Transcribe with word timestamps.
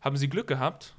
haben 0.00 0.16
sie 0.16 0.28
Glück 0.28 0.46
gehabt. 0.46 0.94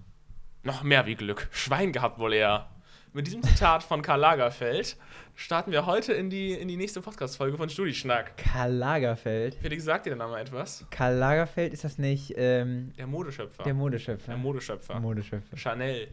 Noch 0.63 0.83
mehr 0.83 1.05
wie 1.05 1.15
Glück. 1.15 1.47
Schwein 1.51 1.91
gehabt 1.91 2.19
wohl 2.19 2.33
eher. 2.33 2.69
Mit 3.13 3.27
diesem 3.27 3.43
Zitat 3.43 3.83
von 3.83 4.01
Karl 4.01 4.19
Lagerfeld 4.21 4.95
starten 5.35 5.71
wir 5.71 5.85
heute 5.85 6.13
in 6.13 6.29
die, 6.29 6.53
in 6.53 6.67
die 6.69 6.77
nächste 6.77 7.01
Podcast-Folge 7.01 7.57
von 7.57 7.67
Studischnack. 7.69 8.37
Karl 8.37 8.71
Lagerfeld. 8.73 9.55
Felix, 9.55 9.83
sagt 9.83 10.05
dir 10.05 10.11
der 10.11 10.17
Name 10.17 10.39
etwas? 10.39 10.85
Karl 10.91 11.15
Lagerfeld, 11.15 11.73
ist 11.73 11.83
das 11.83 11.97
nicht 11.97 12.33
ähm, 12.37 12.93
Der 12.97 13.07
Modeschöpfer. 13.07 13.63
der 13.63 13.73
Modeschöpfer? 13.73 14.27
Der 14.31 14.37
Modeschöpfer. 14.37 14.99
Modeschöpfer. 14.99 15.57
Chanel. 15.57 16.07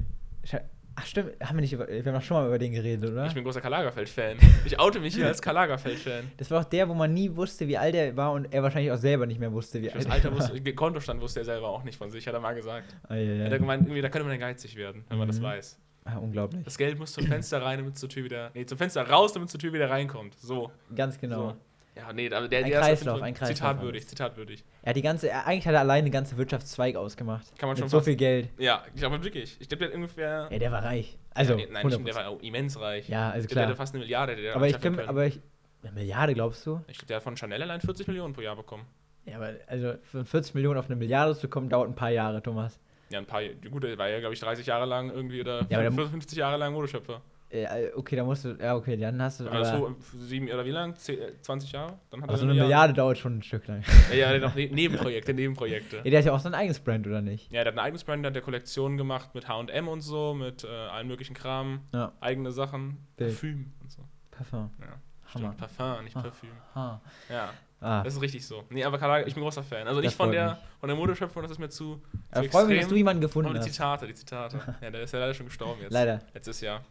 Scha- 0.45 0.63
Ach 1.01 1.07
stimmt, 1.07 1.33
haben 1.41 1.57
wir 1.57 1.61
nicht 1.61 1.73
über, 1.73 1.87
wir 1.87 2.05
haben 2.05 2.13
doch 2.15 2.23
schon 2.23 2.37
mal 2.39 2.47
über 2.49 2.59
den 2.59 2.73
geredet, 2.73 3.09
oder? 3.11 3.27
Ich 3.27 3.35
bin 3.35 3.45
großer 3.45 3.61
Karl 3.61 3.71
Lagerfeld-Fan. 3.71 4.37
Ich 4.65 4.81
oute 4.81 4.99
mich 4.99 5.15
hier 5.15 5.27
als 5.29 5.41
Karl 5.41 5.55
Lagerfeld-Fan. 5.55 6.33
das 6.37 6.51
war 6.51 6.61
auch 6.61 6.65
der, 6.65 6.89
wo 6.89 6.95
man 6.95 7.15
nie 7.15 7.35
wusste, 7.37 7.69
wie 7.69 7.79
alt 7.79 7.95
er 7.95 8.17
war 8.17 8.33
und 8.33 8.53
er 8.53 8.63
wahrscheinlich 8.65 8.91
auch 8.91 8.97
selber 8.99 9.25
nicht 9.27 9.39
mehr 9.39 9.53
wusste, 9.53 9.81
wie 9.81 9.87
Das 9.87 9.95
alt 9.95 10.11
Alter 10.11 10.29
er 10.31 10.39
war. 10.39 10.51
wusste, 10.53 10.75
Kontostand 10.75 11.21
wusste 11.21 11.41
er 11.41 11.45
selber 11.45 11.69
auch 11.69 11.85
nicht 11.85 11.97
von 11.99 12.11
sich, 12.11 12.27
hat 12.27 12.35
er 12.35 12.41
mal 12.41 12.55
gesagt. 12.55 12.97
Ah, 13.09 13.15
ja, 13.15 13.33
ja. 13.33 13.45
Hat 13.45 13.53
er 13.53 13.59
gemeint, 13.61 13.83
irgendwie, 13.85 14.03
da 14.03 14.09
könnte 14.09 14.25
man 14.25 14.33
dann 14.33 14.41
geizig 14.41 14.75
werden, 14.75 15.05
wenn 15.09 15.19
man 15.19 15.29
das 15.29 15.39
Mhm. 15.39 15.45
weiß. 15.45 15.79
ah, 16.05 16.17
unglaublich. 16.17 16.65
Das 16.65 16.77
Geld 16.79 16.99
muss 16.99 17.13
zum 17.13 17.27
Fenster 17.27 17.63
rein, 17.63 17.79
damit 17.79 17.95
es 17.95 18.01
zur 18.01 18.09
Tür 18.09 18.25
wieder. 18.25 18.51
Nee, 18.55 18.65
zum 18.67 18.77
Fenster 18.79 19.09
raus, 19.09 19.33
damit 19.35 19.47
es 19.49 19.53
zur 19.53 19.61
Tür 19.61 19.73
wieder 19.73 19.89
reinkommt. 19.91 20.35
So. 20.41 20.73
Ganz 20.97 21.19
genau. 21.21 21.51
So. 21.51 21.57
Ja, 21.99 22.13
nee, 22.13 22.31
aber 22.33 22.49
der, 22.49 22.61
Ein 22.65 22.71
der 22.71 22.81
Kreislauf, 22.81 23.17
ist 23.17 23.23
ein 23.23 23.35
Kreislauf 23.35 23.57
Zitatwürdig, 23.57 24.07
zitatwürdig. 24.09 24.65
Er 24.83 24.91
hat 24.91 24.97
die 24.97 25.03
ganze, 25.03 25.29
er, 25.31 25.47
eigentlich 25.47 25.67
hat 25.67 25.75
er 25.75 25.81
allein 25.81 26.05
den 26.05 26.13
ganzen 26.13 26.39
Wirtschaftszweig 26.39 26.97
ausgemacht. 26.97 27.47
Kann 27.59 27.69
man 27.69 27.75
Mit 27.75 27.81
schon 27.81 27.89
so 27.89 28.01
viel 28.01 28.15
Geld. 28.17 28.51
Ja, 28.59 28.85
ich 28.95 29.01
glaube 29.01 29.23
wirklich. 29.25 29.57
Ich 29.61 29.69
glaube, 29.69 29.81
der 29.81 29.89
hat 29.89 29.95
ungefähr. 29.97 30.49
Ja, 30.51 30.59
der 30.59 30.73
war 30.73 30.85
reich. 30.85 31.19
Also, 31.35 31.55
nee, 31.57 31.67
nein, 31.71 31.87
100%. 31.87 32.05
der 32.05 32.15
war 32.15 32.43
immens 32.43 32.79
reich. 32.81 33.09
ja, 33.09 33.31
also 33.31 33.45
Ich 33.45 33.49
glaube, 33.49 33.55
der 33.55 33.55
klar. 33.55 33.67
hatte 33.67 33.77
fast 33.77 33.95
eine 33.95 34.03
Milliarde. 34.03 34.37
Der 34.37 34.55
Aber 34.57 34.69
ich 34.69 34.81
kann, 34.81 34.99
aber 35.01 35.27
ich, 35.27 35.41
eine 35.83 35.93
Milliarde 35.93 36.35
glaubst 36.35 36.65
du? 36.67 36.81
ich 36.87 36.99
glaube, 36.99 37.07
der 37.09 37.17
hat 37.17 37.23
von 37.25 37.37
Chanel 37.37 37.63
allein 37.63 37.81
40 37.81 38.07
Millionen 38.07 38.33
pro 38.35 38.41
Jahr 38.43 38.57
bekommen. 38.57 38.85
Ja, 39.27 39.37
aber 39.37 39.55
also 39.67 39.95
von 40.11 40.25
40 40.25 40.55
Millionen 40.55 40.79
auf 40.79 40.87
eine 40.87 40.97
Milliarde 40.97 41.37
zu 41.37 41.49
kommen, 41.49 41.69
dauert 41.69 41.89
ein 41.89 41.95
paar 41.95 42.11
Jahre, 42.11 42.43
Thomas. 42.43 42.79
Ja, 43.11 43.19
ein 43.19 43.27
paar. 43.27 43.43
Gut, 43.71 43.83
der 43.85 43.97
war 43.99 44.09
ja, 44.09 44.21
glaube 44.21 44.35
ich, 44.35 44.41
30 44.41 44.67
Jahre 44.67 44.87
lang 44.87 45.11
irgendwie 45.11 45.41
oder 45.41 45.67
Ja, 45.69 45.79
aber 45.79 45.91
der- 45.91 46.09
50 46.09 46.39
Jahre 46.39 46.57
lang 46.57 46.73
Modeschöpfer. 46.73 47.21
Äh, 47.51 47.93
okay, 47.95 48.15
da 48.15 48.25
musst 48.25 48.45
du, 48.45 48.59
ja 48.61 48.77
okay, 48.77 48.97
dann 48.99 49.23
hast 49.23 49.41
du, 49.41 49.49
Also 49.49 49.97
sieben 50.15 50.49
oder 50.49 50.67
wie 50.67 50.71
lang? 50.71 50.95
Zehn, 50.97 51.19
äh, 51.19 51.33
20 51.41 51.73
Jahre? 51.73 51.99
Dann 52.11 52.21
hat 52.21 52.29
aber 52.29 52.37
er 52.37 52.39
so 52.39 52.45
eine 52.45 52.55
Milliarde 52.55 52.93
dauert 52.93 53.17
schon 53.17 53.39
ein 53.39 53.43
Stück 53.43 53.67
lang. 53.67 53.83
Ja, 54.11 54.17
ja, 54.17 54.29
der 54.33 54.41
hat 54.43 54.49
noch 54.51 54.55
ne 54.55 54.67
Nebenprojekte, 54.67 55.33
Nebenprojekte. 55.33 55.97
Ja, 55.99 56.03
der 56.03 56.19
hat 56.19 56.27
ja 56.27 56.33
auch 56.33 56.41
sein 56.41 56.53
eigenes 56.53 56.79
Brand, 56.81 57.07
oder 57.07 57.23
nicht? 57.23 57.51
Ja, 57.51 57.65
der 57.65 57.73
hat 57.73 57.79
ein 57.79 57.85
eigenes 57.85 58.05
Brand, 58.05 58.23
der 58.23 58.31
hat 58.31 58.35
der 58.35 58.43
Kollektion 58.43 58.99
gemacht 58.99 59.35
mit 59.35 59.49
H&M 59.49 59.89
und 59.89 60.03
so, 60.03 60.35
mit 60.35 60.65
äh, 60.65 60.69
allen 60.69 61.09
möglichen 61.09 61.33
Kram, 61.35 61.81
Ja, 61.95 62.13
eigene 62.21 62.53
Sachen, 62.53 62.99
Bild. 63.17 63.31
Parfüm 63.31 63.73
und 63.83 63.91
so. 63.93 64.03
Parfum. 64.31 64.71
Ja, 64.81 64.87
Hammer. 64.87 65.55
stimmt, 65.55 65.57
Parfum, 65.57 66.05
nicht 66.05 66.17
Ah. 66.17 66.21
Parfüm. 66.21 66.51
Ah. 66.75 67.01
Ja, 67.31 67.51
ah. 67.81 68.03
das 68.03 68.13
ist 68.15 68.21
richtig 68.21 68.47
so. 68.47 68.63
Nee, 68.69 68.85
aber 68.85 68.99
Karl, 68.99 69.27
ich 69.27 69.33
bin 69.33 69.43
großer 69.43 69.63
Fan. 69.63 69.89
Also 69.89 70.03
nicht 70.03 70.15
von 70.15 70.31
der, 70.33 70.51
mich. 70.51 70.59
von 70.81 70.89
der 70.89 70.97
Modeschöpfung, 70.97 71.41
das 71.43 71.53
ist 71.53 71.59
mir 71.59 71.71
zu, 71.71 72.03
zu 72.31 72.43
Ich 72.43 72.51
freue 72.51 72.67
mich, 72.67 72.81
dass 72.81 72.89
du 72.89 72.95
jemanden 72.97 73.23
gefunden 73.23 73.55
die 73.55 73.59
hast. 73.59 73.73
Zitate, 73.73 74.07
die 74.07 74.13
Zitate. 74.15 74.61
Ja, 74.83 74.91
der 74.91 75.01
ist 75.01 75.13
ja 75.15 75.19
leider 75.19 75.33
schon 75.33 75.47
gestorben 75.47 75.81
jetzt. 75.81 75.93
Leider. 75.93 76.21
Letztes 76.35 76.61
Jahr. 76.61 76.85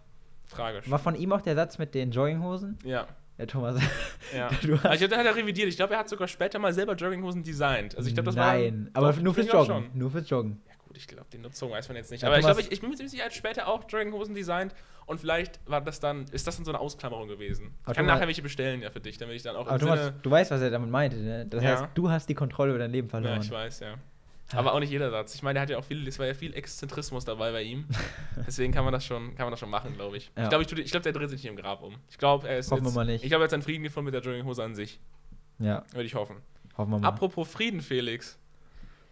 Tragisch. 0.49 0.89
War 0.89 0.99
von 0.99 1.15
ihm 1.15 1.31
auch 1.33 1.41
der 1.41 1.55
Satz 1.55 1.77
mit 1.77 1.93
den 1.93 2.11
Jogginghosen? 2.11 2.77
Ja, 2.83 3.07
Ja, 3.37 3.45
Thomas. 3.45 3.79
ja. 4.35 4.49
Du 4.63 4.81
hast- 4.81 4.93
ich 4.93 4.99
glaube, 4.99 5.07
der 5.09 5.17
hat 5.19 5.25
er 5.25 5.35
revidiert. 5.35 5.67
Ich 5.69 5.75
glaube, 5.77 5.93
er 5.93 5.99
hat 5.99 6.09
sogar 6.09 6.27
später 6.27 6.57
mal 6.59 6.73
selber 6.73 6.95
Jogginghosen 6.95 7.43
designt. 7.43 7.95
Also 7.95 8.07
ich 8.09 8.15
glaube, 8.15 8.27
das 8.27 8.35
war... 8.35 8.53
Nein, 8.53 8.89
aber 8.93 9.11
Doch, 9.13 9.21
nur 9.21 9.33
fürs 9.33 9.47
ich 9.47 9.53
Joggen. 9.53 9.89
Nur 9.93 10.09
fürs 10.11 10.29
Joggen. 10.29 10.61
Ja 10.67 10.73
gut, 10.87 10.97
ich 10.97 11.07
glaube, 11.07 11.27
die 11.31 11.37
Nutzung 11.37 11.69
weiß 11.71 11.87
man 11.89 11.97
jetzt 11.97 12.09
nicht. 12.11 12.21
Ja, 12.23 12.29
Aber 12.29 12.37
ich 12.37 12.43
Thomas- 12.43 12.57
glaube, 12.57 12.67
ich, 12.67 12.73
ich 12.73 12.81
bin 12.81 12.89
mir 12.89 12.95
ziemlich 12.95 13.11
sicher, 13.11 13.23
er 13.23 13.27
hat 13.27 13.33
später 13.33 13.67
auch 13.67 13.83
Jogginghosen 13.87 14.33
designt 14.33 14.73
und 15.05 15.19
vielleicht 15.19 15.59
war 15.69 15.81
das 15.81 15.99
dann, 15.99 16.25
ist 16.31 16.47
das 16.47 16.55
dann 16.55 16.65
so 16.65 16.71
eine 16.71 16.79
Ausklammerung 16.79 17.27
gewesen. 17.27 17.73
Ich 17.79 17.85
kann 17.85 17.95
Thomas- 17.95 18.13
nachher 18.15 18.27
welche 18.27 18.41
bestellen 18.41 18.81
ja 18.81 18.89
für 18.89 18.99
dich, 19.01 19.17
damit 19.17 19.35
ich 19.35 19.43
dann 19.43 19.55
auch 19.55 19.67
Aber 19.67 19.77
Thomas, 19.77 19.99
Sinne... 20.05 20.15
du 20.23 20.31
weißt, 20.31 20.49
was 20.51 20.61
er 20.61 20.71
damit 20.71 20.89
meinte, 20.89 21.17
ne? 21.17 21.45
Das 21.45 21.63
Ja. 21.63 21.69
heißt, 21.71 21.85
du 21.93 22.09
hast 22.09 22.27
die 22.29 22.33
Kontrolle 22.35 22.71
über 22.71 22.79
dein 22.79 22.91
Leben 22.91 23.07
Ja, 23.07 23.11
verloren. 23.11 23.41
ich 23.41 23.51
weiß, 23.51 23.81
ja. 23.81 23.95
Aber 24.53 24.73
auch 24.73 24.79
nicht 24.79 24.91
jeder 24.91 25.11
Satz. 25.11 25.35
Ich 25.35 25.43
meine, 25.43 25.55
der 25.55 25.61
hat 25.63 25.69
ja 25.69 25.77
auch 25.77 25.83
viel, 25.83 26.07
es 26.07 26.19
war 26.19 26.25
ja 26.25 26.33
viel 26.33 26.53
Exzentrismus 26.53 27.25
dabei 27.25 27.51
bei 27.51 27.63
ihm. 27.63 27.85
Deswegen 28.47 28.71
kann 28.73 28.85
man 28.85 28.93
das 28.93 29.03
schon, 29.05 29.35
kann 29.35 29.45
man 29.45 29.51
das 29.51 29.59
schon 29.59 29.69
machen, 29.69 29.93
glaube 29.95 30.17
ich. 30.17 30.31
Ja. 30.37 30.43
Ich 30.43 30.49
glaube, 30.49 30.63
ich, 30.63 30.71
ich 30.71 30.91
glaub, 30.91 31.03
der 31.03 31.11
dreht 31.11 31.29
sich 31.29 31.43
nicht 31.43 31.49
im 31.51 31.57
Grab 31.57 31.83
um. 31.83 31.95
Ich 32.09 32.17
glaube, 32.17 32.47
er 32.47 32.59
ist 32.59 32.71
Hoffen 32.71 32.83
wir 32.83 32.87
jetzt, 32.89 32.95
mal 32.95 33.05
nicht. 33.05 33.23
Ich 33.23 33.29
glaube, 33.29 33.43
er 33.43 33.45
hat 33.45 33.51
seinen 33.51 33.61
Frieden 33.63 33.83
gefunden 33.83 34.05
mit 34.05 34.13
der 34.13 34.21
Jogginghose 34.21 34.63
an 34.63 34.73
sich. 34.75 34.99
Ja, 35.59 35.83
Würde 35.91 36.05
ich 36.05 36.15
hoffen. 36.15 36.37
hoffen 36.77 36.91
wir 36.91 36.99
mal. 36.99 37.07
Apropos 37.07 37.47
Frieden, 37.49 37.81
Felix. 37.81 38.39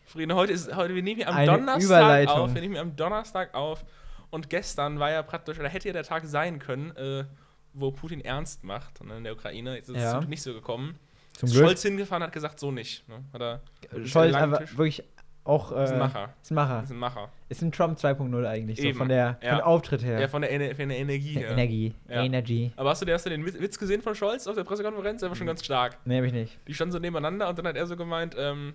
Frieden, 0.06 0.34
heute 0.36 0.54
ist, 0.54 0.74
heute, 0.76 0.96
wir 0.96 1.04
nehmen 1.04 1.18
hier 1.18 1.28
am 1.30 1.36
Eine 1.36 1.52
Donnerstag 1.52 2.28
auf. 2.30 2.54
Wir 2.54 2.62
nehmen 2.62 2.74
hier 2.76 2.82
am 2.82 2.96
Donnerstag 2.96 3.54
auf. 3.56 3.84
Und 4.30 4.50
gestern 4.50 5.00
war 5.00 5.12
ja 5.12 5.22
praktisch, 5.24 5.60
oder 5.60 5.68
hätte 5.70 5.88
ja 5.90 5.94
der 5.94 6.04
Tag 6.04 6.26
sein 6.26 6.60
können, 6.60 6.96
äh, 6.96 7.26
wo 7.74 7.92
Putin 7.92 8.22
ernst 8.22 8.64
macht 8.64 9.02
und 9.02 9.10
in 9.10 9.24
der 9.24 9.34
Ukraine. 9.34 9.76
Jetzt 9.76 9.90
ist 9.90 9.98
Ja. 9.98 10.20
es 10.20 10.28
nicht 10.28 10.42
so 10.44 10.54
gekommen. 10.54 10.98
Zum 11.34 11.50
Glück. 11.50 11.66
Scholz 11.66 11.82
hingefahren 11.82 12.24
hat 12.24 12.32
gesagt, 12.32 12.60
so 12.60 12.72
nicht. 12.72 13.08
Ne? 13.10 13.24
Hat 13.34 13.42
er, 13.42 13.62
Scholz 14.06 14.34
einfach 14.34 14.62
wirklich 14.78 15.04
auch. 15.46 15.72
Äh, 15.72 15.84
ist 15.86 15.92
ein 15.92 16.00
Macher. 16.00 16.30
Ist 16.42 16.52
ein 16.52 16.56
Macher. 16.56 16.84
Ist 16.84 16.92
ein 16.92 16.98
Macher. 16.98 17.30
Ist 17.48 17.62
ein 17.62 17.72
Trump 17.72 17.98
2.0 17.98 18.46
eigentlich, 18.46 18.82
so 18.82 18.94
von 18.98 19.08
der 19.08 19.38
ja. 19.42 19.50
von 19.50 19.58
der 19.58 19.68
Auftritt 19.68 20.04
her. 20.04 20.20
Ja, 20.20 20.28
von 20.28 20.42
der, 20.42 20.52
Ener 20.52 20.76
von 20.76 20.90
der 20.90 20.98
Energie 20.98 21.34
her. 21.34 21.52
Energie. 21.52 21.94
Ja. 22.10 22.24
Energy. 22.24 22.72
Aber 22.76 22.90
hast 22.90 23.02
du, 23.02 23.14
hast 23.14 23.26
du 23.26 23.30
den 23.30 23.46
Witz 23.46 23.60
Witz 23.60 23.80
gesehen 23.80 24.02
von 24.02 24.16
Scholz 24.16 24.48
auf 24.48 24.56
der 24.56 24.64
Pressekonferenz? 24.64 25.22
Der 25.22 25.30
war 25.30 25.36
schon 25.36 25.48
ganz 25.48 25.64
stark. 25.64 25.98
Nee, 26.06 26.18
hab 26.18 26.26
ich 26.26 26.34
nicht. 26.34 26.60
Die 26.68 26.74
standen 26.74 26.92
so 26.92 27.00
nebeneinander 27.00 27.48
und 27.48 27.58
dann 27.58 27.68
hat 27.68 27.76
er 27.76 27.88
so 27.88 27.96
gemeint, 27.96 28.36
ähm, 28.38 28.74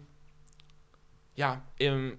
ja, 1.34 1.62
ähm, 1.78 2.18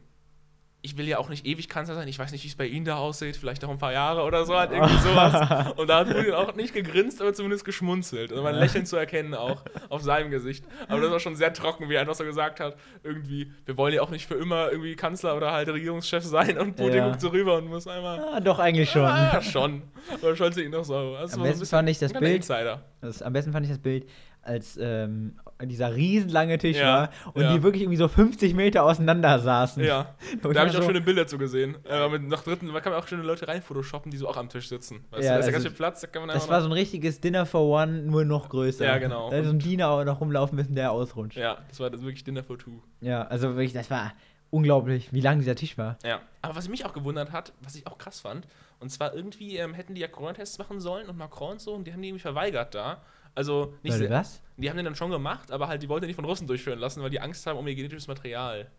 ich 0.84 0.98
will 0.98 1.08
ja 1.08 1.20
auch 1.20 1.30
nicht 1.30 1.46
ewig 1.46 1.70
Kanzler 1.70 1.94
sein, 1.94 2.08
ich 2.08 2.18
weiß 2.18 2.32
nicht, 2.32 2.44
wie 2.44 2.48
es 2.48 2.56
bei 2.56 2.66
Ihnen 2.66 2.86
da 2.86 2.96
aussieht, 2.98 3.36
vielleicht 3.38 3.62
noch 3.62 3.70
ein 3.70 3.78
paar 3.78 3.94
Jahre 3.94 4.24
oder 4.24 4.46
so, 4.46 4.56
halt 4.58 4.72
irgendwie 4.72 4.98
sowas. 5.04 5.74
Und 5.78 5.88
da 5.88 6.00
hat 6.00 6.08
Putin 6.08 6.34
auch 6.34 6.56
nicht 6.56 6.74
gegrinst, 6.74 7.22
aber 7.22 7.34
zumindest 7.34 7.66
geschmunzelt. 7.66 8.32
Also 8.32 8.42
mein 8.42 8.56
Lächeln 8.56 8.88
zu 8.88 8.96
erkennen 8.96 9.36
auch 9.36 9.64
auf 9.90 10.02
seinem 10.02 10.32
Gesicht. 10.32 10.66
Aber 10.88 11.00
das 11.02 11.12
war 11.12 11.20
schon 11.20 11.36
sehr 11.36 11.54
trocken, 11.54 11.88
wie 11.88 11.94
er 11.94 12.02
einfach 12.02 12.16
so 12.16 12.24
gesagt 12.24 12.60
hat, 12.60 12.76
irgendwie, 13.04 13.52
wir 13.66 13.78
wollen 13.78 13.94
ja 13.94 14.02
auch 14.02 14.10
nicht 14.10 14.26
für 14.28 14.36
immer 14.36 14.72
irgendwie 14.72 14.96
Kanzler 14.96 15.38
oder 15.38 15.52
halt 15.52 15.70
Regierungschef 15.70 16.24
sein 16.24 16.58
und 16.58 16.76
Putin 16.76 16.96
Ja. 16.96 17.08
guckt 17.10 17.22
so 17.22 17.28
rüber 17.30 17.58
und 17.58 17.68
muss 17.68 17.86
einmal. 17.88 18.20
Ah, 18.34 18.40
doch, 18.40 18.58
eigentlich 18.58 18.90
schon. 18.90 19.06
Ah, 19.06 19.34
ja, 19.34 19.42
schon. 19.42 19.84
Aber 20.14 20.36
Scholz 20.36 20.58
ihn 20.58 20.72
noch 20.72 20.84
so. 20.84 21.14
Das 21.14 21.34
Am 21.34 21.40
so 21.40 21.44
besten 21.44 21.60
bisschen 21.60 21.78
fand 21.78 21.90
ich 21.90 22.00
das 22.00 22.12
Bild- 22.12 22.38
Insider. 22.38 22.84
Das, 23.02 23.22
am 23.22 23.34
besten 23.34 23.52
fand 23.52 23.66
ich 23.68 23.72
das 23.72 23.80
Bild, 23.80 24.08
als 24.42 24.80
ähm, 24.82 25.36
dieser 25.70 25.96
riesenlange 25.96 26.58
Tisch 26.58 26.78
Ja, 26.78 26.86
war 26.94 27.10
und 27.34 27.42
ja. 27.44 27.54
die 27.54 27.64
wirklich 27.64 27.84
irgendwie 27.84 27.98
so 27.98 28.08
50 28.08 28.54
Meter 28.54 28.84
auseinander 28.84 29.40
saßen. 29.40 29.84
Ja. 29.84 30.14
Da 30.42 30.50
habe 30.60 30.70
ich 30.70 30.76
auch 30.76 30.82
so- 30.82 30.88
schöne 30.88 31.02
Bilder 31.02 31.28
zu 31.28 31.38
gesehen. 31.38 31.78
Äh, 31.88 32.10
mit 32.10 32.24
nach 32.28 32.44
dritten, 32.44 32.72
da 32.74 32.80
kann 32.80 32.92
man 32.94 33.02
auch 33.02 33.08
schöne 33.08 33.24
Leute 33.24 33.48
rein 33.48 33.62
photoshoppen, 33.62 34.12
die 34.12 34.18
so 34.18 34.28
auch 34.28 34.38
am 34.38 34.50
Tisch 34.50 34.68
sitzen. 34.70 35.06
Weißt 35.12 35.24
Ja, 35.24 35.30
du, 35.32 35.34
da 35.36 35.40
ist 35.40 35.46
ja 35.46 35.52
ganz 35.52 35.56
also 35.66 35.70
viel 35.70 35.78
Platz, 35.78 36.02
da 36.02 36.08
kann 36.08 36.22
man 36.26 36.30
Das 36.36 36.48
war 36.50 36.58
noch- 36.58 36.64
so 36.66 36.70
ein 36.70 36.74
richtiges 36.74 37.22
Dinner 37.22 37.46
for 37.46 37.62
One, 37.62 38.02
nur 38.04 38.26
noch 38.26 38.50
größer. 38.50 38.86
Ja, 38.86 38.98
genau. 38.98 39.30
Da 39.30 39.38
ist 39.38 39.46
so 39.46 39.52
ein 39.54 39.60
Diener 39.60 39.90
auch 39.90 40.04
noch 40.04 40.20
rumlaufen 40.22 40.56
müssen, 40.56 40.76
der 40.76 40.92
ausrutscht. 40.92 41.38
Ja. 41.38 41.42
Ja, 41.44 41.58
das 41.70 41.80
war 41.80 41.90
das 41.90 42.02
wirklich 42.02 42.24
Dinner 42.24 42.44
for 42.44 42.58
Two. 42.58 42.82
also 43.04 43.50
wirklich, 43.56 43.74
das 43.74 43.90
war 43.92 44.14
unglaublich, 44.50 45.14
wie 45.14 45.22
lang 45.22 45.40
dieser 45.40 45.56
Tisch 45.56 45.78
war. 45.78 45.98
Ja. 46.04 46.20
Aber 46.42 46.56
was 46.56 46.68
mich 46.70 46.86
auch 46.86 46.94
gewundert 46.94 47.32
hat, 47.32 47.54
was 47.62 47.76
ich 47.76 47.88
auch 47.88 47.98
krass 47.98 48.20
fand, 48.20 48.46
und 48.80 48.90
zwar 48.90 49.14
irgendwie 49.14 49.58
ähm, 49.58 49.74
hätten 49.74 49.96
die 49.96 50.02
ja 50.02 50.08
Corona-Tests 50.08 50.58
machen 50.58 50.80
sollen 50.80 51.08
und 51.08 51.18
Macron 51.18 51.52
und 51.54 51.62
so, 51.62 51.74
und 51.74 51.86
die 51.86 51.94
haben 51.94 52.02
die 52.02 52.10
irgendwie 52.10 52.22
verweigert 52.22 52.74
da. 52.76 53.02
Also 53.36 53.74
nicht 53.84 53.96
sehr, 53.96 54.10
was? 54.10 54.42
die 54.58 54.70
haben 54.70 54.78
den 54.78 54.86
dann 54.86 54.96
schon 54.96 55.10
gemacht, 55.12 55.52
aber 55.52 55.68
halt 55.68 55.82
die 55.82 55.90
wollten 55.90 56.06
nicht 56.06 56.16
von 56.16 56.26
Russen 56.26 56.48
durchführen 56.48 56.80
lassen, 56.80 57.02
weil 57.02 57.10
die 57.10 57.20
Angst 57.22 57.46
haben 57.48 57.58
um 57.58 57.68
ihr 57.68 57.76
genetisches 57.76 58.08
Material. 58.08 58.70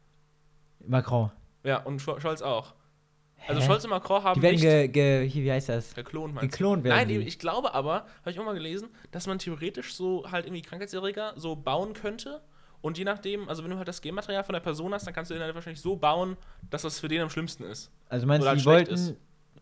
Macron. 0.86 1.30
Ja, 1.64 1.78
und 1.78 2.00
Scho- 2.00 2.20
Scholz 2.20 2.42
auch. 2.42 2.74
Also 3.48 3.60
Hä? 3.60 3.66
Scholz 3.66 3.84
und 3.84 3.90
Macron 3.90 4.22
haben 4.22 4.40
Die 4.40 4.42
werden 4.42 4.60
ge, 4.60 4.88
ge, 4.88 5.28
hier, 5.28 5.42
wie 5.44 5.52
heißt 5.52 5.68
das? 5.68 5.94
geklont, 5.94 6.34
meinst? 6.34 6.52
Geklont 6.52 6.84
werden. 6.84 6.96
Nein, 6.96 7.08
die. 7.08 7.16
ich 7.18 7.38
glaube 7.38 7.74
aber, 7.74 8.06
habe 8.20 8.30
ich 8.30 8.38
auch 8.38 8.44
mal 8.44 8.54
gelesen, 8.54 8.88
dass 9.10 9.26
man 9.26 9.38
theoretisch 9.38 9.94
so 9.94 10.30
halt 10.30 10.46
irgendwie 10.46 10.62
Krankheitserreger 10.62 11.32
so 11.36 11.56
bauen 11.56 11.92
könnte. 11.92 12.40
Und 12.82 12.98
je 12.98 13.04
nachdem, 13.04 13.48
also 13.48 13.62
wenn 13.64 13.70
du 13.70 13.78
halt 13.78 13.86
das 13.88 14.00
Genmaterial 14.00 14.42
von 14.44 14.52
der 14.52 14.60
Person 14.60 14.92
hast, 14.92 15.06
dann 15.06 15.14
kannst 15.14 15.30
du 15.30 15.34
den 15.34 15.42
halt 15.42 15.54
wahrscheinlich 15.54 15.80
so 15.80 15.96
bauen, 15.96 16.36
dass 16.70 16.82
das 16.82 16.98
für 17.00 17.08
den 17.08 17.20
am 17.20 17.30
schlimmsten 17.30 17.64
ist. 17.64 17.90
also 18.08 18.26
meinst 18.26 18.42
oder 18.42 18.52
du, 18.52 18.56
die 18.58 18.62
schlecht 18.62 18.88
wollten, 18.90 18.94
ist. 18.94 19.16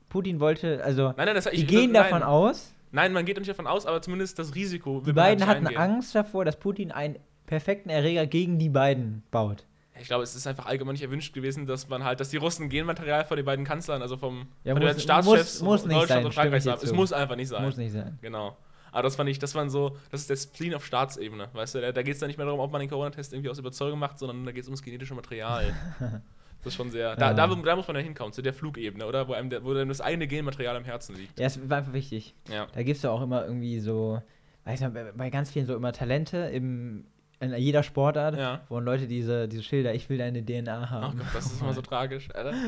Putin 0.09 0.41
wollte, 0.41 0.83
also 0.83 1.09
Nein, 1.17 1.27
nein, 1.27 1.35
das 1.35 1.45
die 1.45 1.57
ich, 1.57 1.67
gehen 1.67 1.93
nein, 1.93 2.03
davon 2.05 2.23
aus, 2.23 2.75
Nein, 2.93 3.13
man 3.13 3.25
geht 3.25 3.37
nicht 3.39 3.49
davon 3.49 3.67
aus, 3.67 3.87
aber 3.87 4.03
zumindest 4.03 4.39
das 4.39 4.55
Risiko. 4.55 5.01
die 5.01 5.07
halt 5.07 5.17
beiden 5.17 5.47
hatten 5.47 5.67
eingehen. 5.67 5.81
Angst 5.81 6.15
davor, 6.15 6.45
dass 6.45 6.59
Putin 6.59 6.91
einen 6.93 7.19
perfekten 7.47 7.89
Erreger 7.91 8.27
gegen 8.27 8.59
die 8.59 8.69
beiden 8.69 9.23
baut. 9.31 9.67
Ich 10.01 10.07
glaube, 10.07 10.25
es 10.25 10.35
ist 10.35 10.47
einfach 10.47 10.65
allgemein 10.67 10.95
nicht 10.95 11.03
erwünscht 11.03 11.35
gewesen, 11.35 11.67
dass 11.67 11.89
man 11.89 12.05
halt, 12.05 12.21
dass 12.21 12.31
die 12.31 12.39
Russen 12.39 12.69
Genmaterial 12.71 13.25
von 13.27 13.37
den 13.37 13.45
beiden 13.45 13.65
Kanzlern, 13.67 14.01
also 14.01 14.17
vom 14.17 14.49
Ja, 14.65 14.73
von 14.73 14.81
den 14.81 14.89
muss- 14.89 14.91
beiden 14.91 15.01
Staatschefs 15.01 15.61
muss- 15.61 15.63
muss 15.63 15.85
nicht 15.87 15.95
Deutschland 16.01 16.09
sein, 16.21 16.25
und 16.27 16.33
Frankreich 16.33 16.67
haben. 16.67 16.81
Es 16.83 16.93
muss 16.93 17.13
einfach 17.13 17.37
nicht 17.37 17.49
sein. 17.49 17.63
Muss 17.65 17.77
nicht 17.77 17.93
sein. 17.93 18.19
Genau. 18.23 18.57
Aber 18.93 19.03
das 19.05 19.15
fand 19.17 19.29
ich, 19.31 19.39
das 19.39 19.55
waren 19.55 19.69
so, 19.71 19.97
das 20.11 20.23
ist 20.23 20.31
der 20.31 20.37
Spleen 20.37 20.75
auf 20.75 20.85
Staatsebene, 20.85 21.49
weißt 21.53 21.77
du, 21.77 21.81
da, 21.81 21.93
da 21.93 22.03
geht 22.03 22.15
es 22.15 22.19
dann 22.21 22.27
nicht 22.29 22.39
mehr 22.39 22.47
darum, 22.47 22.59
ob 22.61 22.73
man 22.73 22.81
den 22.81 22.89
Corona-Test 22.91 23.33
irgendwie 23.33 23.49
aus 23.51 23.59
Überzeugung 23.59 23.99
macht, 24.01 24.19
sondern 24.19 24.45
da 24.45 24.51
geht 24.53 24.63
es 24.63 24.69
ums 24.69 24.83
genetische 24.83 25.15
Material. 25.15 25.73
das 26.63 26.73
ist 26.73 26.77
schon 26.77 26.91
sehr, 26.91 27.17
da, 27.17 27.29
Ja. 27.31 27.35
da, 27.35 27.47
da 27.47 27.77
muss 27.77 27.87
man 27.89 27.97
ja 27.97 28.03
hinkommen, 28.03 28.33
zu 28.33 28.43
der 28.43 28.53
Flugebene, 28.55 29.07
oder? 29.07 29.29
Wo 29.29 29.33
einem, 29.33 29.51
wo 29.65 29.71
einem 29.73 29.89
das 29.89 30.01
eigene 30.01 30.27
Genmaterial 30.27 30.77
am 30.77 30.85
Herzen 30.85 31.17
liegt. 31.17 31.39
Ja, 31.39 31.47
es 31.47 31.59
war 31.69 31.79
einfach 31.79 31.93
wichtig. 31.93 32.35
Ja. 32.51 32.67
Da 32.75 32.83
gibt 32.83 32.97
es 32.97 33.03
ja 33.03 33.11
auch 33.11 33.23
immer 33.23 33.45
irgendwie 33.45 33.81
so, 33.81 34.23
weiß 34.65 34.81
man, 34.83 34.93
bei- 34.95 35.13
bei 35.13 35.31
ganz 35.31 35.51
vielen 35.51 35.67
so 35.67 35.75
immer 35.75 35.93
Talente 35.93 36.37
im, 36.39 37.05
in 37.43 37.55
jeder 37.55 37.83
Sportart, 37.83 38.37
Ja. 38.37 38.61
wo 38.69 38.79
Leute 38.81 39.07
diese, 39.07 39.49
diese 39.49 39.63
Schilder, 39.63 39.95
ich 39.95 40.11
will 40.11 40.19
deine 40.19 40.45
DNA 40.45 40.91
haben. 40.91 41.17
Gott, 41.17 41.27
das 41.33 41.47
ist 41.47 41.63
immer 41.63 41.73
so 41.73 41.81
tragisch, 41.81 42.29
Alter. 42.35 42.53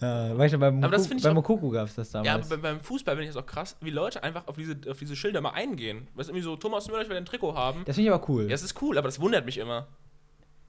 Äh, 0.00 0.38
weißt 0.38 0.54
du, 0.54 0.58
beim, 0.58 0.82
Aber 0.82 0.92
das 0.96 1.10
Moku- 1.10 1.22
beim 1.22 1.34
Mokuku 1.34 1.68
gab 1.70 1.88
es 1.88 1.94
das 1.94 2.10
Ja, 2.14 2.22
damals. 2.22 2.50
aber 2.50 2.62
beim 2.62 2.80
Fußball 2.80 3.16
finde 3.16 3.28
ich 3.28 3.34
das 3.34 3.42
auch 3.42 3.46
krass, 3.46 3.76
wie 3.82 3.90
Leute 3.90 4.22
einfach 4.22 4.46
auf 4.48 4.56
diese, 4.56 4.76
auf 4.88 4.98
diese 4.98 5.14
Schilder 5.14 5.42
mal 5.42 5.50
eingehen. 5.50 6.06
Weißt 6.14 6.28
du, 6.30 6.32
irgendwie 6.32 6.44
so, 6.44 6.56
Thomas 6.56 6.86
Müller, 6.88 7.02
ich 7.02 7.08
will 7.10 7.16
ein 7.18 7.26
Trikot 7.26 7.54
haben. 7.54 7.82
das 7.84 7.96
finde 7.96 8.08
ich 8.08 8.14
aber 8.14 8.26
cool. 8.30 8.44
Ja, 8.48 8.54
es 8.54 8.62
ist 8.62 8.80
cool, 8.80 8.96
aber 8.96 9.08
das 9.08 9.20
wundert 9.20 9.44
mich 9.44 9.58
immer. 9.58 9.86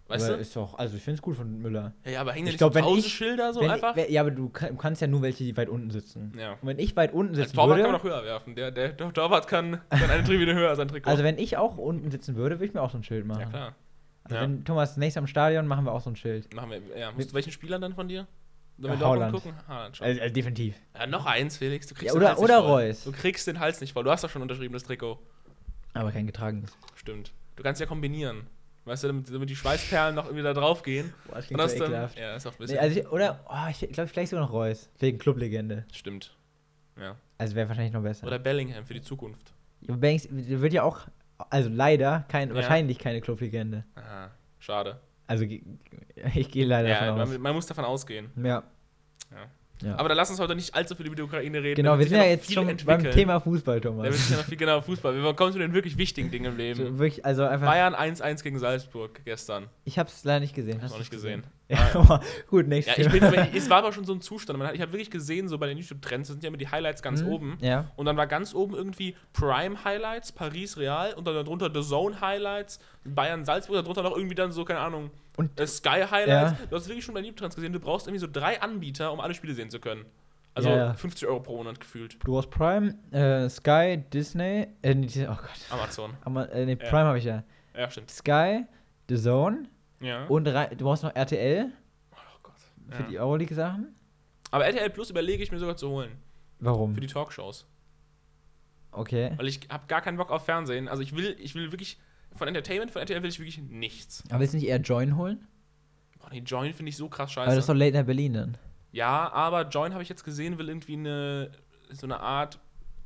Weißt 0.07 0.25
aber 0.25 0.35
du? 0.35 0.41
Ist 0.41 0.55
doch, 0.55 0.77
also 0.77 0.95
ich 0.97 1.01
finde 1.03 1.15
es 1.15 1.21
gut 1.23 1.35
von 1.35 1.57
Müller. 1.59 1.93
Ja, 2.05 2.11
ja, 2.11 2.21
aber 2.21 2.33
hängen 2.33 2.45
Ich 2.45 2.51
nicht 2.53 2.57
glaub, 2.59 2.73
so 2.73 2.75
wenn 2.75 2.83
tausend 2.83 3.05
ich- 3.07 3.13
Schilder 3.13 3.53
so 3.53 3.61
wenn, 3.61 3.71
einfach? 3.71 3.97
ja, 3.97 4.21
aber 4.21 4.29
du 4.31 4.49
kann, 4.49 4.77
kannst 4.77 5.01
ja 5.01 5.07
nur 5.07 5.23
welche, 5.23 5.43
die 5.43 5.57
weit 5.57 5.67
unten 5.67 5.89
sitzen. 5.89 6.31
ja. 6.37 6.53
Und 6.53 6.67
wenn 6.67 6.77
ich 6.79 6.95
weit 6.95 7.11
unten 7.13 7.31
Als 7.33 7.39
sitzen 7.45 7.55
Torwart 7.55 7.77
würde, 7.77 7.81
kann 7.83 7.91
man 7.91 8.01
noch 8.01 8.03
höher 8.03 8.23
werfen. 8.23 8.55
Der, 8.55 8.69
der, 8.69 8.89
der 8.89 9.11
Torwart 9.13 9.47
kann, 9.47 9.81
kann 9.89 10.09
eine 10.11 10.23
Tribüne 10.23 10.53
höher 10.53 10.75
sein 10.75 10.87
Trikot. 10.87 11.09
also 11.09 11.23
wenn 11.23 11.39
ich 11.39 11.57
auch 11.57 11.77
unten 11.77 12.11
sitzen 12.11 12.35
würde, 12.35 12.57
würde 12.57 12.65
ich 12.65 12.73
mir 12.75 12.81
auch 12.81 12.91
so 12.91 12.97
ein 12.97 13.03
Schild 13.03 13.25
machen. 13.25 13.41
ja, 13.41 13.45
klar. 13.49 13.75
Also 14.25 14.35
Ja. 14.35 14.41
wenn 14.43 14.63
Thomas 14.63 14.95
nächstes 14.97 15.17
am 15.19 15.27
Stadion, 15.27 15.65
machen 15.67 15.85
wir 15.85 15.91
auch 15.91 16.01
so 16.01 16.09
ein 16.11 16.15
Schild. 16.15 16.53
Machen 16.53 16.69
wir, 16.69 16.81
ja. 16.99 17.11
Musst, 17.11 17.33
welchen 17.33 17.51
Spielern 17.51 17.81
dann 17.81 17.93
von 17.95 18.07
dir? 18.07 18.27
Ja, 18.77 18.89
wir 18.89 18.97
Dortmund 18.97 19.03
Haaland. 19.03 19.33
gucken? 19.33 19.53
Haaland 19.67 19.97
schon. 19.97 20.05
Also, 20.07 20.21
also 20.21 20.33
definitiv. 20.33 20.75
ja, 20.99 21.07
noch 21.07 21.25
eins, 21.25 21.57
Felix. 21.57 21.87
Du 21.87 21.95
kriegst 21.95 22.07
Ja, 22.07 22.11
den 22.13 22.17
oder- 22.17 22.29
Hals 22.29 22.39
oder 22.39 22.57
nicht 22.57 22.65
voll. 22.67 22.81
Reus. 22.83 23.03
Du 23.05 23.11
kriegst 23.11 23.47
den 23.47 23.59
Hals 23.59 23.81
nicht 23.81 23.93
voll. 23.93 24.03
Du 24.03 24.11
hast 24.11 24.23
doch 24.23 24.29
schon 24.29 24.41
ein 24.41 24.43
unterschriebenes 24.43 24.83
Trikot. 24.83 25.17
Aber 25.93 26.11
kein 26.11 26.25
getragenes. 26.27 26.77
Stimmt. 26.95 27.31
Du 27.55 27.63
kannst 27.63 27.79
ja 27.81 27.87
kombinieren. 27.87 28.47
Weißt 28.85 29.03
du, 29.03 29.07
damit, 29.07 29.33
damit 29.33 29.49
die 29.49 29.55
Schweißperlen 29.55 30.13
noch 30.15 30.25
irgendwie 30.25 30.43
da 30.43 30.53
drauf 30.53 30.83
gehen. 30.83 31.11
Boah, 31.27 31.35
das 31.37 31.49
Und 31.51 31.57
das 31.57 31.75
dann, 31.75 31.91
ja, 31.91 32.35
ist 32.35 32.45
auch 32.45 32.51
ein 32.51 32.57
bisschen. 32.59 32.75
Nee, 32.75 32.81
also 32.81 32.99
ich, 32.99 33.07
oder, 33.09 33.39
oh, 33.49 33.69
ich 33.69 33.79
glaube 33.91 34.07
vielleicht 34.07 34.29
sogar 34.29 34.45
noch 34.45 34.53
Reus. 34.53 34.89
Wegen 34.99 35.17
Clublegende. 35.17 35.85
Stimmt. 35.91 36.35
Ja. 36.99 37.15
Also 37.39 37.55
wäre 37.55 37.67
wahrscheinlich 37.67 37.93
noch 37.93 38.03
besser. 38.03 38.27
Oder 38.27 38.37
Bellingham 38.39 38.85
für 38.85 38.93
die 38.93 39.01
Zukunft. 39.01 39.53
Ja, 39.81 39.95
Banks 39.95 40.27
wird 40.29 40.71
ja 40.71 40.83
auch, 40.83 40.99
also 41.49 41.69
leider, 41.69 42.25
kein, 42.29 42.49
Ja. 42.49 42.55
wahrscheinlich 42.55 42.99
keine 42.99 43.21
Clublegende. 43.21 43.83
Aha, 43.95 44.29
schade. 44.59 44.99
Also 45.27 45.45
ich 46.35 46.51
gehe 46.51 46.65
leider 46.65 46.87
Ja, 46.89 46.99
davon 47.07 47.21
aus. 47.21 47.29
man, 47.29 47.41
man 47.41 47.55
muss 47.55 47.65
davon 47.65 47.85
ausgehen. 47.85 48.29
Ja. 48.37 48.63
Ja. 49.31 49.47
Ja. 49.81 49.95
Aber 49.97 50.07
dann 50.09 50.17
lass 50.17 50.29
uns 50.29 50.39
heute 50.39 50.55
nicht 50.55 50.73
allzu 50.73 50.95
viel 50.95 51.05
über 51.07 51.15
die 51.15 51.21
Ukraine 51.21 51.61
reden. 51.61 51.75
genau, 51.75 51.93
Da 51.93 51.99
wir 51.99 52.07
sind 52.07 52.17
ja 52.17 52.23
jetzt 52.25 52.51
schon 52.51 52.69
entwickeln. 52.69 53.03
beim 53.03 53.11
Thema 53.11 53.39
Fußball, 53.39 53.79
Da 53.81 53.89
Thomas. 53.89 54.03
wird 54.05 54.15
sich 54.15 54.29
ja 54.31 54.37
noch 54.37 54.45
viel 54.45 54.57
genau 54.57 54.81
Fußball. 54.81 55.15
Wir 55.21 55.33
kommen 55.33 55.51
zu 55.53 55.59
den 55.59 55.73
wirklich 55.73 55.97
wichtigen 55.97 56.31
Dingen 56.31 56.45
im 56.45 56.57
Leben. 56.57 56.97
Wirklich, 56.99 57.25
also 57.25 57.43
einfach, 57.43 57.67
Bayern 57.67 57.93
1-1 57.95 58.43
gegen 58.43 58.57
Salzburg 58.59 59.21
gestern. 59.25 59.67
ich 59.83 59.99
habe 59.99 60.09
es 60.09 60.23
leider 60.23 60.39
nicht 60.41 60.55
gesehen. 60.55 60.81
Hast 60.81 60.91
noch 60.91 60.99
nicht 60.99 61.11
gesehen. 61.11 61.43
Ja, 61.67 62.21
gut, 62.47 62.67
nächstes 62.67 62.95
Ja, 62.95 63.05
ich 63.05 63.11
bin, 63.11 63.23
aber 63.23 63.47
es 63.55 63.69
war 63.71 63.79
aber 63.79 63.91
schon 63.91 64.05
so 64.05 64.13
ein 64.13 64.21
Zustand. 64.21 64.61
Hat, 64.61 64.75
ich 64.75 64.81
habe 64.81 64.91
wirklich 64.93 65.09
gesehen, 65.09 65.47
so 65.49 65.57
bei 65.57 65.65
den 65.67 65.77
YouTube-Trends, 65.79 66.29
sind 66.29 66.43
ja 66.43 66.49
immer 66.49 66.57
die 66.57 66.67
Highlights 66.69 67.01
ganz 67.01 67.21
Mhm, 67.23 67.27
oben. 67.27 67.57
Ja. 67.59 67.91
Und 67.95 68.05
dann 68.05 68.15
war 68.17 68.27
ganz 68.27 68.53
oben 68.53 68.75
irgendwie 68.75 69.15
Prime 69.33 69.83
Highlights, 69.83 70.31
Paris 70.31 70.77
Real 70.77 71.13
und 71.15 71.25
dann 71.25 71.33
darunter 71.33 71.71
The 71.73 71.81
Zone 71.81 72.21
Highlights, 72.21 72.79
Bayern 73.03 73.45
Salzburg, 73.45 73.77
darunter 73.77 74.03
noch 74.03 74.15
irgendwie 74.15 74.35
dann 74.35 74.51
so, 74.51 74.63
keine 74.63 74.79
Ahnung, 74.79 75.09
Und- 75.37 75.59
äh, 75.59 75.67
Sky 75.67 76.03
Highlights. 76.09 76.59
Ja. 76.59 76.65
Du 76.69 76.75
hast 76.75 76.87
wirklich 76.87 77.03
schon 77.05 77.13
bei 77.13 77.19
YouTube-Trends 77.21 77.55
gesehen, 77.55 77.73
du 77.73 77.79
brauchst 77.79 78.07
irgendwie 78.07 78.19
so 78.19 78.27
drei 78.31 78.61
Anbieter, 78.61 79.11
um 79.11 79.19
alle 79.19 79.33
Spiele 79.33 79.53
sehen 79.53 79.69
zu 79.69 79.79
können. 79.79 80.05
Also 80.53 80.69
Ja, 80.69 80.75
ja. 80.77 80.93
50 80.93 81.27
Euro 81.27 81.41
pro 81.41 81.57
Monat 81.57 81.79
gefühlt. 81.81 82.17
Du 82.23 82.37
hast 82.37 82.49
Prime, 82.49 82.95
äh, 83.11 83.49
Sky, 83.49 84.01
Disney, 84.13 84.67
äh, 84.83 84.95
oh 85.27 85.35
Gott. 85.35 85.49
Amazon. 85.69 86.13
Aber, 86.23 86.49
äh, 86.53 86.65
nee. 86.65 86.77
Prime 86.77 87.03
habe 87.05 87.17
ich 87.17 87.25
ja. 87.25 87.43
Ja, 87.75 87.89
stimmt. 87.89 88.09
Sky, 88.09 88.63
The 89.09 89.17
Zone 89.17 89.67
Ja. 89.99 90.25
und 90.27 90.45
du 90.45 90.75
brauchst 90.77 91.03
noch 91.03 91.13
RTL 91.13 91.71
oh 92.13 92.15
Gott. 92.41 92.53
für 92.89 93.03
die 93.03 93.19
Euroleague-Sachen. 93.19 93.93
Aber 94.51 94.65
RTL 94.65 94.89
Plus 94.91 95.09
überlege 95.09 95.43
ich 95.43 95.51
mir 95.51 95.59
sogar 95.59 95.75
zu 95.75 95.89
holen. 95.89 96.11
Warum? 96.59 96.93
Für 96.95 97.01
die 97.01 97.07
Talkshows. 97.07 97.67
Okay. 98.91 99.33
Weil 99.35 99.47
ich 99.49 99.59
habe 99.69 99.87
gar 99.87 99.99
keinen 100.01 100.15
Bock 100.17 100.31
auf 100.31 100.45
Fernsehen. 100.45 100.87
Also 100.87 101.03
ich 101.03 101.13
will, 101.15 101.35
ich 101.39 101.53
will 101.55 101.73
wirklich, 101.73 101.99
von 102.35 102.47
Entertainment, 102.47 102.91
von 102.91 103.01
RTL 103.01 103.21
will 103.21 103.29
ich 103.29 103.39
wirklich 103.39 103.57
nichts. 103.57 104.23
Aber 104.29 104.39
willst 104.39 104.53
du 104.53 104.57
nicht 104.57 104.67
eher 104.67 104.79
Join 104.79 105.15
holen? 105.15 105.47
Boah, 106.19 106.29
nee, 106.31 106.39
Join 106.39 106.73
finde 106.73 106.89
ich 106.89 106.97
so 106.97 107.09
krass 107.09 107.31
scheiße. 107.31 107.47
Aber 107.47 107.55
das 107.55 107.63
ist 107.63 107.69
doch 107.69 107.75
Late 107.75 107.93
Night 107.93 108.05
Berlin 108.05 108.33
dann. 108.33 108.57
Ja, 108.91 109.31
aber 109.31 109.67
Join 109.67 109.93
habe 109.93 110.03
ich 110.03 110.09
jetzt 110.09 110.23
gesehen, 110.23 110.57
will 110.57 110.69
irgendwie 110.69 110.93
eine 110.93 111.51
so 111.91 112.07
eine 112.07 112.19
Art 112.19 112.59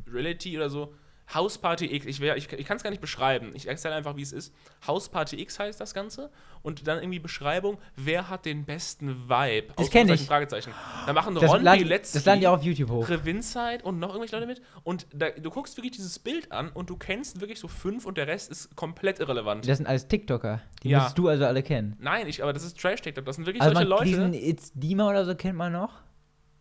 Reality 0.08 0.56
oder 0.58 0.70
so. 0.70 0.94
Hausparty 1.34 1.94
X, 1.96 2.06
ich, 2.08 2.22
ich, 2.22 2.52
ich 2.54 2.66
kann 2.66 2.78
es 2.78 2.84
gar 2.84 2.90
nicht 2.90 3.02
beschreiben. 3.02 3.52
Ich 3.54 3.68
erzähle 3.68 3.94
einfach, 3.96 4.16
wie 4.16 4.22
es 4.24 4.32
ist. 4.32 4.54
Hausparty 4.88 5.40
X 5.42 5.60
heißt 5.60 5.80
das 5.80 5.94
Ganze. 5.94 6.32
Und 6.62 6.88
dann 6.88 6.98
irgendwie 7.00 7.20
Beschreibung, 7.20 7.78
wer 7.96 8.30
hat 8.30 8.46
den 8.46 8.66
besten 8.66 9.30
Vibe? 9.30 9.74
Das 9.78 9.90
kenn 9.92 10.10
ich. 10.10 10.26
Fragezeichen. 10.26 10.74
Da 11.06 11.14
machen 11.14 11.36
Das, 11.36 11.50
Ron 11.50 11.64
laden, 11.64 11.84
Bilecki, 11.84 12.08
das 12.14 12.26
laden 12.26 12.40
die 12.42 12.48
auch 12.48 12.58
auf 12.58 12.64
YouTube 12.64 12.90
hoch. 12.90 13.08
Revinzeit 13.08 13.84
und 13.84 14.00
noch 14.00 14.10
irgendwelche 14.10 14.36
Leute 14.36 14.48
mit. 14.48 14.62
Und 14.84 15.08
da, 15.14 15.30
du 15.30 15.50
guckst 15.50 15.78
wirklich 15.78 15.92
dieses 15.94 16.20
Bild 16.20 16.52
an 16.52 16.70
und 16.70 16.90
du 16.90 16.98
kennst 16.98 17.40
wirklich 17.40 17.60
so 17.60 17.68
fünf 17.68 18.06
und 18.06 18.18
der 18.18 18.28
Rest 18.28 18.52
ist 18.52 18.76
komplett 18.76 19.20
irrelevant. 19.20 19.68
Das 19.68 19.78
sind 19.78 19.86
alles 19.88 20.08
TikToker. 20.08 20.62
Die 20.84 20.90
Ja. 20.90 20.98
müsstest 20.98 21.18
du 21.18 21.28
also 21.28 21.46
alle 21.46 21.64
kennen. 21.64 21.96
Nein, 22.00 22.28
ich, 22.28 22.42
aber 22.44 22.54
das 22.54 22.64
ist 22.64 22.78
Trash-TikTok. 22.80 23.24
Das 23.26 23.36
sind 23.36 23.46
wirklich 23.46 23.62
Also 23.62 23.74
solche 23.76 23.88
man, 23.90 23.98
Leute. 24.00 24.06
diesen 24.10 24.34
It's 24.34 24.72
Dima 24.74 25.10
oder 25.10 25.26
so 25.26 25.36
kennt 25.36 25.58
man 25.58 25.72
noch. 25.72 25.94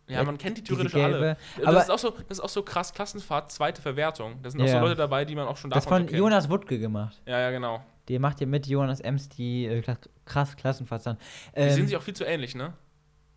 Ja, 0.09 0.23
man 0.23 0.37
kennt 0.37 0.57
die 0.57 0.63
theoretisch 0.63 0.95
alle. 0.95 1.09
gelbe. 1.11 1.37
Das 1.57 1.65
Aber 1.67 1.81
ist, 1.81 1.91
auch 1.91 1.99
so, 1.99 2.09
das 2.27 2.39
ist 2.39 2.43
auch 2.43 2.49
so 2.49 2.63
krass 2.63 2.93
Klassenfahrt, 2.93 3.51
zweite 3.51 3.81
Verwertung. 3.81 4.41
Da 4.41 4.49
sind 4.49 4.61
auch 4.61 4.65
Ja. 4.65 4.73
so 4.73 4.79
Leute 4.79 4.95
dabei, 4.95 5.23
die 5.25 5.35
man 5.35 5.47
auch 5.47 5.57
schon 5.57 5.69
das 5.69 5.83
davon 5.85 5.97
von 5.99 6.07
so 6.07 6.11
kennt. 6.11 6.19
Jonas 6.19 6.49
Wuttke 6.49 6.79
gemacht. 6.79 7.21
Ja, 7.25 7.39
ja, 7.39 7.51
genau. 7.51 7.81
Der 8.07 8.19
macht 8.19 8.41
ja 8.41 8.47
mit 8.47 8.65
Jonas 8.67 8.99
Ems 9.01 9.29
die 9.29 9.65
äh, 9.65 9.83
krass 10.25 10.55
Klassenfahrt 10.57 11.05
dann. 11.05 11.17
Die 11.55 11.59
Ähm, 11.59 11.69
sehen 11.71 11.87
sich 11.87 11.95
auch 11.95 12.01
viel 12.01 12.15
zu 12.15 12.23
ähnlich, 12.25 12.55
ne? 12.55 12.73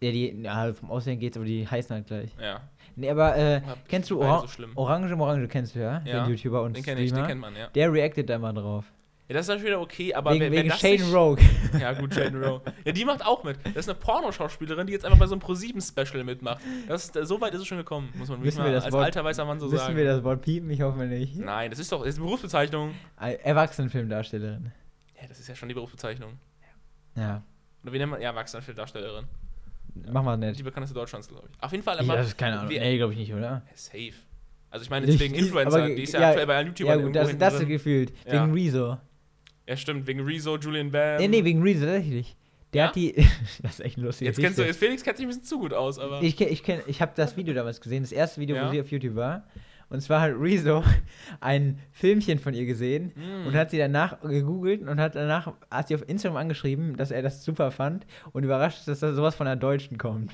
ja, 0.03 0.11
die, 0.11 0.43
ja, 0.43 0.73
vom 0.75 0.91
Aussehen 0.91 1.19
geht's, 1.21 1.37
aber 1.37 1.47
die 1.47 1.69
heißen 1.69 1.95
halt 1.95 2.07
gleich. 2.07 2.31
Ja. 2.41 2.61
Nee, 2.97 3.09
aber 3.11 3.37
äh, 3.37 3.61
kennst 3.89 4.11
du 4.11 4.19
beide 4.19 4.31
Ora 4.33 4.47
so. 4.49 4.67
Orange 4.75 5.15
Morange 5.17 5.47
kennst 5.49 5.75
du 5.75 5.79
ja, 5.81 6.03
Ja, 6.05 6.25
den 6.25 6.31
YouTuber 6.35 6.63
und 6.63 6.77
Den 6.77 6.83
kenne 6.83 7.01
ich, 7.01 7.11
den 7.11 7.17
Streamer. 7.17 7.29
kennt 7.29 7.41
man, 7.41 7.55
ja. 7.57 7.69
Der 7.69 7.93
reactet 7.93 8.29
da 8.29 8.39
mal 8.39 8.53
drauf. 8.53 8.85
Ja, 9.33 9.39
das 9.39 9.45
ist 9.47 9.49
natürlich 9.49 9.67
wieder 9.71 9.81
okay, 9.81 10.13
aber 10.15 10.33
wegen 10.33 10.41
wer, 10.43 10.51
wer 10.53 10.59
wegen 10.59 10.69
das 10.69 10.81
Shane 10.81 10.93
nicht, 10.93 11.15
Rogue. 11.15 11.39
Ja, 11.81 11.93
gut, 11.95 12.13
Shane 12.15 12.37
Rowe. 12.45 12.61
Ja, 12.85 12.93
die 12.93 13.05
macht 13.07 13.25
auch 13.25 13.43
mit. 13.45 13.57
Das 13.65 13.87
ist 13.87 13.89
eine 13.89 13.99
Pornoschauspielerin, 13.99 14.87
die 14.87 14.93
jetzt 14.93 15.07
einfach 15.07 15.19
bei 15.19 15.27
so 15.27 15.33
einem 15.35 15.41
Pro-7-Special 15.41 16.23
mitmacht. 16.23 16.61
Das 16.87 17.05
ist, 17.09 17.27
so 17.27 17.41
weit 17.41 17.55
ist 17.55 17.63
es 17.63 17.67
schon 17.67 17.79
gekommen, 17.79 18.11
muss 18.15 18.29
man 18.29 18.43
Wissen 18.43 18.59
wir 18.59 18.65
mal 18.65 18.73
das 18.73 18.85
als 18.85 18.93
Wort- 18.93 19.05
alter 19.07 19.25
weißer 19.25 19.45
Mann 19.47 19.59
so 19.59 19.67
Wissen 19.73 19.79
sagen. 19.79 19.97
wir 19.97 20.05
das 20.05 20.23
Wort 20.23 20.43
piepen? 20.43 20.69
Ich 20.71 20.83
hoffe 20.83 21.05
nicht. 21.07 21.37
Nein, 21.37 21.71
das 21.71 21.79
ist 21.79 21.91
doch 21.91 22.01
das 22.01 22.09
ist 22.11 22.17
eine 22.17 22.27
Berufsbezeichnung. 22.27 22.95
Äh, 23.21 23.35
Erwachsenenfilmdarstellerin. 23.43 24.71
Ja, 25.21 25.29
das 25.29 25.41
ist 25.41 25.49
ja 25.49 25.55
schon 25.55 25.69
die 25.69 25.75
Berufsbezeichnung. 25.75 26.33
Ja, 27.17 27.43
Oder 27.85 27.93
wie 27.93 27.99
nennt 27.99 28.11
man? 28.11 28.21
Ja, 28.21 28.31
Erwachsenendarstellerin. 28.31 29.25
mach 30.13 30.23
mal 30.23 30.37
Die 30.39 30.47
nicht. 30.47 30.65
bekannteste 30.65 30.95
Deutschlands, 30.95 31.29
glaube 31.29 31.49
ich. 31.51 31.63
Auf 31.63 31.71
jeden 31.73 31.85
Fall 31.85 31.99
aber. 31.99 32.17
das 32.17 32.29
ist 32.29 32.39
keine 32.39 32.59
Ahnung. 32.59 32.71
wie- 32.71 32.79
Nee, 32.79 32.97
glaube 32.99 33.13
ich 33.15 33.19
nicht, 33.19 33.33
oder? 33.33 33.41
Ja, 33.43 33.63
Safe. 33.75 34.13
Also 34.71 34.85
ich 34.85 34.91
meine 34.91 35.07
jetzt 35.07 35.21
wegen 35.21 35.35
die- 35.35 35.41
Influencer, 35.41 35.87
die 35.87 36.03
ist 36.03 36.15
ja, 36.15 36.21
ja, 36.21 36.29
aktuell 36.29 36.47
bei 36.47 36.57
allen 36.57 36.75
Ja, 36.79 36.97
gut, 36.97 37.15
das, 37.15 37.37
das 37.37 37.67
gefühlt. 37.67 38.13
Ja. 38.27 38.43
Wegen 38.45 38.55
Rezo. 38.55 38.97
Ja, 39.69 39.77
stimmt, 39.77 40.07
wegen 40.07 40.21
Rezo, 40.21 40.57
Julian 40.59 40.91
Bam. 40.91 41.19
nee, 41.19 41.29
nee, 41.29 41.45
wegen 41.45 41.63
Rezo, 41.63 41.85
tatsächlich. 41.87 42.37
Der 42.73 42.83
Ja? 42.83 42.89
hat 42.89 42.97
die. 42.97 43.15
das 43.63 43.73
ist 43.75 43.81
echt 43.81 43.99
ein 43.99 44.03
lustiges 44.05 44.37
Jetzt 44.37 44.45
kennst 44.45 44.59
du, 44.59 44.63
jetzt 44.65 44.79
Felix 44.79 45.03
kennt 45.03 45.17
sich 45.19 45.27
ein 45.27 45.29
bisschen 45.29 45.45
zu 45.45 45.59
gut 45.59 45.73
aus, 45.75 45.99
aber. 45.99 46.23
Ich, 46.23 46.41
ich, 46.41 46.63
kenn- 46.65 46.83
ich 46.87 47.01
habe 47.03 47.13
das 47.15 47.37
Video 47.37 47.53
damals 47.55 47.81
gesehen, 47.81 48.03
das 48.03 48.13
erste 48.13 48.41
Video, 48.41 48.57
Ja. 48.57 48.67
wo 48.67 48.71
sie 48.73 48.81
auf 48.81 48.91
YouTube 48.91 49.15
war. 49.15 49.45
Und 49.91 50.01
zwar 50.01 50.23
hat 50.23 50.33
Rezo 50.41 50.83
ein 51.41 51.79
Filmchen 51.93 52.39
von 52.39 52.55
ihr 52.55 52.65
gesehen 52.65 53.13
Mm. 53.15 53.47
und 53.49 53.55
hat 53.55 53.71
sie 53.71 53.77
danach 53.77 54.21
gegoogelt 54.23 54.81
und 54.89 54.99
hat 54.99 55.15
danach 55.17 55.53
hat 55.71 55.89
sie 55.89 55.95
auf 55.95 56.09
Instagram 56.09 56.39
angeschrieben, 56.39 56.97
dass 56.97 57.11
er 57.11 57.21
das 57.21 57.45
super 57.45 57.71
fand 57.71 58.07
und 58.33 58.43
überrascht 58.43 58.79
ist, 58.79 58.89
dass 58.89 59.01
da 59.01 59.13
sowas 59.13 59.35
von 59.35 59.47
einer 59.47 59.57
Deutschen 59.57 59.99
kommt. 59.99 60.33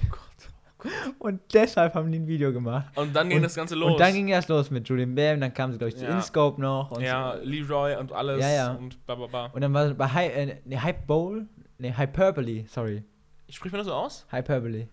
Und 1.19 1.41
deshalb 1.53 1.95
haben 1.95 2.11
die 2.13 2.19
ein 2.21 2.27
Video 2.27 2.53
gemacht. 2.53 2.87
Und 2.97 3.15
dann 3.15 3.29
ging 3.29 3.39
und- 3.39 3.43
das 3.45 3.55
Ganze 3.55 3.75
los. 3.75 3.93
Und 3.93 4.01
dann 4.01 4.13
ging 4.13 4.29
das 4.29 4.49
los 4.49 4.71
mit 4.71 4.89
Julian 4.89 5.15
Bam, 5.15 5.41
dann 5.41 5.53
kam 5.53 5.73
sie, 5.73 5.79
glaube 5.79 5.91
ich, 5.91 5.97
zu 5.97 6.05
Ja. 6.05 6.11
InScope 6.15 6.61
noch. 6.61 6.91
Und 6.93 7.03
ja, 7.03 7.35
Leroy 7.43 7.97
und 7.97 8.13
alles 8.13 8.41
Ja, 8.41 8.51
ja. 8.51 8.73
und 8.75 9.05
bla 9.07 9.15
bla 9.17 9.27
bla. 9.27 9.47
Und 9.47 9.61
dann 9.61 9.73
war 9.75 9.93
bei 9.95 10.07
Hy 10.09 10.27
äh, 10.27 10.57
nee, 10.65 10.77
Hype 10.79 11.07
Bowl, 11.07 11.47
nee, 11.79 11.93
Hyperbole, 11.97 12.65
sorry. 12.69 13.03
Spricht 13.49 13.73
man 13.73 13.79
das 13.81 13.87
so 13.89 13.95
aus? 13.95 14.27
Hyperbole. 14.31 14.89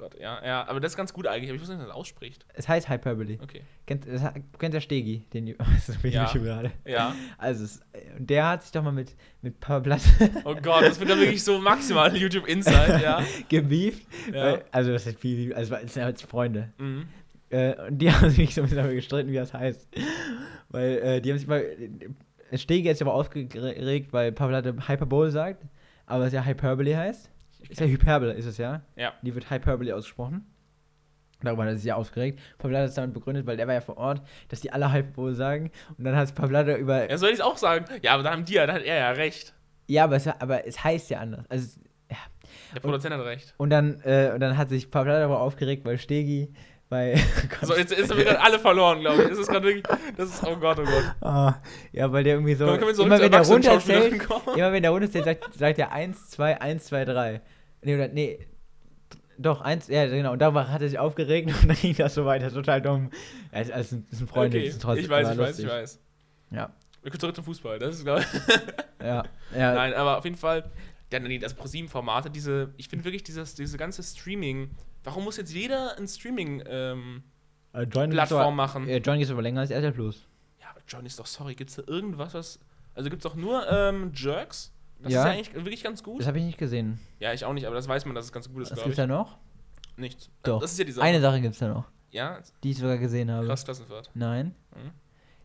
Gott, 0.00 0.18
ja, 0.18 0.42
ja, 0.42 0.66
aber 0.66 0.80
das 0.80 0.92
ist 0.92 0.96
ganz 0.96 1.12
gut 1.12 1.26
eigentlich, 1.26 1.50
aber 1.50 1.56
ich 1.56 1.60
weiß 1.60 1.68
nicht, 1.68 1.76
wie 1.76 1.82
man 1.82 1.88
das 1.88 1.94
ausspricht. 1.94 2.46
Es 2.54 2.66
heißt 2.66 2.88
Hyperbole. 2.88 3.38
Okay. 3.42 3.60
Kennt, 3.84 4.08
das, 4.08 4.22
kennt 4.58 4.72
der 4.72 4.80
Stegi, 4.80 5.26
den 5.34 5.54
das 5.86 6.02
Ja. 6.02 6.24
YouTube 6.24 6.44
gerade. 6.44 6.70
Ja. 6.86 7.14
Also, 7.36 7.64
es, 7.64 7.82
der 8.18 8.48
hat 8.48 8.62
sich 8.62 8.72
doch 8.72 8.82
mal 8.82 8.92
mit, 8.92 9.14
mit 9.42 9.60
Pablat 9.60 10.00
Oh 10.44 10.54
Gott, 10.54 10.84
das 10.84 10.98
wird 10.98 11.10
dann 11.10 11.20
wirklich 11.20 11.44
so 11.44 11.58
maximal 11.58 12.16
YouTube 12.16 12.48
Insight, 12.48 13.02
ja. 13.02 13.22
gebieft. 13.50 14.06
Ja. 14.32 14.42
Weil, 14.42 14.64
also, 14.72 14.90
das 14.90 15.06
ist 15.06 15.20
viel, 15.20 15.52
also, 15.52 15.74
es 15.74 15.92
sind 15.92 16.06
jetzt 16.06 16.22
Freunde. 16.22 16.72
Mhm. 16.78 17.06
Äh, 17.50 17.74
und 17.88 17.98
die 17.98 18.10
haben 18.10 18.30
sich 18.30 18.54
so 18.54 18.62
ein 18.62 18.64
bisschen 18.64 18.78
darüber 18.78 18.94
gestritten, 18.94 19.30
wie 19.30 19.36
das 19.36 19.52
heißt. 19.52 19.86
Weil, 20.70 20.98
äh, 20.98 21.20
die 21.20 21.30
haben 21.30 21.38
sich 21.38 21.46
mal. 21.46 21.62
Stegi 22.54 22.88
hat 22.88 22.96
sich 22.96 23.06
aber 23.06 23.14
aufgeregt, 23.14 24.12
weil 24.12 24.32
Pablat 24.32 24.64
Hyperbole 24.88 25.30
sagt, 25.30 25.62
aber 26.06 26.26
es 26.26 26.32
ja 26.32 26.42
Hyperbole 26.42 26.96
heißt. 26.96 27.30
Ist 27.68 27.80
ja 27.80 27.86
Hyperbole, 27.86 28.32
ist 28.32 28.46
es 28.46 28.58
ja. 28.58 28.82
Ja. 28.96 29.12
Die 29.22 29.34
wird 29.34 29.50
Hyperbole 29.50 29.94
ausgesprochen. 29.94 30.46
Darüber 31.42 31.62
hat 31.62 31.70
er 31.70 31.76
sich 31.76 31.86
ja 31.86 31.96
aufgeregt. 31.96 32.40
Pavlada 32.58 32.82
hat 32.84 32.90
es 32.90 32.94
damit 32.94 33.14
begründet, 33.14 33.46
weil 33.46 33.56
der 33.56 33.66
war 33.66 33.74
ja 33.74 33.80
vor 33.80 33.96
Ort, 33.96 34.22
dass 34.48 34.60
die 34.60 34.72
alle 34.72 34.92
Hyperbole 34.92 35.34
sagen. 35.34 35.70
Und 35.96 36.04
dann 36.04 36.14
hat 36.14 36.24
es 36.24 36.32
Pavlada 36.32 36.76
über. 36.76 37.08
Ja, 37.10 37.16
soll 37.16 37.30
ich 37.30 37.36
es 37.36 37.40
auch 37.40 37.56
sagen? 37.56 37.86
Ja, 38.02 38.14
aber 38.14 38.22
dann 38.22 38.32
haben 38.32 38.44
die 38.44 38.54
ja, 38.54 38.66
dann 38.66 38.76
hat 38.76 38.82
er 38.82 38.96
ja 38.96 39.10
recht. 39.12 39.54
Ja, 39.86 40.04
aber 40.04 40.16
es, 40.16 40.26
aber 40.26 40.66
es 40.66 40.84
heißt 40.84 41.10
ja 41.10 41.20
anders. 41.20 41.46
Also, 41.48 41.80
ja. 42.10 42.18
Der 42.74 42.80
Produzent 42.80 43.14
hat 43.14 43.24
recht. 43.24 43.54
Und 43.56 43.70
dann, 43.70 44.00
äh, 44.02 44.32
und 44.34 44.40
dann 44.40 44.56
hat 44.56 44.68
sich 44.68 44.90
Pavlada 44.90 45.20
darüber 45.20 45.40
aufgeregt, 45.40 45.84
weil 45.84 45.98
Stegi 45.98 46.52
bei. 46.90 47.14
So, 47.62 47.76
jetzt, 47.76 47.92
haben 47.96 48.18
wir 48.18 48.24
gerade 48.24 48.40
alle 48.40 48.58
verloren, 48.58 49.00
glaube 49.00 49.22
ich. 49.22 49.28
Das 49.28 49.38
ist 49.38 49.48
gerade 49.48 49.66
wirklich, 49.66 49.84
das 50.16 50.30
ist, 50.30 50.44
oh 50.44 50.56
Gott, 50.56 50.78
oh 50.78 50.84
Gott. 50.84 51.14
Ah, 51.20 51.54
ja, 51.92 52.10
weil 52.10 52.24
der 52.24 52.34
irgendwie 52.34 52.54
so. 52.54 52.66
Komm, 52.66 52.78
zurück 52.94 53.06
immer 53.06 53.20
wenn 53.20 53.30
der 53.30 53.46
runterzählt, 53.46 54.22
immer 54.56 54.72
wenn 54.72 54.82
der 54.82 54.90
runterzählt, 54.90 55.24
sagt, 55.24 55.54
sagt 55.54 55.78
er 55.78 55.92
1, 55.92 56.30
2, 56.30 56.60
1, 56.60 56.84
2, 56.84 57.04
3. 57.04 57.40
Nee, 57.82 57.94
oder, 57.94 58.08
nee. 58.08 58.46
Doch, 59.38 59.62
eins, 59.62 59.88
ja, 59.88 60.06
genau. 60.06 60.32
Und 60.32 60.38
darüber 60.40 60.68
hat 60.68 60.82
er 60.82 60.88
sich 60.90 60.98
aufgeregt 60.98 61.48
und 61.48 61.68
dann 61.68 61.76
ging 61.76 61.96
das 61.96 62.14
so 62.14 62.26
weiter. 62.26 62.52
Total 62.52 62.82
dumm. 62.82 63.10
Ja, 63.52 63.60
es, 63.60 63.70
es, 63.70 63.90
sind- 63.90 64.06
es 64.12 64.18
sind 64.18 64.28
Freunde. 64.28 64.58
okay, 64.58 64.68
sind 64.70 64.82
trotzdem 64.82 65.04
ich 65.04 65.10
weiß, 65.10 65.30
ich 65.32 65.38
weiß, 65.38 65.58
ich 65.60 65.68
weiß. 65.68 66.00
Ja, 66.50 66.74
Wir 67.02 67.10
können 67.10 67.20
zurück 67.20 67.34
zum 67.36 67.44
Fußball. 67.44 67.78
Das 67.78 67.96
ist, 67.96 68.04
glaube 68.04 68.20
ich. 68.20 68.26
ja. 69.06 69.24
ja. 69.56 69.74
Nein, 69.74 69.94
aber 69.94 70.18
auf 70.18 70.24
jeden 70.24 70.36
Fall, 70.36 70.70
Ja, 71.10 71.20
nee, 71.20 71.38
das 71.38 71.54
ProSieben-Formate, 71.54 72.28
diese, 72.30 72.74
ich 72.76 72.88
finde 72.88 73.04
wirklich 73.06 73.22
dieses, 73.22 73.54
diese 73.54 73.78
ganze 73.78 74.02
Streaming. 74.02 74.70
Warum 75.04 75.24
muss 75.24 75.36
jetzt 75.36 75.52
jeder 75.54 75.96
ein 75.98 76.06
Streaming, 76.08 76.62
ähm, 76.66 77.22
Äh, 77.72 77.82
Join 77.84 78.10
Plattform 78.10 78.56
gibt's 78.56 78.74
machen? 78.74 78.88
äh, 78.88 78.98
Join 78.98 79.20
es 79.20 79.30
aber 79.30 79.42
länger 79.42 79.60
als 79.60 79.70
RTL 79.70 79.92
Plus. 79.92 80.26
Ja, 80.60 80.70
aber 80.70 80.80
John 80.86 81.06
ist 81.06 81.18
doch 81.18 81.26
sorry, 81.26 81.54
gibt's 81.54 81.76
da 81.76 81.82
irgendwas, 81.86 82.34
was. 82.34 82.58
Also 82.94 83.08
gibt's 83.10 83.22
doch 83.22 83.34
nur 83.36 83.66
ähm, 83.70 84.12
Jerks? 84.14 84.72
Das 85.00 85.12
Ja. 85.12 85.20
ist 85.20 85.24
ja 85.26 85.32
eigentlich 85.32 85.54
wirklich 85.64 85.82
ganz 85.82 86.02
gut. 86.02 86.20
Das 86.20 86.26
habe 86.26 86.38
ich 86.38 86.44
nicht 86.44 86.58
gesehen. 86.58 86.98
Ja, 87.20 87.32
ich 87.32 87.44
auch 87.44 87.52
nicht, 87.54 87.66
aber 87.66 87.76
das 87.76 87.88
weiß 87.88 88.04
man, 88.04 88.14
dass 88.14 88.26
es 88.26 88.32
ganz 88.32 88.48
gut 88.48 88.62
ist, 88.62 88.70
Was 88.72 88.76
glaube 88.78 88.90
gibt's 88.90 88.98
ich. 88.98 89.02
da 89.02 89.06
noch? 89.06 89.38
Nichts. 89.96 90.30
Doch. 90.42 90.60
Das 90.60 90.72
ist 90.72 90.78
ja 90.78 90.84
die 90.84 90.92
Sache. 90.92 91.06
Eine 91.06 91.20
Sache 91.20 91.40
gibt's 91.40 91.58
da 91.58 91.68
noch, 91.68 91.84
Ja, 92.10 92.40
die 92.62 92.72
ich 92.72 92.78
sogar 92.78 92.98
gesehen 92.98 93.30
habe. 93.30 93.46
krass 93.46 93.64
Klassenfahrt. 93.64 94.10
Nein. 94.14 94.54
Mhm. 94.74 94.90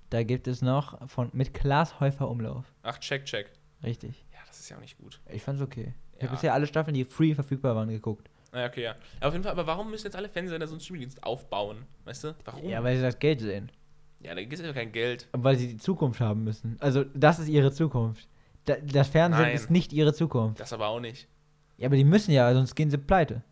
Da 0.09 0.24
gibt 0.24 0.47
es 0.47 0.62
noch 0.62 1.07
von 1.09 1.29
mit 1.33 1.53
Klaas 1.53 2.00
Häufer 2.00 2.29
Umlauf. 2.29 2.65
Ach, 2.83 2.97
check, 3.00 3.25
check. 3.25 3.51
Richtig. 3.83 4.25
Ja, 4.31 4.39
das 4.47 4.59
ist 4.59 4.69
ja 4.69 4.77
auch 4.77 4.81
nicht 4.81 4.97
gut. 4.97 5.19
Ich 5.31 5.41
fand's 5.43 5.62
okay. 5.62 5.93
Ich 6.13 6.21
Ja. 6.21 6.27
habe 6.27 6.35
bisher 6.35 6.53
alle 6.53 6.67
Staffeln, 6.67 6.93
die 6.93 7.03
free 7.05 7.33
verfügbar 7.35 7.75
waren, 7.75 7.89
geguckt. 7.89 8.29
Naja, 8.55 8.67
okay, 8.67 8.83
ja. 8.83 8.95
Aber 9.19 9.27
auf 9.27 9.33
jeden 9.33 9.43
Fall, 9.43 9.51
aber 9.51 9.67
warum 9.67 9.91
müssen 9.91 10.05
jetzt 10.05 10.15
alle 10.15 10.29
Fernsehsender 10.29 10.65
so 10.65 10.74
einen 10.75 10.79
Streamingdienst 10.79 11.21
aufbauen? 11.24 11.85
Weißt 12.05 12.24
du? 12.24 12.35
Warum? 12.45 12.63
Ja, 12.67 12.81
weil 12.83 12.95
sie 12.95 13.01
das 13.01 13.19
Geld 13.19 13.41
sehen. 13.41 13.69
Ja, 14.21 14.33
da 14.33 14.41
gibt 14.41 14.53
es 14.53 14.62
ja 14.62 14.71
kein 14.74 14.91
Geld. 14.93 15.27
Weil 15.33 15.57
sie 15.57 15.67
die 15.67 15.77
Zukunft 15.77 16.21
haben 16.21 16.43
müssen. 16.45 16.77
Also, 16.79 17.03
das 17.13 17.38
ist 17.38 17.50
ihre 17.50 17.71
Zukunft. 17.74 18.27
Da, 18.63 18.75
das 18.81 19.09
Fernsehen 19.09 19.43
Nein. 19.43 19.53
ist 19.55 19.69
nicht 19.69 19.91
ihre 19.93 20.13
Zukunft. 20.13 20.59
Das 20.59 20.71
aber 20.74 20.88
auch 20.88 21.00
nicht. 21.01 21.27
Ja, 21.77 21.88
aber 21.88 21.97
die 21.97 22.05
müssen 22.05 22.31
ja, 22.31 22.51
sonst 22.53 22.74
gehen 22.75 22.89
sie 22.89 22.97
pleite. 22.97 23.43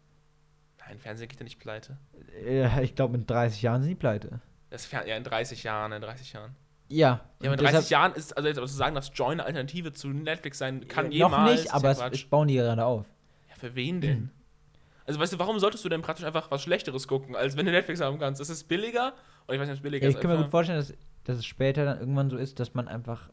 Nein, 0.79 0.97
Fernsehen 0.99 1.27
geht 1.27 1.39
ja 1.39 1.43
nicht 1.43 1.59
pleite. 1.59 1.97
Äh, 2.45 2.83
Ich 2.83 2.95
glaube, 2.95 3.15
in 3.17 3.25
30 3.27 3.61
Jahren 3.61 3.81
sind 3.81 3.89
die 3.91 3.95
pleite. 3.95 4.39
Das 4.69 4.85
Fer 4.85 5.05
ja, 5.05 5.17
in 5.17 5.23
30 5.25 5.63
Jahren, 5.63 5.91
in 5.91 6.01
30 6.01 6.31
Jahren. 6.33 6.55
Ja. 6.87 6.97
Ja, 6.97 7.11
aber 7.39 7.45
in 7.45 7.51
und 7.51 7.57
30 7.61 7.75
deshalb- 7.75 7.89
Jahren 7.91 8.13
ist, 8.13 8.35
also 8.37 8.47
jetzt 8.47 8.57
aber 8.57 8.67
zu 8.67 8.73
sagen, 8.75 8.95
dass 8.95 9.11
Join 9.13 9.33
eine 9.33 9.43
Alternative 9.45 9.91
zu 9.93 10.07
Netflix 10.09 10.57
sein 10.59 10.87
kann, 10.87 11.07
Noch 11.07 11.11
jemals, 11.13 11.51
nicht, 11.51 11.65
ist 11.65 11.73
aber 11.73 11.91
ja 11.91 12.07
es, 12.07 12.13
es 12.21 12.25
bauen 12.25 12.47
die 12.47 12.55
gerade 12.55 12.85
auf. 12.85 13.05
Ja, 13.49 13.55
für 13.55 13.75
wen 13.75 13.99
denn? 14.01 14.31
Also, 15.05 15.19
weißt 15.19 15.33
du, 15.33 15.39
warum 15.39 15.59
solltest 15.59 15.83
du 15.83 15.89
denn 15.89 16.01
praktisch 16.01 16.25
einfach 16.25 16.49
was 16.51 16.61
Schlechteres 16.63 17.07
gucken, 17.07 17.35
als 17.35 17.57
wenn 17.57 17.65
du 17.65 17.71
Netflix 17.71 17.99
haben 18.01 18.19
kannst? 18.19 18.39
Das 18.39 18.49
ist 18.49 18.65
billiger. 18.67 19.13
Und 19.47 19.55
ich 19.55 19.59
weiß 19.59 19.67
nicht, 19.67 19.73
ob 19.73 19.77
es 19.79 19.81
billiger 19.83 20.03
Ja, 20.05 20.09
ist. 20.09 20.15
ich 20.15 20.21
kann 20.21 20.31
mir 20.31 20.37
gut 20.37 20.49
vorstellen, 20.51 20.79
dass, 20.79 20.93
dass 21.25 21.37
es 21.37 21.45
später 21.45 21.83
dann 21.85 21.99
irgendwann 21.99 22.29
so 22.29 22.37
ist, 22.37 22.59
dass 22.59 22.73
man 22.73 22.87
einfach 22.87 23.29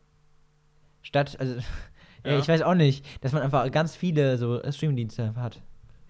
statt, 1.03 1.37
also, 1.39 1.55
ja. 2.27 2.39
Ich 2.39 2.49
weiß 2.49 2.63
auch 2.63 2.75
nicht, 2.75 3.05
dass 3.23 3.33
man 3.33 3.43
einfach 3.43 3.71
ganz 3.71 3.97
viele 3.97 4.37
so 4.39 4.61
Streamingdienste 4.71 5.35
hat. 5.37 5.61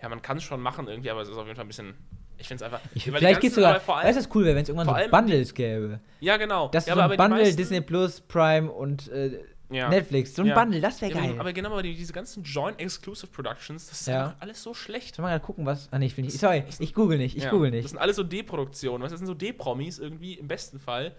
Ja, 0.03 0.09
man 0.09 0.23
kann 0.23 0.39
es 0.39 0.45
schon 0.45 0.61
machen 0.61 0.89
irgendwie, 0.89 1.11
aber 1.11 1.21
es 1.23 1.29
ist 1.29 1.37
auf 1.37 1.45
jeden 1.45 1.57
Fall 1.57 1.65
ein 1.65 1.69
bisschen. 1.69 1.95
Ich 2.39 2.49
finde 2.49 2.65
es 2.65 2.73
einfach. 2.73 2.81
Ich, 2.95 3.05
vielleicht 3.05 3.41
geht's 3.43 3.55
ganzen- 3.55 3.67
sogar, 3.69 3.81
Vor 3.81 3.99
allem, 3.99 4.07
weißt 4.09 4.17
du, 4.19 4.23
was 4.25 4.35
cool 4.35 4.45
wäre, 4.47 4.57
wenn 4.57 4.63
es 4.63 4.69
irgendwann 4.71 5.05
so 5.05 5.11
Bundles 5.11 5.53
gäbe. 5.53 6.01
ja, 6.21 6.39
genau. 6.39 6.69
Das 6.69 6.87
ja, 6.87 6.95
so 6.95 7.01
ein 7.01 7.09
Bundle, 7.11 7.29
meisten- 7.43 7.57
Disney 7.59 7.83
Plus, 7.83 8.23
Prime 8.23 8.71
und 8.73 9.09
äh, 9.09 9.43
ja. 9.71 9.89
Netflix. 9.89 10.35
So 10.35 10.43
ein 10.43 10.49
Ja. 10.49 10.55
Bundle, 10.59 10.81
das 10.81 11.01
wäre 11.01 11.13
Ja, 11.13 11.21
geil. 11.21 11.37
aber 11.39 11.53
genau, 11.53 11.71
aber 11.71 11.83
die, 11.83 11.95
diese 11.95 12.13
ganzen 12.13 12.43
Joint 12.43 12.79
Exclusive 12.81 13.29
Productions, 13.29 13.87
das 13.89 14.01
ist 14.03 14.07
Ja. 14.09 14.35
alles 14.41 14.63
so 14.63 14.75
schlecht. 14.75 15.19
Mal 15.19 15.29
gerade 15.31 15.45
gucken, 15.45 15.67
was. 15.67 15.89
Ah, 15.93 15.99
nee, 15.99 16.07
ich 16.07 16.17
will 16.17 16.25
nicht. 16.25 16.39
Sorry, 16.39 16.65
ich 16.79 16.95
google 16.95 17.19
nicht. 17.19 17.37
Ich 17.37 17.45
Ja, 17.45 17.51
google 17.51 17.71
Das 17.71 17.79
nicht. 17.79 17.89
sind 17.91 17.99
alles 17.99 18.17
so 18.17 18.23
D-Produktionen, 18.23 19.03
das 19.03 19.13
sind 19.17 19.27
so 19.27 19.35
D-Promis 19.35 19.99
irgendwie 19.99 20.35
im 20.35 20.49
besten 20.49 20.79
Fall. 20.79 21.15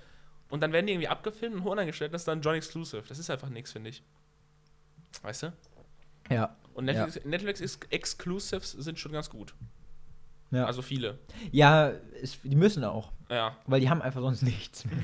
Und 0.50 0.60
dann 0.62 0.74
werden 0.74 0.86
die 0.88 0.93
irgendwie 0.93 1.08
abgefilmt 1.08 1.55
und 1.55 1.65
online 1.65 1.88
gestellt, 1.88 2.13
das 2.13 2.22
ist 2.22 2.27
dann 2.27 2.41
Joint 2.41 2.58
Exclusive. 2.58 3.03
Das 3.08 3.17
ist 3.20 3.29
einfach 3.29 3.50
nichts, 3.50 3.72
finde 3.72 3.89
ich. 3.89 4.03
Weißt 5.22 5.43
du? 5.43 5.53
Ja. 6.29 6.55
Und 6.74 6.86
Netflix, 6.86 7.25
Netflix 7.25 7.62
Ex- 7.62 7.79
Exclusives 7.89 8.72
sind 8.72 9.00
schon 9.00 9.12
ganz 9.12 9.29
gut. 9.29 9.53
Ja, 10.51 10.65
Also 10.65 10.81
viele. 10.81 11.17
ja 11.51 11.91
es, 12.22 12.38
die 12.43 12.55
müssen 12.58 12.84
auch. 12.84 13.12
Ja. 13.29 13.55
Weil 13.67 13.79
die 13.79 13.89
haben 13.89 14.01
einfach 14.01 14.20
sonst 14.22 14.41
nichts 14.43 14.84
mehr. 14.86 14.98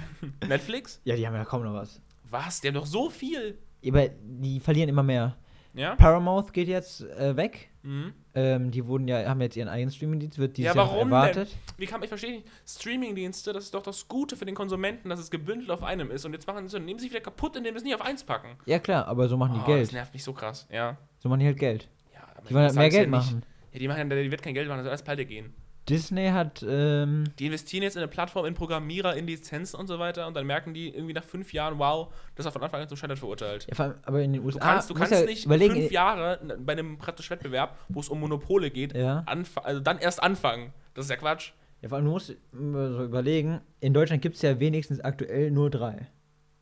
Netflix? 0.47 0.99
Ja, 1.05 1.15
die 1.15 1.25
haben 1.25 1.33
ja 1.35 1.45
kaum 1.45 1.63
noch 1.63 1.73
was. 1.73 2.01
Was? 2.29 2.61
Die 2.61 2.67
haben 2.67 2.75
doch 2.75 2.85
so 2.85 3.09
viel. 3.09 3.57
Aber 3.87 4.07
die 4.09 4.59
verlieren 4.59 4.89
immer 4.89 5.03
mehr. 5.03 5.37
Ja? 5.73 5.95
Paramount 5.95 6.53
geht 6.53 6.67
jetzt 6.67 7.01
äh, 7.01 7.35
weg. 7.37 7.69
Mhm. 7.83 8.13
Ähm, 8.33 8.71
die 8.71 8.85
wurden 8.85 9.07
ja, 9.07 9.27
haben 9.29 9.39
jetzt 9.41 9.55
ihren 9.55 9.67
eigenen 9.67 9.91
Streamingdienst, 9.91 10.37
wird 10.39 10.57
dieses 10.57 10.73
Ja, 10.73 10.75
Jahr 10.75 10.87
warum 10.91 11.11
erwartet. 11.11 11.55
Wie 11.77 11.85
kann 11.85 12.01
ich 12.01 12.09
verstehe 12.09 12.31
nicht? 12.37 12.47
Streamingdienste, 12.67 13.53
das 13.53 13.65
ist 13.65 13.73
doch 13.73 13.83
das 13.83 14.07
Gute 14.07 14.35
für 14.35 14.45
den 14.45 14.55
Konsumenten, 14.55 15.09
dass 15.09 15.19
es 15.19 15.29
gebündelt 15.29 15.69
auf 15.69 15.83
einem 15.83 16.09
ist. 16.11 16.25
Und 16.25 16.33
jetzt 16.33 16.47
machen 16.47 16.67
sie 16.67 16.79
nehmen 16.79 16.99
sie 16.99 17.09
wieder 17.09 17.19
kaputt, 17.21 17.55
indem 17.55 17.73
sie 17.75 17.77
es 17.77 17.83
nicht 17.83 17.95
auf 17.95 18.01
eins 18.01 18.23
packen. 18.23 18.57
Ja 18.65 18.79
klar, 18.79 19.07
aber 19.07 19.27
so 19.27 19.37
machen 19.37 19.53
die 19.55 19.59
Oh, 19.61 19.65
Geld. 19.65 19.83
Das 19.83 19.91
nervt 19.91 20.13
mich 20.13 20.23
so 20.23 20.33
krass. 20.33 20.67
Ja. 20.71 20.97
So 21.19 21.29
machen 21.29 21.39
die 21.41 21.45
halt 21.45 21.57
Geld. 21.59 21.87
ja 22.13 22.21
aber 22.35 22.47
Die 22.47 22.53
wollen 22.55 22.65
halt 22.65 22.75
mehr 22.75 22.89
Geld 22.89 23.09
nicht. 23.09 23.17
machen. 23.19 23.43
Ja, 23.73 23.79
die 23.79 23.87
machen, 23.87 24.09
die 24.09 24.31
wird 24.31 24.41
kein 24.41 24.53
Geld 24.55 24.67
machen, 24.67 24.77
das 24.77 24.85
soll 24.85 24.91
alles 24.91 25.03
pleite 25.03 25.25
gehen. 25.25 25.53
Disney 25.89 26.27
hat, 26.29 26.65
ähm, 26.67 27.25
Die 27.39 27.45
investieren 27.45 27.83
jetzt 27.83 27.95
in 27.95 28.01
eine 28.01 28.07
Plattform, 28.09 28.45
in 28.45 28.53
Programmierer, 28.53 29.15
in 29.15 29.25
Lizenzen 29.27 29.79
und 29.79 29.87
so 29.87 29.99
weiter 29.99 30.27
und 30.27 30.35
dann 30.35 30.45
merken 30.45 30.73
die 30.73 30.89
irgendwie 30.89 31.13
nach 31.13 31.23
fünf 31.23 31.53
Jahren, 31.53 31.79
wow, 31.79 32.13
das 32.35 32.45
war 32.45 32.51
von 32.51 32.61
Anfang 32.63 32.81
an 32.81 32.87
zum 32.89 32.97
Scheitern 32.97 33.17
verurteilt. 33.17 33.65
ja, 33.69 33.75
allem, 33.75 33.95
aber 34.03 34.21
in 34.21 34.33
den 34.33 34.43
USA. 34.43 34.59
Du 34.59 34.65
kannst, 34.65 34.89
du 34.89 34.93
kannst 34.95 35.11
ja 35.13 35.23
nicht 35.23 35.47
fünf 35.47 35.91
Jahre 35.91 36.57
bei 36.59 36.73
einem 36.73 36.97
praktisch 36.97 37.29
Wettbewerb, 37.29 37.77
wo 37.89 37.99
es 38.01 38.09
um 38.09 38.19
Monopole 38.19 38.69
geht, 38.71 38.95
Ja. 38.95 39.23
also 39.63 39.79
dann 39.79 39.99
erst 39.99 40.21
anfangen. 40.21 40.73
Das 40.93 41.05
ist 41.05 41.09
ja 41.09 41.15
Quatsch. 41.17 41.51
Ja, 41.81 41.89
vor 41.89 41.97
allem, 41.97 42.05
du 42.05 42.11
musst 42.11 42.35
immer 42.53 42.91
so 42.91 43.03
überlegen, 43.05 43.61
in 43.79 43.93
Deutschland 43.93 44.21
gibt 44.21 44.35
es 44.35 44.41
ja 44.41 44.59
wenigstens 44.59 44.99
aktuell 44.99 45.51
nur 45.51 45.69
drei. 45.69 46.07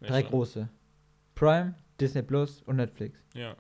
drei 0.01 0.22
Ja, 0.22 0.27
große. 0.27 0.67
Prime, 1.36 1.74
Disney 2.00 2.22
Plus 2.22 2.62
und 2.63 2.75
Netflix. 2.75 3.17
Ja. 3.34 3.55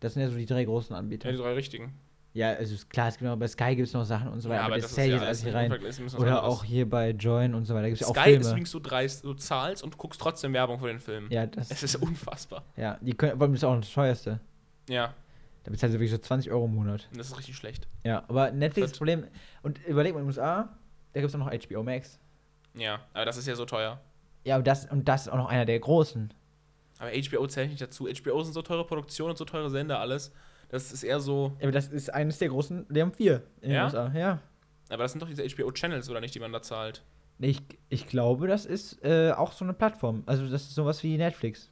Das 0.00 0.14
sind 0.14 0.22
ja 0.22 0.28
so 0.28 0.36
die 0.36 0.46
drei 0.46 0.64
großen 0.64 0.94
ja, 0.94 0.98
Anbieter. 0.98 1.30
die 1.30 1.36
drei 1.36 1.52
richtigen. 1.54 1.92
Ja, 2.38 2.52
also 2.52 2.72
ist 2.76 2.88
klar, 2.88 3.08
es 3.08 3.14
gibt 3.18 3.28
noch, 3.28 3.36
bei 3.36 3.48
Sky 3.48 3.74
gibt 3.74 3.88
es 3.88 3.94
noch 3.94 4.04
Sachen 4.04 4.28
und 4.28 4.40
so 4.40 4.48
weiter, 4.48 4.60
Ja, 4.60 4.66
aber, 4.66 4.74
aber 4.74 4.80
das 4.80 4.90
das 4.90 4.94
zählt 4.94 5.12
jetzt 5.12 5.22
alles 5.24 5.42
nicht 5.42 5.54
rein. 5.54 5.72
ist 5.72 6.14
Oder 6.16 6.44
auch 6.44 6.62
hier 6.62 6.88
bei 6.88 7.10
Join 7.10 7.52
und 7.52 7.64
so 7.64 7.74
weiter 7.74 7.88
gibt 7.88 8.00
es 8.00 8.06
ja 8.08 8.14
Sky 8.14 8.30
ist 8.30 8.46
übrigens 8.48 8.70
so 8.70 8.78
dreist, 8.78 9.24
du 9.24 9.34
zahlst 9.34 9.82
und 9.82 9.98
guckst 9.98 10.20
trotzdem 10.20 10.52
Werbung 10.52 10.78
für 10.78 10.86
den 10.86 11.00
Film. 11.00 11.26
Ja, 11.30 11.46
das, 11.46 11.68
Es 11.72 11.82
ist 11.82 11.96
unfassbar. 12.00 12.62
ja, 12.76 12.96
die 13.00 13.12
können, 13.14 13.32
vor 13.32 13.42
allem 13.42 13.52
das 13.54 13.62
ist 13.62 13.64
auch 13.64 13.76
das 13.76 13.92
teuerste. 13.92 14.38
Ja, 14.88 15.14
Da 15.64 15.70
bezahlst 15.72 15.94
du 15.96 15.98
wirklich 15.98 16.12
so 16.12 16.18
20 16.18 16.52
Euro 16.52 16.66
im 16.66 16.76
Monat. 16.76 17.08
das 17.12 17.26
ist 17.26 17.38
richtig 17.38 17.56
schlecht. 17.56 17.88
Ja, 18.04 18.22
aber 18.28 18.52
Netflix 18.52 18.90
das 18.90 18.98
Problem, 18.98 19.24
und 19.64 19.84
überleg 19.84 20.14
mal 20.14 20.20
in 20.20 20.26
den 20.26 20.28
USA, 20.28 20.68
da 21.14 21.20
gibt 21.20 21.28
es 21.28 21.34
auch 21.34 21.44
noch 21.44 21.50
HBO 21.52 21.82
Max. 21.82 22.20
Ja, 22.74 23.00
aber 23.14 23.24
das 23.24 23.36
ist 23.36 23.48
ja 23.48 23.56
so 23.56 23.64
teuer. 23.64 24.00
Ja, 24.44 24.58
und 24.58 24.66
das, 24.68 24.86
und 24.86 25.08
das 25.08 25.22
ist 25.22 25.28
auch 25.32 25.36
noch 25.38 25.48
einer 25.48 25.64
der 25.64 25.80
großen. 25.80 26.32
Aber 27.00 27.10
HBO 27.10 27.48
zählt 27.48 27.70
nicht 27.70 27.82
dazu. 27.82 28.06
HBO 28.06 28.44
sind 28.44 28.52
so 28.52 28.62
teure 28.62 28.86
Produktionen 28.86 29.30
und 29.30 29.38
so 29.38 29.44
teure 29.44 29.70
Sender, 29.70 29.98
alles. 29.98 30.30
Das 30.68 30.92
ist 30.92 31.02
eher 31.02 31.20
so. 31.20 31.52
Ja, 31.58 31.64
aber 31.64 31.72
das 31.72 31.88
ist 31.88 32.12
eines 32.12 32.38
der 32.38 32.48
großen, 32.48 32.86
die 32.90 33.00
haben 33.00 33.12
vier 33.12 33.42
in 33.60 33.70
Ja? 33.72 33.80
den 33.80 33.84
USA. 33.86 34.12
Ja. 34.18 34.38
Aber 34.90 35.02
das 35.04 35.12
sind 35.12 35.20
doch 35.22 35.28
diese 35.28 35.42
HBO-Channels, 35.44 36.08
oder 36.10 36.20
nicht, 36.20 36.34
die 36.34 36.40
man 36.40 36.52
da 36.52 36.62
zahlt? 36.62 37.02
Ich, 37.40 37.60
ich 37.88 38.06
glaube, 38.08 38.48
das 38.48 38.66
ist 38.66 39.02
äh, 39.04 39.32
auch 39.32 39.52
so 39.52 39.64
eine 39.64 39.72
Plattform. 39.74 40.22
Also 40.26 40.48
das 40.48 40.62
ist 40.62 40.74
sowas 40.74 41.02
wie 41.02 41.16
Netflix. 41.16 41.70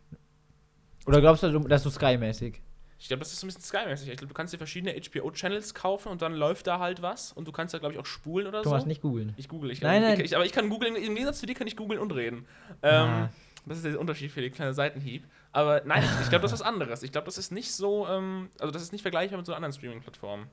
Oder 1.06 1.20
glaubst 1.20 1.42
du, 1.42 1.58
das 1.60 1.80
ist 1.80 1.84
so 1.84 1.90
Sky-mäßig? 1.90 2.60
Ich 2.98 3.08
glaube, 3.08 3.20
das 3.20 3.32
ist 3.32 3.40
so 3.40 3.46
ein 3.46 3.48
bisschen 3.48 3.62
Sky-mäßig. 3.62 4.08
Ich 4.08 4.16
glaube, 4.16 4.28
du 4.28 4.34
kannst 4.34 4.54
dir 4.54 4.58
verschiedene 4.58 4.94
HBO-Channels 4.94 5.74
kaufen 5.74 6.08
und 6.10 6.22
dann 6.22 6.34
läuft 6.34 6.66
da 6.66 6.78
halt 6.78 7.02
was. 7.02 7.32
Und 7.32 7.46
du 7.46 7.52
kannst 7.52 7.74
da, 7.74 7.78
glaube 7.78 7.94
ich, 7.94 8.00
auch 8.00 8.06
spulen 8.06 8.46
oder 8.46 8.62
Thomas, 8.62 8.82
so. 8.82 8.88
nicht 8.88 9.02
googeln. 9.02 9.34
Ich 9.36 9.48
google. 9.48 9.70
Ich, 9.70 9.80
Nein, 9.82 10.02
nein. 10.02 10.20
Ich, 10.20 10.34
aber 10.34 10.46
ich 10.46 10.52
kann 10.52 10.68
googeln. 10.70 10.96
Im 10.96 11.14
Gegensatz 11.14 11.40
zu 11.40 11.46
dir 11.46 11.54
kann 11.54 11.66
ich 11.66 11.76
googeln 11.76 12.00
und 12.00 12.12
reden. 12.12 12.46
Ah. 12.80 13.24
Ähm, 13.24 13.28
das 13.66 13.78
ist 13.78 13.86
der 13.86 14.00
Unterschied 14.00 14.30
für 14.30 14.40
die 14.40 14.50
kleine 14.50 14.72
Seitenhieb. 14.72 15.24
Aber 15.56 15.80
nein, 15.86 16.04
ich, 16.20 16.28
glaube, 16.28 16.42
das 16.42 16.52
ist 16.52 16.60
was 16.60 16.66
anderes. 16.66 17.02
Ich 17.02 17.12
glaube, 17.12 17.24
das 17.24 17.38
ist 17.38 17.50
nicht 17.50 17.72
so. 17.72 18.06
Ähm, 18.06 18.50
also, 18.60 18.70
das 18.70 18.82
ist 18.82 18.92
nicht 18.92 19.00
vergleichbar 19.00 19.38
mit 19.38 19.46
so 19.46 19.54
anderen 19.54 19.72
Streaming-Plattformen. 19.72 20.48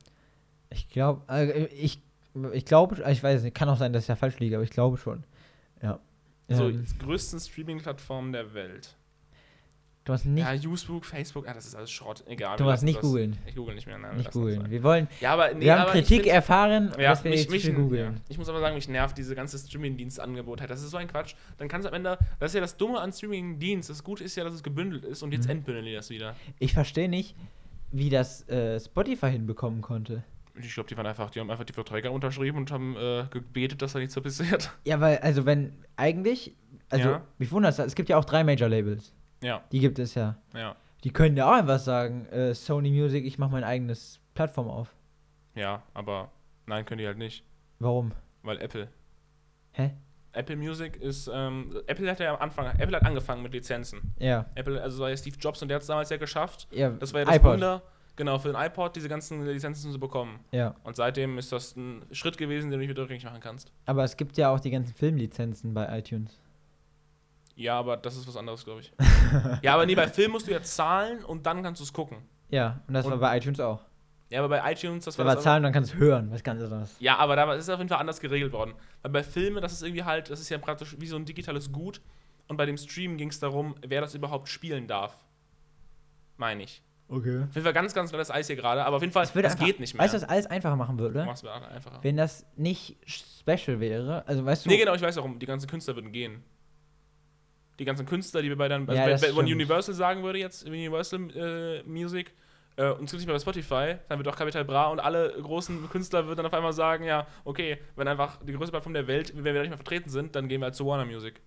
Ich 0.70 0.88
glaube, 0.88 1.22
äh, 1.28 1.66
ich, 1.66 2.02
ich 2.54 2.64
glaube, 2.64 3.04
ich 3.12 3.22
weiß 3.22 3.44
nicht, 3.44 3.54
kann 3.54 3.68
auch 3.68 3.78
sein, 3.78 3.92
dass 3.92 4.04
ich 4.04 4.08
da 4.08 4.16
falsch 4.16 4.40
liege, 4.40 4.56
aber 4.56 4.64
ich 4.64 4.70
glaube 4.70 4.96
schon. 4.96 5.26
Ja. 5.82 6.00
So, 6.48 6.70
Ähm, 6.70 6.86
die 6.86 6.98
größten 7.00 7.42
Streaming-Plattformen 7.42 8.32
der 8.32 8.54
Welt. 8.54 8.96
Thomas, 10.06 10.26
nicht, 10.26 10.44
ja, 10.44 10.52
YouTube, 10.54 11.06
Facebook, 11.06 11.48
ah, 11.48 11.54
das 11.54 11.66
ist 11.66 11.76
alles 11.76 11.90
Schrott. 11.90 12.24
Egal. 12.28 12.58
Thomas, 12.58 12.74
lassen 12.74 12.86
nicht 12.86 12.98
das. 12.98 13.04
googeln. 13.04 13.38
Ich 13.46 13.56
google 13.56 13.74
nicht 13.76 13.88
mehr. 13.88 13.98
Nein, 13.98 14.18
Nicht 14.18 14.32
googeln. 14.32 14.70
Wir 14.70 14.84
wollen, 14.84 15.08
Ja, 15.22 15.32
aber 15.34 15.54
nee, 15.54 15.62
wir 15.66 15.80
haben 15.80 15.92
Kritik 15.92 16.28
erfahren, 16.28 16.92
Ja, 16.98 17.12
dass 17.12 17.24
wir 17.24 17.32
mich, 17.32 17.50
nicht 17.50 17.74
googeln. 17.74 18.14
ja. 18.16 18.22
Ich 18.28 18.38
muss 18.38 18.50
aber 18.50 18.60
sagen, 18.60 18.76
mich 18.76 18.90
nervt 18.90 19.18
diese 19.18 19.34
ganze 19.34 19.58
Streaming-Dienst-Angebot. 19.58 20.60
halt. 20.60 20.70
Das 20.70 20.82
ist 20.84 20.92
so 20.92 20.98
ein 20.98 21.08
Quatsch. 21.08 21.36
Dann 21.58 21.70
kannst 21.70 21.86
du 21.86 21.90
am 21.90 21.96
Ende, 21.96 22.18
das 22.40 22.52
ist 22.52 22.56
ja 22.56 22.62
das 22.62 22.76
Dumme 22.76 23.00
an 23.00 23.14
Streaming-Dienst. 23.14 23.90
Das 23.90 24.04
Gute 24.04 24.24
ist 24.26 24.36
ja, 24.36 24.44
dass 24.44 24.54
es 24.54 24.62
gebündelt 24.64 25.06
ist 25.06 25.24
und 25.24 25.32
jetzt 25.32 25.46
Mhm. 25.46 25.52
entbündeln 25.52 25.86
die 25.86 25.94
das 25.94 26.10
wieder. 26.10 26.36
Ich 26.60 26.74
verstehe 26.74 27.08
nicht, 27.08 27.36
wie 27.92 28.10
das 28.10 28.48
äh, 28.50 28.80
Spotify 28.82 29.32
hinbekommen 29.32 29.82
konnte. 29.82 30.24
Ich 30.62 30.74
glaube, 30.74 30.90
die 30.90 30.98
waren 30.98 31.06
einfach, 31.08 31.30
die 31.30 31.40
haben 31.40 31.50
einfach 31.50 31.64
die 31.64 31.74
Verträge 31.74 32.12
unterschrieben 32.12 32.58
und 32.58 32.72
haben 32.72 32.96
äh, 32.98 33.24
gebetet, 33.32 33.82
dass 33.82 33.94
da 33.94 34.00
nichts 34.00 34.14
so 34.14 34.22
passiert. 34.22 34.72
Ja, 34.86 35.00
weil, 35.00 35.18
also 35.20 35.46
wenn, 35.46 35.74
eigentlich, 35.96 36.54
also, 36.90 37.10
Ja. 37.10 37.22
mich 37.40 37.52
wundert 37.52 37.80
es 37.80 37.96
gibt 37.96 38.10
ja 38.10 38.18
auch 38.18 38.26
drei 38.26 38.44
Major-Labels. 38.44 39.14
Ja, 39.44 39.64
Die 39.72 39.80
gibt 39.80 40.00
es 40.00 40.16
ja. 40.16 40.36
ja, 40.56 40.76
Die 41.04 41.12
können 41.12 41.38
ja 41.38 41.48
auch 41.50 41.54
einfach 41.56 41.80
sagen, 41.80 42.26
äh, 42.28 42.54
Sony 42.56 42.90
Music, 42.90 43.26
ich 43.26 43.38
mache 43.38 43.52
mein 43.52 43.64
eigenes 43.64 44.20
Plattform 44.34 44.68
auf. 44.70 44.94
ja, 45.56 45.84
aber 45.94 46.32
nein, 46.66 46.86
können 46.86 47.00
die 47.00 47.06
halt 47.08 47.18
nicht. 47.18 47.44
Warum? 47.80 48.14
Weil 48.42 48.60
Apple. 48.62 48.88
Hä? 49.74 49.92
Apple 50.32 50.56
Music 50.56 50.96
ist, 50.96 51.30
ähm, 51.32 51.70
Apple 51.86 52.10
hat 52.10 52.20
ja 52.20 52.34
am 52.34 52.42
Anfang, 52.42 52.66
Apple 52.80 52.96
hat 52.96 53.06
angefangen 53.06 53.44
mit 53.44 53.54
Lizenzen. 53.54 54.14
Ja. 54.18 54.46
Apple, 54.56 54.82
also 54.82 55.04
war 55.04 55.10
ja 55.10 55.18
Steve 55.18 55.36
Jobs 55.40 55.62
und 55.62 55.68
der 55.68 55.76
hat 55.76 55.82
es 55.82 55.88
damals 55.88 56.10
ja 56.10 56.18
geschafft. 56.18 56.68
ja 56.72 56.90
Das 56.90 57.14
war 57.14 57.20
ja 57.22 57.26
das 57.26 57.36
iPod. 57.36 57.54
Wunder, 57.54 57.84
genau, 58.16 58.40
für 58.40 58.52
den 58.52 58.60
iPod 58.60 58.96
diese 58.96 59.10
ganzen 59.10 59.46
Lizenzen 59.46 59.92
zu 59.92 60.00
bekommen. 60.00 60.40
Ja. 60.52 60.74
Und 60.84 60.96
seitdem 60.96 61.38
ist 61.38 61.52
das 61.52 61.76
ein 61.76 62.04
Schritt 62.12 62.38
gewesen, 62.38 62.72
den 62.72 62.80
du 62.80 62.86
nicht 62.86 62.90
wieder 62.90 63.04
rückgängig 63.04 63.26
machen 63.26 63.42
kannst. 63.42 63.72
Aber 63.86 64.04
es 64.04 64.18
gibt 64.18 64.38
ja 64.38 64.50
auch 64.50 64.60
die 64.60 64.72
ganzen 64.72 64.94
Filmlizenzen 64.96 65.74
bei 65.74 66.00
iTunes. 66.00 66.40
Ja, 67.56 67.78
aber 67.78 67.98
das 67.98 68.16
ist 68.16 68.28
was 68.28 68.36
anderes, 68.36 68.64
glaube 68.66 68.82
ich. 68.82 68.92
ja, 69.62 69.74
aber 69.76 69.86
nee, 69.86 69.96
bei 69.96 70.08
Film 70.08 70.32
musst 70.32 70.48
du 70.48 70.52
ja 70.52 70.62
zahlen 70.62 71.24
und 71.24 71.46
dann 71.46 71.62
kannst 71.64 71.80
du 71.82 71.84
es 71.86 71.94
gucken. 71.94 72.18
Ja, 72.50 72.82
und 72.88 72.94
das 72.94 73.06
Und- 73.06 73.12
war 73.12 73.20
bei 73.20 73.38
iTunes 73.38 73.60
auch. 73.60 73.82
Ja, 74.30 74.40
aber 74.44 74.50
bei 74.50 74.72
iTunes, 74.72 75.06
das 75.06 75.16
Da 75.16 75.20
war 75.20 75.28
war 75.28 75.36
das 75.36 75.44
Zahlen, 75.44 75.62
dann 75.62 75.72
kannst 75.74 75.94
du 75.94 75.98
hören, 75.98 76.32
was 76.32 76.42
ganz 76.44 76.60
anderes. 76.64 76.96
Ja, 77.00 77.18
aber 77.18 77.36
da 77.36 77.54
ist 77.54 77.64
es 77.66 77.70
auf 77.70 77.78
jeden 77.78 77.90
Fall 77.90 78.00
anders 78.00 78.20
geregelt 78.20 78.52
worden. 78.52 78.74
Weil 79.04 79.12
bei 79.12 79.22
Filmen, 79.24 79.62
das 79.62 79.74
ist 79.74 79.84
irgendwie 79.84 80.04
halt, 80.06 80.32
das 80.32 80.40
ist 80.40 80.50
ja 80.50 80.58
praktisch 80.58 80.96
wie 81.00 81.06
so 81.06 81.16
ein 81.18 81.26
digitales 81.26 81.72
Gut. 81.72 82.02
Und 82.48 82.58
bei 82.58 82.66
dem 82.66 82.78
Stream 82.78 83.18
ging 83.18 83.30
es 83.30 83.40
darum, 83.40 83.76
wer 83.86 84.02
das 84.02 84.16
überhaupt 84.16 84.50
spielen 84.50 84.88
darf. 84.88 85.14
Meine 86.38 86.64
ich. 86.64 86.82
Okay. 87.10 87.44
Auf 87.44 87.54
jeden 87.54 87.64
Fall 87.64 87.74
ganz, 87.74 87.94
ganz 87.94 88.10
kleines 88.10 88.32
Eis 88.32 88.48
hier 88.48 88.56
gerade, 88.56 88.84
aber 88.86 88.96
auf 88.96 89.02
jeden 89.04 89.14
Fall, 89.14 89.24
Das, 89.26 89.34
das 89.34 89.52
einfach, 89.54 89.66
geht 89.66 89.80
nicht 89.80 89.94
mehr. 89.94 90.04
Weißt 90.04 90.16
du, 90.16 90.22
was 90.22 90.28
alles 90.28 90.48
einfacher 90.48 90.76
machen 90.78 90.98
würde? 90.98 91.26
machst 91.26 91.44
mir 91.44 91.52
einfacher. 91.52 92.00
Wenn 92.02 92.18
das 92.18 92.46
nicht 92.56 92.98
special 93.08 93.80
wäre, 93.80 94.24
also 94.28 94.44
weißt 94.44 94.66
du. 94.66 94.70
Nee, 94.70 94.78
genau, 94.78 94.96
ich 94.96 95.02
weiß 95.02 95.16
warum. 95.18 95.38
Die 95.38 95.46
ganzen 95.46 95.68
Künstler 95.70 95.96
würden 95.96 96.12
gehen. 96.12 96.44
Die 97.80 97.86
ganzen 97.86 98.06
Künstler, 98.06 98.42
die 98.42 98.50
wir 98.50 98.58
bei 98.58 98.68
dann, 98.68 98.88
also 98.88 99.02
Ja, 99.02 99.22
wenn, 99.22 99.36
man. 99.36 99.46
Universal 99.46 99.96
sagen 99.96 100.24
würde 100.24 100.40
jetzt, 100.40 100.68
Universal 100.68 101.30
äh, 101.36 101.84
Music, 101.84 102.34
äh, 102.76 102.90
und 102.92 103.06
es 103.06 103.12
gibt 103.12 103.20
nicht 103.20 103.26
mehr 103.26 103.36
bei 103.36 103.40
Spotify, 103.40 103.96
dann 104.10 104.20
wird 104.20 104.28
auch 104.28 104.36
Capital 104.36 104.64
Bra 104.66 104.88
und 104.88 105.00
alle 105.00 105.34
großen 105.42 105.90
Künstler 105.90 106.26
würden 106.26 106.38
dann 106.38 106.46
auf 106.46 106.54
einmal 106.54 106.74
sagen, 106.74 107.04
ja, 107.04 107.28
okay, 107.44 107.78
wenn 107.96 108.08
einfach 108.08 108.40
die 108.44 108.54
größte 108.54 108.72
Plattform 108.72 108.94
der 108.94 109.08
Welt, 109.08 109.34
wenn 109.36 109.44
wir 109.44 109.54
da 109.54 109.62
nicht 109.62 109.70
mehr 109.70 109.78
vertreten 109.78 110.10
sind, 110.10 110.36
dann 110.36 110.48
gehen 110.48 110.62
wir 110.62 110.66
halt 110.66 110.76
zu 110.76 110.86
Warner 110.86 111.06
Music. 111.06 111.42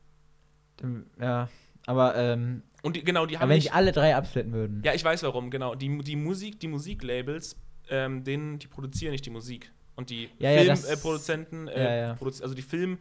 Ja, 1.21 1.49
aber, 1.87 2.16
ähm, 2.16 2.62
Und 2.83 2.97
die, 2.97 3.04
genau, 3.04 3.26
die 3.26 3.37
aber 3.37 3.42
haben 3.42 3.49
wenn 3.50 3.56
nicht, 3.56 3.64
sich 3.64 3.73
alle 3.73 3.92
drei 3.92 4.14
absplitten 4.14 4.52
würden. 4.52 4.83
Ja, 4.85 4.95
ich 4.95 5.04
weiß 5.04 5.23
warum, 5.23 5.50
genau. 5.50 5.75
Die, 5.75 5.99
die 5.99 6.16
Musik, 6.16 6.61
die 6.61 6.68
Musiklabels, 6.68 7.56
ähm, 7.88 8.25
denen, 8.25 8.59
die 8.59 8.66
produzieren 8.66 9.12
nicht 9.12 9.25
die 9.25 9.30
Musik. 9.30 9.73
Und 9.95 10.11
die 10.11 10.28
Ja, 10.38 10.50
ja, 10.50 10.76
Filmproduzenten, 10.76 11.68
äh, 11.68 11.83
ja, 11.83 11.97
ja. 12.09 12.14
Produzi 12.14 12.42
also 12.42 12.54
die 12.54 12.62
Film, 12.62 12.99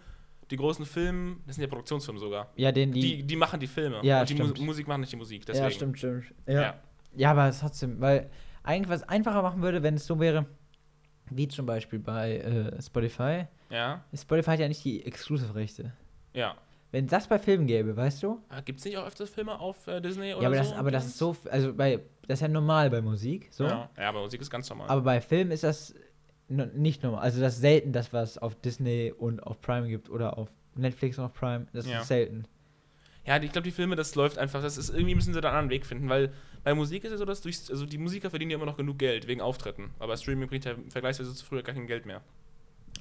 die 0.52 0.58
großen 0.58 0.86
Film, 0.86 1.42
das 1.46 1.56
sind 1.56 1.64
ja 1.64 1.68
Produktionsfirmen 1.68 2.20
sogar. 2.20 2.52
Ja, 2.56 2.72
den, 2.72 2.92
die. 2.92 3.00
Die, 3.00 3.24
die 3.24 3.36
machen 3.36 3.60
die 3.60 3.68
Filme. 3.68 4.00
Ja, 4.04 4.22
und 4.22 4.30
die 4.30 4.36
Mu. 4.36 4.54
Musik 4.60 4.88
machen 4.88 5.02
nicht 5.02 5.14
die 5.14 5.18
Musik. 5.18 5.46
Deswegen. 5.46 5.64
ja, 5.64 5.72
stimmt, 5.72 5.98
stimmt. 5.98 6.26
Ja. 6.46 6.54
Ja. 6.54 6.62
ja. 6.62 6.80
Ja, 7.18 7.32
aber 7.32 7.48
es 7.48 7.60
trotzdem, 7.60 8.02
weil 8.02 8.30
eigentlich 8.64 8.90
was 8.90 9.04
einfacher 9.04 9.42
machen 9.42 9.62
würde, 9.62 9.82
wenn 9.84 9.96
es 9.96 10.06
so 10.06 10.20
wäre, 10.20 10.46
wie 11.30 11.48
zum 11.48 11.66
Beispiel 11.66 12.00
bei 12.00 12.38
äh, 12.38 12.82
Spotify. 12.82 13.46
Ja. 13.70 14.04
Spotify 14.14 14.52
hat 14.52 14.60
ja 14.60 14.68
nicht 14.68 14.84
die 14.84 15.06
Exclusive-Rechte. 15.06 15.94
ja. 16.34 16.56
Wenn 16.92 17.08
das 17.08 17.28
bei 17.28 17.38
Filmen 17.40 17.68
gäbe, 17.68 17.98
weißt 17.98 18.24
du? 18.24 18.40
Gibt 18.64 18.80
es 18.80 18.86
nicht 18.86 18.98
auch 18.98 19.06
öfters 19.06 19.30
Filme 19.30 19.60
auf 19.60 19.86
äh, 19.86 20.00
Disney 20.00 20.34
oder 20.34 20.44
ja, 20.44 20.48
aber, 20.48 20.64
so? 20.64 20.70
das, 20.70 20.80
aber 20.80 20.92
das 20.92 21.06
ist 21.06 21.18
so, 21.18 21.36
also 21.52 21.74
bei, 21.74 22.00
das 22.26 22.38
ist 22.38 22.42
ja 22.44 22.48
normal 22.48 22.90
bei 22.90 23.02
Musik, 23.02 23.50
so. 23.52 23.66
Ja. 23.66 23.90
ja, 23.98 24.08
aber 24.08 24.22
Musik 24.22 24.40
ist 24.40 24.50
ganz 24.50 24.70
normal. 24.70 24.88
Aber 24.88 25.02
bei 25.02 25.20
Filmen 25.20 25.52
ist 25.52 25.66
das 25.66 25.94
nicht 26.48 27.04
normal. 27.04 27.22
Also 27.22 27.42
das 27.42 27.56
ist 27.56 27.62
selten, 27.62 27.92
das 27.92 28.14
was 28.14 28.38
auf 28.38 28.56
Disney 28.56 29.14
und 29.18 29.42
auf 29.42 29.62
Prime 29.62 29.88
gibt 29.88 30.10
oder 30.10 30.38
auf 30.38 30.50
Netflix 30.76 31.18
und 31.18 31.26
auf 31.26 31.34
Prime. 31.34 31.68
Das 31.74 31.88
Ja. 31.88 32.02
ist 32.02 32.08
selten. 32.08 32.46
Ja, 33.26 33.38
ich 33.42 33.52
glaube, 33.52 33.64
die 33.66 33.72
Filme, 33.72 33.96
das 33.96 34.14
läuft 34.14 34.38
einfach. 34.38 34.62
Das 34.62 34.78
ist 34.78 34.90
irgendwie 34.90 35.16
müssen 35.16 35.34
sie 35.34 35.42
da 35.42 35.48
einen 35.50 35.58
anderen 35.58 35.72
Weg 35.72 35.86
finden, 35.88 36.10
weil 36.10 36.32
bei 36.64 36.76
Musik 36.76 37.04
ist 37.04 37.12
es 37.12 37.20
so, 37.20 37.26
dass 37.26 37.42
durch, 37.42 37.58
also 37.72 37.86
die 37.88 37.98
Musiker 37.98 38.30
verdienen 38.30 38.52
ja 38.52 38.58
immer 38.58 38.68
noch 38.68 38.78
genug 38.78 39.00
Geld 39.00 39.28
wegen 39.28 39.42
Auftritten. 39.42 39.90
Aber 39.98 40.16
Streaming 40.18 40.48
bringt 40.48 40.66
ja 40.66 40.76
vergleichsweise 40.90 41.34
zu 41.34 41.44
früher 41.46 41.64
gar 41.64 41.74
kein 41.74 41.88
Geld 41.88 42.06
mehr. 42.06 42.22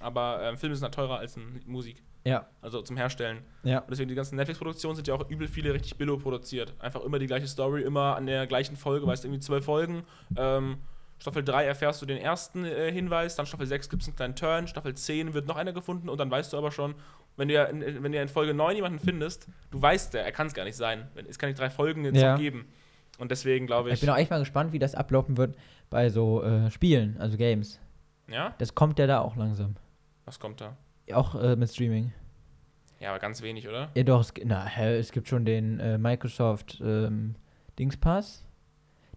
Aber 0.00 0.40
ähm, 0.42 0.56
Filme 0.56 0.74
sind 0.74 0.84
halt 0.84 0.94
teurer 0.94 1.18
als 1.18 1.38
Musik. 1.66 2.02
Ja, 2.26 2.48
Also 2.62 2.80
zum 2.80 2.96
Herstellen. 2.96 3.42
ja. 3.64 3.80
Und 3.80 3.90
deswegen 3.90 4.08
die 4.08 4.14
ganzen 4.14 4.36
Netflix-Produktionen 4.36 4.96
sind 4.96 5.06
ja 5.06 5.14
auch 5.14 5.28
übel 5.28 5.46
viele 5.46 5.74
richtig 5.74 5.96
billo 5.98 6.16
produziert. 6.16 6.72
Einfach 6.78 7.02
immer 7.02 7.18
die 7.18 7.26
gleiche 7.26 7.46
Story, 7.46 7.82
immer 7.82 8.16
an 8.16 8.24
der 8.26 8.46
gleichen 8.46 8.76
Folge, 8.76 9.06
weißt 9.06 9.24
du, 9.24 9.28
irgendwie 9.28 9.40
zwölf 9.44 9.66
Folgen. 9.66 10.04
Ähm, 10.36 10.78
Staffel 11.18 11.42
3 11.44 11.64
erfährst 11.64 12.02
du 12.02 12.06
den 12.06 12.18
ersten 12.18 12.64
äh, 12.64 12.90
Hinweis, 12.92 13.36
dann 13.36 13.46
Staffel 13.46 13.66
6 13.66 13.88
gibt 13.88 14.02
es 14.02 14.08
einen 14.08 14.16
kleinen 14.16 14.36
Turn, 14.36 14.66
Staffel 14.68 14.94
10 14.94 15.32
wird 15.34 15.46
noch 15.46 15.56
einer 15.56 15.72
gefunden 15.72 16.08
und 16.08 16.18
dann 16.18 16.30
weißt 16.30 16.52
du 16.52 16.58
aber 16.58 16.70
schon, 16.70 16.94
wenn 17.36 17.48
du 17.48 17.54
ja 17.54 17.64
in, 17.64 17.80
wenn 18.02 18.12
du 18.12 18.16
ja 18.18 18.22
in 18.22 18.28
Folge 18.28 18.52
9 18.54 18.76
jemanden 18.76 18.98
findest, 18.98 19.48
du 19.70 19.80
weißt, 19.80 20.14
der, 20.14 20.24
er 20.24 20.32
kann 20.32 20.46
es 20.46 20.54
gar 20.54 20.64
nicht 20.64 20.76
sein. 20.76 21.08
Es 21.28 21.38
kann 21.38 21.48
nicht 21.48 21.58
drei 21.58 21.70
Folgen 21.70 22.04
jetzt 22.04 22.20
Ja. 22.20 22.36
geben. 22.36 22.66
Und 23.18 23.30
deswegen 23.30 23.66
glaube 23.66 23.88
ich. 23.90 23.94
Ich 23.94 24.00
bin 24.00 24.10
auch 24.10 24.16
echt 24.16 24.30
mal 24.30 24.40
gespannt, 24.40 24.72
wie 24.72 24.78
das 24.80 24.94
ablaufen 24.94 25.36
wird 25.36 25.56
bei 25.88 26.10
so 26.10 26.42
äh, 26.42 26.70
Spielen, 26.70 27.16
also 27.20 27.36
Games. 27.36 27.78
ja? 28.28 28.54
Das 28.58 28.74
kommt 28.74 28.98
ja 28.98 29.06
da 29.06 29.20
auch 29.20 29.36
langsam. 29.36 29.76
Was 30.24 30.38
kommt 30.40 30.60
da? 30.60 30.76
Auch 31.12 31.34
äh, 31.40 31.54
mit 31.56 31.70
Streaming. 31.70 32.12
Ja, 33.00 33.10
aber 33.10 33.18
ganz 33.18 33.42
wenig, 33.42 33.68
oder? 33.68 33.90
Ja, 33.94 34.02
doch, 34.02 34.20
es, 34.20 34.32
na, 34.44 34.66
es 34.80 35.12
gibt 35.12 35.28
schon 35.28 35.44
den 35.44 35.78
äh, 35.78 35.98
Microsoft 35.98 36.80
ähm, 36.80 37.34
Dingspass. 37.78 38.43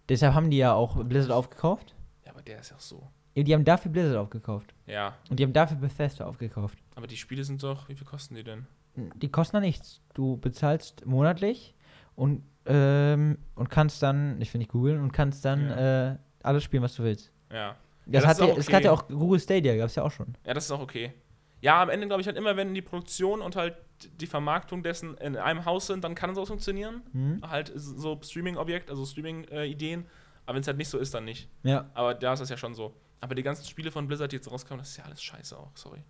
Deshalb 0.08 0.34
haben 0.34 0.50
die 0.50 0.58
ja 0.58 0.72
auch 0.72 1.02
Blizzard 1.04 1.32
aufgekauft. 1.32 1.94
Ja, 2.24 2.32
aber 2.32 2.42
der 2.42 2.60
ist 2.60 2.70
ja 2.70 2.76
auch 2.76 2.80
so. 2.80 3.06
Ja, 3.34 3.42
die 3.42 3.54
haben 3.54 3.64
dafür 3.64 3.90
Blizzard 3.92 4.16
aufgekauft. 4.16 4.74
Ja, 4.86 5.14
Und 5.30 5.38
die 5.38 5.44
haben 5.44 5.52
dafür 5.52 5.76
Bethesda 5.76 6.26
aufgekauft. 6.26 6.78
aber 6.94 7.06
die 7.06 7.16
Spiele 7.16 7.44
sind 7.44 7.62
doch, 7.62 7.88
wie 7.88 7.94
viel 7.94 8.06
kosten 8.06 8.34
die 8.34 8.44
denn? 8.44 8.66
Die 8.96 9.30
kosten 9.30 9.56
da 9.56 9.60
nichts. 9.60 10.00
Du 10.14 10.38
bezahlst 10.38 11.06
monatlich 11.06 11.74
und, 12.16 12.42
ähm, 12.66 13.38
und 13.54 13.70
kannst 13.70 14.02
dann, 14.02 14.40
ich 14.40 14.52
will 14.52 14.58
nicht 14.58 14.72
googeln, 14.72 15.00
und 15.00 15.12
kannst 15.12 15.44
dann 15.44 15.70
äh, 15.70 16.16
alles 16.42 16.64
spielen, 16.64 16.82
was 16.82 16.96
du 16.96 17.04
willst. 17.04 17.30
Ja. 17.52 17.76
Das, 18.06 18.24
das 18.24 18.26
hat 18.26 18.38
ja, 18.38 18.54
es 18.56 18.66
okay. 18.66 18.72
gab 18.72 18.82
ja 18.82 18.92
auch 18.92 19.06
Google 19.06 19.38
Stadia, 19.38 19.76
gab 19.76 19.86
es 19.86 19.94
ja 19.94 20.02
auch 20.02 20.10
schon. 20.10 20.34
Ja, 20.44 20.54
das 20.54 20.64
ist 20.64 20.70
auch 20.72 20.80
okay. 20.80 21.12
Ja, 21.60 21.82
am 21.82 21.90
Ende 21.90 22.06
glaube 22.06 22.22
ich 22.22 22.26
halt 22.26 22.36
immer, 22.36 22.56
wenn 22.56 22.74
die 22.74 22.82
Produktion 22.82 23.40
und 23.40 23.54
halt 23.54 23.76
die 24.20 24.26
Vermarktung 24.26 24.82
dessen 24.82 25.16
in 25.18 25.36
einem 25.36 25.64
Haus 25.64 25.86
sind, 25.86 26.04
dann 26.04 26.14
kann 26.14 26.30
es 26.30 26.48
funktionieren. 26.48 27.02
Mhm. 27.12 27.42
Halt 27.48 27.72
so 27.74 28.18
Streaming-Objekt, 28.22 28.90
also 28.90 29.04
Streaming-Ideen. 29.04 30.06
Aber 30.46 30.54
wenn 30.54 30.62
es 30.62 30.66
halt 30.66 30.78
nicht 30.78 30.88
so 30.88 30.98
ist, 30.98 31.14
dann 31.14 31.24
nicht. 31.24 31.48
Ja. 31.62 31.90
Aber 31.94 32.14
da 32.14 32.32
ist 32.32 32.40
es 32.40 32.48
ja 32.48 32.56
schon 32.56 32.74
so. 32.74 32.94
Aber 33.20 33.34
die 33.34 33.42
ganzen 33.42 33.64
Spiele 33.64 33.90
von 33.90 34.06
Blizzard, 34.06 34.32
die 34.32 34.36
jetzt 34.36 34.50
rauskamen, 34.50 34.78
das 34.78 34.90
ist 34.90 34.96
ja 34.96 35.04
alles 35.04 35.22
scheiße 35.22 35.58
auch, 35.58 35.70
sorry. 35.74 36.02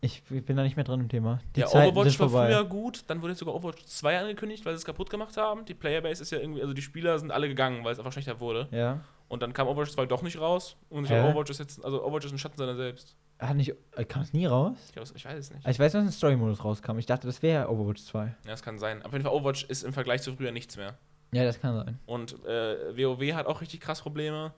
Ich, 0.00 0.22
ich 0.30 0.44
bin 0.44 0.56
da 0.56 0.62
nicht 0.62 0.76
mehr 0.76 0.84
drin 0.84 1.00
im 1.00 1.08
Thema. 1.08 1.40
Die 1.54 1.60
ja, 1.60 1.66
Zeiten 1.66 1.96
Overwatch 1.96 2.18
war 2.20 2.28
vorbei. 2.28 2.48
früher 2.48 2.64
gut, 2.64 3.04
dann 3.06 3.22
wurde 3.22 3.32
jetzt 3.32 3.38
sogar 3.38 3.54
Overwatch 3.54 3.84
2 3.86 4.20
angekündigt, 4.20 4.64
weil 4.66 4.74
sie 4.74 4.78
es 4.78 4.84
kaputt 4.84 5.08
gemacht 5.08 5.36
haben. 5.36 5.64
Die 5.64 5.74
Playerbase 5.74 6.22
ist 6.22 6.30
ja 6.30 6.38
irgendwie, 6.38 6.60
also 6.60 6.74
die 6.74 6.82
Spieler 6.82 7.18
sind 7.18 7.30
alle 7.30 7.48
gegangen, 7.48 7.82
weil 7.84 7.92
es 7.92 7.98
einfach 7.98 8.12
schlechter 8.12 8.38
wurde. 8.38 8.68
Ja. 8.70 9.00
Und 9.28 9.42
dann 9.42 9.52
kam 9.52 9.66
Overwatch 9.66 9.92
2 9.92 10.06
doch 10.06 10.22
nicht 10.22 10.38
raus. 10.38 10.76
Und 10.90 11.06
glaube, 11.06 11.30
Overwatch 11.30 11.50
ist 11.50 11.58
jetzt, 11.58 11.84
also 11.84 12.04
Overwatch 12.04 12.26
ist 12.26 12.32
ein 12.32 12.38
Schatten 12.38 12.58
seiner 12.58 12.76
selbst. 12.76 13.16
Hat 13.38 13.54
nicht, 13.56 13.74
äh, 13.96 14.04
kam 14.04 14.22
es 14.22 14.32
nie 14.32 14.46
raus? 14.46 14.76
Ich, 14.86 14.92
glaub, 14.92 15.06
ich 15.14 15.24
weiß 15.24 15.38
es 15.38 15.50
nicht. 15.50 15.66
Also 15.66 15.76
ich 15.76 15.78
weiß, 15.78 15.92
dass 15.92 16.04
ein 16.04 16.10
Story-Modus 16.12 16.64
rauskam. 16.64 16.98
Ich 16.98 17.06
dachte, 17.06 17.26
das 17.26 17.42
wäre 17.42 17.68
Overwatch 17.70 18.02
2. 18.04 18.24
Ja, 18.24 18.34
das 18.46 18.62
kann 18.62 18.78
sein. 18.78 19.02
Auf 19.02 19.12
jeden 19.12 19.24
Fall, 19.24 19.32
Overwatch 19.34 19.64
ist 19.64 19.82
im 19.84 19.92
Vergleich 19.92 20.22
zu 20.22 20.32
früher 20.34 20.52
nichts 20.52 20.76
mehr. 20.76 20.96
Ja, 21.32 21.44
das 21.44 21.60
kann 21.60 21.74
sein. 21.76 21.98
Und 22.06 22.32
äh, 22.46 22.96
WoW 22.96 23.34
hat 23.34 23.46
auch 23.46 23.60
richtig 23.60 23.80
krass 23.80 24.00
Probleme. 24.00 24.54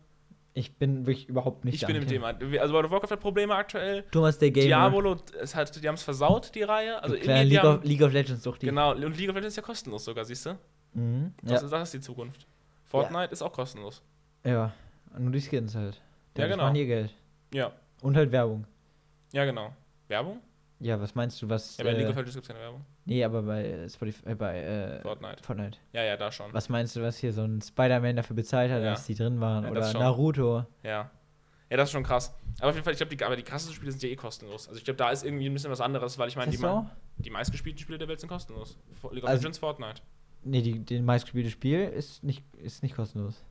Ich 0.55 0.77
bin 0.77 1.07
wirklich 1.07 1.29
überhaupt 1.29 1.65
nicht 1.65 1.75
ich 1.75 1.87
bin 1.87 1.97
im 1.97 2.07
Thema. 2.07 2.29
Also 2.61 2.75
World 2.75 2.87
of 2.87 2.91
Warcraft 2.91 3.11
hat 3.13 3.21
Probleme 3.21 3.55
aktuell. 3.55 4.03
Thomas 4.11 4.39
der 4.39 4.51
Gamer. 4.51 4.67
Diabolo, 4.67 5.17
es 5.41 5.55
hat, 5.55 5.83
die 5.83 5.87
haben 5.87 5.95
es 5.95 6.03
versaut, 6.03 6.55
die 6.55 6.63
Reihe. 6.63 7.03
Also 7.03 7.17
die 7.17 7.23
League, 7.27 7.59
haben, 7.63 7.79
of, 7.79 7.85
League 7.85 8.03
of 8.03 8.13
Legends 8.13 8.43
sucht 8.43 8.63
die. 8.63 8.67
Genau, 8.67 8.93
und 8.93 9.17
League 9.17 9.29
of 9.29 9.35
Legends 9.37 9.49
ist 9.55 9.57
ja 9.57 9.63
kostenlos 9.63 10.05
sogar, 10.05 10.25
siehst 10.25 10.47
du? 10.47 10.59
Mhm. 10.95 11.33
Das, 11.43 11.61
Ja. 11.61 11.67
ist, 11.67 11.71
das 11.73 11.83
ist 11.85 11.95
die 11.95 12.01
Zukunft. 12.01 12.47
Fortnite 12.85 13.33
ist 13.33 13.43
auch 13.43 13.53
kostenlos. 13.53 14.03
ja. 14.45 14.73
Nur 15.19 15.33
die 15.33 15.41
Skins 15.41 15.75
halt. 15.75 15.95
Ja, 15.95 16.01
Damit 16.35 16.51
genau. 16.53 16.65
machen 16.65 16.77
ihr 16.77 16.87
Geld. 16.87 17.15
Ja, 17.53 17.73
Und 18.03 18.17
halt 18.17 18.31
Werbung. 18.33 18.67
ja, 19.33 19.45
genau. 19.45 19.73
Werbung? 20.09 20.41
Ja, 20.81 21.01
was 21.01 21.15
meinst 21.15 21.43
du, 21.43 21.49
was. 21.49 21.77
Ja, 21.77 21.85
bei 21.85 21.91
League 21.93 22.07
äh, 22.07 22.11
of 22.11 22.17
Legends 22.17 22.35
gibt 22.35 22.45
es 22.45 22.49
keine 22.49 22.61
Werbung. 22.61 22.85
nee, 23.05 23.25
aber 23.25 23.43
bei 23.43 23.65
äh, 23.65 23.89
Spotify, 23.89 24.31
äh, 24.31 24.35
bei 24.37 24.59
äh, 24.61 25.01
Fortnite. 25.01 25.43
Fortnite. 25.43 25.79
Ja, 25.93 26.05
ja, 26.05 26.17
da 26.17 26.31
schon. 26.31 26.53
Was 26.53 26.69
meinst 26.69 26.95
du, 26.95 27.03
was 27.03 27.19
hier 27.19 27.33
so 27.33 27.43
ein 27.43 27.61
Spider-Man 27.61 28.15
dafür 28.17 28.37
bezahlt 28.37 28.71
hat, 28.71 28.83
Ja. 28.83 28.91
dass 28.91 29.07
die 29.07 29.17
drin 29.17 29.41
waren? 29.41 29.65
Ja, 29.65 29.71
Oder. 29.73 29.93
Naruto. 29.95 30.65
Ja. 30.85 31.11
Ja, 31.71 31.77
das 31.77 31.89
ist 31.89 31.93
schon 31.93 32.05
krass. 32.05 32.33
Aber 32.61 32.69
auf 32.71 32.75
jeden 32.77 32.85
Fall, 32.85 32.93
ich 32.95 32.99
glaube, 32.99 33.15
die, 33.15 33.23
aber 33.25 33.37
die 33.37 33.43
krassesten 33.43 33.75
Spiele 33.75 33.91
sind 33.93 34.03
ja 34.05 34.09
eh 34.09 34.17
kostenlos. 34.17 34.69
Also 34.69 34.79
ich 34.79 34.85
glaube, 34.85 34.97
da 34.97 35.11
ist 35.11 35.25
irgendwie 35.25 35.47
ein 35.47 35.53
bisschen 35.53 35.71
was 35.71 35.81
anderes, 35.81 36.17
weil 36.17 36.29
ich 36.29 36.37
meine, 36.37 36.51
die, 36.51 36.57
so? 36.57 36.87
die 37.19 37.29
meistgespielten 37.31 37.79
Spiele 37.81 37.99
der 37.99 38.09
Welt 38.09 38.21
sind 38.21 38.29
kostenlos. 38.29 38.79
League 39.11 39.25
of 39.25 39.29
Also- 39.29 39.41
Legends, 39.43 39.59
Fortnite. 39.59 40.01
Nee, 40.45 40.63
die, 40.63 40.79
die 40.79 41.01
meistgespielte 41.03 41.51
Spiel 41.51 41.81
ist 41.89 42.23
nicht, 42.23 42.43
ist 42.57 42.83
nicht 42.85 42.95
kostenlos. 42.95 43.45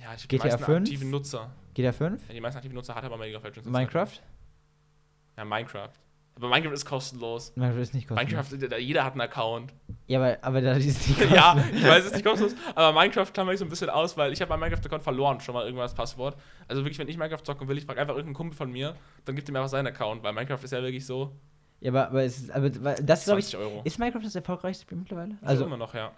Ja, 0.00 0.12
ich 0.14 0.26
glaub, 0.28 0.42
GTA 0.42 0.56
die 0.56 0.60
meisten 0.60 0.64
5? 0.64 0.78
aktiven 0.80 1.10
Nutzer. 1.10 1.50
GTA 1.74 1.92
5? 1.92 2.28
Ja, 2.28 2.34
die 2.34 2.40
meisten 2.40 2.56
aktiven 2.58 2.74
Nutzer 2.76 2.94
hat 2.94 3.04
aber 3.04 3.16
of 3.16 3.20
Legends. 3.44 3.68
Minecraft? 3.68 4.12
Ja, 5.36 5.44
Minecraft. 5.44 5.90
Aber 6.34 6.48
Minecraft 6.48 6.72
ist 6.72 6.86
kostenlos. 6.86 7.52
Minecraft 7.56 7.80
ist 7.82 7.94
nicht 7.94 8.08
kostenlos. 8.08 8.50
Minecraft, 8.50 8.78
jeder 8.80 9.04
hat 9.04 9.12
einen 9.12 9.20
Account. 9.22 9.72
Ja, 10.06 10.18
aber, 10.18 10.38
aber 10.42 10.60
da 10.62 10.72
ist 10.74 11.08
nicht 11.08 11.20
ja, 11.30 11.52
kostenlos. 11.54 11.76
ich 11.80 11.86
weiß, 11.86 11.98
es 12.00 12.06
ist 12.06 12.14
nicht 12.14 12.24
kostenlos, 12.24 12.54
aber 12.74 12.98
Minecraft 12.98 13.26
klammer 13.32 13.52
ich 13.52 13.58
so 13.58 13.64
ein 13.66 13.68
bisschen 13.68 13.90
aus, 13.90 14.16
weil 14.16 14.32
ich 14.32 14.40
habe 14.40 14.48
meinen 14.48 14.60
Minecraft-Account 14.60 15.02
verloren, 15.02 15.40
schon 15.40 15.54
mal 15.54 15.64
irgendwann 15.64 15.84
das 15.84 15.94
Passwort. 15.94 16.36
Also 16.68 16.82
wirklich, 16.82 16.98
wenn 16.98 17.08
ich 17.08 17.16
Minecraft 17.18 17.42
zocken 17.44 17.68
will, 17.68 17.76
ich 17.78 17.84
frage 17.84 18.00
einfach 18.00 18.14
irgendeinen 18.14 18.34
Kumpel 18.36 18.56
von 18.56 18.70
mir, 18.70 18.96
dann 19.24 19.36
gibt 19.36 19.48
er 19.48 19.52
mir 19.52 19.58
einfach 19.58 19.70
seinen 19.70 19.88
Account, 19.88 20.22
weil 20.22 20.32
Minecraft 20.32 20.62
ist 20.62 20.70
ja 20.72 20.82
wirklich 20.82 21.04
so 21.04 21.32
Ja, 21.80 21.90
aber, 21.90 22.08
aber, 22.08 22.22
es 22.24 22.38
ist, 22.38 22.50
aber 22.50 22.70
das 22.70 23.24
glaube 23.24 23.40
ich. 23.40 23.48
20 23.48 23.56
Euro. 23.58 23.80
Ist 23.84 23.98
Minecraft 23.98 24.22
das 24.24 24.34
erfolgreichste 24.34 24.82
Spiel 24.82 24.98
mittlerweile? 24.98 25.32
Also 25.42 25.46
Also, 25.46 25.64
immer 25.66 25.76
noch, 25.76 25.94
ja. 25.94 26.12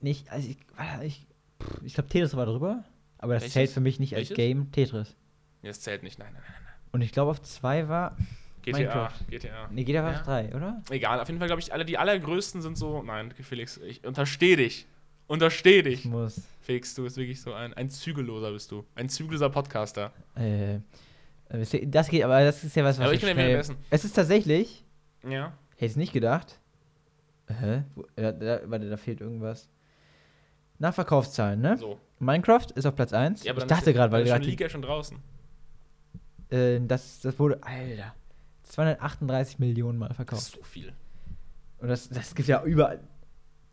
nicht, 0.00 0.30
also 0.30 0.48
ich, 0.48 0.56
ich, 1.02 1.26
ich 1.84 1.94
glaube, 1.94 2.08
Tetris 2.08 2.36
war 2.36 2.46
drüber, 2.46 2.84
aber 3.18 3.34
das 3.34 3.42
Welches? 3.42 3.52
zählt 3.54 3.70
für 3.70 3.80
mich 3.80 3.98
nicht 4.00 4.14
als 4.14 4.30
Welches? 4.30 4.36
Game 4.36 4.72
Tetris. 4.72 5.16
Nee, 5.62 5.68
das 5.68 5.80
zählt 5.80 6.02
nicht, 6.02 6.18
nein, 6.18 6.32
nein, 6.32 6.42
nein. 6.44 6.52
nein. 6.64 6.72
Und 6.92 7.02
ich 7.02 7.12
glaube, 7.12 7.30
auf 7.30 7.42
2 7.42 7.88
war, 7.88 8.16
GTA, 8.62 8.78
Minecraft. 8.78 9.12
GTA. 9.30 9.68
nee, 9.70 9.84
GTA 9.84 10.02
war 10.02 10.12
Ja. 10.12 10.18
auf 10.18 10.24
3, 10.24 10.54
oder? 10.54 10.82
Egal, 10.90 11.20
auf 11.20 11.28
jeden 11.28 11.38
Fall 11.38 11.48
glaube 11.48 11.60
ich, 11.60 11.72
alle, 11.72 11.84
die 11.84 11.98
allergrößten 11.98 12.62
sind 12.62 12.76
so, 12.78 13.02
nein, 13.02 13.32
Felix, 13.32 13.76
ich 13.78 14.04
unterstehe 14.06 14.56
dich. 14.56 14.86
Unterstehe 15.26 15.78
Ich 15.80 16.02
dich. 16.02 16.04
muss, 16.06 16.40
Felix, 16.62 16.94
du 16.94 17.02
bist 17.02 17.16
wirklich 17.18 17.40
so 17.42 17.52
ein, 17.52 17.74
ein 17.74 17.90
Zügelloser 17.90 18.50
bist 18.52 18.70
du. 18.70 18.84
Ein 18.94 19.08
zügelloser 19.10 19.50
Podcaster. 19.50 20.12
äh, 20.34 20.78
das 21.86 22.08
geht, 22.08 22.22
aber 22.24 22.44
das 22.44 22.62
ist 22.64 22.76
ja 22.76 22.84
was, 22.84 22.98
was 22.98 23.04
Aber 23.06 23.14
ich 23.14 23.22
ja 23.22 23.30
schnell-. 23.30 23.62
Es 23.90 24.04
ist 24.04 24.12
tatsächlich, 24.14 24.84
Ja. 25.26 25.52
hätte 25.76 25.86
ich 25.86 25.96
nicht 25.96 26.12
gedacht. 26.12 26.58
Hä? 27.48 27.84
Wo- 27.94 28.06
Da, 28.16 28.32
da, 28.32 28.60
warte, 28.66 28.88
da 28.90 28.96
fehlt 28.98 29.20
irgendwas. 29.22 29.68
Nach 30.78 30.92
Verkaufszahlen, 30.94 31.60
ne? 31.60 31.76
So. 31.78 31.98
Minecraft 32.20 32.66
ist 32.74 32.86
auf 32.86 32.94
Platz 32.94 33.12
1. 33.12 33.44
Ja, 33.44 33.52
aber 33.52 33.62
ich 33.62 33.66
dachte 33.68 33.92
gerade, 33.92 34.12
weil 34.12 34.24
gerade 34.24 34.44
die 34.44 34.50
Liga 34.50 34.68
schon 34.68 34.82
draußen. 34.82 35.18
äh, 36.50 36.80
das, 36.80 37.20
das 37.20 37.38
wurde, 37.38 37.62
Alter, 37.62 38.14
238 38.64 39.58
Millionen 39.58 39.98
Mal 39.98 40.08
Das 40.08 40.16
verkauft. 40.16 40.42
ist 40.42 40.52
so 40.52 40.62
viel. 40.62 40.92
Und 41.78 41.88
das, 41.88 42.08
das 42.08 42.34
gibt 42.34 42.48
ja 42.48 42.62
überall. 42.64 43.00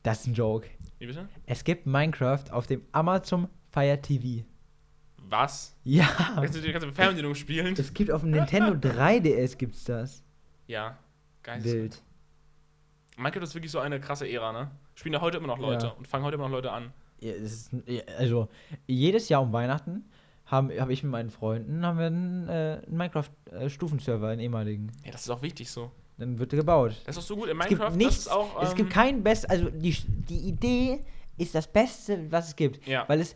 Das 0.04 0.22
ist 0.22 0.28
ein 0.28 0.34
Joke. 0.36 0.68
Wie 1.00 1.08
bitte? 1.08 1.28
Es 1.48 1.64
gibt 1.64 1.88
Minecraft 1.88 2.44
auf 2.52 2.68
dem 2.68 2.84
Amazon 2.92 3.48
Fire 3.72 4.00
TV. 4.02 4.46
Was? 5.28 5.76
Ja. 5.84 6.06
Kannst 6.36 6.56
du 6.56 6.62
die 6.62 6.72
ganze 6.72 6.92
Fernbedienung 6.92 7.34
spielen? 7.34 7.74
Es 7.78 7.94
gibt 7.94 8.12
auf 8.12 8.22
dem 8.22 8.30
Nintendo 8.32 8.74
3DS 8.74 9.58
gibt's 9.58 9.84
das. 9.86 10.24
Ja. 10.68 10.98
Geil. 11.42 11.64
Wild. 11.64 12.02
Minecraft 13.18 13.42
ist 13.44 13.56
wirklich 13.56 13.72
so 13.72 13.80
eine 13.80 14.00
krasse 14.00 14.30
Ära, 14.30 14.52
ne? 14.52 14.70
Spielen 14.94 15.14
ja 15.14 15.22
heute 15.22 15.38
immer 15.38 15.48
noch 15.48 15.58
Leute 15.58 15.88
Ja. 15.88 15.92
und 15.94 16.08
fangen 16.08 16.24
heute 16.24 16.36
immer 16.36 16.46
noch 16.46 16.52
Leute 16.56 16.72
an. 16.72 16.94
Es 17.30 17.52
ist, 17.52 17.72
also 18.18 18.48
jedes 18.88 19.30
Jahr 19.30 19.42
um 19.42 19.52
Weihnachten 19.54 20.06
habe 20.46 20.80
hab 20.80 20.90
ich 20.90 21.02
mit 21.04 21.12
meinen 21.12 21.30
Freunden 21.32 21.86
haben 21.86 21.98
wir 21.98 22.06
einen, 22.06 22.48
äh, 22.48 22.82
einen 22.86 22.98
Minecraft-Stufenserver, 22.98 24.28
einen 24.30 24.42
ehemaligen. 24.42 24.92
Ja, 25.04 25.12
das 25.12 25.22
ist 25.22 25.30
auch 25.30 25.42
wichtig 25.42 25.70
so. 25.72 25.92
Dann 26.18 26.40
wird 26.40 26.54
er 26.54 26.58
gebaut. 26.58 26.96
Das 27.06 27.18
ist 27.18 27.24
auch 27.24 27.28
so 27.28 27.36
gut. 27.36 27.50
In 27.50 27.60
Es 27.60 27.68
Minecraft, 27.68 27.88
gibt 27.90 27.98
nichts, 27.98 28.28
auch. 28.28 28.62
es 28.62 28.76
gibt 28.76 28.90
ähm, 28.90 28.94
kein 28.94 29.24
Best, 29.24 29.50
also 29.50 29.70
die, 29.70 29.96
die 30.30 30.48
Idee 30.48 31.04
ist 31.38 31.54
das 31.54 31.68
Beste, 31.68 32.32
was 32.32 32.50
es 32.50 32.56
gibt. 32.56 32.86
Ja. 32.88 33.04
Weil 33.10 33.20
es 33.22 33.36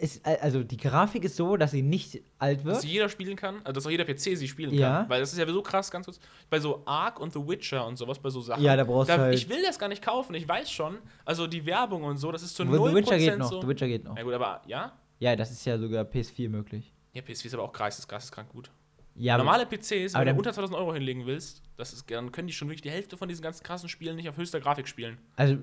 ist, 0.00 0.24
also 0.26 0.62
die 0.62 0.76
Grafik 0.76 1.24
ist 1.24 1.36
so, 1.36 1.56
dass 1.56 1.70
sie 1.72 1.82
nicht 1.82 2.20
alt 2.38 2.58
dass 2.60 2.82
wird. 2.82 2.84
jeder 2.84 3.08
spielen 3.08 3.36
kann, 3.36 3.56
also 3.64 3.72
dass 3.72 3.86
auch 3.86 3.90
jeder 3.90 4.04
PC 4.04 4.36
sie 4.36 4.48
spielen 4.48 4.72
Ja. 4.74 5.00
kann. 5.02 5.08
Weil 5.10 5.20
das 5.20 5.32
ist 5.32 5.38
ja 5.38 5.46
so 5.46 5.62
krass, 5.62 5.90
ganz 5.90 6.06
kurz. 6.06 6.18
Bei 6.48 6.58
so 6.58 6.82
Ark 6.86 7.20
und 7.20 7.32
The 7.32 7.40
Witcher 7.46 7.86
und 7.86 7.96
sowas, 7.96 8.18
bei 8.18 8.30
so 8.30 8.40
Sachen. 8.40 8.62
Ja, 8.62 8.76
da 8.76 8.84
brauchst 8.84 9.10
du 9.10 9.16
halt- 9.18 9.34
Ich 9.34 9.48
will 9.48 9.62
das 9.62 9.78
gar 9.78 9.88
nicht 9.88 10.02
kaufen, 10.02 10.34
ich 10.34 10.48
weiß 10.48 10.70
schon. 10.70 10.98
Also 11.24 11.46
die 11.46 11.64
Werbung 11.66 12.04
und 12.04 12.16
so, 12.16 12.32
das 12.32 12.42
ist 12.42 12.54
zu 12.56 12.62
The 12.64 12.68
0% 12.70 12.94
Witcher 12.94 13.18
geht 13.18 13.38
noch, 13.38 13.50
so. 13.50 13.60
The 13.60 13.68
Witcher 13.68 13.88
geht 13.88 14.04
noch. 14.04 14.16
Ja 14.16 14.22
gut, 14.22 14.34
aber 14.34 14.62
ja? 14.66 14.92
Ja, 15.18 15.36
das 15.36 15.50
ist 15.50 15.64
ja 15.64 15.78
sogar 15.78 16.04
PS4 16.04 16.48
möglich. 16.48 16.92
Ja, 17.12 17.22
PS4 17.22 17.46
ist 17.46 17.54
aber 17.54 17.64
auch 17.64 17.72
geisteskrank 17.72 18.48
gut. 18.48 18.70
Ja, 19.16 19.36
Normale 19.36 19.66
PCs, 19.66 20.14
aber 20.14 20.24
wenn 20.24 20.34
du 20.34 20.38
unter 20.38 20.52
2000 20.52 20.78
Euro 20.78 20.94
hinlegen 20.94 21.26
willst, 21.26 21.62
das 21.76 21.92
ist, 21.92 22.10
dann 22.10 22.32
können 22.32 22.46
die 22.48 22.54
schon 22.54 22.68
wirklich 22.68 22.80
die 22.82 22.90
Hälfte 22.90 23.16
von 23.18 23.28
diesen 23.28 23.42
ganzen 23.42 23.62
krassen 23.64 23.88
Spielen 23.88 24.16
nicht 24.16 24.28
auf 24.28 24.36
höchster 24.36 24.60
Grafik 24.60 24.88
spielen. 24.88 25.18
Also 25.36 25.58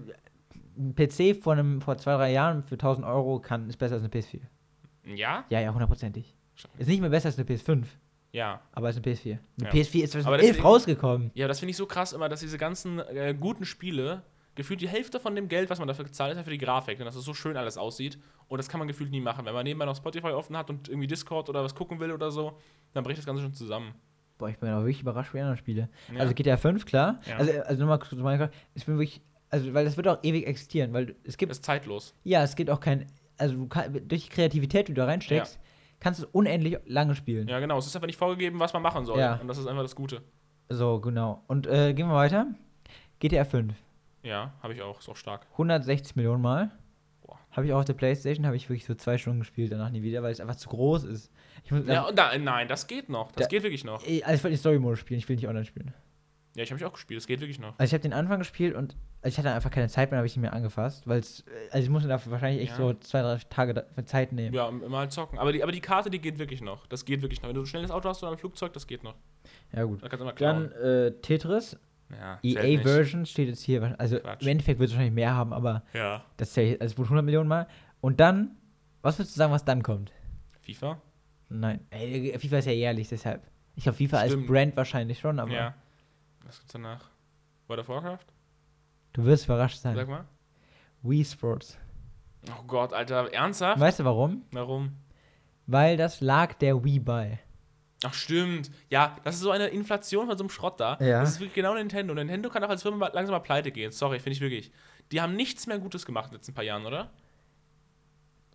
ein 0.77 0.95
PC 0.95 1.41
vor, 1.41 1.53
einem, 1.53 1.81
vor 1.81 1.97
zwei, 1.97 2.15
drei 2.15 2.31
Jahren 2.31 2.63
für 2.63 2.75
1000 2.75 3.05
Euro 3.05 3.39
kann, 3.39 3.69
ist 3.69 3.77
besser 3.77 3.95
als 3.95 4.03
eine 4.03 4.11
PS4. 4.11 4.39
Ja? 5.15 5.45
Ja, 5.49 5.59
ja, 5.61 5.71
hundertprozentig. 5.73 6.35
Ist 6.77 6.87
nicht 6.87 7.01
mehr 7.01 7.09
besser 7.09 7.27
als 7.27 7.37
eine 7.37 7.45
PS5, 7.47 7.85
Ja. 8.31 8.61
aber 8.73 8.89
es 8.89 8.97
ist 8.97 9.05
eine 9.05 9.13
PS4. 9.15 9.39
Eine 9.59 9.67
Ja. 9.67 9.69
PS4 9.73 10.03
ist 10.03 10.15
Aber 10.15 10.23
2011 10.23 10.41
deswegen- 10.51 10.65
rausgekommen. 10.67 11.31
Ja, 11.33 11.47
das 11.47 11.59
finde 11.59 11.71
ich 11.71 11.77
so 11.77 11.85
krass 11.85 12.13
immer, 12.13 12.29
dass 12.29 12.39
diese 12.41 12.57
ganzen 12.57 12.99
äh, 12.99 13.35
guten 13.39 13.65
Spiele 13.65 14.23
gefühlt 14.55 14.81
die 14.81 14.87
Hälfte 14.89 15.19
von 15.19 15.35
dem 15.35 15.47
Geld, 15.47 15.69
was 15.69 15.77
man 15.79 15.87
dafür 15.87 16.05
gezahlt 16.05 16.35
hat, 16.35 16.43
für 16.43 16.49
die 16.51 16.57
Grafik, 16.57 16.97
denn 16.97 17.05
dass 17.05 17.15
es 17.15 17.23
so 17.23 17.33
schön 17.35 17.55
alles 17.57 17.77
aussieht. 17.77 18.17
Und 18.47 18.57
das 18.57 18.67
kann 18.69 18.79
man 18.79 18.87
gefühlt 18.87 19.11
nie 19.11 19.21
machen. 19.21 19.45
Wenn 19.45 19.53
man 19.53 19.63
nebenbei 19.63 19.85
noch 19.85 19.95
Spotify 19.95 20.29
offen 20.29 20.57
hat 20.57 20.69
und 20.71 20.89
irgendwie 20.89 21.05
Discord 21.07 21.47
oder 21.49 21.63
was 21.63 21.75
gucken 21.75 21.99
will 21.99 22.11
oder 22.11 22.31
so, 22.31 22.57
dann 22.93 23.03
bricht 23.03 23.19
das 23.19 23.25
Ganze 23.25 23.43
schon 23.43 23.53
zusammen. 23.53 23.93
Boah, 24.39 24.49
ich 24.49 24.57
bin 24.57 24.69
auch 24.69 24.79
wirklich 24.79 25.01
überrascht 25.01 25.33
wie 25.33 25.39
andere 25.41 25.57
Spiele. 25.57 25.89
Ja. 26.13 26.21
Also 26.21 26.33
GTA 26.33 26.57
5, 26.57 26.85
klar. 26.85 27.19
Ja. 27.27 27.37
Also, 27.37 27.51
also 27.61 27.81
nochmal 27.81 27.99
kurz 27.99 28.09
zu 28.09 28.15
Minecraft. 28.17 28.49
Ich 28.73 28.85
bin 28.85 28.95
wirklich, 28.95 29.21
also 29.49 29.73
weil 29.73 29.85
das 29.85 29.97
wird 29.97 30.07
auch 30.07 30.19
ewig 30.23 30.45
existieren, 30.47 30.93
weil 30.93 31.15
es 31.23 31.37
gibt, 31.37 31.49
Das 31.51 31.57
ist 31.59 31.65
zeitlos. 31.65 32.13
ja, 32.23 32.43
es 32.43 32.55
gibt 32.55 32.69
auch 32.69 32.79
kein, 32.79 33.07
also 33.37 33.55
du 33.55 33.67
kann, 33.67 33.93
durch 34.07 34.23
die 34.25 34.29
Kreativität, 34.29 34.87
die 34.87 34.93
du 34.93 35.01
da 35.01 35.05
reinsteckst, 35.05 35.59
kannst 35.99 36.21
du 36.23 36.27
unendlich 36.31 36.77
lange 36.85 37.15
spielen. 37.15 37.47
Ja, 37.47 37.59
genau. 37.59 37.77
Es 37.77 37.87
ist 37.87 37.95
einfach 37.95 38.07
nicht 38.07 38.17
vorgegeben, 38.19 38.59
was 38.59 38.73
man 38.73 38.81
machen 38.81 39.05
soll. 39.05 39.19
Ja. 39.19 39.35
Und 39.35 39.47
das 39.47 39.57
ist 39.57 39.67
einfach 39.67 39.83
das 39.83 39.95
Gute. 39.95 40.21
So, 40.69 40.99
genau. 40.99 41.43
Und 41.47 41.65
äh, 41.67 41.93
gehen 41.93 42.07
wir 42.07 42.15
weiter. 42.15 42.47
GTA 43.19 43.45
5. 43.45 43.73
Ja, 44.23 44.53
habe 44.61 44.73
ich 44.73 44.81
auch. 44.81 44.99
Ist 44.99 45.09
auch 45.09 45.15
stark. 45.15 45.47
160 45.53 46.15
Millionen 46.15 46.41
Mal. 46.41 46.71
Habe 47.51 47.65
ich 47.65 47.73
auch 47.73 47.79
auf 47.79 47.85
der 47.85 47.93
Playstation, 47.93 48.45
habe 48.45 48.55
ich 48.55 48.69
wirklich 48.69 48.85
so 48.85 48.93
zwei 48.93 49.17
Stunden 49.17 49.39
gespielt, 49.39 49.71
danach 49.71 49.89
nie 49.89 50.03
wieder, 50.03 50.21
weil 50.21 50.31
es 50.31 50.39
einfach 50.39 50.57
zu 50.57 50.69
groß 50.69 51.05
ist. 51.05 51.31
Muss, 51.71 51.87
Ja, 51.87 52.03
und 52.03 52.17
da, 52.17 52.37
nein, 52.37 52.67
das 52.67 52.85
geht 52.85 53.09
noch. 53.09 53.31
Das 53.31 53.45
Da- 53.45 53.49
geht 53.49 53.63
wirklich 53.63 53.83
noch. 53.83 54.05
Ey, 54.05 54.21
also 54.23 54.35
ich 54.35 54.43
wollte 54.43 54.53
die 54.55 54.59
Story-Mode 54.59 54.97
spielen, 54.97 55.17
ich 55.17 55.27
will 55.27 55.37
nicht 55.37 55.47
online 55.47 55.65
spielen. 55.65 55.91
Ja, 56.57 56.63
ich 56.63 56.71
habe 56.71 56.79
mich 56.81 56.85
auch 56.85 56.93
gespielt. 56.93 57.19
Das 57.19 57.27
geht 57.27 57.39
wirklich 57.39 57.59
noch. 57.59 57.75
Also 57.77 57.83
ich 57.85 57.93
habe 57.93 58.01
den 58.01 58.13
Anfang 58.13 58.39
gespielt 58.39 58.75
und 58.75 58.97
ich 59.23 59.37
hatte 59.37 59.51
einfach 59.51 59.69
keine 59.69 59.87
Zeit 59.89 60.09
mehr, 60.11 60.17
habe 60.17 60.25
ich 60.27 60.35
nicht 60.35 60.41
mehr 60.41 60.53
angefasst, 60.53 61.07
weil 61.07 61.19
es, 61.19 61.45
also 61.69 61.83
ich 61.83 61.89
musste 61.89 62.09
dafür 62.09 62.31
wahrscheinlich 62.31 62.63
echt 62.63 62.71
Ja. 62.71 62.77
so 62.77 62.93
zwei, 62.95 63.21
drei 63.21 63.37
Tage 63.49 63.85
Zeit 64.05 64.31
nehmen. 64.31 64.55
Ja, 64.55 64.67
immer 64.67 64.97
halt 64.97 65.11
zocken. 65.11 65.37
Aber 65.37 65.53
die, 65.53 65.61
aber 65.61 65.71
die 65.71 65.81
Karte, 65.81 66.09
die 66.09 66.19
geht 66.19 66.39
wirklich 66.39 66.61
noch. 66.61 66.87
Das 66.87 67.05
geht 67.05 67.21
wirklich 67.21 67.41
noch. 67.43 67.49
Wenn 67.49 67.55
du 67.55 67.61
ein 67.61 67.67
schnelles 67.67 67.91
Auto 67.91 68.09
hast 68.09 68.23
oder 68.23 68.31
ein 68.31 68.37
Flugzeug, 68.39 68.73
das 68.73 68.87
geht 68.87 69.03
noch. 69.03 69.13
Ja, 69.71 69.83
gut. 69.83 70.01
Da. 70.01 70.07
Dann 70.33 70.71
äh, 70.71 71.11
Tetris, 71.21 71.77
ja. 72.09 72.39
EA-Version 72.41 73.25
steht 73.27 73.49
jetzt 73.49 73.61
hier, 73.61 73.95
also 73.99 74.19
Quatsch. 74.19 74.41
im 74.41 74.47
Endeffekt 74.47 74.79
wird 74.79 74.89
es 74.89 74.95
wahrscheinlich 74.95 75.13
mehr 75.15 75.35
haben, 75.35 75.53
aber 75.53 75.83
Ja. 75.93 76.23
das 76.37 76.53
zählt, 76.53 76.81
also 76.81 76.93
es 76.93 76.97
wurde 76.97 77.07
100 77.09 77.23
Millionen 77.25 77.49
Mal. 77.49 77.67
Und 78.01 78.19
dann, 78.19 78.55
was 79.03 79.19
würdest 79.19 79.35
du 79.35 79.37
sagen, 79.37 79.53
was 79.53 79.63
dann 79.63 79.83
kommt? 79.83 80.11
FIFA? 80.61 80.99
Nein, 81.49 81.81
ey, 81.91 82.35
FIFA 82.39 82.57
ist 82.57 82.65
ja 82.65 82.71
jährlich, 82.71 83.09
deshalb. 83.09 83.43
Ich 83.75 83.83
glaube, 83.83 83.97
FIFA 83.97 84.17
als 84.17 84.31
Stimmt. 84.31 84.47
Brand 84.47 84.75
wahrscheinlich 84.75 85.19
schon, 85.19 85.39
aber 85.39 85.51
Ja. 85.51 85.75
Was 86.47 86.59
gibt's 86.59 86.73
danach? 86.73 87.09
World 87.67 87.81
of 87.81 87.89
Warcraft? 87.89 88.25
du 89.13 89.25
wirst 89.25 89.45
überrascht 89.45 89.79
sein. 89.79 89.95
Sag 89.95 90.07
mal. 90.07 90.25
Wii 91.01 91.25
Sports. 91.25 91.77
Oh 92.49 92.63
Gott, 92.65 92.93
Alter. 92.93 93.33
Ernsthaft? 93.33 93.79
Weißt 93.79 93.99
du 93.99 94.05
warum? 94.05 94.43
Warum? 94.51 94.93
Weil 95.65 95.97
das 95.97 96.21
lag 96.21 96.53
der 96.53 96.83
Wii 96.83 96.99
bei. 96.99 97.39
Ach, 98.03 98.13
stimmt. 98.13 98.71
Ja, 98.89 99.17
das 99.23 99.35
ist 99.35 99.41
so 99.41 99.51
eine 99.51 99.67
Inflation 99.67 100.27
von 100.27 100.37
so 100.37 100.43
einem 100.43 100.49
Schrott 100.49 100.79
da. 100.79 100.97
Ja. 101.01 101.21
Das 101.21 101.31
ist 101.31 101.39
wirklich 101.39 101.55
genau 101.55 101.73
Nintendo. 101.73 102.13
Nintendo 102.13 102.49
kann 102.49 102.63
auch 102.63 102.69
als 102.69 102.83
Firma 102.83 103.09
langsam 103.11 103.33
mal 103.33 103.39
pleite 103.39 103.71
gehen. 103.71 103.91
Sorry, 103.91 104.19
finde 104.19 104.33
ich 104.33 104.41
wirklich. 104.41 104.71
Die 105.11 105.19
haben 105.19 105.35
nichts 105.35 105.67
mehr 105.67 105.79
Gutes 105.79 106.05
gemacht 106.05 106.27
in 106.27 106.31
den 106.31 106.37
letzten 106.37 106.53
paar 106.53 106.63
Jahren, 106.63 106.85
oder? 106.85 107.09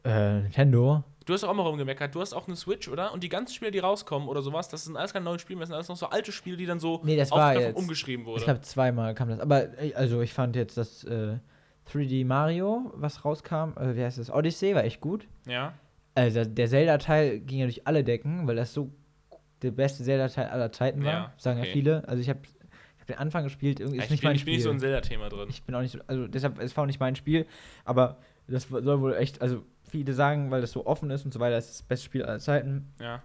Äh, 0.04 0.40
Nintendo. 0.42 1.04
Du 1.26 1.32
hast 1.34 1.44
auch 1.44 1.54
mal 1.54 1.62
rumgemeckert. 1.62 2.14
Du 2.14 2.20
hast 2.20 2.32
auch 2.34 2.48
eine 2.48 2.56
Switch, 2.56 2.88
oder? 2.88 3.12
Und 3.12 3.22
die 3.22 3.28
ganzen 3.28 3.54
Spiele, 3.54 3.70
die 3.70 3.78
rauskommen 3.78 4.28
oder 4.28 4.42
sowas, 4.42 4.68
das 4.68 4.84
sind 4.84 4.96
alles 4.96 5.12
keine 5.12 5.24
neuen 5.24 5.38
Spiele. 5.38 5.60
Das 5.60 5.68
sind 5.68 5.76
alles 5.76 5.88
noch 5.88 5.96
so 5.96 6.06
alte 6.06 6.32
Spiele, 6.32 6.56
die 6.56 6.66
dann 6.66 6.80
so 6.80 7.00
Nee, 7.04 7.16
das 7.16 7.30
war 7.30 7.54
jetzt- 7.58 7.76
umgeschrieben 7.76 8.26
wurden. 8.26 8.38
Ich 8.38 8.44
glaube, 8.44 8.60
zweimal 8.62 9.14
kam 9.14 9.28
das. 9.28 9.38
Aber, 9.38 9.78
äh, 9.80 9.94
also 9.94 10.20
ich 10.20 10.32
fand 10.32 10.56
jetzt 10.56 10.76
das 10.76 11.04
äh, 11.04 11.36
3D 11.92 12.24
Mario, 12.24 12.92
was 12.96 13.24
rauskam, 13.24 13.74
äh, 13.78 13.94
wie 13.96 14.02
heißt 14.02 14.18
das? 14.18 14.30
Odyssey, 14.32 14.74
war 14.74 14.84
echt 14.84 15.00
gut. 15.00 15.28
ja. 15.46 15.74
Also 16.14 16.44
der 16.44 16.68
Zelda-Teil 16.68 17.40
ging 17.40 17.60
ja 17.60 17.64
durch 17.64 17.86
alle 17.86 18.04
Decken, 18.04 18.46
weil 18.46 18.54
das 18.54 18.74
so 18.74 18.90
der 19.62 19.70
beste 19.70 20.04
Zelda-Teil 20.04 20.48
aller 20.48 20.70
Zeiten 20.70 21.02
war. 21.04 21.10
Ja, 21.12 21.32
sagen 21.38 21.58
okay. 21.58 21.68
ja 21.68 21.72
viele. 21.72 22.06
Also 22.06 22.20
ich 22.20 22.28
habe 22.28 22.40
hab 23.00 23.06
den 23.06 23.16
Anfang 23.16 23.44
gespielt, 23.44 23.80
irgendwie 23.80 23.96
ist 23.98 24.04
ich, 24.04 24.10
nicht 24.10 24.20
bin, 24.20 24.28
mein 24.28 24.36
ich 24.36 24.44
bin 24.44 24.52
Spiel. 24.52 24.54
nicht 24.56 24.64
so 24.64 24.70
ein 24.72 24.78
Zelda-Thema 24.78 25.30
drin. 25.30 25.46
ich 25.48 25.62
bin 25.62 25.74
auch 25.74 25.80
nicht 25.80 25.92
so, 25.92 26.00
also 26.06 26.26
deshalb, 26.26 26.58
es 26.60 26.76
war 26.76 26.82
auch 26.84 26.86
nicht 26.86 27.00
mein 27.00 27.16
Spiel, 27.16 27.46
aber 27.86 28.18
das 28.48 28.64
soll 28.64 29.00
wohl 29.00 29.14
echt, 29.14 29.40
also 29.40 29.62
viele 29.88 30.12
sagen, 30.14 30.50
weil 30.50 30.60
das 30.60 30.72
so 30.72 30.86
offen 30.86 31.10
ist 31.10 31.24
und 31.24 31.32
so 31.32 31.40
weiter, 31.40 31.56
es 31.56 31.66
ist 31.70 31.80
das 31.80 31.86
beste 31.86 32.06
Spiel 32.06 32.24
aller 32.24 32.38
Zeiten. 32.38 32.92
Ja. 33.00 33.22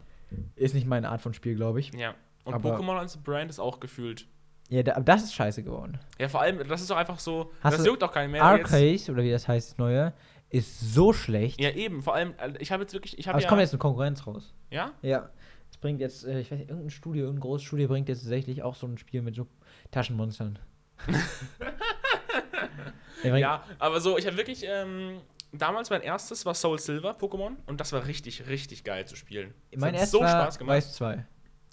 Ist 0.55 0.75
nicht 0.75 0.87
meine 0.87 1.09
Art 1.09 1.21
von 1.21 1.33
Spiel, 1.33 1.55
glaube 1.55 1.79
ich. 1.79 1.93
Ja. 1.93 2.13
Und 2.43 2.53
Aber- 2.53 2.77
Pokémon 2.77 2.97
als 2.97 3.17
Brand 3.17 3.49
ist 3.49 3.59
auch 3.59 3.79
gefühlt. 3.79 4.27
Ja, 4.69 4.83
da, 4.83 4.95
aber 4.95 5.05
das 5.05 5.23
ist 5.23 5.33
scheiße 5.33 5.63
geworden. 5.63 5.97
Ja, 6.19 6.27
vor 6.27 6.41
allem, 6.41 6.67
das 6.67 6.81
ist 6.81 6.89
doch 6.89 6.97
einfach 6.97 7.19
so. 7.19 7.51
Hast 7.61 7.79
das 7.79 7.85
juckt 7.85 8.03
auch 8.03 8.11
keinen 8.11 8.31
mehr. 8.31 8.43
Arcade, 8.43 8.99
oder 9.09 9.23
wie 9.23 9.31
das 9.31 9.47
heißt, 9.47 9.71
das 9.71 9.77
neue, 9.77 10.11
ist 10.49 10.93
so 10.93 11.13
schlecht. 11.13 11.61
ja, 11.61 11.69
eben. 11.69 12.03
Vor 12.03 12.15
allem, 12.15 12.33
äh, 12.37 12.51
ich 12.59 12.73
habe 12.73 12.83
jetzt 12.83 12.93
wirklich. 12.93 13.17
Ich 13.17 13.27
aber 13.27 13.33
habe 13.33 13.37
es 13.39 13.43
ja. 13.45 13.49
kommt 13.49 13.61
jetzt 13.61 13.71
eine 13.71 13.79
Konkurrenz 13.79 14.27
raus. 14.27 14.53
ja? 14.69 14.91
Ja. 15.01 15.29
Es 15.69 15.77
bringt 15.77 15.99
jetzt, 16.01 16.25
äh, 16.25 16.39
ich 16.39 16.51
weiß 16.51 16.59
nicht, 16.59 16.69
irgendein 16.69 16.89
Studio, 16.89 17.25
irgendein 17.25 17.41
großes 17.41 17.65
Studio 17.65 17.87
bringt 17.87 18.09
jetzt 18.09 18.21
tatsächlich 18.21 18.63
auch 18.63 18.75
so 18.75 18.87
ein 18.87 18.97
Spiel 18.97 19.21
mit 19.21 19.35
so 19.35 19.47
Taschenmonstern. 19.91 20.59
Ja, 23.23 23.63
aber 23.79 23.99
so, 24.01 24.17
ich 24.17 24.25
habe 24.27 24.37
wirklich. 24.37 24.63
Ähm, 24.67 25.21
damals 25.51 25.89
mein 25.89 26.01
erstes 26.01 26.45
war 26.45 26.53
Soul 26.53 26.77
Silver 26.79 27.11
Pokémon 27.17 27.55
und 27.65 27.79
das 27.79 27.91
war 27.93 28.05
richtig, 28.05 28.47
richtig 28.47 28.83
geil 28.83 29.05
zu 29.07 29.15
spielen. 29.15 29.53
Das 29.71 29.79
mein 29.81 29.93
hat 29.93 30.01
erstes 30.01 30.11
so 30.11 30.19
war 30.19 30.29
Spaß 30.29 30.59
gemacht. 30.59 30.75
Weiß 30.77 30.93
2. 30.95 31.25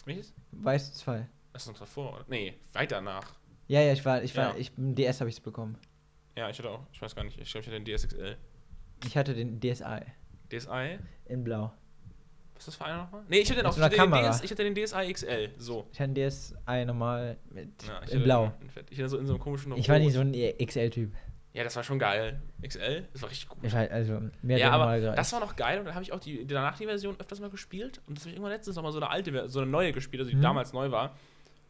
Welches? 0.07 0.33
Weiß 0.53 0.95
2. 0.95 1.27
Das 1.53 1.63
ist 1.63 1.69
noch 1.69 1.79
davor, 1.79 2.15
oder? 2.15 2.25
Nee, 2.29 2.55
weiter 2.73 3.01
nach. 3.01 3.35
Ja, 3.67 3.81
ja, 3.81 3.93
ich 3.93 4.05
war, 4.05 4.23
ich 4.23 4.37
war, 4.37 4.51
Ja. 4.53 4.57
ich, 4.59 4.73
DS 4.77 5.21
habe 5.21 5.31
ich 5.31 5.37
es 5.37 5.41
bekommen. 5.41 5.79
Ja, 6.37 6.51
ich 6.51 6.59
hatte 6.59 6.69
auch, 6.71 6.87
ich 6.93 7.01
weiß 7.01 7.15
gar 7.15 7.25
nicht, 7.25 7.39
ich 7.41 7.51
glaube, 7.51 7.63
ich 7.67 7.73
hatte 7.73 7.81
den 7.83 7.97
DSXL. 7.97 8.37
Ich 9.07 9.17
hatte 9.17 9.35
den 9.35 9.61
DSi 9.61 10.01
DSi? 10.51 10.99
in 11.27 11.45
blau. 11.45 11.73
Was 12.55 12.63
ist 12.63 12.69
das 12.69 12.75
für 12.77 12.85
einer 12.85 13.03
nochmal? 13.05 13.23
Nee, 13.29 13.39
ich 13.39 13.51
hatte 13.51 13.61
den 13.61 13.67
auch. 13.67 13.77
Ich 13.77 13.83
hatte 13.83 13.97
den, 13.97 13.99
Kamera. 13.99 14.29
DS, 14.31 14.43
ich 14.43 14.51
hatte 14.51 14.65
den 14.65 14.75
DSi 14.75 15.13
XL. 15.13 15.51
So. 15.59 15.89
Ich 15.93 16.01
hatte 16.01 16.13
den 16.13 16.31
DSi 16.31 16.85
normal 16.87 17.37
mit 17.51 17.71
Ja, 17.87 17.99
in 18.11 18.23
blau. 18.23 18.53
den. 18.61 18.71
Ich 18.91 18.99
hatte 18.99 19.09
so 19.09 19.19
in 19.19 19.27
so 19.27 19.35
einem 19.35 19.43
komischen. 19.43 19.77
Ich 19.77 19.89
war 19.89 19.99
nicht 19.99 20.13
so 20.13 20.21
ein 20.21 20.33
XL-Typ. 20.33 21.13
Ja, 21.55 21.63
das 21.65 21.77
war 21.77 21.85
schon 21.85 21.99
geil. 22.01 22.43
XL? 22.67 23.07
Das 23.13 23.23
war 23.23 23.31
richtig 23.31 23.49
gut. 23.49 23.73
War 23.73 23.91
also 23.91 24.21
mehr 24.43 24.59
ja, 24.59 24.71
aber 24.73 25.01
das 25.01 25.33
war 25.33 25.39
noch 25.41 25.55
geil 25.57 25.79
und 25.79 25.85
dann 25.87 25.95
habe 25.95 26.03
ich 26.03 26.13
auch 26.13 26.19
die, 26.19 26.45
danach 26.47 26.77
die 26.77 26.85
Version 26.87 27.15
öfters 27.19 27.39
mal 27.41 27.49
gespielt 27.49 28.01
und 28.07 28.19
das 28.19 28.25
habe 28.25 28.31
ich 28.31 28.37
irgendwann 28.37 28.53
letztens 28.53 28.75
noch 28.77 28.83
mal 28.83 28.91
so 28.93 28.99
eine 28.99 29.09
alte, 29.09 29.49
so 29.49 29.61
eine 29.61 29.71
neue 29.71 29.93
gespielt, 29.93 30.21
also 30.21 30.31
die 30.31 30.37
Mhm. 30.37 30.43
damals 30.43 30.73
neu 30.73 30.91
war. 30.91 31.17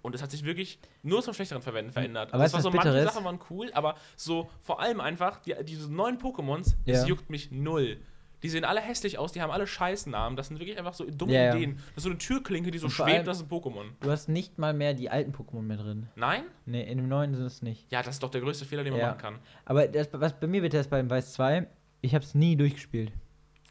Und 0.00 0.14
es 0.14 0.22
hat 0.22 0.30
sich 0.30 0.44
wirklich 0.44 0.78
nur 1.02 1.22
zum 1.22 1.32
schlechteren 1.34 1.62
Verwenden 1.62 1.90
verändert. 1.92 2.32
Aber 2.34 2.42
Also 2.42 2.56
es 2.58 2.64
weißt 2.64 2.74
war 2.74 2.82
so, 2.82 2.90
manche? 2.92 3.04
Sachen 3.10 3.24
waren 3.24 3.38
cool, 3.50 3.70
aber 3.74 3.94
so 4.16 4.50
vor 4.60 4.80
allem 4.80 5.00
einfach, 5.00 5.38
die, 5.40 5.54
diese 5.64 5.90
neuen 5.92 6.18
Pokémons, 6.18 6.74
das 6.86 7.02
Ja. 7.02 7.06
juckt 7.06 7.30
mich 7.30 7.50
null. 7.50 7.98
Die 8.44 8.50
sehen 8.50 8.66
alle 8.66 8.83
hässlich 8.83 9.18
aus, 9.18 9.33
die 9.33 9.40
haben 9.40 9.50
alle 9.50 9.66
Scheißnamen. 9.66 10.37
Das 10.37 10.48
sind 10.48 10.61
wirklich 10.61 10.76
einfach 10.76 10.92
so 10.92 11.07
dumme 11.11 11.33
Ja, 11.33 11.44
ja. 11.44 11.54
Ideen. 11.57 11.76
Das 11.76 11.96
ist 11.96 12.02
so 12.02 12.11
eine 12.11 12.18
Türklinke, 12.18 12.70
die 12.70 12.76
so 12.76 12.90
schwebt, 12.90 13.26
das 13.26 13.38
ist 13.38 13.44
ein 13.44 13.48
Pokémon. 13.48 13.87
Du 14.00 14.11
hast 14.11 14.28
nicht 14.28 14.59
mal 14.59 14.74
mehr 14.74 14.92
die 14.92 15.09
alten 15.09 15.33
Pokémon 15.33 15.62
mehr 15.62 15.78
drin. 15.78 16.11
Nein? 16.14 16.42
Ne, 16.66 16.85
in 16.85 16.98
dem 16.98 17.09
neuen 17.09 17.35
sind 17.35 17.46
es 17.46 17.62
nicht. 17.62 17.90
Ja, 17.90 18.02
das 18.02 18.16
ist 18.16 18.22
doch 18.22 18.30
der 18.30 18.42
größte 18.42 18.66
Fehler, 18.66 18.85
den 18.85 18.92
man 18.92 19.00
machen 19.00 19.16
kann. 19.18 19.38
Aber 19.64 19.88
das, 19.88 20.11
was 20.12 20.38
bei 20.38 20.46
mir 20.46 20.62
wird 20.62 20.74
das 20.74 20.88
beim 20.88 21.09
Weiß 21.09 21.33
2, 21.33 21.66
ich 22.02 22.14
habe 22.14 22.22
es 22.22 22.35
nie 22.35 22.54
durchgespielt. 22.54 23.12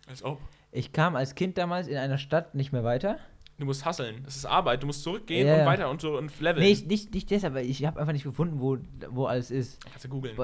Als 0.07 0.23
ob. 0.23 0.41
Ich 0.71 0.91
kam 0.91 1.15
als 1.15 1.35
Kind 1.35 1.59
damals 1.59 1.87
in 1.87 1.97
einer 1.97 2.17
Stadt 2.17 2.55
nicht 2.55 2.71
mehr 2.71 2.83
weiter. 2.83 3.19
Du 3.59 3.65
musst 3.65 3.85
hasseln. 3.85 4.23
Das 4.25 4.35
ist 4.35 4.47
Arbeit. 4.47 4.81
Du 4.81 4.87
musst 4.87 5.03
zurückgehen 5.03 5.47
Ja, 5.47 5.59
und 5.59 5.65
weiter 5.67 5.87
und 5.91 6.01
so 6.01 6.17
und 6.17 6.31
leveln. 6.41 6.65
Nee, 6.65 6.71
ich, 6.71 6.87
nicht, 6.87 7.13
nicht 7.13 7.29
deshalb, 7.29 7.53
aber 7.53 7.61
ich 7.61 7.85
habe 7.85 7.99
einfach 7.99 8.13
nicht 8.13 8.23
gefunden, 8.23 8.59
wo, 8.59 8.79
wo 9.11 9.25
alles 9.27 9.51
ist. 9.51 9.85
Kannst 9.85 10.05
du 10.05 10.09
googeln. 10.09 10.35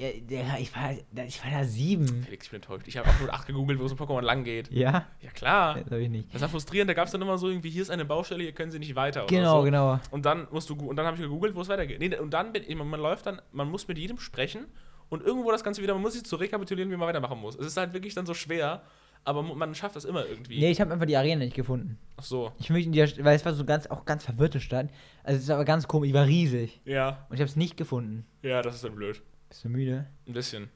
Ja, 0.00 0.08
ja, 0.30 0.56
ich, 0.58 0.74
war, 0.74 0.92
ich 1.26 1.44
war 1.44 1.50
da 1.50 1.64
sieben. 1.64 2.06
Felix, 2.24 2.46
ich 2.46 2.50
bin 2.50 2.56
enttäuscht. 2.62 2.88
Ich 2.88 2.96
habe 2.96 3.06
auch 3.06 3.20
nur 3.20 3.30
8 3.34 3.46
gegoogelt, 3.48 3.78
wo 3.78 3.84
es 3.84 3.92
in 3.92 3.98
Pokémon 3.98 4.22
lang 4.22 4.44
geht. 4.44 4.70
Ja? 4.72 5.06
Ja, 5.20 5.30
klar. 5.34 5.74
Das 5.74 5.90
habe 5.90 6.00
ich 6.00 6.08
nicht. 6.08 6.34
Das 6.34 6.40
war 6.40 6.48
frustrierend. 6.48 6.88
Da 6.88 6.94
gab 6.94 7.04
es 7.04 7.12
dann 7.12 7.20
immer 7.20 7.36
so 7.36 7.50
irgendwie, 7.50 7.68
hier 7.68 7.82
ist 7.82 7.90
eine 7.90 8.06
Baustelle, 8.06 8.42
hier 8.42 8.52
können 8.52 8.72
sie 8.72 8.78
nicht 8.78 8.94
weiter. 8.94 9.26
Genau, 9.26 9.56
oder 9.56 9.60
so. 9.60 9.64
genau. 9.64 10.00
Und 10.10 10.24
dann 10.24 10.48
musst 10.50 10.70
du 10.70 10.74
und 10.74 10.96
dann 10.96 11.04
habe 11.04 11.16
ich 11.16 11.22
gegoogelt, 11.22 11.54
wo 11.54 11.60
es 11.60 11.68
weitergeht. 11.68 11.98
Nee, 12.00 12.16
und 12.16 12.30
dann 12.30 12.54
bin, 12.54 12.64
man 12.78 12.88
man 12.88 13.00
läuft 13.00 13.26
dann, 13.26 13.42
man 13.52 13.70
muss 13.70 13.86
mit 13.88 13.98
jedem 13.98 14.18
sprechen 14.18 14.64
und 15.10 15.22
irgendwo 15.22 15.50
das 15.50 15.62
Ganze 15.62 15.82
wieder, 15.82 15.92
man 15.92 16.02
muss 16.02 16.14
sich 16.14 16.24
zu 16.24 16.36
rekapitulieren, 16.36 16.90
wie 16.90 16.96
man 16.96 17.06
weitermachen 17.06 17.38
muss. 17.38 17.56
Es 17.56 17.66
ist 17.66 17.76
halt 17.76 17.92
wirklich 17.92 18.14
dann 18.14 18.24
so 18.24 18.32
schwer, 18.32 18.82
aber 19.24 19.42
man 19.42 19.74
schafft 19.74 19.96
das 19.96 20.06
immer 20.06 20.24
irgendwie. 20.24 20.60
Nee, 20.60 20.70
ich 20.70 20.80
habe 20.80 20.92
einfach 20.94 21.04
die 21.04 21.16
Arena 21.16 21.44
nicht 21.44 21.54
gefunden. 21.56 21.98
Ach 22.16 22.22
so. 22.22 22.52
Ich 22.58 22.70
möchte 22.70 22.86
in 22.86 22.92
die, 22.92 23.24
weil 23.24 23.36
es 23.36 23.44
war 23.44 23.52
so 23.52 23.66
ganz, 23.66 23.86
auch 23.88 24.06
ganz 24.06 24.24
verwirrte 24.24 24.60
Stadt. 24.60 24.88
Also 25.24 25.36
es 25.36 25.44
ist 25.44 25.50
aber 25.50 25.66
ganz 25.66 25.86
komisch, 25.86 26.08
die 26.08 26.14
war 26.14 26.26
riesig. 26.26 26.80
Ja. 26.86 27.26
Und 27.28 27.34
ich 27.34 27.40
habe 27.40 27.50
es 27.50 27.56
nicht 27.56 27.76
gefunden. 27.76 28.24
Ja, 28.42 28.62
das 28.62 28.76
ist 28.76 28.84
dann 28.84 28.94
blöd. 28.94 29.20
Bist 29.50 29.64
du 29.64 29.68
müde? 29.68 30.06
Ein 30.26 30.32
bisschen. 30.32 30.70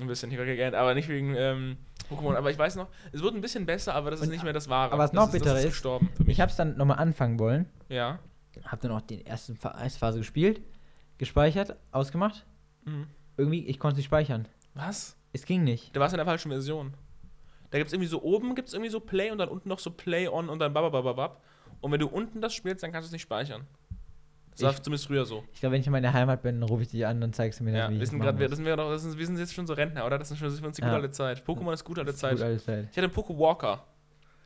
Ein 0.00 0.06
bisschen. 0.06 0.30
Ich 0.30 0.36
gelernt, 0.36 0.74
aber 0.76 0.94
nicht 0.94 1.08
wegen 1.08 1.34
ähm, 1.34 1.76
Pokémon. 2.10 2.34
Aber 2.36 2.50
ich 2.50 2.58
weiß 2.58 2.76
noch, 2.76 2.88
es 3.12 3.22
wird 3.22 3.34
ein 3.34 3.40
bisschen 3.40 3.64
besser, 3.64 3.94
aber 3.94 4.10
das 4.10 4.20
ist 4.20 4.26
Und- 4.26 4.32
nicht 4.32 4.44
mehr 4.44 4.52
das 4.52 4.68
Wahre. 4.68 4.92
aber 4.92 5.02
was 5.04 5.10
das 5.12 5.16
noch 5.16 5.26
ist, 5.28 5.32
bitterer 5.32 5.58
ist, 5.58 5.64
gestorben 5.66 6.10
für 6.16 6.24
mich. 6.24 6.32
Ich 6.34 6.40
habe 6.40 6.50
es 6.50 6.56
dann 6.56 6.76
nochmal 6.76 6.98
anfangen 6.98 7.38
wollen. 7.38 7.66
ja. 7.88 8.18
Hab 8.64 8.80
dann 8.80 8.90
auch 8.90 9.00
den 9.02 9.24
ersten 9.24 9.56
Fa- 9.56 9.76
Eisphase 9.76 10.18
gespielt, 10.18 10.60
gespeichert, 11.16 11.76
ausgemacht. 11.92 12.44
Mhm. 12.84 13.06
Irgendwie, 13.36 13.64
ich 13.66 13.78
konnte 13.78 13.92
es 13.92 13.96
nicht 13.98 14.06
speichern. 14.06 14.48
Was? 14.74 15.16
Es 15.32 15.44
ging 15.44 15.62
nicht. 15.62 15.94
Da 15.94 16.00
war 16.00 16.08
es 16.08 16.12
in 16.12 16.16
der 16.16 16.26
falschen 16.26 16.50
Version. 16.50 16.92
Da 17.70 17.78
gibt 17.78 17.86
es 17.88 17.92
irgendwie 17.92 18.08
so 18.08 18.20
oben 18.22 18.56
gibt 18.56 18.66
es 18.66 18.74
irgendwie 18.74 18.90
so 18.90 18.98
Play 18.98 19.30
und 19.30 19.38
dann 19.38 19.48
unten 19.48 19.68
noch 19.68 19.78
so 19.78 19.92
Play 19.92 20.26
on 20.26 20.48
und 20.48 20.58
dann 20.58 20.72
bababababab. 20.72 21.40
Und 21.80 21.92
wenn 21.92 22.00
du 22.00 22.08
unten 22.08 22.40
das 22.40 22.52
spielst, 22.52 22.82
dann 22.82 22.90
kannst 22.90 23.06
du 23.06 23.10
es 23.10 23.12
nicht 23.12 23.22
speichern. 23.22 23.64
Das 24.58 24.64
war 24.64 24.72
Ich- 24.72 24.82
zumindest 24.82 25.06
früher 25.06 25.24
so. 25.24 25.44
Ich 25.52 25.60
glaube, 25.60 25.74
wenn 25.74 25.80
ich 25.80 25.86
in 25.86 25.92
meiner 25.92 26.12
Heimat 26.12 26.42
bin, 26.42 26.62
rufe 26.62 26.82
ich 26.82 26.88
dich 26.88 27.06
an 27.06 27.22
und 27.22 27.34
zeigst 27.34 27.60
du 27.60 27.64
mir 27.64 27.72
Ja, 27.72 27.84
dann, 27.84 27.92
wie 27.94 27.96
wir 27.98 28.02
ich 28.02 28.08
sind 28.10 28.18
das 28.18 28.26
gerade, 28.26 28.38
wir, 28.38 28.48
das 28.48 28.56
sind 28.56 28.64
wir, 28.66 28.76
doch, 28.76 28.90
das 28.90 29.02
sind, 29.02 29.18
wir 29.18 29.26
sind 29.26 29.38
jetzt 29.38 29.54
schon 29.54 29.66
so 29.66 29.72
Rentner, 29.74 30.04
oder? 30.06 30.18
Das 30.18 30.30
ist 30.30 30.38
schon 30.38 30.50
für 30.50 30.66
uns 30.66 30.76
die 30.76 30.82
gute 30.82 30.90
Ja. 30.92 30.96
alte 30.96 31.10
Zeit. 31.10 31.42
Pokémon 31.46 31.72
ist 31.72 31.84
gute 31.84 32.00
alte. 32.00 32.14
Zeit. 32.14 32.32
Gut, 32.32 32.42
alles 32.42 32.64
Zeit. 32.64 32.88
Ich 32.90 32.96
hatte 32.96 33.02
einen 33.06 33.12
Poké 33.14 33.38
Walker. 33.38 33.84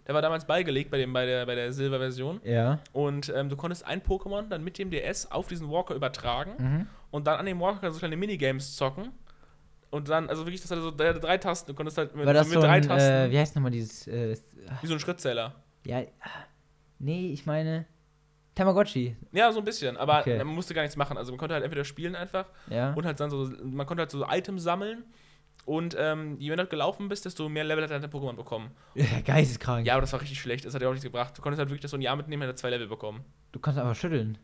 Der 0.07 0.15
war 0.15 0.21
damals 0.23 0.45
beigelegt 0.45 0.91
bei, 0.91 0.99
dem, 0.99 1.13
bei 1.13 1.25
der, 1.25 1.47
bei 1.47 1.55
der 1.55 1.73
Silber-Version. 1.73 2.41
Ja. 2.45 2.81
Und 2.93 3.33
ähm, 3.35 3.49
du 3.49 3.57
konntest 3.57 3.87
ein 3.87 4.03
Pokémon 4.03 4.49
dann 4.49 4.65
mit 4.65 4.77
dem 4.79 4.91
DS 4.91 5.31
auf 5.31 5.47
diesen 5.47 5.71
Walker 5.71 5.95
übertragen 5.95 6.53
Mhm. 6.59 6.87
und 7.13 7.27
dann 7.27 7.39
an 7.39 7.47
dem 7.47 7.61
Walker 7.61 7.91
so 7.93 7.99
kleine 8.01 8.17
Minigames 8.17 8.75
zocken. 8.77 9.11
Und 9.91 10.09
dann, 10.09 10.29
also 10.29 10.45
wirklich, 10.45 10.61
das 10.61 10.71
hatte 10.71 10.81
so 10.83 10.91
drei, 10.91 11.13
drei 11.13 11.39
Tasten. 11.39 11.71
Du 11.71 11.75
konntest 11.75 11.99
halt 11.99 12.17
mit, 12.17 12.27
War 12.27 12.33
das 12.35 12.49
mit 12.49 12.55
so 12.55 12.61
drei 12.63 12.71
ein, 12.71 12.83
Tasten. 12.83 13.13
äh, 13.13 13.31
wie 13.31 13.39
heißt 13.39 13.55
nochmal 13.55 13.71
dieses, 13.71 14.07
äh, 14.09 14.37
wie 14.81 14.87
so 14.87 14.95
ein 14.95 15.01
Schrittzähler. 15.01 15.55
ja, 15.87 15.99
ah, 16.21 16.29
nee, 16.99 17.31
ich 17.33 17.47
meine, 17.47 17.85
Tamagotchi, 18.55 19.17
Ja, 19.33 19.51
so 19.53 19.61
ein 19.61 19.65
bisschen, 19.65 19.97
aber 19.97 20.21
Okay. 20.21 20.39
man 20.39 20.49
musste 20.55 20.75
gar 20.75 20.83
nichts 20.83 20.97
machen. 20.97 21.17
Also 21.17 21.33
man 21.33 21.39
konnte 21.39 21.55
halt 21.55 21.65
entweder 21.65 21.85
spielen 21.85 22.15
einfach 22.15 22.47
ja. 22.69 22.93
und 22.93 23.07
halt 23.07 23.19
dann 23.19 23.31
so, 23.31 23.51
man 23.65 23.87
konnte 23.87 24.03
halt 24.03 24.11
so 24.11 24.27
Items 24.29 24.63
sammeln 24.63 25.05
und 25.65 25.97
ähm, 25.99 26.37
je 26.39 26.49
mehr 26.49 26.57
du 26.59 26.67
gelaufen 26.67 27.09
bist, 27.09 27.25
desto 27.25 27.49
mehr 27.49 27.65
Level 27.65 27.83
hat 27.85 27.91
dein 27.91 28.03
Pokémon 28.11 28.35
bekommen. 28.37 28.71
ja 28.95 29.07
geisteskrank. 29.25 29.87
Ja, 29.87 29.95
aber 29.95 30.03
das 30.03 30.13
war 30.13 30.21
richtig 30.21 30.41
schlecht, 30.41 30.65
das 30.67 30.75
hat 30.75 30.83
ja 30.83 30.89
auch 30.89 30.93
nichts 30.93 31.05
gebracht. 31.05 31.37
Du 31.37 31.41
konntest 31.43 31.61
halt 31.61 31.71
wirklich 31.71 31.83
das 31.83 31.93
so 31.93 31.97
ein 31.97 32.03
Jahr 32.03 32.17
mitnehmen, 32.17 32.47
hat 32.47 32.59
zwei 32.59 32.71
Level 32.71 32.89
bekommen. 32.89 33.25
Du 33.53 33.61
kannst 33.61 33.79
einfach 33.79 33.95
schütteln. 33.97 34.37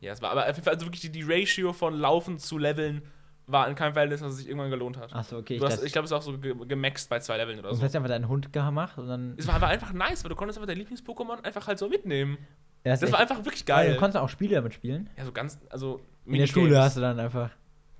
Ja, 0.00 0.12
es 0.12 0.20
war 0.20 0.30
aber 0.32 0.42
auf 0.42 0.48
jeden 0.48 0.62
Fall, 0.62 0.74
also 0.74 0.84
wirklich 0.86 1.00
die, 1.00 1.10
die 1.10 1.22
Ratio 1.22 1.72
von 1.72 1.94
Laufen 1.94 2.38
zu 2.38 2.58
Leveln 2.58 3.02
war 3.46 3.68
in 3.68 3.74
keinem 3.74 3.92
Verhältnis, 3.92 4.20
dass 4.20 4.32
es 4.32 4.38
sich 4.38 4.48
irgendwann 4.48 4.70
gelohnt 4.70 4.96
hat. 4.98 5.14
Achso, 5.14 5.38
okay. 5.38 5.58
Du 5.58 5.66
hast, 5.66 5.82
ich 5.82 5.92
glaube, 5.92 6.04
es 6.06 6.10
ist 6.10 6.16
auch 6.16 6.22
so 6.22 6.36
ge 6.38 6.54
gemaxt 6.66 7.08
bei 7.08 7.20
zwei 7.20 7.36
Leveln 7.36 7.58
oder 7.58 7.72
so. 7.74 7.80
du 7.80 7.84
hast 7.86 7.94
einfach 7.94 8.08
deinen 8.08 8.28
Hund 8.28 8.52
gemacht 8.52 8.98
und 8.98 9.06
dann. 9.08 9.34
Es 9.36 9.46
war 9.46 9.54
aber 9.54 9.68
einfach 9.68 9.92
nice, 9.92 10.24
weil 10.24 10.30
du 10.30 10.34
konntest 10.36 10.58
einfach 10.58 10.66
dein 10.66 10.78
Lieblings-Pokémon 10.78 11.42
einfach 11.44 11.66
halt 11.66 11.78
so 11.78 11.88
mitnehmen. 11.88 12.38
Ja, 12.84 12.96
Das 12.96 13.10
war 13.10 13.18
einfach 13.20 13.38
wirklich 13.44 13.64
geil. 13.64 13.86
geil. 13.86 13.94
Du 13.94 13.98
konntest 13.98 14.22
auch 14.22 14.28
Spiele 14.28 14.56
damit 14.56 14.74
spielen. 14.74 15.08
Ja, 15.16 15.24
so 15.24 15.32
ganz, 15.32 15.58
also 15.70 16.00
In 16.26 16.34
der 16.34 16.46
Schule 16.46 16.78
hast 16.80 16.96
du 16.96 17.00
dann 17.00 17.18
einfach. 17.18 17.50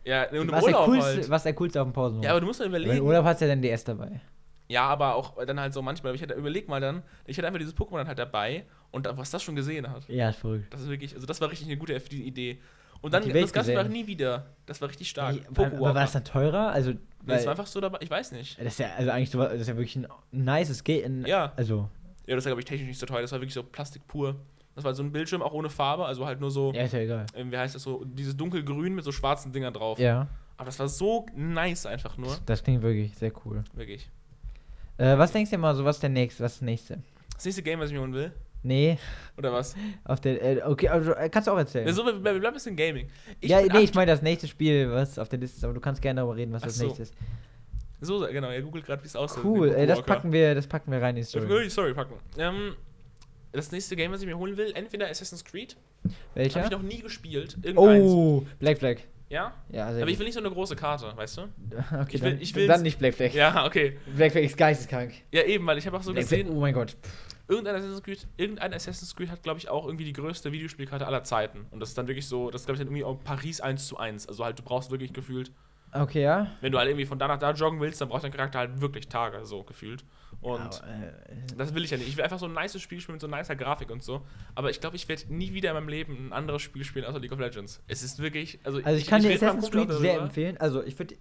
Ja, 0.05 0.29
und 0.29 0.35
im 0.37 0.53
Was 0.53 0.64
der, 0.64 0.75
Urlaub 0.75 0.87
coolste, 0.87 1.07
halt. 1.16 1.31
was 1.31 1.42
der 1.42 1.55
coolste 1.55 1.81
auf 1.81 1.88
dem 1.88 1.92
Pausenhof. 1.94 2.25
Ja, 2.25 2.31
aber 2.33 2.40
du 2.40 2.47
musst 2.47 2.61
dann 2.61 2.70
Weil 2.70 2.83
Im 2.83 2.87
überlegen. 2.88 3.07
Urlaub 3.07 3.25
hast 3.25 3.40
du 3.40 3.47
ja 3.47 3.51
dann 3.53 3.62
DS 3.62 3.85
dabei. 3.85 4.20
Ja, 4.68 4.83
aber 4.87 5.14
auch 5.14 5.42
dann 5.44 5.59
halt 5.61 5.73
so 5.73 5.81
manchmal, 5.83 6.14
ich 6.14 6.20
hätte 6.23 6.35
überleg 6.35 6.68
mal 6.68 6.81
dann, 6.81 7.03
ich 7.27 7.37
hätte 7.37 7.47
einfach 7.47 7.59
dieses 7.59 7.75
Pokémon 7.77 7.99
dann 7.99 8.09
halt 8.09 8.18
dabei 8.18 8.64
und 8.90 9.09
was 9.16 9.31
das 9.31 9.42
schon 9.42 9.57
gesehen 9.57 9.90
hat. 9.90 10.07
Ja, 10.09 10.29
ist 10.31 10.38
verrückt. 10.38 10.73
Das 10.73 10.83
ist 10.83 10.88
wirklich, 10.88 11.14
also 11.14 11.27
das 11.27 11.40
war 11.40 11.51
richtig 11.51 11.68
eine 11.68 11.77
gute 11.77 11.99
die 11.99 12.27
Idee. 12.27 12.61
Und 13.01 13.12
dann, 13.12 13.23
die 13.23 13.33
das 13.33 13.53
Ganze 13.53 13.75
war 13.75 13.85
nie 13.85 14.07
wieder. 14.07 14.47
Das 14.64 14.81
war 14.81 14.88
richtig 14.88 15.11
stark. 15.11 15.35
Nee, 15.35 15.42
aber, 15.64 15.81
war 15.81 15.94
das 15.94 16.12
dann 16.12 16.25
teurer? 16.25 16.68
Also, 16.70 16.92
Nee, 17.27 17.33
das 17.33 17.44
war 17.47 17.53
einfach 17.53 17.66
so 17.66 17.81
dabei, 17.81 17.99
ich 18.03 18.11
weiß 18.11 18.33
nicht. 18.33 18.59
das 18.59 18.66
ist 18.66 18.79
ja 18.81 18.88
also 18.99 19.11
eigentlich 19.11 19.31
so, 19.31 19.38
das 19.38 19.55
ist 19.55 19.68
ja 19.68 19.77
wirklich 19.77 19.97
ein 19.97 20.07
nices 20.31 20.85
Game. 20.85 21.25
Ja. 21.27 21.53
Also, 21.57 21.88
Ja, 22.27 22.35
das 22.35 22.44
war, 22.44 22.51
glaube 22.51 22.61
ich, 22.61 22.66
technisch 22.66 22.88
nicht 22.88 22.99
so 22.99 23.07
teuer, 23.07 23.23
das 23.23 23.33
war 23.33 23.40
wirklich 23.40 23.55
so 23.55 23.62
Plastik 23.62 24.07
pur. 24.07 24.37
Das 24.74 24.84
war 24.84 24.94
so 24.94 25.02
ein 25.02 25.12
Bildschirm, 25.12 25.40
auch 25.42 25.52
ohne 25.52 25.70
Farbe, 25.70 26.04
also 26.04 26.26
halt 26.26 26.40
nur 26.40 26.50
so, 26.50 26.72
ja, 26.72 26.82
ist 26.82 26.92
ja 26.92 27.00
egal. 27.00 27.26
ähm, 27.34 27.52
wie 27.52 27.56
heißt 27.58 27.74
das 27.76 27.82
so, 27.82 28.04
dieses 28.04 28.37
dunkelgrün 28.37 28.94
mit 28.94 29.04
so 29.04 29.12
schwarzen 29.12 29.52
Dingern 29.52 29.72
drauf. 29.72 29.98
Ja, 29.98 30.26
Aber 30.56 30.66
das 30.66 30.78
war 30.80 30.88
so 30.88 31.26
nice 31.37 31.87
einfach 31.87 32.16
nur. 32.16 32.37
das 32.46 32.62
klingt 32.64 32.82
wirklich 32.82 33.14
sehr 33.16 33.32
cool. 33.44 33.62
Wirklich. 33.74 34.08
Äh, 34.98 35.16
was 35.18 35.32
denkst 35.32 35.50
du 35.50 35.58
mal 35.58 35.74
so, 35.74 35.84
was 35.84 35.96
ist 35.96 36.02
der 36.02 36.10
nächste? 36.10 36.42
Was 36.42 36.52
ist 36.52 36.60
das 36.60 36.66
nächste? 36.66 36.98
Das 37.34 37.44
nächste 37.44 37.62
Game, 37.62 37.78
was 37.80 37.88
ich 37.88 37.94
mir 37.94 38.00
holen 38.00 38.14
will. 38.14 38.32
Nee, 38.64 38.98
Oder 39.37 39.52
was? 39.52 39.74
auf 40.04 40.20
der. 40.20 40.42
Äh, 40.42 40.62
okay, 40.62 40.88
also, 40.88 41.12
äh, 41.12 41.28
kannst 41.28 41.46
du 41.48 41.52
auch 41.52 41.58
erzählen. 41.58 41.92
So, 41.92 42.04
wir, 42.06 42.14
bleiben 42.14 42.44
ein 42.44 42.52
bisschen 42.54 42.74
Gaming. 42.74 43.08
Ich 43.40 43.50
ja, 43.50 43.60
nee, 43.60 43.80
ich 43.80 43.92
meine 43.94 44.10
das 44.10 44.22
nächste 44.22 44.48
Spiel, 44.48 44.90
was 44.90 45.18
auf 45.18 45.28
der 45.28 45.38
Liste 45.38 45.58
ist, 45.58 45.64
aber 45.64 45.74
du 45.74 45.80
kannst 45.80 46.00
gerne 46.00 46.20
darüber 46.20 46.34
reden, 46.34 46.52
was 46.52 46.62
Ach 46.62 46.66
das 46.68 46.76
so. 46.78 46.84
nächste 46.87 47.02
ist. 47.02 47.14
So, 48.00 48.20
genau, 48.20 48.48
er 48.48 48.62
googelt 48.62 48.87
gerade, 48.87 49.02
wie 49.02 49.06
es 49.06 49.16
aussieht. 49.16 49.44
Cool, 49.44 49.68
ey, 49.70 49.87
das 49.87 49.98
Pokéwalker. 49.98 50.02
packen 50.06 50.32
wir, 50.32 50.54
das 50.54 50.66
packen 50.66 50.90
wir 50.92 51.00
rein 51.02 51.10
in 51.16 51.22
die 51.22 51.28
Story. 51.28 51.44
Story. 51.46 51.70
Sorry, 51.70 51.94
packen. 51.94 52.14
Ähm, 52.38 52.74
das 53.56 53.72
nächste 53.72 53.96
Game, 53.96 54.12
was 54.12 54.20
ich 54.20 54.26
mir 54.26 54.36
holen 54.38 54.56
will, 54.56 54.72
entweder 54.74 55.08
Assassin's 55.08 55.44
Creed. 55.44 55.76
Habe 56.04 56.14
Welcher? 56.34 56.64
ich 56.64 56.70
noch 56.70 56.82
nie 56.82 57.00
gespielt. 57.00 57.56
Irgendeins. 57.62 58.04
Oh, 58.04 58.46
Black 58.58 58.78
Flag. 58.78 58.96
Ja? 59.30 59.52
Ja, 59.70 59.88
Aber 59.88 60.06
ich 60.08 60.18
will 60.18 60.26
nicht 60.26 60.34
so 60.34 60.40
eine 60.40 60.50
große 60.50 60.76
Karte, 60.76 61.12
weißt 61.16 61.38
du? 61.38 61.42
okay, 62.00 62.06
ich 62.16 62.22
will- 62.22 62.30
dann, 62.32 62.40
ich 62.40 62.52
dann 62.52 62.82
nicht 62.82 62.98
Black 62.98 63.14
Flag. 63.14 63.32
Ja, 63.32 63.64
okay. 63.66 63.98
Black 64.14 64.32
Flag 64.32 64.42
ist 64.44 64.56
geisteskrank. 64.56 65.12
Ja, 65.32 65.42
eben, 65.44 65.66
weil 65.66 65.78
ich 65.78 65.86
habe 65.86 65.96
auch 65.96 66.02
so 66.02 66.12
Black 66.12 66.26
Flag, 66.26 66.40
gesehen, 66.40 66.54
oh 66.56 66.60
mein 66.60 66.74
Gott. 66.74 66.96
irgendein 67.48 67.74
Assassin's 67.76 68.02
Creed, 68.02 68.26
irgendein 68.36 68.74
Assassin's 68.74 69.16
Creed 69.16 69.30
hat, 69.30 69.42
glaube 69.42 69.58
ich, 69.58 69.68
auch 69.70 69.86
irgendwie 69.86 70.04
die 70.04 70.12
größte 70.12 70.52
Videospielkarte 70.52 71.06
aller 71.06 71.24
Zeiten. 71.24 71.66
Und 71.70 71.80
das 71.80 71.88
ist 71.90 71.98
dann 71.98 72.06
wirklich 72.06 72.26
so, 72.28 72.50
das 72.50 72.62
ist, 72.62 72.66
glaube 72.66 72.76
ich, 72.76 72.80
dann 72.80 72.88
irgendwie 72.88 73.04
auch 73.04 73.18
Paris 73.24 73.60
1 73.60 73.86
zu 73.88 73.96
1. 73.96 74.28
Also 74.28 74.44
halt, 74.44 74.58
du 74.58 74.62
brauchst 74.62 74.90
wirklich 74.90 75.12
gefühlt, 75.12 75.50
Okay, 75.92 76.22
ja. 76.22 76.48
wenn 76.60 76.72
du 76.72 76.78
halt 76.78 76.88
irgendwie 76.88 77.06
von 77.06 77.18
da 77.20 77.28
nach 77.28 77.38
da 77.38 77.52
joggen 77.52 77.80
willst, 77.80 78.00
dann 78.00 78.08
braucht 78.08 78.24
dein 78.24 78.32
Charakter 78.32 78.58
halt 78.58 78.80
wirklich 78.80 79.08
Tage, 79.08 79.44
so 79.46 79.62
gefühlt. 79.62 80.04
Und 80.44 80.61
Aber, 80.61 80.76
äh, 80.88 81.12
das 81.57 81.74
will 81.74 81.85
ich 81.85 81.90
ja 81.90 81.96
nicht. 81.96 82.07
Ich 82.07 82.16
will 82.18 82.22
einfach 82.24 82.38
so 82.38 82.44
ein 82.44 82.52
nices 82.52 82.83
Spiel 82.83 83.00
spielen 83.00 83.14
mit 83.14 83.22
so 83.22 83.28
nicer 83.28 83.57
Grafik 83.57 83.90
und 83.90 84.02
so. 84.02 84.26
Aber 84.54 84.68
ich 84.68 84.78
glaube, 84.78 84.94
ich 84.94 85.09
werde 85.09 85.22
nie 85.33 85.54
wieder 85.54 85.70
in 85.70 85.74
meinem 85.76 85.88
Leben 85.88 86.26
ein 86.28 86.33
anderes 86.35 86.61
Spiel 86.61 86.85
spielen 86.85 87.07
außer 87.07 87.18
League 87.18 87.33
of 87.33 87.38
Legends. 87.38 87.83
Es 87.88 88.02
ist 88.02 88.18
wirklich, 88.18 88.59
also, 88.62 88.78
also 88.85 88.98
ich 88.98 89.07
kann 89.07 89.22
dir 89.22 89.30
red 89.30 89.40
mit 89.40 89.42
meinem 89.42 89.59
Assassin's 89.59 89.72
Creed 89.88 89.98
sehr 90.00 90.09
darüber. 90.11 90.24
empfehlen. 90.26 90.57
Also 90.59 90.85
ich 90.85 90.98
würde, 90.98 91.14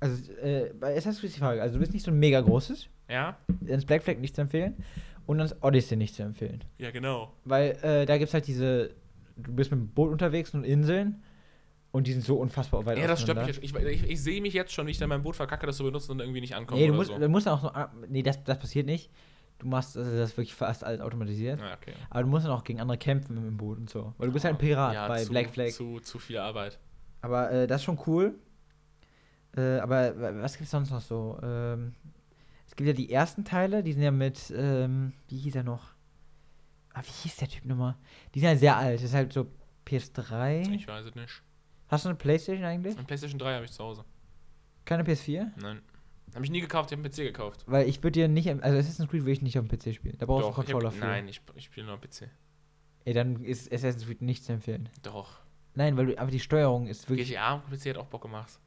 also 0.00 0.32
äh, 0.42 0.72
bei 0.78 0.88
Assassin's 0.96 1.20
Creed 1.20 1.28
ist 1.28 1.36
die 1.36 1.40
Frage, 1.40 1.62
also 1.62 1.74
du 1.74 1.80
bist 1.80 1.92
nicht 1.92 2.04
so 2.04 2.10
ein 2.10 2.18
mega 2.18 2.40
großes, 2.40 2.88
Ja? 3.08 3.38
dann 3.46 3.78
ist 3.78 3.86
Black 3.86 4.02
Flag 4.02 4.18
nicht 4.18 4.34
zu 4.34 4.40
empfehlen 4.40 4.74
und 5.26 5.38
dann 5.38 5.46
ist 5.46 5.56
Odyssey 5.62 5.96
nicht 5.96 6.16
zu 6.16 6.24
empfehlen. 6.24 6.64
Ja, 6.78 6.90
genau. 6.90 7.32
Weil 7.44 7.78
äh, 7.82 8.06
da 8.06 8.18
gibt 8.18 8.28
es 8.28 8.34
halt 8.34 8.48
diese, 8.48 8.90
du 9.36 9.52
bist 9.54 9.70
mit 9.70 9.78
dem 9.78 9.88
Boot 9.88 10.10
unterwegs 10.10 10.52
und 10.52 10.64
Inseln 10.64 11.22
und 11.94 12.08
die 12.08 12.12
sind 12.12 12.24
so 12.24 12.36
unfassbar 12.38 12.84
weit 12.86 12.98
Ja, 12.98 13.06
das 13.06 13.22
stört 13.22 13.38
mich 13.38 13.46
jetzt. 13.46 13.62
Ich, 13.62 13.72
ich, 13.72 14.02
ich 14.10 14.20
sehe 14.20 14.42
mich 14.42 14.52
jetzt 14.52 14.72
schon, 14.72 14.84
wie 14.88 14.90
ich 14.90 14.98
dann 14.98 15.08
mein 15.08 15.22
Boot 15.22 15.36
verkacke, 15.36 15.64
das 15.64 15.76
zu 15.76 15.84
benutzen 15.84 16.10
und 16.10 16.18
irgendwie 16.20 16.40
nicht 16.40 16.54
ankomme 16.56 16.80
Nee, 16.80 16.88
du 16.88 16.92
musst, 16.94 17.08
so. 17.10 17.18
du 17.18 17.28
musst 17.28 17.46
dann 17.46 17.54
auch 17.54 17.62
so, 17.62 17.68
ah, 17.68 17.92
nee, 18.08 18.24
das, 18.24 18.42
das 18.42 18.58
passiert 18.58 18.86
nicht. 18.86 19.10
Du 19.58 19.68
machst, 19.68 19.96
also 19.96 20.10
das 20.16 20.36
wirklich 20.36 20.54
fast 20.54 20.82
alles 20.82 21.00
automatisiert. 21.00 21.60
Ja, 21.60 21.74
okay. 21.74 21.92
Aber 22.10 22.24
du 22.24 22.28
musst 22.28 22.44
dann 22.46 22.52
auch 22.52 22.64
gegen 22.64 22.80
andere 22.80 22.98
kämpfen 22.98 23.36
mit 23.36 23.44
dem 23.44 23.56
Boot 23.56 23.78
und 23.78 23.88
so. 23.88 24.12
Weil 24.18 24.26
du 24.26 24.32
bist 24.32 24.44
halt 24.44 24.56
ein 24.56 24.58
Pirat 24.58 24.92
Ja, 24.94 25.06
bei 25.06 25.22
zu, 25.22 25.30
Black 25.30 25.50
Flag. 25.50 25.70
Zu, 25.70 26.00
zu 26.00 26.18
viel 26.18 26.38
Arbeit. 26.38 26.80
Aber 27.22 27.52
äh, 27.52 27.66
das 27.68 27.80
ist 27.80 27.84
schon 27.84 28.00
cool. 28.08 28.34
Äh, 29.56 29.78
aber 29.78 30.20
wa- 30.20 30.32
was 30.42 30.54
gibt 30.54 30.64
es 30.64 30.72
sonst 30.72 30.90
noch 30.90 31.00
so? 31.00 31.38
Ähm, 31.44 31.94
es 32.66 32.74
gibt 32.74 32.88
ja 32.88 32.92
die 32.92 33.12
ersten 33.12 33.44
Teile, 33.44 33.84
die 33.84 33.92
sind 33.92 34.02
ja 34.02 34.10
mit, 34.10 34.52
ähm, 34.56 35.12
wie 35.28 35.38
hieß 35.38 35.54
er 35.54 35.62
noch? 35.62 35.92
Ah, 36.92 37.02
wie 37.04 37.10
hieß 37.22 37.36
der 37.36 37.46
Typ 37.48 37.64
nochmal? 37.66 37.94
Die 38.34 38.40
sind 38.40 38.48
ja 38.48 38.56
sehr 38.56 38.76
alt. 38.76 38.96
Das 38.96 39.04
ist 39.04 39.14
halt 39.14 39.32
so 39.32 39.46
PS3. 39.86 40.72
Ich 40.74 40.88
weiß 40.88 41.06
es 41.06 41.14
nicht. 41.14 41.40
Hast 41.88 42.04
du 42.04 42.08
eine 42.08 42.16
Playstation 42.16 42.64
eigentlich? 42.64 42.96
Ein 42.98 43.06
PlayStation 43.06 43.38
3 43.38 43.54
habe 43.54 43.64
ich 43.64 43.72
zu 43.72 43.82
Hause. 43.82 44.04
Keine 44.84 45.02
PS4? 45.02 45.50
Nein. 45.60 45.82
Habe 46.34 46.44
ich 46.44 46.50
nie 46.50 46.60
gekauft, 46.60 46.90
ich 46.90 46.98
habe 46.98 47.04
einen 47.06 47.12
PC 47.12 47.32
gekauft. 47.32 47.64
Weil 47.66 47.88
ich 47.88 48.02
würde 48.02 48.12
dir 48.12 48.28
nicht, 48.28 48.48
also 48.48 48.76
Assassin's 48.76 49.08
Creed 49.08 49.22
würde 49.22 49.32
ich 49.32 49.42
nicht 49.42 49.58
auf 49.58 49.66
dem 49.66 49.78
PC 49.78 49.94
spielen. 49.94 50.16
Da 50.18 50.26
brauchst 50.26 50.42
du 50.42 50.46
einen 50.46 50.54
Doch, 50.56 50.64
ich 50.64 50.70
Controller 50.70 50.88
hab, 50.88 50.94
für. 50.94 51.04
Nein, 51.04 51.28
ich, 51.28 51.40
ich 51.54 51.64
spiele 51.66 51.86
nur 51.86 51.94
am 51.94 52.00
PC. 52.00 52.28
Ey, 53.04 53.12
dann 53.12 53.44
ist 53.44 53.72
Assassin's 53.72 54.06
Creed 54.06 54.22
nicht 54.22 54.44
zu 54.44 54.52
empfehlen. 54.52 54.88
Doch. 55.02 55.38
Nein, 55.74 55.96
weil 55.96 56.06
du, 56.06 56.18
aber 56.18 56.30
die 56.30 56.40
Steuerung 56.40 56.86
ist 56.86 57.08
wirklich. 57.08 57.28
GTA 57.28 57.54
am 57.54 57.62
PC 57.62 57.90
hat 57.90 57.98
auch 57.98 58.06
Bock 58.06 58.22
gemacht. 58.22 58.58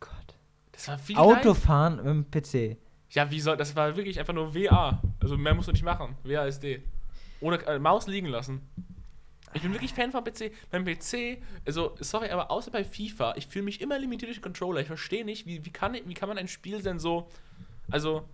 Gott. 0.00 0.36
Das 0.72 0.88
war 0.88 0.98
viel 0.98 1.16
Autofahren 1.16 1.96
mit 1.96 2.06
dem 2.06 2.30
PC. 2.30 2.78
Ja, 3.10 3.30
wie 3.30 3.40
soll, 3.40 3.56
das 3.56 3.74
war 3.74 3.96
wirklich 3.96 4.18
einfach 4.20 4.34
nur 4.34 4.54
WA. 4.54 5.02
Also 5.20 5.36
mehr 5.36 5.54
musst 5.54 5.68
du 5.68 5.72
nicht 5.72 5.84
machen. 5.84 6.16
WASD. 6.22 6.82
Ohne 7.40 7.56
äh, 7.66 7.78
Maus 7.78 8.06
liegen 8.06 8.26
lassen. 8.26 8.60
Ich 9.54 9.62
bin 9.62 9.72
wirklich 9.72 9.94
Fan 9.94 10.12
vom 10.12 10.24
PC. 10.24 10.52
Beim 10.70 10.84
PC, 10.84 11.38
also, 11.66 11.94
sorry, 12.00 12.28
aber 12.30 12.50
außer 12.50 12.70
bei 12.70 12.84
FIFA, 12.84 13.34
ich 13.36 13.46
fühle 13.46 13.64
mich 13.64 13.80
immer 13.80 13.98
limitiert 13.98 14.28
durch 14.28 14.38
den 14.38 14.42
Controller. 14.42 14.80
Ich 14.80 14.86
verstehe 14.88 15.24
nicht, 15.24 15.46
wie, 15.46 15.64
wie, 15.64 15.70
kann, 15.70 15.96
wie 16.04 16.14
kann 16.14 16.28
man 16.28 16.38
ein 16.38 16.48
Spiel 16.48 16.82
denn 16.82 16.98
so. 16.98 17.28
Also, 17.90 18.24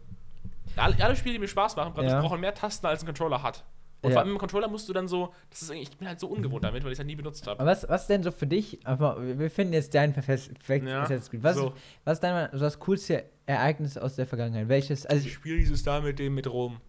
alle, 0.77 0.97
alle 1.05 1.17
Spiele, 1.17 1.35
die 1.35 1.39
mir 1.39 1.49
Spaß 1.49 1.77
machen, 1.77 1.93
Ja. 2.05 2.21
brauchen 2.21 2.41
mehr 2.41 2.55
Tasten, 2.55 2.87
als 2.87 3.03
ein 3.03 3.07
Controller 3.07 3.43
hat. 3.43 3.65
Und 4.03 4.11
Ja. 4.11 4.17
vor 4.17 4.23
allem 4.23 4.33
im 4.33 4.39
Controller 4.39 4.69
musst 4.69 4.87
du 4.89 4.93
dann 4.93 5.09
so, 5.09 5.33
das 5.49 5.63
ist 5.63 5.71
ich 5.71 5.97
bin 5.97 6.07
halt 6.07 6.21
so 6.21 6.27
ungewohnt 6.27 6.63
damit, 6.63 6.85
weil 6.85 6.91
ich 6.91 6.97
es 6.97 6.99
halt 6.99 7.07
nie 7.07 7.17
benutzt 7.17 7.47
habe. 7.47 7.59
Aber 7.61 7.71
was, 7.71 7.89
was 7.89 8.07
denn 8.07 8.23
so 8.23 8.31
für 8.33 8.47
dich, 8.47 8.79
aber 8.85 9.17
wir 9.39 9.51
finden 9.51 9.73
jetzt 9.73 9.95
dein 9.95 10.13
perfektes 10.13 10.51
Ja, 10.91 11.07
Creed. 11.07 11.43
Was, 11.43 11.57
so. 11.57 11.73
was 12.05 12.19
ist 12.19 12.21
dein 12.21 12.51
so 12.53 12.59
das 12.59 12.79
coolste 12.81 13.25
Ereignis 13.47 13.97
aus 13.97 14.17
der 14.17 14.27
Vergangenheit? 14.27 14.69
Welches? 14.69 15.07
Also, 15.07 15.27
Ich 15.27 15.33
spiele 15.35 15.57
dieses 15.57 15.83
da 15.83 16.01
mit 16.01 16.19
dem 16.19 16.35
mit 16.35 16.47
Rom. 16.47 16.81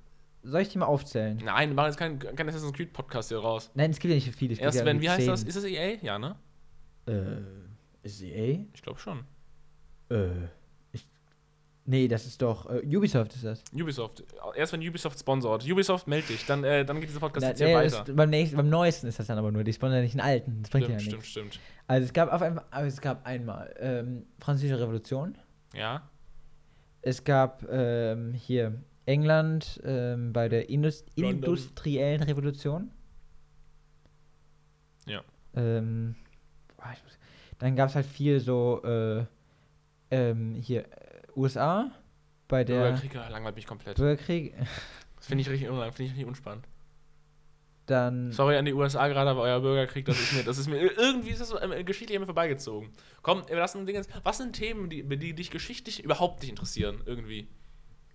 Soll 0.45 0.62
ich 0.62 0.69
die 0.69 0.77
mal 0.77 0.86
aufzählen? 0.86 1.38
Nein, 1.43 1.69
wir 1.69 1.75
machen 1.75 1.88
jetzt 1.88 1.97
keinen 1.97 2.19
kein 2.19 2.47
Assassin's 2.47 2.73
Creed 2.73 2.93
Podcast 2.93 3.29
hier 3.29 3.39
raus. 3.39 3.71
Nein, 3.73 3.91
es 3.91 3.99
gibt 3.99 4.10
ja 4.12 4.15
nicht 4.15 4.34
viele. 4.36 4.53
es 4.53 4.60
Erst 4.60 4.79
ja 4.79 4.86
wenn, 4.86 5.01
wie 5.01 5.10
heißt 5.10 5.19
zehn. 5.21 5.27
das? 5.29 5.43
Ist 5.43 5.58
das 5.58 5.63
EA? 5.65 5.97
Ja, 6.01 6.17
ne? 6.19 6.36
Äh, 7.08 7.41
ist 8.03 8.21
EA? 8.21 8.65
Ich 8.73 8.81
glaube 8.81 8.99
schon. 8.99 9.23
Äh, 10.10 10.27
ich, 10.91 11.08
nee, 11.86 12.08
das 12.08 12.25
ist 12.25 12.41
doch, 12.41 12.69
äh, 12.69 12.81
Ubisoft 12.95 13.34
ist 13.36 13.43
das. 13.43 13.63
Ubisoft. 13.73 14.23
Erst 14.55 14.73
wenn 14.73 14.88
Ubisoft 14.88 15.19
sponsort. 15.19 15.63
Ubisoft 15.69 16.08
meld 16.08 16.29
dich, 16.29 16.45
dann, 16.45 16.63
äh, 16.63 16.86
dann 16.86 16.99
geht 16.99 17.10
dieser 17.10 17.19
Podcast 17.19 17.41
Na, 17.43 17.49
jetzt 17.49 17.58
hier 17.58 17.67
nee, 17.67 17.75
weiter. 17.75 18.03
das, 18.05 18.15
beim, 18.15 18.29
nächsten, 18.29 18.58
beim 18.58 18.69
neuesten 18.69 19.08
ist 19.08 19.17
das 19.19 19.27
dann 19.27 19.38
aber 19.39 19.51
nur, 19.51 19.63
die 19.63 19.73
spawnen 19.73 19.95
ja 19.97 20.01
nicht 20.03 20.13
einen 20.13 20.21
alten, 20.21 20.62
das 20.62 20.69
bringt 20.69 20.86
Stimmt, 20.86 20.99
ja 21.01 21.05
stimmt, 21.05 21.15
nichts. 21.17 21.31
stimmt. 21.31 21.60
Also 21.88 22.05
es 22.05 22.13
gab 22.13 22.31
auf 22.31 22.41
einmal, 22.41 22.65
also 22.71 22.88
es 22.88 23.01
gab 23.01 23.25
einmal 23.25 23.75
ähm, 23.79 24.25
Französische 24.39 24.79
Revolution, 24.79 25.38
Ja. 25.73 26.08
es 27.01 27.23
gab 27.23 27.63
ähm, 27.69 28.34
hier 28.34 28.79
England 29.06 29.82
ähm, 29.84 30.34
bei 30.34 30.50
der 30.50 30.70
Indus 30.70 31.06
London. 31.15 31.36
industriellen 31.36 32.24
Revolution. 32.24 32.91
Ja. 35.06 35.24
Ähm, 35.56 36.15
dann 37.60 37.76
gab 37.76 37.89
es 37.89 37.96
halt 37.96 38.06
viel 38.06 38.39
so 38.39 38.82
äh, 38.84 39.26
ähm, 40.12 40.56
hier 40.56 40.82
äh, 40.82 40.88
USA 41.36 41.91
bei 42.48 42.63
der 42.63 42.91
Bürgerkrieg 42.91 43.13
ja, 43.13 43.28
langweilt 43.30 43.56
mich 43.56 43.68
komplett. 43.68 43.98
Bürgerkrieg. 43.98 44.54
Das 45.18 45.30
finde 45.30 45.41
ich 45.41 45.50
richtig 45.50 45.70
unlang, 45.70 45.91
finde 45.91 46.04
ich 46.04 46.12
richtig 46.12 46.28
unspannend. 46.28 46.68
Dann 47.88 48.32
Sorry 48.32 48.58
an 48.58 48.65
die 48.65 48.74
USA 48.74 49.08
gerade, 49.08 49.32
aber 49.32 49.41
euer 49.41 49.60
Bürgerkrieg, 49.60 50.06
das 50.06 50.20
ist 50.20 50.34
mir, 50.34 50.44
das 50.44 50.60
ist 50.60 50.68
mir 50.68 50.78
irgendwie 50.78 51.32
ist 51.32 51.41
das 51.41 51.50
so, 51.50 51.60
ähm, 51.60 51.84
geschichtlich 51.84 52.20
an 52.20 52.26
vorbeigezogen. 52.26 52.89
Komm, 53.24 53.41
wir 53.48 53.56
lassen 53.56 53.88
Ding 53.88 53.96
jetzt. 53.96 54.12
Was 54.24 54.38
sind 54.38 54.54
Themen, 54.54 54.88
die, 54.88 55.02
die 55.04 55.34
dich 55.34 55.50
geschichtlich 55.50 56.04
überhaupt 56.04 56.41
nicht 56.41 56.52
interessieren, 56.52 57.02
irgendwie? 57.08 57.48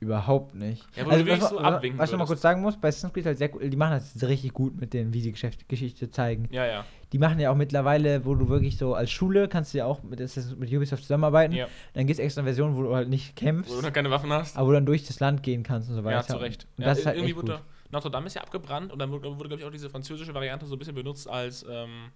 Überhaupt 0.00 0.54
nicht. 0.54 0.84
Ja, 0.96 1.04
wo 1.06 1.10
du 1.10 1.16
wirklich 1.18 1.40
was, 1.42 1.50
so 1.50 1.58
abwinken 1.58 1.98
was 1.98 2.08
ich 2.08 2.12
noch 2.12 2.18
mal 2.18 2.22
würdest. 2.24 2.28
kurz 2.28 2.42
sagen 2.42 2.62
muss, 2.62 2.76
bei 2.76 2.88
Assassin's 2.88 3.12
Creed 3.12 3.26
halt 3.26 3.38
sehr 3.38 3.54
cool, 3.54 3.68
die 3.68 3.76
machen 3.76 3.92
das 3.92 4.26
richtig 4.28 4.52
gut 4.54 4.80
mit 4.80 4.92
denen, 4.94 5.12
wie 5.12 5.20
sie 5.20 5.30
Geschäft, 5.30 5.68
Geschichte 5.68 6.10
zeigen. 6.10 6.48
Ja, 6.50 6.64
ja. 6.66 6.84
Die 7.12 7.18
machen 7.18 7.38
ja 7.38 7.50
auch 7.50 7.56
mittlerweile, 7.56 8.24
wo 8.24 8.34
du 8.34 8.48
wirklich 8.48 8.78
so 8.78 8.94
als 8.94 9.10
Schule 9.10 9.48
kannst 9.48 9.74
du 9.74 9.78
ja 9.78 9.84
auch 9.84 10.02
mit, 10.02 10.18
mit 10.20 10.72
Ubisoft 10.72 11.02
zusammenarbeiten. 11.02 11.54
ja. 11.54 11.66
Dann 11.92 12.06
gibt 12.06 12.18
es 12.18 12.24
extra 12.24 12.40
eine 12.40 12.46
Version, 12.48 12.76
wo 12.76 12.82
du 12.82 12.94
halt 12.94 13.08
nicht 13.08 13.36
kämpfst, 13.36 13.70
Wo 13.72 13.76
du 13.76 13.82
noch 13.86 13.92
keine 13.92 14.10
Waffen 14.10 14.32
hast. 14.32 14.56
aber 14.56 14.66
wo 14.66 14.70
du 14.70 14.76
dann 14.76 14.86
durch 14.86 15.06
das 15.06 15.20
Land 15.20 15.42
gehen 15.42 15.62
kannst 15.62 15.90
und 15.90 15.96
so 15.96 16.04
weiter. 16.04 16.16
Ja, 16.16 16.22
zu 16.26 16.36
Recht. 16.38 16.66
Und 16.78 16.82
Ja, 16.84 16.90
das 16.90 17.00
ist 17.00 17.06
halt 17.06 17.16
irgendwie 17.16 17.32
echt 17.32 17.42
wurde 17.42 17.52
gut. 17.54 17.62
Notre 17.92 18.10
Dame 18.10 18.26
ist 18.26 18.34
ja 18.34 18.42
abgebrannt 18.42 18.92
und 18.92 18.98
dann 19.00 19.10
wurde, 19.10 19.28
wurde 19.36 19.48
glaube 19.48 19.60
ich, 19.60 19.66
auch 19.66 19.72
diese 19.72 19.90
französische 19.90 20.32
Variante 20.32 20.64
so 20.64 20.76
ein 20.76 20.78
bisschen 20.78 20.94
benutzt 20.94 21.28
als, 21.28 21.66
ähm, 21.68 22.10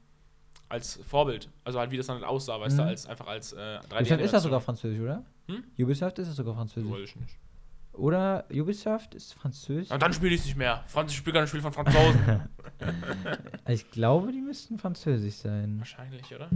als 0.69 1.01
Vorbild. 1.07 1.49
Also 1.65 1.81
halt, 1.81 1.91
wie 1.91 1.97
das 1.97 2.07
dann 2.07 2.17
halt 2.17 2.25
aussah, 2.27 2.59
weißt 2.61 2.79
du, 2.79 2.83
Mhm. 2.83 2.89
als 2.89 3.07
einfach 3.07 3.27
als 3.27 3.53
äh, 3.53 3.57
3D. 3.91 3.97
Ubisoft 4.01 4.21
ist 4.23 4.33
das 4.33 4.43
sogar 4.45 4.61
französisch, 4.61 5.01
oder? 5.01 5.25
Hm? 5.49 5.65
Ubisoft 5.79 6.19
ist 6.21 6.29
das 6.29 6.37
sogar 6.37 6.55
französisch. 6.55 6.91
Weiß 6.91 7.01
ich 7.11 7.17
nicht. 7.17 7.37
Oder 7.95 8.45
Ubisoft 8.51 9.15
ist 9.15 9.35
französisch? 9.35 9.91
Aber 9.91 9.99
dann 9.99 10.13
spiele 10.13 10.35
ich 10.35 10.41
es 10.41 10.47
nicht 10.47 10.57
mehr. 10.57 10.83
Franz, 10.87 11.13
ich 11.13 11.19
spiele 11.19 11.35
keine 11.35 11.47
Spiele 11.47 11.63
von 11.63 11.73
Franzosen. 11.73 12.43
Ich 13.69 13.91
glaube, 13.91 14.31
die 14.33 14.41
müssten 14.43 14.79
französisch 14.79 15.37
sein. 15.37 15.79
Wahrscheinlich, 15.79 16.35
oder? 16.35 16.51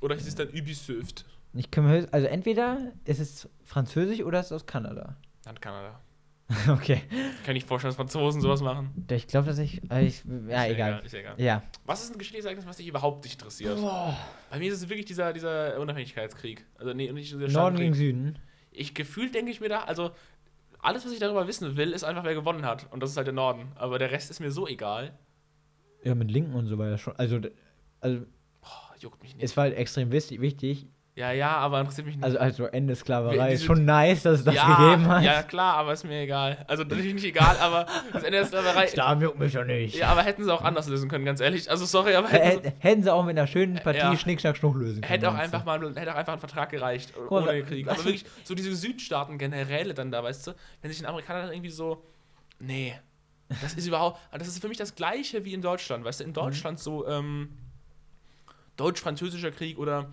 Oder 0.00 0.16
ist 0.16 0.26
es 0.26 0.34
dann 0.34 0.48
Ubisoft? 0.48 1.24
Ich 1.54 1.70
kann 1.70 1.84
mir 1.84 2.08
also 2.10 2.26
entweder 2.26 2.92
ist 3.04 3.20
es 3.20 3.48
französisch 3.64 4.22
oder 4.22 4.40
es 4.40 4.46
ist 4.46 4.52
aus 4.52 4.66
Kanada. 4.66 5.16
Dann 5.44 5.60
Kanada. 5.60 6.00
okay. 6.70 7.02
Kann 7.44 7.56
ich 7.56 7.64
vorstellen, 7.64 7.90
dass 7.90 7.96
Franzosen 7.96 8.40
sowas 8.40 8.62
machen? 8.62 9.06
Ich 9.10 9.26
glaube, 9.26 9.48
dass 9.48 9.58
ich, 9.58 9.82
äh, 9.90 10.06
ich. 10.06 10.24
Ja, 10.48 10.64
Ist 10.64 10.72
egal. 10.72 11.02
Ist 11.04 11.12
ja 11.12 11.20
egal. 11.20 11.34
Ja. 11.36 11.62
Was 11.84 12.02
ist 12.02 12.12
ein 12.12 12.18
geschichtliches 12.18 12.46
Ereignis, 12.46 12.66
was 12.66 12.78
dich 12.78 12.88
überhaupt 12.88 13.24
nicht 13.24 13.34
interessiert? 13.34 13.78
Bei 14.50 14.58
mir 14.58 14.72
ist 14.72 14.80
es 14.80 14.88
wirklich 14.88 15.04
dieser, 15.06 15.32
dieser 15.32 15.78
Unabhängigkeitskrieg. 15.78 16.64
Also, 16.78 16.94
nee, 16.94 17.12
nicht 17.12 17.32
dieser 17.32 17.48
Norden 17.48 17.76
gegen. 17.76 17.94
Süden. 17.94 18.38
Ich 18.70 18.94
gefühlt 18.94 19.34
denke 19.34 19.50
ich 19.50 19.60
mir 19.60 19.68
da, 19.68 19.80
also 19.80 20.12
alles, 20.80 21.04
was 21.04 21.12
ich 21.12 21.18
darüber 21.18 21.46
wissen 21.46 21.76
will, 21.76 21.92
ist 21.92 22.04
einfach, 22.04 22.24
wer 22.24 22.34
gewonnen 22.34 22.64
hat. 22.64 22.90
Und 22.92 23.02
das 23.02 23.10
ist 23.10 23.16
halt 23.16 23.26
der 23.26 23.34
Norden. 23.34 23.72
Aber 23.74 23.98
der 23.98 24.10
Rest 24.10 24.30
ist 24.30 24.40
mir 24.40 24.50
so 24.50 24.66
egal. 24.66 25.18
Ja, 26.04 26.14
mit 26.14 26.30
Linken 26.30 26.54
und 26.54 26.66
so 26.66 26.78
weiter 26.78 26.98
schon. 26.98 27.16
Also, 27.16 27.40
also 28.00 28.20
Boah, 28.60 28.94
juckt 29.00 29.22
mich 29.22 29.34
nicht. 29.34 29.44
es 29.44 29.56
war 29.56 29.64
halt 29.64 29.76
extrem 29.76 30.12
wichtig. 30.12 30.86
Ja, 31.18 31.32
ja, 31.32 31.56
aber 31.56 31.80
interessiert 31.80 32.06
mich 32.06 32.16
nicht. 32.16 32.24
Also, 32.24 32.38
also 32.38 32.64
Ende 32.66 32.94
Sklaverei 32.94 33.52
ist 33.54 33.64
schon 33.64 33.84
nice, 33.84 34.22
dass 34.22 34.38
es 34.38 34.44
das 34.44 34.54
ja, 34.54 34.76
gegeben 34.76 35.08
hat. 35.08 35.22
ja, 35.24 35.42
klar, 35.42 35.74
aber 35.76 35.92
ist 35.92 36.04
mir 36.04 36.20
egal. 36.22 36.64
Also 36.68 36.84
natürlich 36.84 37.12
nicht 37.12 37.24
egal, 37.24 37.56
aber 37.58 37.86
das 38.12 38.22
Ende 38.22 38.38
der 38.38 38.46
Sklaverei. 38.46 38.88
Da 38.94 39.14
juckt 39.14 39.38
mich 39.38 39.52
doch 39.52 39.64
nicht. 39.64 39.96
Ja, 39.96 40.08
aber 40.10 40.22
hätten 40.22 40.44
sie 40.44 40.54
auch 40.54 40.62
anders 40.62 40.86
lösen 40.88 41.08
können, 41.08 41.24
ganz 41.24 41.40
ehrlich. 41.40 41.68
Also 41.70 41.86
sorry, 41.86 42.14
aber 42.14 42.28
hätten 42.28 42.62
sie, 42.62 42.72
Hätten, 42.78 43.02
sie 43.02 43.12
auch 43.12 43.24
mit 43.24 43.36
einer 43.36 43.46
schönen 43.48 43.74
Partie 43.76 43.98
Ja. 43.98 44.16
Schnick, 44.16 44.40
Schnack, 44.40 44.56
Schnuck 44.56 44.76
lösen 44.76 45.00
können. 45.00 45.10
hätte 45.12 45.28
auch 45.28 45.34
einfach 45.34 45.64
mal 45.64 45.80
hätte 45.96 46.12
auch 46.12 46.16
einfach 46.18 46.34
ein 46.34 46.38
Vertrag 46.38 46.70
gereicht 46.70 47.12
mal, 47.16 47.42
ohne 47.48 47.62
Krieg. 47.64 47.88
Aber 47.88 47.98
wirklich 48.04 48.24
so 48.44 48.54
diese 48.54 48.74
Südstaaten 48.76 49.38
Generäle 49.38 49.94
dann 49.94 50.10
da, 50.12 50.22
weißt 50.22 50.46
du, 50.46 50.52
wenn 50.82 50.90
sich 50.92 51.00
ein 51.00 51.06
Amerikaner 51.06 51.42
dann 51.42 51.52
irgendwie 51.52 51.70
so 51.70 52.02
nee, 52.60 52.94
das 53.62 53.74
ist 53.74 53.86
überhaupt 53.86 54.20
das 54.30 54.46
ist 54.46 54.60
für 54.60 54.68
mich 54.68 54.78
das 54.78 54.94
gleiche 54.94 55.44
wie 55.44 55.52
in 55.54 55.62
Deutschland, 55.62 56.04
weißt 56.04 56.20
du, 56.20 56.24
Mhm. 56.24 56.28
in 56.30 56.34
Deutschland 56.34 56.78
so 56.78 57.06
ähm, 57.08 57.48
deutsch-französischer 58.76 59.50
Krieg 59.50 59.78
oder 59.78 60.06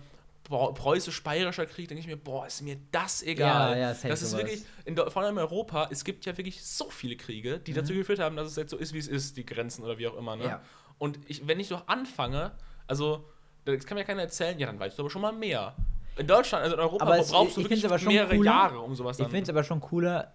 preußisch-bayerischer 0.48 1.66
Krieg, 1.66 1.88
denke 1.88 2.00
ich 2.00 2.06
mir, 2.06 2.16
boah, 2.16 2.46
ist 2.46 2.62
mir 2.62 2.76
das 2.92 3.22
egal. 3.22 3.72
Ja, 3.72 3.78
ja, 3.88 3.94
safe 3.94 4.08
das 4.08 4.22
ist 4.22 4.30
sowas. 4.30 4.44
wirklich, 4.44 4.64
in, 4.84 4.96
vor 4.96 5.22
allem 5.22 5.36
in 5.36 5.42
Europa, 5.42 5.88
es 5.90 6.04
gibt 6.04 6.24
ja 6.26 6.36
wirklich 6.36 6.64
so 6.64 6.88
viele 6.90 7.16
Kriege, 7.16 7.58
die 7.58 7.72
dazu 7.72 7.92
geführt 7.94 8.18
haben, 8.20 8.36
dass 8.36 8.48
es 8.48 8.56
jetzt 8.56 8.70
so 8.70 8.76
ist, 8.76 8.92
wie 8.92 8.98
es 8.98 9.08
ist, 9.08 9.36
die 9.36 9.44
Grenzen 9.44 9.82
oder 9.84 9.98
wie 9.98 10.06
auch 10.06 10.16
immer. 10.16 10.36
Ne? 10.36 10.44
Mhm. 10.44 10.48
Ja. 10.50 10.62
Und 10.98 11.18
ich, 11.26 11.46
wenn 11.46 11.60
ich 11.60 11.68
doch 11.68 11.86
anfange, 11.88 12.52
also, 12.86 13.28
das 13.64 13.84
kann 13.84 13.98
mir 13.98 14.04
keiner 14.04 14.22
erzählen, 14.22 14.58
ja, 14.58 14.66
dann 14.66 14.78
weißt 14.78 14.96
du 14.98 15.02
aber 15.02 15.10
schon 15.10 15.22
mal 15.22 15.32
mehr. 15.32 15.74
In 16.16 16.26
Deutschland, 16.26 16.62
also 16.64 16.76
in 16.76 16.80
Europa, 16.80 17.04
Aber 17.04 17.18
es- 17.18 17.30
brauchst 17.30 17.56
du 17.56 17.60
ich 17.62 17.70
wirklich 17.70 18.06
mehrere 18.06 18.36
cooler. 18.36 18.44
Jahre, 18.50 18.78
um 18.80 18.94
sowas 18.94 19.18
Ich 19.18 19.22
dann. 19.24 19.30
finde 19.30 19.42
es 19.44 19.48
aber 19.50 19.64
schon 19.64 19.80
cooler, 19.80 20.32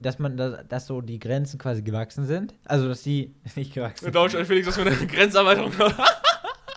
dass 0.00 0.18
man, 0.18 0.36
da, 0.36 0.62
dass 0.64 0.86
so 0.88 1.00
die 1.00 1.18
Grenzen 1.20 1.58
quasi 1.58 1.80
gewachsen 1.80 2.26
sind. 2.26 2.54
Also, 2.64 2.88
dass 2.88 3.02
die 3.02 3.34
nicht 3.54 3.72
gewachsen 3.72 4.06
in 4.06 4.12
Deutschland, 4.12 4.46
Felix, 4.46 4.66
dass 4.66 4.76
wir 4.76 4.86
eine 4.86 4.96
Grenzerweiterung 5.06 5.72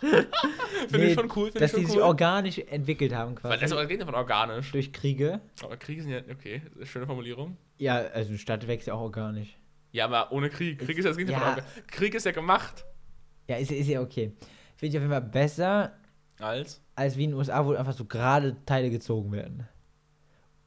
Finde 0.00 0.98
Nee, 0.98 1.04
ich 1.06 1.14
schon 1.14 1.30
cool, 1.36 1.46
finde 1.46 1.60
dass 1.60 1.72
die 1.72 1.76
schon 1.82 1.86
sich 1.86 1.96
cool. 1.96 2.02
organisch 2.02 2.58
entwickelt 2.58 3.14
haben 3.14 3.34
Weil 3.42 3.58
quasi. 3.58 3.74
das 3.74 3.88
geht 3.88 4.00
ja 4.00 4.06
von 4.06 4.14
organisch. 4.14 4.72
durch 4.72 4.92
Kriege. 4.92 5.40
Aber 5.62 5.76
Krieg 5.76 5.98
ist 5.98 6.06
ja, 6.08 6.18
okay, 6.30 6.62
ist 6.78 6.90
schöne 6.90 7.06
Formulierung. 7.06 7.56
Ja, 7.78 7.96
also 7.96 8.30
eine 8.30 8.38
Stadt 8.38 8.66
wächst 8.66 8.88
ja 8.88 8.94
auch 8.94 9.00
organisch. 9.00 9.56
Ja, 9.92 10.04
aber 10.04 10.32
ohne 10.32 10.50
Krieg. 10.50 10.78
Krieg 10.78 10.98
ist 10.98 11.04
ja 11.04 11.10
das 11.10 11.16
Gegenteil 11.16 11.40
Ja. 11.40 11.54
von 11.54 11.62
orga- 11.62 11.66
Krieg 11.86 12.14
ist 12.14 12.26
ja 12.26 12.32
gemacht. 12.32 12.84
Ja, 13.48 13.56
ist, 13.56 13.70
ist 13.70 13.88
ja 13.88 14.00
okay. 14.00 14.32
Finde 14.76 14.90
ich 14.90 14.96
auf 14.96 15.02
jeden 15.02 15.10
Fall 15.12 15.22
besser, 15.22 15.92
Als? 16.38 16.82
als 16.94 17.16
wie 17.16 17.24
in 17.24 17.30
den 17.30 17.38
USA, 17.38 17.64
wo 17.64 17.72
einfach 17.72 17.92
so 17.94 18.04
gerade 18.04 18.56
Teile 18.66 18.90
gezogen 18.90 19.32
werden. 19.32 19.66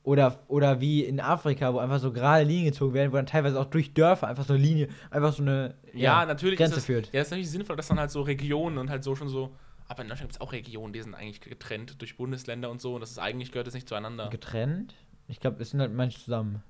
Oder, 0.09 0.39
oder 0.47 0.81
wie 0.81 1.03
in 1.03 1.19
Afrika, 1.19 1.71
wo 1.71 1.77
einfach 1.77 1.99
so 1.99 2.11
gerade 2.11 2.43
Linien 2.43 2.65
gezogen 2.65 2.95
werden, 2.95 3.11
wo 3.11 3.17
dann 3.17 3.27
teilweise 3.27 3.59
auch 3.59 3.65
durch 3.65 3.93
Dörfer 3.93 4.27
einfach 4.27 4.43
so 4.43 4.53
eine 4.53 4.63
Linie, 4.63 4.87
einfach 5.11 5.31
so 5.31 5.43
eine 5.43 5.75
Ja, 5.93 6.25
natürlich 6.25 6.57
Grenze 6.57 6.77
ist 6.77 6.77
das, 6.77 6.85
führt. 6.87 7.13
Ja, 7.13 7.21
ist 7.21 7.29
natürlich 7.29 7.51
sinnvoll, 7.51 7.75
dass 7.75 7.89
dann 7.89 7.99
halt 7.99 8.09
so 8.09 8.23
Regionen 8.23 8.79
und 8.79 8.89
halt 8.89 9.03
so 9.03 9.15
schon 9.15 9.27
so. 9.29 9.55
Aber 9.87 10.01
in 10.01 10.09
Deutschland 10.09 10.31
gibt 10.31 10.41
es 10.41 10.41
auch 10.41 10.51
Regionen, 10.51 10.93
die 10.93 11.01
sind 11.03 11.13
eigentlich 11.13 11.41
getrennt 11.41 12.01
durch 12.01 12.17
Bundesländer 12.17 12.71
und 12.71 12.81
so. 12.81 12.95
Und 12.95 13.01
das 13.01 13.11
ist 13.11 13.19
eigentlich 13.19 13.51
gehört 13.51 13.67
das 13.67 13.75
nicht 13.75 13.87
zueinander. 13.87 14.31
Getrennt? 14.31 14.95
Ich 15.27 15.39
glaube, 15.39 15.61
es 15.61 15.69
sind 15.69 15.79
halt 15.79 15.93
manche 15.93 16.17
zusammen. 16.17 16.63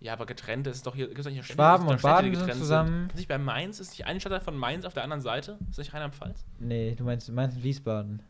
Ja, 0.00 0.12
aber 0.12 0.26
getrennt 0.26 0.66
ist 0.66 0.86
doch 0.86 0.94
hier. 0.94 1.06
Gibt's 1.06 1.24
doch 1.24 1.30
hier 1.30 1.42
Städte, 1.42 1.56
Schwaben 1.56 1.88
und 1.88 2.00
Städte, 2.00 2.06
die 2.06 2.12
Baden 2.12 2.34
sind 2.34 2.40
getrennt 2.40 2.60
zusammen. 2.60 3.06
Ist 3.08 3.16
nicht 3.16 3.28
bei 3.28 3.38
Mainz? 3.38 3.80
Ist 3.80 3.92
nicht 3.92 4.04
ein 4.04 4.20
Stadtteil 4.20 4.42
von 4.42 4.58
Mainz 4.58 4.84
auf 4.84 4.92
der 4.92 5.04
anderen 5.04 5.22
Seite? 5.22 5.58
Ist 5.70 5.78
nicht 5.78 5.94
Rheinland-Pfalz? 5.94 6.44
Nee, 6.58 6.94
du 6.94 7.04
meinst, 7.04 7.32
meinst 7.32 7.62
Wiesbaden. 7.62 8.22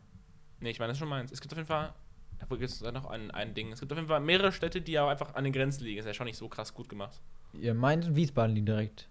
Nee, 0.61 0.69
ich 0.69 0.79
meine, 0.79 0.91
das 0.91 0.95
ist 0.95 0.99
schon 0.99 1.09
Mainz. 1.09 1.33
Es 1.33 1.41
gibt 1.41 1.51
auf 1.53 1.57
jeden 1.57 1.67
Fall. 1.67 1.93
Da 2.39 2.45
gibt 2.55 2.63
es 2.69 2.81
noch 2.81 3.05
ein, 3.05 3.31
ein 3.31 3.53
Ding. 3.53 3.71
Es 3.71 3.79
gibt 3.79 3.91
auf 3.91 3.97
jeden 3.97 4.07
Fall 4.07 4.19
mehrere 4.19 4.51
Städte, 4.51 4.81
die 4.81 4.97
aber 4.97 5.09
einfach 5.11 5.35
an 5.35 5.43
den 5.43 5.53
Grenzen 5.53 5.83
liegen. 5.83 5.99
Ist 5.99 6.05
ja 6.05 6.13
schon 6.13 6.25
nicht 6.25 6.37
so 6.37 6.47
krass 6.47 6.73
gut 6.73 6.89
gemacht. 6.89 7.21
Ja, 7.53 7.73
Mainz 7.73 8.05
und 8.07 8.15
Wiesbaden 8.15 8.53
liegen 8.55 8.65
direkt. 8.65 9.09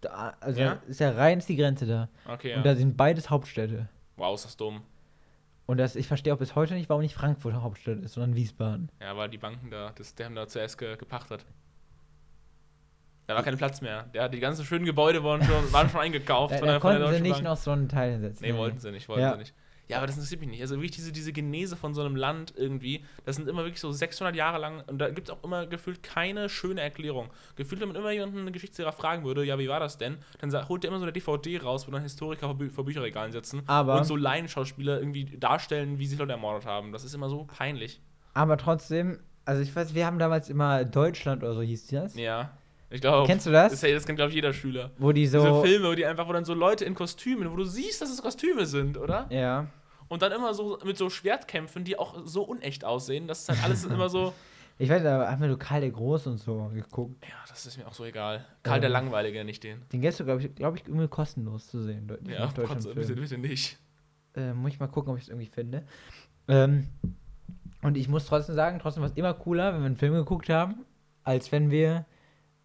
Da, 0.00 0.34
also 0.40 0.60
Ja? 0.60 0.72
ist 0.88 1.00
ja 1.00 1.10
rein 1.12 1.38
ist 1.38 1.48
die 1.48 1.56
Grenze 1.56 1.86
da. 1.86 2.08
Okay, 2.26 2.50
ja. 2.50 2.56
Und 2.56 2.66
da 2.66 2.74
sind 2.74 2.96
beides 2.96 3.30
Hauptstädte. 3.30 3.88
wow, 4.16 4.34
ist 4.34 4.44
das 4.44 4.56
dumm. 4.56 4.82
Und 5.66 5.78
das, 5.78 5.94
ich 5.94 6.08
verstehe 6.08 6.34
auch 6.34 6.38
bis 6.38 6.56
heute 6.56 6.74
nicht, 6.74 6.88
warum 6.88 7.02
nicht 7.02 7.14
Frankfurt 7.14 7.54
Hauptstadt 7.54 8.00
ist, 8.00 8.14
sondern 8.14 8.34
Wiesbaden. 8.34 8.90
Ja, 9.00 9.16
weil 9.16 9.30
die 9.30 9.38
Banken 9.38 9.70
da, 9.70 9.92
das, 9.94 10.14
die 10.16 10.24
haben 10.24 10.34
da 10.34 10.48
zuerst 10.48 10.76
ge, 10.76 10.96
gepachtet. 10.96 11.46
Da 13.28 13.36
war 13.36 13.44
kein 13.44 13.56
Platz 13.56 13.80
mehr. 13.80 14.02
Der, 14.12 14.28
die 14.28 14.40
ganzen 14.40 14.64
schönen 14.64 14.84
Gebäude 14.84 15.22
waren 15.22 15.42
schon, 15.44 15.72
waren 15.72 15.88
schon 15.88 16.00
eingekauft 16.00 16.54
Da, 16.54 16.58
von 16.58 16.66
da 16.66 16.72
der, 16.74 16.80
von 16.80 16.90
der 16.90 17.00
konnten 17.00 17.14
sie 17.16 17.22
nicht 17.30 17.42
noch 17.42 17.56
so 17.56 17.70
einen 17.70 17.88
Teil 17.88 18.12
hinsetzen. 18.14 18.44
Nee, 18.44 18.56
wollten 18.56 18.80
sie 18.80 18.90
nicht, 18.90 19.08
wollten 19.08 19.22
Ja. 19.22 19.32
sie 19.34 19.38
nicht. 19.38 19.54
Ja, 19.92 19.98
aber 19.98 20.06
das 20.06 20.16
interessiert 20.16 20.40
mich 20.40 20.50
nicht. 20.50 20.60
Also 20.60 20.76
wirklich 20.76 20.90
diese, 20.92 21.12
diese 21.12 21.32
Genese 21.32 21.76
von 21.76 21.94
so 21.94 22.00
einem 22.02 22.16
Land 22.16 22.52
irgendwie, 22.56 23.04
das 23.24 23.36
sind 23.36 23.48
immer 23.48 23.62
wirklich 23.64 23.80
so 23.80 23.92
600 23.92 24.34
Jahre 24.34 24.58
lang 24.58 24.82
und 24.86 24.98
da 24.98 25.08
gibt 25.10 25.28
es 25.28 25.34
auch 25.34 25.42
immer 25.44 25.66
gefühlt 25.66 26.02
keine 26.02 26.48
schöne 26.48 26.80
Erklärung. 26.80 27.30
Gefühlt, 27.56 27.80
wenn 27.80 27.88
man 27.88 27.96
immer 27.96 28.10
jemanden 28.10 28.38
einen 28.38 28.52
Geschichtslehrer 28.52 28.92
fragen 28.92 29.24
würde, 29.24 29.44
ja, 29.44 29.58
wie 29.58 29.68
war 29.68 29.80
das 29.80 29.98
denn? 29.98 30.18
Dann 30.40 30.68
holt 30.68 30.82
der 30.82 30.88
immer 30.88 30.98
so 30.98 31.04
eine 31.04 31.12
DVD 31.12 31.58
raus, 31.58 31.86
wo 31.86 31.92
dann 31.92 32.02
Historiker 32.02 32.46
vor, 32.46 32.58
Bü 32.58 32.70
vor 32.70 32.84
Bücherregalen 32.84 33.32
sitzen 33.32 33.62
Aber- 33.66 33.98
und 33.98 34.04
so 34.04 34.16
Laienschauspieler 34.16 34.98
irgendwie 34.98 35.24
darstellen, 35.24 35.98
wie 35.98 36.06
sie 36.06 36.16
Leute 36.16 36.32
ermordet 36.32 36.66
haben. 36.66 36.92
Das 36.92 37.04
ist 37.04 37.14
immer 37.14 37.28
so 37.28 37.44
peinlich. 37.44 38.00
Aber 38.34 38.56
trotzdem, 38.56 39.20
Also 39.44 39.60
ich 39.62 39.74
weiß, 39.74 39.94
wir 39.94 40.06
haben 40.06 40.18
damals 40.18 40.48
immer 40.50 40.84
Deutschland 40.84 41.42
oder 41.42 41.54
so 41.54 41.62
hieß 41.62 41.88
das. 41.88 42.14
Ja. 42.14 42.52
Ich 42.90 43.00
glaube, 43.00 43.26
Kennst 43.26 43.46
du 43.46 43.50
das? 43.50 43.72
Das, 43.72 43.80
das 43.80 44.04
kennt, 44.06 44.16
glaube 44.16 44.28
ich, 44.28 44.34
jeder 44.34 44.52
Schüler. 44.52 44.90
Wo 44.98 45.12
die 45.12 45.22
Diese 45.22 45.40
so. 45.40 45.62
Filme, 45.62 45.88
wo 45.88 45.94
die 45.94 46.04
einfach, 46.04 46.28
wo 46.28 46.32
dann 46.32 46.44
so 46.44 46.52
Leute 46.52 46.84
in 46.84 46.94
Kostümen, 46.94 47.50
wo 47.50 47.56
du 47.56 47.64
siehst, 47.64 48.02
dass 48.02 48.10
es 48.10 48.20
Kostüme 48.22 48.66
sind, 48.66 48.98
oder? 48.98 49.26
Ja. 49.30 49.66
Und 50.12 50.20
dann 50.20 50.30
immer 50.32 50.52
so 50.52 50.78
mit 50.84 50.98
so 50.98 51.08
Schwertkämpfen, 51.08 51.84
die 51.84 51.98
auch 51.98 52.14
so 52.26 52.42
unecht 52.42 52.84
aussehen. 52.84 53.28
Das 53.28 53.40
ist 53.40 53.48
halt 53.48 53.64
alles 53.64 53.84
immer 53.86 54.10
so. 54.10 54.34
Ich 54.78 54.88
weiß, 54.88 55.02
da 55.02 55.30
haben 55.30 55.40
wir 55.40 55.48
so 55.48 55.56
Karl 55.56 55.80
der 55.82 55.90
Groß 55.90 56.26
und 56.26 56.38
so 56.38 56.70
geguckt. 56.74 57.24
Ja, 57.24 57.34
das 57.48 57.66
ist 57.66 57.76
mir 57.78 57.86
auch 57.86 57.92
so 57.92 58.04
egal. 58.04 58.44
Karl 58.62 58.80
der 58.80 58.88
Ähm. 58.88 58.94
Langweilige, 58.94 59.44
nicht 59.44 59.62
den. 59.62 59.82
Den 59.92 60.00
du, 60.00 60.24
glaube 60.24 60.42
ich, 60.42 60.54
glaub 60.54 60.74
ich, 60.74 60.86
irgendwie 60.86 61.08
kostenlos 61.08 61.68
zu 61.68 61.82
sehen. 61.82 62.10
Ja, 62.26 62.50
Gott, 62.54 62.94
bitte, 62.94 63.14
bitte 63.14 63.38
nicht. 63.38 63.78
äh, 64.34 64.52
muss 64.54 64.72
ich 64.72 64.80
mal 64.80 64.88
gucken, 64.88 65.12
ob 65.12 65.18
ich 65.18 65.24
es 65.24 65.28
irgendwie 65.28 65.46
finde. 65.46 65.84
Ähm, 66.48 66.88
und 67.82 67.96
ich 67.96 68.08
muss 68.08 68.26
trotzdem 68.26 68.54
sagen, 68.54 68.80
trotzdem 68.80 69.02
war 69.02 69.10
es 69.10 69.16
immer 69.16 69.34
cooler, 69.34 69.72
wenn 69.74 69.80
wir 69.80 69.86
einen 69.86 69.96
Film 69.96 70.14
geguckt 70.14 70.48
haben, 70.48 70.84
als 71.22 71.52
wenn 71.52 71.70
wir 71.70 72.06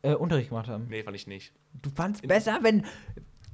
äh, 0.02 0.16
Unterricht 0.16 0.50
gemacht 0.50 0.70
haben. 0.70 0.88
Nee, 0.90 1.04
fand 1.04 1.16
ich 1.16 1.28
nicht. 1.28 1.54
Du 1.82 1.90
fandst 1.92 2.28
besser, 2.28 2.60
wenn. 2.64 2.86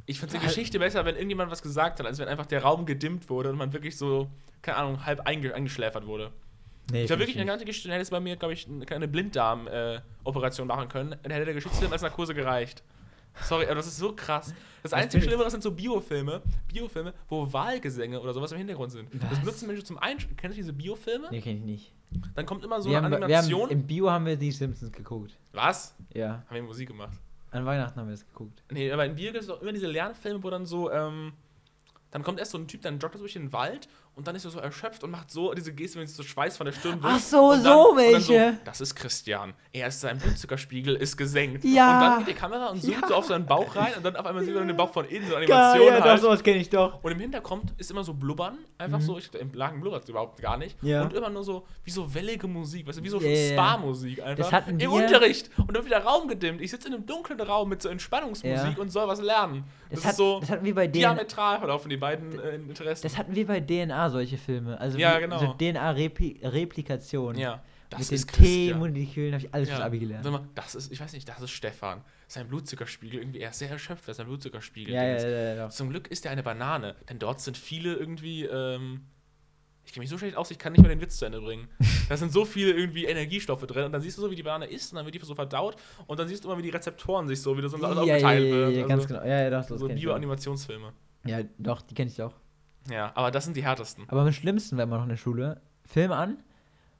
Ich 0.05 0.19
fand 0.19 0.33
die 0.33 0.37
Halt. 0.37 0.47
Geschichte 0.49 0.79
besser, 0.79 1.05
wenn 1.05 1.15
irgendjemand 1.15 1.49
was 1.51 1.61
gesagt 1.61 1.99
hat, 1.99 2.05
als 2.05 2.19
wenn 2.19 2.27
einfach 2.27 2.45
der 2.45 2.61
Raum 2.63 2.85
gedimmt 2.85 3.29
wurde 3.29 3.49
und 3.49 3.57
man 3.57 3.71
wirklich 3.73 3.97
so, 3.97 4.29
keine 4.61 4.77
Ahnung, 4.77 5.05
halb 5.05 5.21
einge 5.21 5.53
eingeschläfert 5.55 6.05
wurde. 6.05 6.31
Nee, 6.91 7.05
Ich 7.05 7.11
habe 7.11 7.19
wirklich 7.21 7.37
eine 7.37 7.45
ganze 7.45 7.63
Geschichte, 7.63 7.87
dann 7.87 7.93
hätte 7.93 8.03
es 8.03 8.09
bei 8.09 8.19
mir, 8.19 8.35
glaube 8.35 8.53
ich, 8.53 8.67
eine 8.67 8.85
kleine 8.85 9.07
Blinddarm-Operation 9.07 10.67
machen 10.67 10.89
können. 10.89 11.15
Dann 11.23 11.31
hätte 11.31 11.45
der 11.45 11.53
Geschichtsfilm 11.53 11.91
als 11.91 12.01
Narkose 12.01 12.33
gereicht. 12.33 12.83
Sorry, 13.41 13.65
aber 13.65 13.75
das 13.75 13.87
ist 13.87 13.97
so 13.97 14.13
krass. 14.13 14.53
Das 14.83 14.93
einzige 14.93 15.23
Schlimmere 15.23 15.49
sind 15.49 15.63
so 15.63 15.71
Biofilme, 15.71 16.41
Biofilme, 16.71 17.13
wo 17.29 17.51
Wahlgesänge 17.51 18.19
oder 18.19 18.31
sowas 18.33 18.51
im 18.51 18.59
Hintergrund 18.59 18.91
sind. 18.91 19.09
Das 19.15 19.31
Was? 19.31 19.39
benutzen 19.39 19.67
Menschen 19.67 19.85
zum 19.85 19.97
Einschlafen. 19.97 20.35
Kennst 20.37 20.55
du 20.57 20.61
diese 20.61 20.73
Biofilme? 20.73 21.29
Nee, 21.31 21.41
kenn 21.41 21.57
ich 21.57 21.63
nicht. 21.63 21.93
Dann 22.35 22.45
kommt 22.45 22.63
immer 22.63 22.79
so 22.79 22.91
wir 22.91 22.97
eine 22.99 23.07
haben, 23.07 23.23
Animation. 23.23 23.61
haben, 23.63 23.69
Im 23.71 23.87
Bio 23.87 24.11
haben 24.11 24.25
wir 24.27 24.35
die 24.35 24.51
Simpsons 24.51 24.91
geguckt. 24.91 25.35
was? 25.51 25.95
Ja. 26.13 26.43
Haben 26.47 26.55
wir 26.55 26.63
Musik 26.63 26.89
gemacht? 26.89 27.17
An 27.53 27.65
Weihnachten 27.65 27.99
haben 27.99 28.07
wir 28.07 28.13
das 28.13 28.27
geguckt. 28.27 28.63
Nee, 28.71 28.91
aber 28.91 29.05
in 29.05 29.15
Bier 29.15 29.31
gibt 29.31 29.43
es 29.43 29.49
auch 29.49 29.61
immer 29.61 29.73
diese 29.73 29.87
Lernfilme, 29.87 30.43
wo 30.43 30.49
dann 30.49 30.65
so, 30.65 30.91
ähm, 30.91 31.33
dann 32.09 32.23
kommt 32.23 32.39
erst 32.39 32.51
so 32.51 32.57
ein 32.57 32.67
Typ, 32.67 32.81
dann 32.81 32.97
joggt 32.97 33.15
er 33.15 33.19
durch 33.19 33.33
den 33.33 33.53
Wald 33.53 33.87
und 34.15 34.27
dann 34.27 34.35
ist 34.35 34.45
er 34.45 34.51
so 34.51 34.59
erschöpft 34.59 35.03
und 35.03 35.11
macht 35.11 35.31
so 35.31 35.53
diese 35.53 35.73
Geste, 35.73 35.99
wenn 35.99 36.05
sich 36.07 36.15
so 36.15 36.23
Schweiß 36.23 36.55
von 36.57 36.65
der 36.65 36.73
Stirn 36.73 36.99
Ach 37.01 37.15
wischt. 37.15 37.25
so, 37.27 37.51
dann- 37.51 37.63
so 37.63 37.93
welche. 37.95 38.57
das 38.65 38.79
ist 38.81 38.93
Christian. 38.95 39.53
Er 39.71 39.87
ist 39.87 40.01
sein 40.01 40.17
Blutzuckerspiegel 40.19 40.95
ist 40.95 41.17
gesenkt. 41.17 41.63
Ja. 41.63 41.95
Und 41.95 42.01
dann 42.03 42.17
geht 42.19 42.27
die 42.35 42.39
Kamera 42.39 42.67
und 42.67 42.81
zoomt 42.81 43.01
Ja. 43.01 43.07
so 43.07 43.15
auf 43.15 43.25
seinen 43.25 43.45
Bauch 43.45 43.75
rein 43.75 43.93
und 43.97 44.03
dann 44.05 44.15
auf 44.15 44.25
einmal 44.25 44.43
sieht 44.43 44.53
man 44.53 44.67
den 44.67 44.77
Bauch 44.77 44.91
von 44.93 45.05
innen, 45.05 45.27
so 45.27 45.35
eine 45.35 45.45
Geil, 45.45 45.57
Animation 45.71 45.93
ja, 45.97 46.03
halt. 46.03 46.21
sowas 46.21 46.43
kenne 46.43 46.57
ich 46.59 46.69
doch. 46.69 47.03
Und 47.03 47.11
im 47.11 47.19
Hintergrund 47.19 47.73
ist 47.77 47.89
immer 47.91 48.03
so 48.03 48.13
Blubbern, 48.13 48.57
einfach 48.77 48.99
Mhm. 48.99 49.03
so, 49.03 49.17
ich, 49.17 49.33
im 49.33 49.51
Lagen 49.53 49.81
blubbert 49.81 50.03
es 50.03 50.09
überhaupt 50.09 50.41
gar 50.41 50.57
nicht. 50.57 50.77
Ja. 50.83 51.03
Und 51.03 51.13
immer 51.13 51.29
nur 51.29 51.43
so, 51.43 51.65
wie 51.83 51.91
so 51.91 52.13
wellige 52.13 52.47
Musik, 52.47 52.87
weißt 52.87 52.99
du, 52.99 53.03
wie 53.03 53.09
so 53.09 53.19
ja. 53.19 53.51
Spa-Musik 53.53 54.21
einfach. 54.21 54.37
Das 54.37 54.51
hatten 54.51 54.71
Im 54.71 54.79
wir- 54.79 54.91
Unterricht. 54.91 55.49
Und 55.57 55.75
dann 55.75 55.85
wieder 55.85 56.03
Raum 56.03 56.27
gedimmt. 56.27 56.61
Ich 56.61 56.71
sitze 56.71 56.87
in 56.87 56.93
einem 56.93 57.05
dunklen 57.05 57.39
Raum 57.41 57.69
mit 57.69 57.81
so 57.81 57.89
Entspannungsmusik 57.89 58.75
Ja. 58.77 58.81
und 58.81 58.91
soll 58.91 59.07
was 59.07 59.21
lernen. 59.21 59.63
Das, 59.89 59.99
Das, 59.99 60.05
hat, 60.05 60.11
ist 60.11 60.17
so 60.17 60.39
das 60.39 60.49
hatten 60.49 60.65
wir 60.65 60.75
bei 60.75 60.87
DNA. 60.87 60.91
diametral 60.93 61.59
verlaufen, 61.59 61.89
die 61.89 61.97
beiden 61.97 62.39
äh, 62.39 62.55
Interessen. 62.55 63.03
Das 63.03 63.17
hatten 63.17 63.35
wir 63.35 63.45
bei 63.47 63.59
DNA 63.59 64.02
solche 64.09 64.37
Filme. 64.37 64.79
Also 64.79 64.97
Ja, 64.97 65.19
genau. 65.19 65.39
so 65.39 65.53
DNA-Replikation. 65.53 67.35
ja, 67.37 67.63
das 67.89 67.99
Mit 68.11 68.11
ist. 68.11 68.31
T-Molekülen 68.33 69.33
habe 69.33 69.45
ich 69.45 69.53
alles 69.53 69.69
Ja. 69.69 69.75
fürs 69.75 69.85
Abi 69.85 69.99
gelernt. 69.99 70.25
Mal, 70.29 70.47
das 70.55 70.75
ist, 70.75 70.91
ich 70.91 70.99
weiß 70.99 71.13
nicht, 71.13 71.27
das 71.29 71.41
ist 71.41 71.51
Stefan. 71.51 72.01
Sein 72.27 72.47
Blutzuckerspiegel 72.47 73.19
irgendwie, 73.19 73.39
er 73.39 73.51
ist 73.51 73.59
sehr 73.59 73.69
erschöpft, 73.69 74.07
was 74.07 74.17
sein 74.17 74.25
Blutzuckerspiegel 74.25 74.93
Ja, 74.93 75.03
ja, 75.03 75.15
ist. 75.15 75.23
ja, 75.23 75.29
ja, 75.29 75.53
ja. 75.55 75.69
Zum 75.69 75.89
Glück 75.89 76.07
ist 76.07 76.25
er 76.25 76.31
eine 76.31 76.41
Banane, 76.43 76.95
denn 77.09 77.19
dort 77.19 77.39
sind 77.41 77.55
viele 77.57 77.93
irgendwie, 77.93 78.45
ähm, 78.45 79.01
ich 79.85 79.91
kenne 79.93 80.03
mich 80.03 80.09
so 80.09 80.17
schlecht 80.17 80.37
aus, 80.37 80.49
ich 80.49 80.57
kann 80.57 80.71
nicht 80.71 80.81
mehr 80.81 80.89
den 80.89 81.01
Witz 81.01 81.17
zu 81.17 81.25
Ende 81.25 81.39
bringen. 81.41 81.67
Da 82.09 82.17
sind 82.17 82.33
so 82.33 82.43
viele 82.45 82.71
irgendwie 82.73 83.05
Energiestoffe 83.05 83.65
drin 83.65 83.85
und 83.85 83.91
dann 83.93 84.01
siehst 84.01 84.17
du 84.17 84.21
so, 84.23 84.29
wie 84.29 84.35
die 84.35 84.43
Banane 84.43 84.65
isst 84.65 84.91
und 84.91 84.97
dann 84.97 85.05
wird 85.05 85.15
die 85.15 85.19
so 85.19 85.35
verdaut 85.35 85.77
und 86.05 86.19
dann 86.19 86.27
siehst 86.27 86.43
du 86.43 86.49
immer, 86.49 86.57
wie 86.57 86.61
die 86.63 86.69
Rezeptoren 86.69 87.27
sich 87.29 87.41
so, 87.41 87.55
wie 87.57 87.61
das 87.61 87.71
so 87.71 87.77
alles 87.77 87.95
Ja, 88.05 88.15
aufgeteilt 88.15 88.43
ja, 88.45 88.51
wird. 88.51 88.75
ja, 88.75 88.83
Also 88.83 88.87
ganz 88.89 89.07
genau. 89.07 89.19
Ja, 89.21 89.41
ja, 89.43 89.49
doch, 89.49 89.65
das 89.67 89.79
So. 89.79 89.87
Bio-Animationsfilme. 89.87 90.91
Ja, 91.25 91.39
doch, 91.57 91.81
die 91.81 91.93
kenne 91.95 92.11
ich 92.11 92.21
auch. 92.21 92.33
Ja, 92.89 93.11
aber 93.15 93.31
das 93.31 93.45
sind 93.45 93.55
die 93.55 93.63
härtesten. 93.63 94.05
Aber 94.09 94.21
am 94.21 94.31
schlimmsten 94.31 94.77
war 94.77 94.83
immer 94.83 94.97
noch 94.97 95.03
in 95.03 95.09
der 95.09 95.17
Schule, 95.17 95.61
Film 95.85 96.11
an 96.11 96.37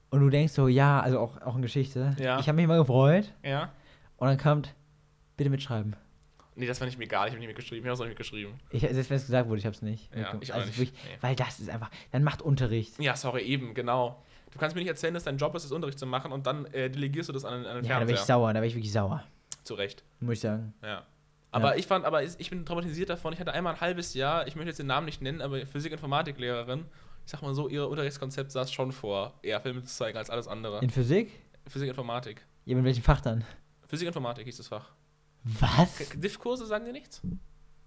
und 0.09 0.19
du 0.21 0.29
denkst 0.29 0.53
so, 0.53 0.67
ja, 0.67 0.99
also 1.01 1.19
auch, 1.19 1.41
auch 1.41 1.55
in 1.55 1.61
Geschichte. 1.61 2.15
Ja. 2.19 2.39
Ich 2.39 2.47
habe 2.47 2.55
mich 2.55 2.67
mal 2.67 2.77
gefreut 2.77 3.31
Ja? 3.43 3.71
und 4.17 4.27
dann 4.27 4.37
kommt, 4.37 4.73
bitte 5.37 5.49
mitschreiben. 5.49 5.95
Nee, 6.55 6.67
das 6.67 6.79
war 6.79 6.85
nicht 6.85 6.99
mir 6.99 7.05
egal, 7.05 7.25
ich 7.27 7.31
habe 7.31 7.39
nicht 7.39 7.47
mitgeschrieben, 7.47 7.83
ich 7.83 7.87
habe 7.87 7.93
es 7.95 7.99
auch 7.99 8.03
nicht 8.05 8.11
mitgeschrieben. 8.11 8.53
Ich, 8.69 8.81
selbst 8.81 9.09
wenn 9.09 9.17
es 9.17 9.25
gesagt 9.25 9.49
wurde, 9.49 9.57
ich 9.59 9.65
habe 9.65 9.75
es 9.75 9.81
nicht. 9.81 10.11
Ja, 10.11 10.19
mitgemacht. 10.19 10.43
ich 10.43 10.51
auch 10.53 10.57
also 10.57 10.67
nicht. 10.67 10.77
Wirklich, 10.79 11.03
Nee. 11.05 11.17
Weil 11.21 11.35
das 11.35 11.59
ist 11.59 11.69
einfach, 11.69 11.89
dann 12.11 12.23
macht 12.23 12.41
Unterricht. 12.43 12.99
Ja, 12.99 13.15
sorry, 13.15 13.41
eben, 13.41 13.73
genau. 13.73 14.21
Du 14.51 14.59
kannst 14.59 14.75
mir 14.75 14.81
nicht 14.83 14.89
erzählen, 14.89 15.15
dass 15.15 15.23
dein 15.23 15.37
Job 15.37 15.55
ist, 15.55 15.63
das 15.63 15.71
Unterricht 15.71 15.97
zu 15.97 16.05
machen 16.05 16.31
und 16.31 16.45
dann 16.45 16.65
äh, 16.67 16.91
delegierst 16.91 17.29
du 17.29 17.33
das 17.33 17.43
an, 17.43 17.65
an 17.65 17.77
den 17.77 17.85
Ja, 17.85 17.99
da 17.99 18.05
bin 18.05 18.09
ich 18.13 18.19
Fernseher. 18.19 18.25
sauer, 18.35 18.53
da 18.53 18.59
bin 18.59 18.69
ich 18.69 18.75
wirklich 18.75 18.91
sauer, 18.93 19.23
Zu 19.63 19.73
Recht. 19.73 20.03
muss 20.19 20.33
ich 20.33 20.39
sagen. 20.41 20.75
Ja. 20.83 21.01
Aber 21.53 21.77
ich 21.77 21.87
fand, 21.87 22.05
aber 22.05 22.23
ich 22.23 22.49
bin 22.49 22.65
traumatisiert 22.65 23.09
davon. 23.09 23.33
Ich 23.33 23.39
hatte 23.39 23.53
einmal 23.53 23.75
ein 23.75 23.81
halbes 23.81 24.13
Jahr, 24.13 24.47
ich 24.47 24.55
möchte 24.55 24.69
jetzt 24.69 24.79
den 24.79 24.87
Namen 24.87 25.05
nicht 25.05 25.21
nennen, 25.21 25.41
aber 25.41 25.65
Physik-Informatik-Lehrerin, 25.65 26.85
ich 27.25 27.31
sag 27.31 27.41
mal 27.41 27.53
so, 27.53 27.69
ihr 27.69 27.87
Unterrichtskonzept 27.87 28.51
saß 28.51 28.71
schon 28.71 28.91
vor, 28.91 29.39
eher 29.41 29.61
Filme 29.61 29.83
zu 29.83 29.93
zeigen 29.93 30.17
als 30.17 30.29
alles 30.29 30.47
andere. 30.47 30.81
In 30.81 30.89
Physik? 30.89 31.31
Physik-Informatik. 31.67 32.45
Ja, 32.65 32.75
mit 32.75 32.85
welchem 32.85 33.03
Fach 33.03 33.21
dann? 33.21 33.45
Physik-Informatik 33.87 34.45
hieß 34.45 34.57
das 34.57 34.67
Fach. 34.67 34.91
Was? 35.43 36.09
Diff-Kurse 36.15 36.65
sagen 36.65 36.85
dir 36.85 36.93
nichts? 36.93 37.21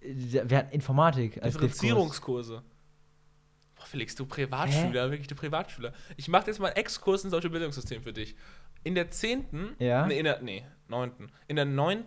Wir 0.01 0.59
hatten 0.59 0.73
Informatik 0.73 1.43
als. 1.43 1.55
Differenzierungskurse. 1.55 2.62
Boah, 3.75 3.87
Felix, 3.87 4.14
du 4.14 4.27
Privatschüler, 4.27 5.11
wirklich, 5.11 5.27
du 5.27 5.35
Privatschüler. 5.35 5.93
Ich 6.17 6.29
mache 6.29 6.47
jetzt 6.47 6.61
mal 6.61 6.69
einen 6.69 6.77
Exkurs 6.77 7.25
in 7.25 7.31
solche 7.31 7.51
Bildungssystem 7.51 8.03
für 8.03 8.12
dich. 8.12 8.37
In 8.85 8.95
der 8.95 9.11
10. 9.11 9.77
Ja. 9.79 10.07
Nee, 10.07 10.19
in 10.19 10.25
der, 10.25 10.41
nee, 10.43 10.64
9. 10.89 11.12
In 11.49 11.57
der 11.57 11.64
9. 11.64 12.05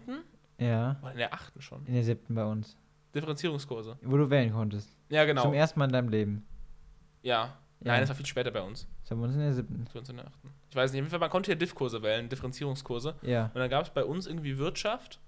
Ja, 0.60 0.97
oder 1.01 1.12
in 1.12 1.18
der 1.18 1.34
8. 1.34 1.53
schon. 1.62 1.86
in 1.86 1.93
der 1.93 2.03
siebten 2.03 2.36
bei 2.36 2.45
uns. 2.45 2.78
Differenzierungskurse. 3.16 3.97
Wo 4.03 4.18
du 4.18 4.30
wählen 4.30 4.51
konntest. 4.51 4.95
Ja, 5.10 5.26
genau. 5.26 5.43
Zum 5.43 5.53
ersten 5.53 5.80
Mal 5.80 5.86
in 5.86 5.91
deinem 5.91 6.10
Leben. 6.10 6.45
Ja. 7.22 7.57
Ja. 7.82 7.93
Nein, 7.93 8.01
das 8.01 8.10
war 8.10 8.16
viel 8.16 8.26
später 8.26 8.51
bei 8.51 8.62
uns. 8.62 8.88
Das 9.01 9.12
haben 9.12 9.20
wir 9.20 9.26
uns 9.26 9.36
in 9.36 9.41
der 9.41 9.53
siebten. 9.53 9.86
Bei 9.91 9.99
uns 9.99 10.10
in 10.10 10.18
der 10.18 10.28
8. 10.28 10.34
Ich 10.70 10.76
weiß 10.76 10.91
nicht, 10.93 11.12
man 11.12 11.30
konnte 11.30 11.51
ja 11.51 11.55
Diff-Kurse 11.55 12.03
wählen, 12.03 12.28
Differenzierungskurse. 12.28 13.16
Ja. 13.22 13.45
Und 13.45 13.55
dann 13.55 13.70
gab 13.70 13.86
es 13.86 13.89
bei 13.89 14.03
uns 14.03 14.28
irgendwie 14.28 14.57
Wirtschaft. 14.57 15.20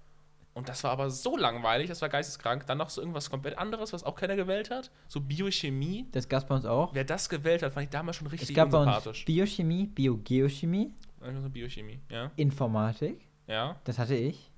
Und 0.54 0.68
das 0.68 0.84
war 0.84 0.90
aber 0.90 1.08
so 1.08 1.38
langweilig, 1.38 1.88
das 1.88 2.02
war 2.02 2.10
geisteskrank. 2.10 2.66
Dann 2.66 2.76
noch 2.76 2.90
so 2.90 3.00
irgendwas 3.00 3.30
komplett 3.30 3.56
anderes, 3.56 3.94
was 3.94 4.04
auch 4.04 4.14
keiner 4.14 4.36
gewählt 4.36 4.70
hat. 4.70 4.90
So 5.08 5.20
Biochemie. 5.20 6.06
Das 6.12 6.28
gab 6.28 6.42
es 6.42 6.48
bei 6.48 6.54
uns 6.54 6.66
auch. 6.66 6.94
Wer 6.94 7.04
das 7.04 7.30
gewählt 7.30 7.62
hat, 7.62 7.72
fand 7.72 7.84
ich 7.84 7.90
damals 7.90 8.18
schon 8.18 8.26
richtig 8.26 8.50
Es 8.50 8.54
gab 8.54 8.70
bei 8.70 8.78
uns. 8.78 9.24
Biochemie, 9.24 9.86
Biogeochemie, 9.86 10.92
Einfach 11.22 11.42
so 11.42 11.48
Biochemie, 11.48 12.00
ja. 12.10 12.30
Informatik. 12.36 13.28
Ja. 13.46 13.76
Das 13.84 13.98
hatte 13.98 14.14
ich. 14.14 14.51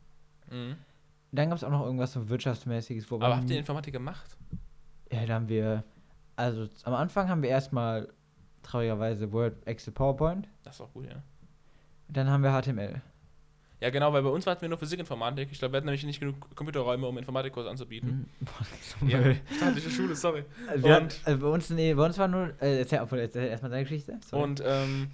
Mhm. 0.54 0.76
Dann 1.32 1.48
gab 1.48 1.58
es 1.58 1.64
auch 1.64 1.70
noch 1.70 1.84
irgendwas 1.84 2.12
so 2.12 2.28
Wirtschaftsmäßiges. 2.28 3.10
Wo 3.10 3.16
Aber 3.16 3.36
habt 3.36 3.50
ihr 3.50 3.58
Informatik 3.58 3.92
gemacht? 3.92 4.36
Ja, 5.12 5.26
da 5.26 5.34
haben 5.34 5.48
wir. 5.48 5.82
Also 6.36 6.68
am 6.84 6.94
Anfang 6.94 7.28
haben 7.28 7.42
wir 7.42 7.50
erstmal 7.50 8.08
traurigerweise 8.62 9.32
Word, 9.32 9.54
Excel, 9.66 9.92
PowerPoint. 9.92 10.48
Das 10.62 10.76
ist 10.76 10.80
auch 10.80 10.92
gut, 10.92 11.06
ja. 11.06 11.22
Dann 12.08 12.28
haben 12.28 12.42
wir 12.42 12.50
HTML. 12.52 13.00
Ja, 13.80 13.90
genau, 13.90 14.12
weil 14.12 14.22
bei 14.22 14.30
uns 14.30 14.46
hatten 14.46 14.62
wir 14.62 14.68
nur 14.68 14.78
Physikinformatik. 14.78 15.48
Ich 15.52 15.58
glaube, 15.58 15.72
wir 15.72 15.76
hatten 15.78 15.86
nämlich 15.86 16.04
nicht 16.04 16.20
genug 16.20 16.54
Computerräume, 16.56 17.06
um 17.06 17.18
Informatikkurse 17.18 17.68
anzubieten. 17.68 18.08
Hm, 18.08 18.26
Boah, 18.40 18.52
das 18.60 18.70
ist 18.80 18.96
so 19.00 19.06
Ja, 19.06 19.34
staatliche 19.56 19.90
Schule, 19.90 20.14
sorry. 20.16 20.44
Wir 20.76 20.84
Und- 20.84 20.92
hatten, 20.92 21.12
also 21.24 21.38
bei 21.40 21.46
uns, 21.48 21.70
nee, 21.70 21.92
bei 21.94 22.06
uns 22.06 22.16
war 22.16 22.28
nur. 22.28 22.54
Äh, 22.62 22.78
erzähl, 22.78 23.00
obwohl, 23.00 23.18
erzähl 23.18 23.48
erstmal 23.48 23.70
deine 23.70 23.82
Geschichte. 23.82 24.18
Sorry. 24.24 24.42
Und 24.42 24.62
ähm, 24.64 25.10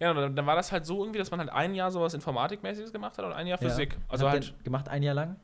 ja, 0.00 0.12
dann, 0.12 0.36
dann 0.36 0.46
war 0.46 0.56
das 0.56 0.72
halt 0.72 0.84
so 0.86 1.00
irgendwie, 1.02 1.18
dass 1.18 1.30
man 1.30 1.40
halt 1.40 1.50
ein 1.50 1.74
Jahr 1.74 1.90
sowas 1.90 2.14
Informatikmäßiges 2.14 2.92
gemacht 2.92 3.16
hat 3.18 3.24
und 3.24 3.32
ein 3.32 3.46
Jahr 3.46 3.60
Ja. 3.60 3.68
Physik. 3.68 3.96
Was 4.08 4.20
Also 4.20 4.30
halt 4.30 4.54
gemacht 4.64 4.88
ein 4.88 5.02
Jahr 5.02 5.14
lang? 5.14 5.36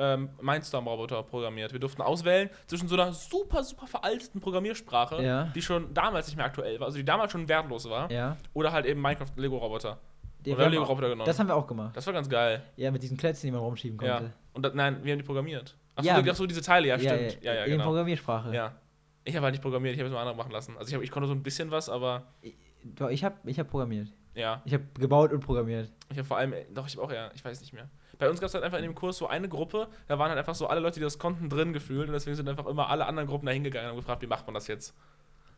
ähm, 0.00 0.28
Mindstorm-Roboter 0.40 1.24
programmiert. 1.24 1.72
Wir 1.72 1.80
durften 1.80 2.02
auswählen 2.02 2.50
zwischen 2.68 2.86
so 2.86 2.94
einer 2.94 3.12
super, 3.12 3.64
super 3.64 3.86
veralteten 3.88 4.40
Programmiersprache, 4.40 5.20
Ja. 5.22 5.44
die 5.54 5.60
schon 5.60 5.92
damals 5.92 6.28
nicht 6.28 6.36
mehr 6.36 6.46
aktuell 6.46 6.78
war, 6.78 6.86
also 6.86 6.98
die 6.98 7.04
damals 7.04 7.32
schon 7.32 7.48
wertlos 7.48 7.88
war, 7.90 8.10
Ja. 8.10 8.36
oder 8.54 8.70
halt 8.72 8.86
eben 8.86 9.00
Minecraft-Lego-Roboter. 9.02 9.98
Die- 10.44 10.52
Oder 10.54 10.68
Lego-Roboter 10.70 11.08
genommen. 11.08 11.26
Das 11.26 11.38
haben 11.40 11.48
wir 11.48 11.56
auch 11.56 11.66
gemacht. 11.66 11.96
Das 11.96 12.06
war 12.06 12.14
ganz 12.14 12.28
geil. 12.28 12.62
Ja, 12.76 12.92
mit 12.92 13.02
diesen 13.02 13.16
Klötzen, 13.16 13.48
die 13.48 13.50
man 13.50 13.60
rumschieben 13.60 13.98
konnte. 13.98 14.24
Ja. 14.26 14.30
Und 14.52 14.62
das, 14.64 14.72
nein, 14.72 14.98
wir 15.02 15.12
haben 15.12 15.18
die 15.18 15.24
programmiert. 15.24 15.76
Achso, 15.96 16.08
Ja, 16.08 16.22
ach 16.24 16.34
so, 16.36 16.46
diese 16.46 16.62
Teile, 16.62 16.86
ja, 16.86 16.96
ja, 16.96 17.14
stimmt. 17.16 17.42
Ja, 17.42 17.54
ja, 17.54 17.64
in 17.64 17.72
genau. 17.72 17.84
Programmiersprache. 17.86 18.54
Ja. 18.54 18.72
Ich 19.24 19.34
habe 19.34 19.44
halt 19.44 19.52
nicht 19.54 19.62
programmiert, 19.62 19.94
ich 19.94 20.00
habe 20.00 20.08
es 20.08 20.14
mal 20.14 20.20
andere 20.20 20.36
machen 20.36 20.52
lassen. 20.52 20.76
Also 20.78 20.88
ich, 20.90 20.94
hab, 20.94 21.02
ich 21.02 21.10
konnte 21.10 21.26
so 21.26 21.34
ein 21.34 21.42
bisschen 21.42 21.72
was, 21.72 21.88
aber 21.88 22.22
Doch, 22.84 23.10
ich 23.10 23.24
habe 23.24 23.36
ich 23.44 23.58
hab 23.58 23.68
programmiert. 23.68 24.08
ja. 24.34 24.62
Ich 24.64 24.72
habe 24.72 24.84
gebaut 24.98 25.32
und 25.32 25.40
programmiert. 25.40 25.90
Ich 26.10 26.18
habe 26.18 26.26
vor 26.26 26.36
allem, 26.36 26.54
doch, 26.74 26.86
ich 26.86 26.96
habe 26.96 27.06
auch 27.06 27.12
ja, 27.12 27.30
ich 27.34 27.44
weiß 27.44 27.60
nicht 27.60 27.72
mehr. 27.72 27.88
Bei 28.18 28.28
uns 28.28 28.40
gab 28.40 28.48
es 28.48 28.54
halt 28.54 28.64
einfach 28.64 28.78
in 28.78 28.84
dem 28.84 28.94
Kurs 28.94 29.16
so 29.18 29.28
eine 29.28 29.48
Gruppe, 29.48 29.88
da 30.08 30.18
waren 30.18 30.28
halt 30.28 30.38
einfach 30.38 30.54
so 30.54 30.66
alle 30.66 30.80
Leute, 30.80 30.98
die 30.98 31.04
das 31.04 31.18
konnten, 31.18 31.48
drin 31.48 31.72
gefühlt 31.72 32.08
und 32.08 32.14
deswegen 32.14 32.36
sind 32.36 32.48
einfach 32.48 32.66
immer 32.66 32.88
alle 32.88 33.06
anderen 33.06 33.28
Gruppen 33.28 33.46
da 33.46 33.52
hingegangen 33.52 33.86
und 33.86 33.90
haben 33.92 34.00
gefragt, 34.00 34.22
wie 34.22 34.26
macht 34.26 34.46
man 34.46 34.54
das 34.54 34.66
jetzt? 34.66 34.94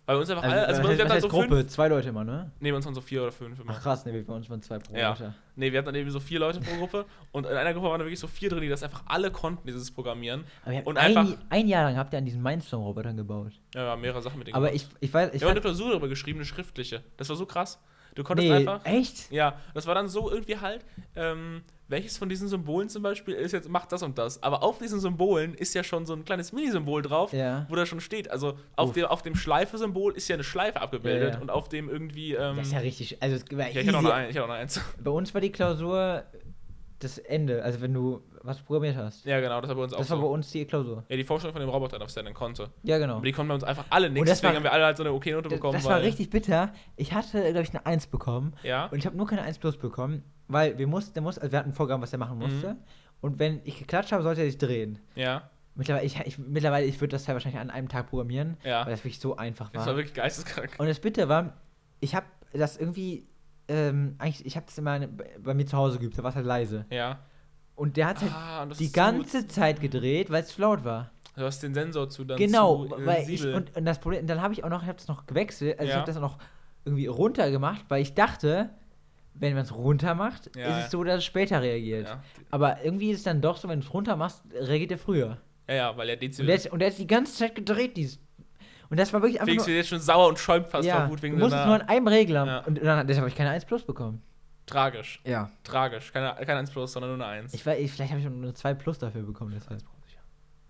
Bei 0.06 0.16
uns 0.16 0.28
einfach 0.28 0.42
alle, 0.42 0.66
also 0.66 0.82
bei 0.82 0.88
uns 0.88 0.96
wir 0.98 1.04
hatten 1.04 1.12
halt 1.12 1.22
so 1.22 1.28
Gruppe? 1.28 1.56
fünf. 1.58 1.68
Zwei 1.68 1.86
Leute 1.88 2.08
immer, 2.08 2.24
ne? 2.24 2.50
Nee, 2.58 2.70
bei 2.70 2.76
uns 2.76 2.84
waren 2.84 2.94
so 2.94 3.00
vier 3.00 3.22
oder 3.22 3.30
fünf 3.30 3.60
immer. 3.60 3.74
Ach 3.76 3.80
krass, 3.82 4.04
ne, 4.04 4.12
bei 4.22 4.32
uns 4.32 4.50
waren 4.50 4.60
zwei 4.60 4.78
pro 4.80 4.96
Ja. 4.96 5.10
Leute. 5.10 5.34
Nee, 5.54 5.70
wir 5.70 5.78
hatten 5.78 5.86
dann 5.86 5.94
eben 5.94 6.10
so 6.10 6.18
vier 6.18 6.40
Leute 6.40 6.58
pro 6.60 6.74
Gruppe 6.76 7.06
und 7.30 7.46
in 7.46 7.52
einer 7.56 7.72
Gruppe 7.72 7.88
waren 7.90 7.98
da 8.00 8.04
wirklich 8.04 8.18
so 8.18 8.26
vier 8.26 8.48
drin, 8.50 8.62
die 8.62 8.68
das 8.68 8.82
einfach 8.82 9.02
alle 9.06 9.30
konnten, 9.30 9.66
dieses 9.68 9.90
Programmieren. 9.92 10.44
Aber 10.62 10.72
ihr 10.72 10.78
habt 10.78 10.86
Und 10.88 10.96
ein, 10.98 11.16
einfach- 11.16 11.36
ein 11.50 11.68
Jahr 11.68 11.84
lang 11.84 11.96
habt 11.96 12.12
ihr 12.12 12.18
an 12.18 12.24
diesen 12.24 12.42
Mindstorm-Robotern 12.42 13.16
gebaut. 13.16 13.52
Ja, 13.74 13.82
wir 13.84 13.90
haben 13.90 14.00
mehrere 14.00 14.20
Sachen 14.22 14.38
mit 14.38 14.48
denen 14.48 14.56
Aber 14.56 14.68
gemacht. 14.70 14.88
ich, 15.00 15.08
ich 15.08 15.14
weiß, 15.14 15.30
ich 15.34 15.40
wir 15.40 15.46
haben 15.48 15.52
eine 15.52 15.60
Klausur 15.60 15.90
darüber 15.90 16.08
geschrieben, 16.08 16.38
eine 16.40 16.46
schriftliche. 16.46 17.02
Das 17.16 17.28
war 17.28 17.36
so 17.36 17.46
krass. 17.46 17.78
Du 18.20 18.24
konntest 18.24 18.48
Nee, 18.48 18.54
einfach. 18.56 18.84
echt? 18.84 19.30
Ja, 19.32 19.54
das 19.72 19.86
war 19.86 19.94
dann 19.94 20.08
so 20.08 20.30
irgendwie 20.30 20.58
halt, 20.58 20.84
ähm, 21.16 21.62
welches 21.88 22.18
von 22.18 22.28
diesen 22.28 22.48
Symbolen 22.48 22.88
zum 22.90 23.02
Beispiel 23.02 23.34
ist 23.34 23.52
jetzt, 23.52 23.68
macht 23.68 23.90
das 23.92 24.02
und 24.02 24.18
das. 24.18 24.42
Aber 24.42 24.62
auf 24.62 24.78
diesen 24.78 25.00
Symbolen 25.00 25.54
ist 25.54 25.74
ja 25.74 25.82
schon 25.82 26.04
so 26.06 26.12
ein 26.12 26.24
kleines 26.26 26.52
Minisymbol 26.52 27.00
drauf, 27.02 27.32
Ja. 27.32 27.66
wo 27.70 27.74
da 27.76 27.86
schon 27.86 28.00
steht. 28.00 28.30
Also 28.30 28.58
auf 28.76 28.90
Uff. 28.90 28.94
dem, 28.94 29.06
auf 29.06 29.22
dem 29.22 29.34
Schleife-Symbol 29.34 30.12
ist 30.12 30.28
ja 30.28 30.34
eine 30.34 30.44
Schleife 30.44 30.80
abgebildet 30.82 31.30
Ja, 31.30 31.34
ja. 31.36 31.40
und 31.40 31.50
auf 31.50 31.68
dem 31.70 31.88
irgendwie. 31.88 32.34
Ähm, 32.34 32.56
Das 32.58 32.66
ist 32.68 32.72
ja 32.74 32.78
richtig. 32.80 33.22
Also, 33.22 33.36
es 33.36 33.44
war 33.56 33.68
ja, 33.70 33.80
ich 33.80 33.88
hatte 33.88 33.96
auch 33.96 34.00
easy. 34.02 34.08
noch, 34.08 34.14
ein, 34.14 34.28
ich 34.30 34.36
hatte 34.36 34.44
auch 34.44 34.48
noch 34.48 34.54
eins. 34.54 34.80
Bei 35.02 35.10
uns 35.10 35.32
war 35.34 35.40
die 35.40 35.50
Klausur 35.50 36.22
das 37.00 37.18
Ende. 37.18 37.62
Also, 37.64 37.80
wenn 37.80 37.92
du 37.92 38.22
was 38.42 38.60
programmiert 38.62 38.96
hast. 38.96 39.24
Ja, 39.26 39.40
genau, 39.40 39.60
das 39.60 39.68
war 39.68 39.76
bei 39.76 39.82
uns 39.82 39.92
auch 39.92 39.98
Das 39.98 40.10
war 40.10 40.16
bei 40.18 40.22
so. 40.24 40.30
uns 40.30 40.50
die 40.50 40.64
Klausur. 40.64 41.04
Ja, 41.08 41.16
die 41.16 41.24
Vorstellung 41.24 41.52
von 41.52 41.60
dem 41.60 41.68
Roboter, 41.68 41.98
was 42.00 42.14
der 42.14 42.22
dann 42.22 42.32
konnte. 42.34 42.70
Ja, 42.82 42.98
genau. 42.98 43.16
Aber 43.16 43.24
die 43.24 43.32
konnten 43.32 43.48
bei 43.48 43.54
uns 43.54 43.64
einfach 43.64 43.84
alle 43.90 44.08
nichts, 44.10 44.28
das 44.30 44.38
deswegen 44.40 44.50
war- 44.52 44.56
haben 44.56 44.64
wir 44.64 44.72
alle 44.72 44.84
halt 44.84 44.96
so 44.96 45.02
eine 45.02 45.12
okay 45.12 45.32
Note 45.32 45.48
Das, 45.48 45.58
bekommen. 45.58 45.74
das 45.74 45.84
war 45.84 46.00
richtig 46.00 46.30
bitter. 46.30 46.72
Ich 46.96 47.12
hatte, 47.12 47.42
glaube 47.42 47.62
ich, 47.62 47.70
eine 47.70 47.84
1 47.84 48.06
bekommen. 48.06 48.54
Ja. 48.62 48.86
Und 48.86 48.98
ich 48.98 49.06
habe 49.06 49.16
nur 49.16 49.26
keine 49.26 49.42
1 49.42 49.58
plus 49.58 49.76
bekommen, 49.76 50.22
weil 50.48 50.78
wir 50.78 50.86
mussten, 50.86 51.12
der 51.14 51.22
muss, 51.22 51.38
also 51.38 51.50
wir 51.52 51.58
hatten 51.58 51.70
ein 51.70 51.74
Vorgaben, 51.74 52.02
was 52.02 52.12
er 52.12 52.18
machen 52.18 52.38
musste. 52.38 52.74
Mhm. 52.74 52.78
Und 53.20 53.38
wenn 53.38 53.60
ich 53.64 53.78
geklatscht 53.78 54.12
habe, 54.12 54.22
sollte 54.22 54.40
er 54.40 54.46
sich 54.46 54.56
drehen. 54.58 54.98
Ja. 55.14 55.50
Mittlerweile, 55.74 56.04
ich, 56.06 56.18
ich, 56.26 56.38
mittlerweile, 56.38 56.86
ich 56.86 57.00
würde 57.00 57.12
das 57.12 57.26
ja 57.26 57.34
wahrscheinlich 57.34 57.60
an 57.60 57.70
einem 57.70 57.88
Tag 57.88 58.08
programmieren, 58.10 58.56
Ja. 58.64 58.84
weil 58.84 58.92
das 58.92 59.00
wirklich 59.00 59.20
so 59.20 59.36
einfach 59.36 59.70
Das 59.70 59.80
war. 59.82 59.88
war 59.88 59.96
wirklich 59.96 60.14
geisteskrank. 60.14 60.70
Und 60.78 60.86
das 60.86 61.00
Bitte 61.00 61.28
war, 61.28 61.54
ich 62.00 62.14
habe 62.14 62.26
das 62.52 62.76
irgendwie, 62.76 63.26
ähm, 63.70 64.16
eigentlich, 64.18 64.44
ich 64.44 64.56
habe 64.56 64.66
das 64.66 64.76
immer 64.78 64.98
bei 65.38 65.54
mir 65.54 65.64
zu 65.66 65.76
Hause 65.76 65.98
geübt, 65.98 66.18
da 66.18 66.22
war 66.22 66.30
es 66.30 66.36
halt 66.36 66.46
leise. 66.46 66.84
Ja. 66.90 67.20
Und 67.76 67.96
der 67.96 68.08
hat 68.08 68.20
halt 68.20 68.32
Ah, 68.32 68.62
und 68.64 68.78
die 68.78 68.92
ganze 68.92 69.46
Zeit 69.46 69.80
gedreht, 69.80 70.30
weil 70.30 70.42
es 70.42 70.48
zu 70.48 70.60
laut 70.60 70.84
war. 70.84 71.10
Du 71.36 71.42
hast 71.42 71.62
den 71.62 71.72
Sensor 71.72 72.08
zu 72.10 72.24
dann 72.24 72.36
genau, 72.36 72.84
zu, 72.86 73.06
weil 73.06 73.30
ich, 73.30 73.42
und, 73.46 73.74
und 73.76 73.84
das 73.86 74.00
Problem, 74.00 74.26
dann 74.26 74.42
habe 74.42 74.52
ich 74.52 74.64
auch 74.64 74.68
noch, 74.68 74.82
ich 74.82 74.88
habe 74.88 74.98
das 74.98 75.08
noch 75.08 75.24
gewechselt, 75.26 75.78
also 75.78 75.88
ich 75.88 75.94
Ja. 75.94 76.00
habe 76.00 76.06
das 76.06 76.16
auch 76.18 76.20
noch 76.22 76.38
irgendwie 76.84 77.06
runter 77.06 77.50
gemacht, 77.50 77.84
weil 77.88 78.02
ich 78.02 78.14
dachte, 78.14 78.70
wenn 79.34 79.54
man 79.54 79.62
es 79.62 79.74
runter 79.74 80.14
macht, 80.14 80.54
Ja, 80.56 80.66
ist 80.78 80.84
es 80.86 80.90
so, 80.90 81.02
dass 81.04 81.18
es 81.18 81.24
später 81.24 81.62
reagiert. 81.62 82.08
ja. 82.08 82.22
Aber 82.50 82.84
irgendwie 82.84 83.10
ist 83.12 83.18
es 83.18 83.24
dann 83.24 83.40
doch 83.40 83.56
so, 83.56 83.68
wenn 83.68 83.80
du 83.80 83.86
es 83.86 83.94
runter 83.94 84.16
machst, 84.16 84.42
reagiert 84.52 84.90
er 84.90 84.98
früher. 84.98 85.38
ja, 85.68 85.74
ja, 85.74 85.96
weil 85.96 86.08
er 86.10 86.16
Und 86.20 86.46
der, 86.46 86.54
ist, 86.56 86.70
und 86.72 86.80
der 86.80 86.88
ist 86.88 86.98
die 86.98 87.06
ganze 87.06 87.34
Zeit 87.34 87.54
gedreht, 87.54 87.96
dieses. 87.96 88.18
Und 88.90 88.98
das 88.98 89.12
war 89.12 89.22
wirklich 89.22 89.40
einfach 89.40 89.46
Felix 89.52 89.66
nur, 89.66 89.76
jetzt 89.76 89.88
schon 89.88 90.00
sauer 90.00 90.28
und 90.28 90.38
schäumt 90.38 90.66
fast 90.66 90.86
ja, 90.86 91.00
vor 91.02 91.10
Wut 91.10 91.22
wegen 91.22 91.36
du 91.36 91.44
musst 91.44 91.54
es 91.54 91.64
nur 91.64 91.76
an 91.76 91.82
einem 91.82 92.08
Regler. 92.08 92.46
Ja. 92.46 92.58
Und 92.60 92.82
dann, 92.82 93.06
deshalb 93.06 93.22
habe 93.22 93.28
ich 93.30 93.36
keine 93.36 93.50
1 93.50 93.64
Plus 93.64 93.84
bekommen. 93.84 94.20
Tragisch. 94.66 95.20
Ja. 95.24 95.50
Tragisch. 95.64 96.12
Keine, 96.12 96.34
kein 96.44 96.56
1 96.58 96.70
Plus, 96.70 96.92
sondern 96.92 97.16
nur 97.16 97.24
eine 97.26 97.42
1. 97.42 97.54
Ich 97.54 97.64
weiß, 97.64 97.78
ich, 97.78 97.90
vielleicht 97.92 98.10
habe 98.10 98.20
ich 98.20 98.28
nur 98.28 98.36
eine 98.42 98.52
2 98.54 98.74
Plus 98.74 98.98
dafür 98.98 99.22
bekommen. 99.22 99.52
Deshalb. 99.54 99.80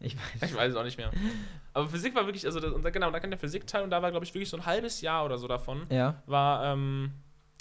Ich 0.03 0.17
weiß. 0.17 0.51
Ich 0.51 0.57
weiß 0.57 0.71
es 0.71 0.77
auch 0.79 0.85
nicht 0.85 0.97
mehr. 0.97 1.11
Aber 1.75 1.87
Physik 1.87 2.15
war 2.15 2.25
wirklich, 2.25 2.47
also 2.47 2.59
das, 2.59 2.73
und 2.73 2.83
da- 2.83 2.89
genau, 2.89 3.11
da 3.11 3.21
kann 3.21 3.29
der 3.31 3.39
Physikteil 3.39 3.83
und 3.83 3.91
da 3.91 4.01
war, 4.01 4.11
glaube 4.11 4.25
ich, 4.25 4.33
wirklich 4.33 4.49
so 4.49 4.57
ein 4.57 4.65
halbes 4.65 5.03
Jahr 5.03 5.27
oder 5.27 5.37
so 5.37 5.47
davon, 5.47 5.83
Ja. 5.91 6.23
war, 6.25 6.73
ähm, 6.73 7.13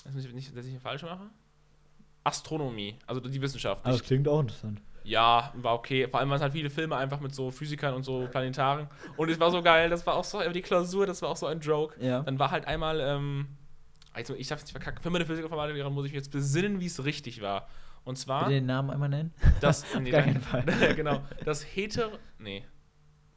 jetzt 0.05 0.13
muss 0.15 0.23
ich 0.23 0.33
nicht, 0.33 0.55
dass 0.55 0.63
ich 0.63 0.71
hier 0.71 0.79
falsch 0.79 1.03
mache. 1.03 1.23
Astronomie, 2.23 2.95
also 3.07 3.19
die 3.19 3.41
Wissenschaft. 3.41 3.85
Ich, 3.85 3.91
das 3.91 4.03
klingt 4.03 4.25
auch 4.29 4.39
interessant. 4.39 4.81
Ja, 5.09 5.51
war 5.55 5.73
okay. 5.73 6.07
Vor 6.07 6.19
allem 6.19 6.29
waren 6.29 6.35
es 6.37 6.41
halt 6.43 6.53
viele 6.53 6.69
Filme 6.69 6.95
einfach 6.95 7.19
mit 7.19 7.33
so 7.33 7.49
Physikern 7.49 7.95
und 7.95 8.03
so 8.03 8.27
Planetaren. 8.27 8.87
Und 9.17 9.29
es 9.29 9.39
war 9.39 9.49
so 9.49 9.61
geil, 9.63 9.89
das 9.89 10.05
war 10.05 10.15
auch 10.15 10.23
so, 10.23 10.39
die 10.51 10.61
Klausur, 10.61 11.07
das 11.07 11.21
war 11.23 11.29
auch 11.29 11.37
so 11.37 11.47
ein 11.47 11.59
Joke. 11.59 11.95
Ja. 11.99 12.21
Dann 12.21 12.37
war 12.37 12.51
halt 12.51 12.65
einmal, 12.67 12.99
ähm, 13.01 13.47
also 14.13 14.35
ich 14.35 14.47
darf 14.47 14.59
es 14.59 14.65
nicht 14.65 14.71
verkacken, 14.71 15.01
für 15.01 15.09
meine 15.09 15.25
Physikerformatlehrerin 15.25 15.91
muss 15.91 16.05
ich 16.05 16.11
mich 16.11 16.19
jetzt 16.19 16.31
besinnen, 16.31 16.79
wie 16.79 16.85
es 16.85 17.03
richtig 17.03 17.41
war. 17.41 17.67
Und 18.05 18.17
zwar 18.17 18.43
Bitte 18.45 18.55
den 18.55 18.67
Namen 18.67 18.91
einmal 18.91 19.09
nennen. 19.09 19.33
das, 19.61 19.83
nee, 19.99 20.11
danke. 20.11 20.39
keinen 20.39 20.41
Fall. 20.41 20.63
genau, 20.95 21.21
das 21.43 21.63
Heter, 21.63 22.11
nee, 22.37 22.63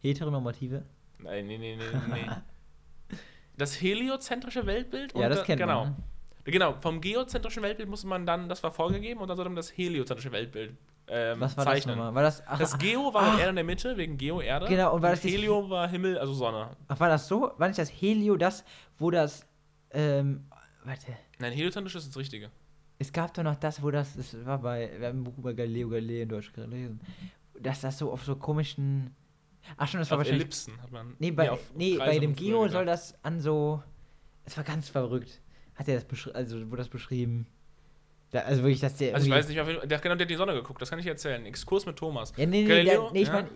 Heteronormative. 0.02 0.84
nein, 1.18 1.46
nee, 1.46 1.56
nee, 1.58 1.76
nee, 1.76 1.84
nee. 2.14 2.30
Das 3.56 3.80
heliozentrische 3.80 4.64
Weltbild? 4.66 5.14
Ja, 5.14 5.28
das 5.28 5.40
da- 5.40 5.44
kennt 5.44 5.60
genau. 5.60 5.84
man. 5.84 5.96
Genau, 6.44 6.74
vom 6.80 7.00
geozentrischen 7.00 7.62
Weltbild 7.62 7.88
musste 7.88 8.08
man 8.08 8.26
dann, 8.26 8.48
das 8.48 8.62
war 8.62 8.72
vorgegeben, 8.72 9.20
und 9.20 9.28
dann 9.28 9.36
sollte 9.36 9.50
man 9.50 9.56
das 9.56 9.76
heliozentrische 9.76 10.32
Weltbild 10.32 10.76
ähm, 11.12 11.40
Was 11.40 11.56
war 11.56 11.64
zeichnen. 11.64 11.96
das 11.96 12.04
nochmal? 12.06 12.14
War 12.14 12.22
das. 12.22 12.42
Ach, 12.46 12.58
Das 12.58 12.78
Geo 12.78 13.12
war 13.12 13.22
ach, 13.22 13.30
mit 13.32 13.40
Erde 13.40 13.50
in 13.50 13.56
der 13.56 13.64
Mitte, 13.64 13.96
wegen 13.96 14.16
Geo-Erde. 14.16 14.66
Genau, 14.66 14.94
und 14.94 15.02
war 15.02 15.10
das 15.10 15.20
das- 15.20 15.30
Helio 15.30 15.68
war 15.68 15.88
Himmel, 15.88 16.18
also 16.18 16.32
Sonne. 16.34 16.70
ach, 16.88 16.98
war 17.00 17.08
das 17.08 17.28
so? 17.28 17.52
War 17.58 17.68
nicht 17.68 17.78
das 17.78 17.90
Helio 17.90 18.36
das, 18.36 18.64
wo 18.98 19.10
das. 19.10 19.46
Ähm, 19.90 20.46
warte. 20.84 21.12
Nein, 21.38 21.52
heliozentrisch 21.52 21.94
ist 21.96 22.08
das 22.08 22.16
Richtige. 22.16 22.50
Es 22.98 23.12
gab 23.12 23.34
doch 23.34 23.42
noch 23.42 23.56
das, 23.56 23.82
wo 23.82 23.90
das. 23.90 24.16
Das 24.16 24.46
war 24.46 24.58
bei. 24.58 24.90
Wir 24.98 25.08
haben 25.08 25.20
ein 25.20 25.24
Buch 25.24 25.36
über 25.38 25.52
Galileo 25.54 25.88
Galilei 25.88 26.22
in 26.22 26.28
Deutsch 26.28 26.52
gelesen. 26.52 27.00
Dass 27.60 27.80
das 27.82 27.98
so 27.98 28.10
auf 28.12 28.24
so 28.24 28.36
komischen. 28.36 29.14
Ach 29.76 29.86
schon, 29.86 30.00
das 30.00 30.10
war 30.10 30.16
Auf 30.16 30.20
wahrscheinlich. 30.20 30.42
Ellipsen 30.42 30.80
hat 30.82 30.90
man. 30.90 31.14
Nee, 31.18 31.30
bei, 31.30 31.50
auf 31.50 31.72
nee, 31.74 31.96
bei 31.98 32.18
dem 32.18 32.34
Geo 32.34 32.66
soll 32.68 32.86
das 32.86 33.14
an 33.22 33.40
so. 33.40 33.82
Es 34.44 34.56
war 34.56 34.64
ganz 34.64 34.88
verrückt. 34.88 35.40
Hat 35.76 35.86
er 35.88 35.94
das 35.96 36.04
beschrieben? 36.04 36.36
Also, 36.36 36.58
wurde 36.70 36.78
das 36.78 36.88
beschrieben? 36.88 37.46
Da, 38.32 38.40
also 38.40 38.62
wirklich, 38.62 38.80
dass 38.80 38.96
der. 38.96 39.14
Also 39.14 39.26
ich 39.26 39.32
weiß 39.32 39.46
nicht, 39.48 39.60
auf 39.60 39.68
jeden 39.68 39.78
Fall- 39.80 39.88
der, 39.88 39.98
genau, 39.98 40.14
der 40.16 40.24
hat 40.24 40.30
die 40.30 40.34
Sonne 40.36 40.54
geguckt, 40.54 40.80
das 40.82 40.90
kann 40.90 40.98
ich 40.98 41.06
erzählen. 41.06 41.44
Exkurs 41.46 41.86
mit 41.86 41.96
Thomas. 41.96 42.32
Ja, 42.36 42.46
nee, 42.46 42.62
nee, 42.62 42.66
der, 42.66 42.76
Galileo? 42.84 43.10
nee 43.12 43.20
ich 43.22 43.28
Ja. 43.28 43.34
meine, 43.34 43.48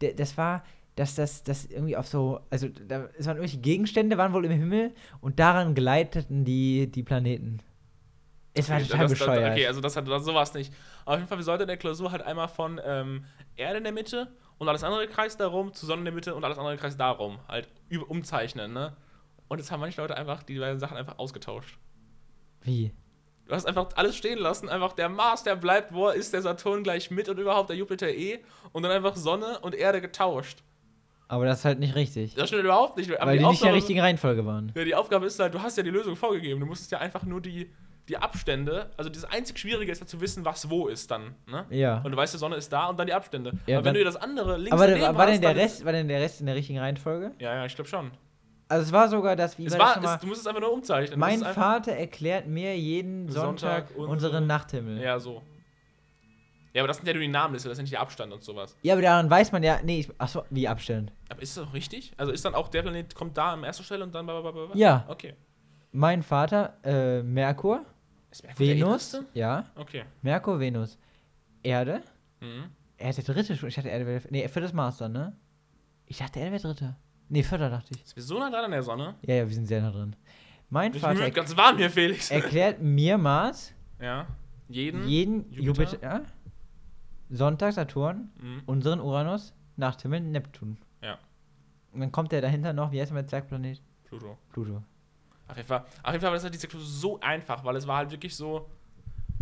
der- 0.00 0.14
das 0.14 0.36
war, 0.38 0.64
dass 0.94 1.14
das, 1.16 1.42
das 1.42 1.66
irgendwie 1.66 1.96
auf 1.96 2.06
so, 2.06 2.40
also 2.48 2.68
da, 2.68 3.08
es 3.18 3.26
waren 3.26 3.36
irgendwelche 3.36 3.58
Gegenstände, 3.58 4.16
waren 4.18 4.32
wohl 4.32 4.44
im 4.44 4.52
Himmel 4.52 4.94
und 5.20 5.38
daran 5.40 5.74
gleiteten 5.74 6.44
die, 6.44 6.86
die 6.90 7.02
Planeten. 7.02 7.58
Es 8.54 8.68
war 8.68 8.76
Okay, 8.76 8.86
total 8.86 9.00
das, 9.00 9.10
das, 9.10 9.18
bescheuert. 9.18 9.50
okay, 9.52 9.66
also 9.66 9.80
das 9.80 9.96
hat 9.96 10.06
das, 10.06 10.24
so 10.24 10.34
war 10.34 10.42
es 10.42 10.54
nicht. 10.54 10.72
Auf 11.06 11.16
jeden 11.16 11.26
Fall, 11.26 11.38
wir 11.38 11.44
sollten 11.44 11.62
in 11.62 11.68
der 11.68 11.76
Klausur 11.78 12.12
halt 12.12 12.22
einmal 12.22 12.48
von 12.48 12.78
ähm, 12.84 13.24
Erde 13.56 13.78
in 13.78 13.84
der 13.84 13.92
Mitte 13.92 14.30
und 14.58 14.68
alles 14.68 14.84
andere 14.84 15.08
Kreis 15.08 15.36
darum, 15.36 15.72
zu 15.72 15.86
Sonne 15.86 16.00
in 16.00 16.04
der 16.04 16.14
Mitte 16.14 16.34
und 16.34 16.44
alles 16.44 16.58
andere 16.58 16.76
Kreis 16.76 16.96
darum. 16.96 17.38
Halt 17.48 17.68
über, 17.88 18.08
umzeichnen, 18.10 18.72
ne? 18.72 18.94
Und 19.48 19.58
jetzt 19.58 19.72
haben 19.72 19.80
manche 19.80 20.00
Leute 20.00 20.16
einfach 20.16 20.42
die 20.44 20.58
beiden 20.58 20.78
Sachen 20.78 20.96
einfach 20.96 21.18
ausgetauscht. 21.18 21.78
Wie? 22.60 22.92
Du 23.46 23.54
hast 23.54 23.66
einfach 23.66 23.88
alles 23.96 24.16
stehen 24.16 24.38
lassen, 24.38 24.68
einfach 24.68 24.92
der 24.92 25.08
Mars, 25.08 25.42
der 25.42 25.56
bleibt, 25.56 25.92
wo 25.92 26.08
er 26.08 26.14
ist, 26.14 26.32
der 26.32 26.42
Saturn 26.42 26.82
gleich 26.84 27.10
mit 27.10 27.28
und 27.28 27.38
überhaupt 27.38 27.68
der 27.70 27.76
Jupiter 27.76 28.08
eh 28.08 28.40
und 28.72 28.82
dann 28.82 28.92
einfach 28.92 29.16
Sonne 29.16 29.58
und 29.60 29.74
Erde 29.74 30.00
getauscht. 30.00 30.62
Aber 31.28 31.44
das 31.46 31.60
ist 31.60 31.64
halt 31.64 31.78
nicht 31.78 31.94
richtig. 31.94 32.34
Das 32.34 32.48
stimmt 32.48 32.64
überhaupt 32.64 32.96
nicht. 32.98 33.10
Aber 33.18 33.30
weil 33.30 33.38
die, 33.38 33.44
nicht 33.44 33.52
in 33.54 33.58
der 33.64 33.70
Aufgabe- 33.70 33.74
richtigen 33.74 34.00
Reihenfolge 34.00 34.44
waren. 34.46 34.70
Ja, 34.74 34.84
die 34.84 34.94
Aufgabe 34.94 35.26
ist 35.26 35.38
halt, 35.40 35.54
du 35.54 35.62
hast 35.62 35.76
ja 35.76 35.82
die 35.82 35.90
Lösung 35.90 36.14
vorgegeben. 36.14 36.60
Du 36.60 36.66
musstest 36.66 36.92
ja 36.92 36.98
einfach 36.98 37.22
nur 37.24 37.40
die, 37.40 37.70
die 38.08 38.16
Abstände, 38.18 38.90
also 38.96 39.08
das 39.10 39.24
einzig 39.24 39.58
Schwierige 39.58 39.90
ist 39.90 40.00
ja 40.00 40.06
zu 40.06 40.20
wissen, 40.20 40.44
was 40.44 40.68
wo 40.68 40.88
ist 40.88 41.10
dann. 41.10 41.34
Ne? 41.46 41.64
Ja. 41.70 42.00
Und 42.04 42.10
du 42.12 42.16
weißt, 42.16 42.34
die 42.34 42.38
Sonne 42.38 42.56
ist 42.56 42.70
da 42.72 42.86
und 42.88 42.98
dann 42.98 43.06
die 43.06 43.14
Abstände. 43.14 43.52
Ja, 43.66 43.78
Aber 43.78 43.86
wenn 43.86 43.94
du 43.94 44.00
dir 44.00 44.04
das 44.04 44.16
andere 44.16 44.56
links 44.58 44.72
Aber 44.72 44.86
der, 44.86 45.00
war, 45.14 45.26
denn 45.26 45.34
hast, 45.34 45.42
der 45.42 45.50
dann- 45.54 45.58
Rest, 45.58 45.84
war 45.84 45.92
denn 45.92 46.08
der 46.08 46.20
Rest 46.20 46.40
in 46.40 46.46
der 46.46 46.54
richtigen 46.54 46.78
Reihenfolge? 46.78 47.32
Ja, 47.38 47.54
ja, 47.54 47.64
ich 47.66 47.74
glaube 47.74 47.88
schon. 47.88 48.10
Also 48.72 48.86
es 48.86 48.92
war 48.92 49.08
sogar 49.08 49.36
das, 49.36 49.58
wie 49.58 49.66
Es 49.66 49.78
war 49.78 50.00
das 50.00 50.14
es, 50.14 50.20
du 50.20 50.26
musst 50.28 50.40
es 50.40 50.46
einfach 50.46 50.60
nur 50.62 50.72
umzeichnen. 50.72 51.18
Mein 51.18 51.40
Vater 51.40 51.92
erklärt 51.92 52.46
mir 52.46 52.76
jeden 52.78 53.28
Sonntag 53.28 53.88
Sonntag, 53.88 53.90
unsere- 53.98 54.10
unseren 54.12 54.46
Nachthimmel. 54.46 54.98
Ja, 55.00 55.18
so. 55.20 55.42
Ja, 56.72 56.80
aber 56.80 56.88
das 56.88 56.96
sind 56.96 57.06
ja 57.06 57.12
nur 57.12 57.20
die 57.20 57.28
Namenliste, 57.28 57.68
das 57.68 57.76
ist 57.76 57.80
ja 57.80 57.82
nicht 57.82 57.92
der 57.92 58.00
Abstand 58.00 58.32
und 58.32 58.42
sowas. 58.42 58.74
Ja, 58.80 58.94
aber 58.94 59.02
daran 59.02 59.28
weiß 59.28 59.52
man 59.52 59.62
ja, 59.62 59.80
nee, 59.84 60.00
ich, 60.00 60.10
achso, 60.18 60.44
wie 60.48 60.66
Abstand. 60.66 61.12
Aber 61.28 61.42
ist 61.42 61.54
das 61.56 61.66
auch 61.68 61.74
richtig? 61.74 62.12
Also 62.16 62.32
ist 62.32 62.44
dann 62.46 62.54
auch 62.54 62.68
der 62.68 62.80
Planet, 62.80 63.14
kommt 63.14 63.36
da 63.36 63.52
an 63.52 63.62
erster 63.64 63.84
Stelle 63.84 64.04
und 64.04 64.14
dann. 64.14 64.24
blablabla? 64.24 64.70
Ja. 64.74 65.04
Okay. 65.08 65.34
Mein 65.92 66.22
Vater, 66.22 66.78
äh, 66.82 67.22
Merkur, 67.22 67.84
Ist 68.30 68.42
Merkur 68.44 68.66
Venus, 68.66 69.20
ja, 69.34 69.66
Okay. 69.76 70.04
Merkur, 70.22 70.58
Venus, 70.58 70.98
Erde, 71.62 72.00
Mhm. 72.40 72.70
er 72.96 73.10
ist 73.10 73.16
der 73.18 73.34
dritte 73.34 73.52
ich 73.52 73.74
dachte 73.74 73.88
Erde 73.90 74.06
wäre, 74.06 74.22
nee, 74.30 74.48
viertes 74.48 74.72
Master, 74.72 75.10
ne? 75.10 75.36
Ich 76.06 76.16
dachte 76.16 76.38
Erde 76.40 76.52
wäre 76.52 76.62
dritter. 76.62 76.96
Nee, 77.32 77.42
vierter 77.42 77.70
dachte 77.70 77.94
ich. 77.94 78.04
Ist 78.04 78.14
wir 78.14 78.22
so 78.22 78.38
nah 78.38 78.50
dran 78.50 78.66
an 78.66 78.70
der 78.72 78.82
Sonne? 78.82 79.14
Ja, 79.22 79.36
ja, 79.36 79.48
wir 79.48 79.54
sind 79.54 79.64
sehr 79.66 79.80
nah 79.80 79.90
drin. 79.90 80.14
Mein 80.68 80.92
Ich 80.94 81.00
Vater 81.00 81.24
bin 81.24 81.32
ganz 81.32 81.56
warm 81.56 81.78
hier, 81.78 81.88
Felix. 81.90 82.30
erklärt 82.30 82.82
mir 82.82 83.16
Mars, 83.16 83.72
ja. 84.00 84.26
Jeden. 84.68 85.08
jeden 85.08 85.50
Jupiter? 85.50 85.92
Jupiter, 85.94 86.02
ja, 86.02 86.20
Sonntag, 87.30 87.72
Saturn, 87.72 88.30
Mhm. 88.38 88.62
unseren 88.66 89.00
Uranus, 89.00 89.54
Nachthimmel, 89.76 90.20
Neptun. 90.20 90.76
Ja. 91.02 91.18
Und 91.92 92.00
dann 92.00 92.12
kommt 92.12 92.32
der 92.32 92.42
dahinter 92.42 92.74
noch, 92.74 92.92
wie 92.92 93.00
heißt 93.00 93.12
der 93.12 93.26
Zwergplanet? 93.26 93.80
Pluto. 94.04 94.36
Pluto. 94.50 94.82
Auf 95.48 95.56
jeden 95.56 95.66
Fall, 95.68 95.80
auf 96.02 96.12
jeden 96.12 96.20
Fall 96.20 96.30
war 96.30 96.34
das 96.34 96.44
halt 96.44 96.52
diese 96.54 96.68
Klausur 96.68 96.86
so 96.88 97.20
einfach, 97.20 97.64
weil 97.64 97.76
es 97.76 97.86
war 97.86 97.96
halt 97.96 98.10
wirklich 98.10 98.36
so, 98.36 98.68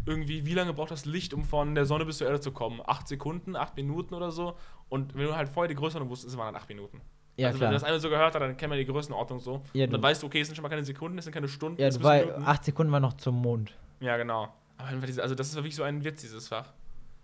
irgendwie, 0.06 0.46
wie 0.46 0.54
lange 0.54 0.72
braucht 0.72 0.92
das 0.92 1.04
Licht, 1.06 1.34
um 1.34 1.42
von 1.44 1.74
der 1.74 1.86
Sonne 1.86 2.04
bis 2.06 2.18
zur 2.18 2.28
Erde 2.28 2.40
zu 2.40 2.52
kommen? 2.52 2.80
Acht 2.86 3.08
Sekunden, 3.08 3.56
acht 3.56 3.74
Minuten 3.76 4.14
oder 4.14 4.30
so. 4.30 4.56
Und 4.88 5.14
wenn 5.16 5.26
du 5.26 5.34
halt 5.36 5.48
vorher 5.48 5.68
die 5.68 5.74
Größenordnung 5.74 6.10
wusstest, 6.10 6.32
es 6.34 6.38
waren 6.38 6.52
dann 6.54 6.60
acht 6.62 6.68
Minuten. 6.68 7.00
Ja, 7.40 7.48
also 7.48 7.58
wenn 7.60 7.60
klar. 7.60 7.70
du 7.70 7.74
das 7.76 7.84
einmal 7.84 8.00
so 8.00 8.08
gehört 8.10 8.34
hast, 8.34 8.40
dann 8.40 8.56
kennt 8.56 8.70
man 8.70 8.78
die 8.78 8.86
Größenordnung 8.86 9.40
so. 9.40 9.62
Ja, 9.72 9.84
und 9.86 9.92
dann 9.92 10.02
weißt 10.02 10.22
du, 10.22 10.26
okay, 10.26 10.40
es 10.40 10.48
sind 10.48 10.56
schon 10.56 10.62
mal 10.62 10.68
keine 10.68 10.84
Sekunden, 10.84 11.18
es 11.18 11.24
sind 11.24 11.32
keine 11.34 11.48
Stunden, 11.48 11.80
ja, 11.80 11.88
es 11.88 12.02
war, 12.02 12.16
Minuten. 12.18 12.42
acht 12.44 12.64
Sekunden 12.64 12.92
war 12.92 13.00
noch 13.00 13.14
zum 13.14 13.36
Mond. 13.40 13.74
Ja, 14.00 14.16
genau. 14.16 14.48
Aber 14.78 15.06
diese, 15.06 15.22
also 15.22 15.34
das 15.34 15.48
ist 15.48 15.54
wirklich 15.56 15.74
so 15.76 15.82
ein 15.82 16.04
Witz, 16.04 16.20
dieses 16.22 16.48
Fach. 16.48 16.72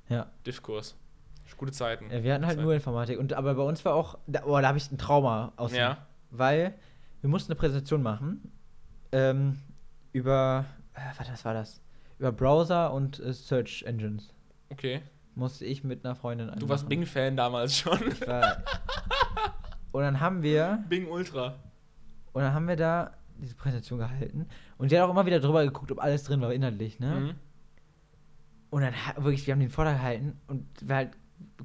Ja. 0.09 0.27
Diff-Kurs. 0.47 0.95
Gute 1.57 1.73
Zeiten. 1.73 2.11
ja 2.11 2.23
wir 2.23 2.35
hatten 2.35 2.45
halt 2.45 2.57
Zeit. 2.57 2.65
nur 2.65 2.75
Informatik. 2.75 3.19
Und, 3.19 3.33
aber 3.33 3.55
bei 3.55 3.63
uns 3.63 3.85
war 3.85 3.95
auch, 3.95 4.19
da, 4.27 4.43
oh, 4.45 4.61
da 4.61 4.69
habe 4.69 4.79
ich 4.79 4.91
ein 4.93 4.99
Trauma 4.99 5.53
aus. 5.57 5.73
Ja. 5.75 5.99
Weil 6.31 6.75
wir 7.23 7.31
mussten 7.31 7.53
eine 7.53 7.59
Präsentation 7.59 8.03
machen 8.03 8.53
ähm, 9.13 9.59
über, 10.13 10.67
äh, 10.95 11.01
was 11.19 11.45
war 11.45 11.55
das? 11.55 11.81
Über 12.19 12.33
Browser 12.33 12.93
und 12.93 13.21
äh, 13.21 13.33
Search 13.33 13.85
Engines. 13.87 14.35
Okay. 14.71 15.01
Musste 15.35 15.65
ich 15.65 15.85
mit 15.85 16.05
einer 16.05 16.15
Freundin 16.15 16.51
Du 16.59 16.69
warst. 16.69 16.89
Bing-Fan 16.89 17.37
damals 17.37 17.79
schon. 17.79 17.99
Ich 18.09 18.27
war- 18.27 18.63
und 19.97 20.03
dann 20.03 20.21
haben 20.21 20.43
wir, 20.43 20.85
Bing 20.91 21.09
Ultra. 21.09 21.55
und 22.35 22.43
dann 22.43 22.53
haben 22.53 22.69
wir 22.69 22.77
da 22.77 23.13
diese 23.39 23.55
Präsentation 23.55 23.99
gehalten 23.99 24.47
und 24.77 24.91
sie 24.91 24.99
hat 24.99 25.07
auch 25.07 25.11
immer 25.11 25.25
wieder 25.25 25.41
drüber 25.41 25.65
geguckt, 25.65 25.91
ob 25.91 26.03
alles 26.03 26.25
drin 26.25 26.41
war, 26.43 26.53
inhaltlich, 26.53 27.01
ne? 27.01 27.21
Mhm. 27.21 27.35
Und 28.69 28.83
dann 28.83 28.93
wirklich, 29.17 29.47
wir 29.47 29.53
haben 29.53 29.61
den 29.61 29.71
Vortrag 29.71 29.97
gehalten 29.97 30.39
und 30.49 30.67
war 30.87 30.97
halt 30.97 31.17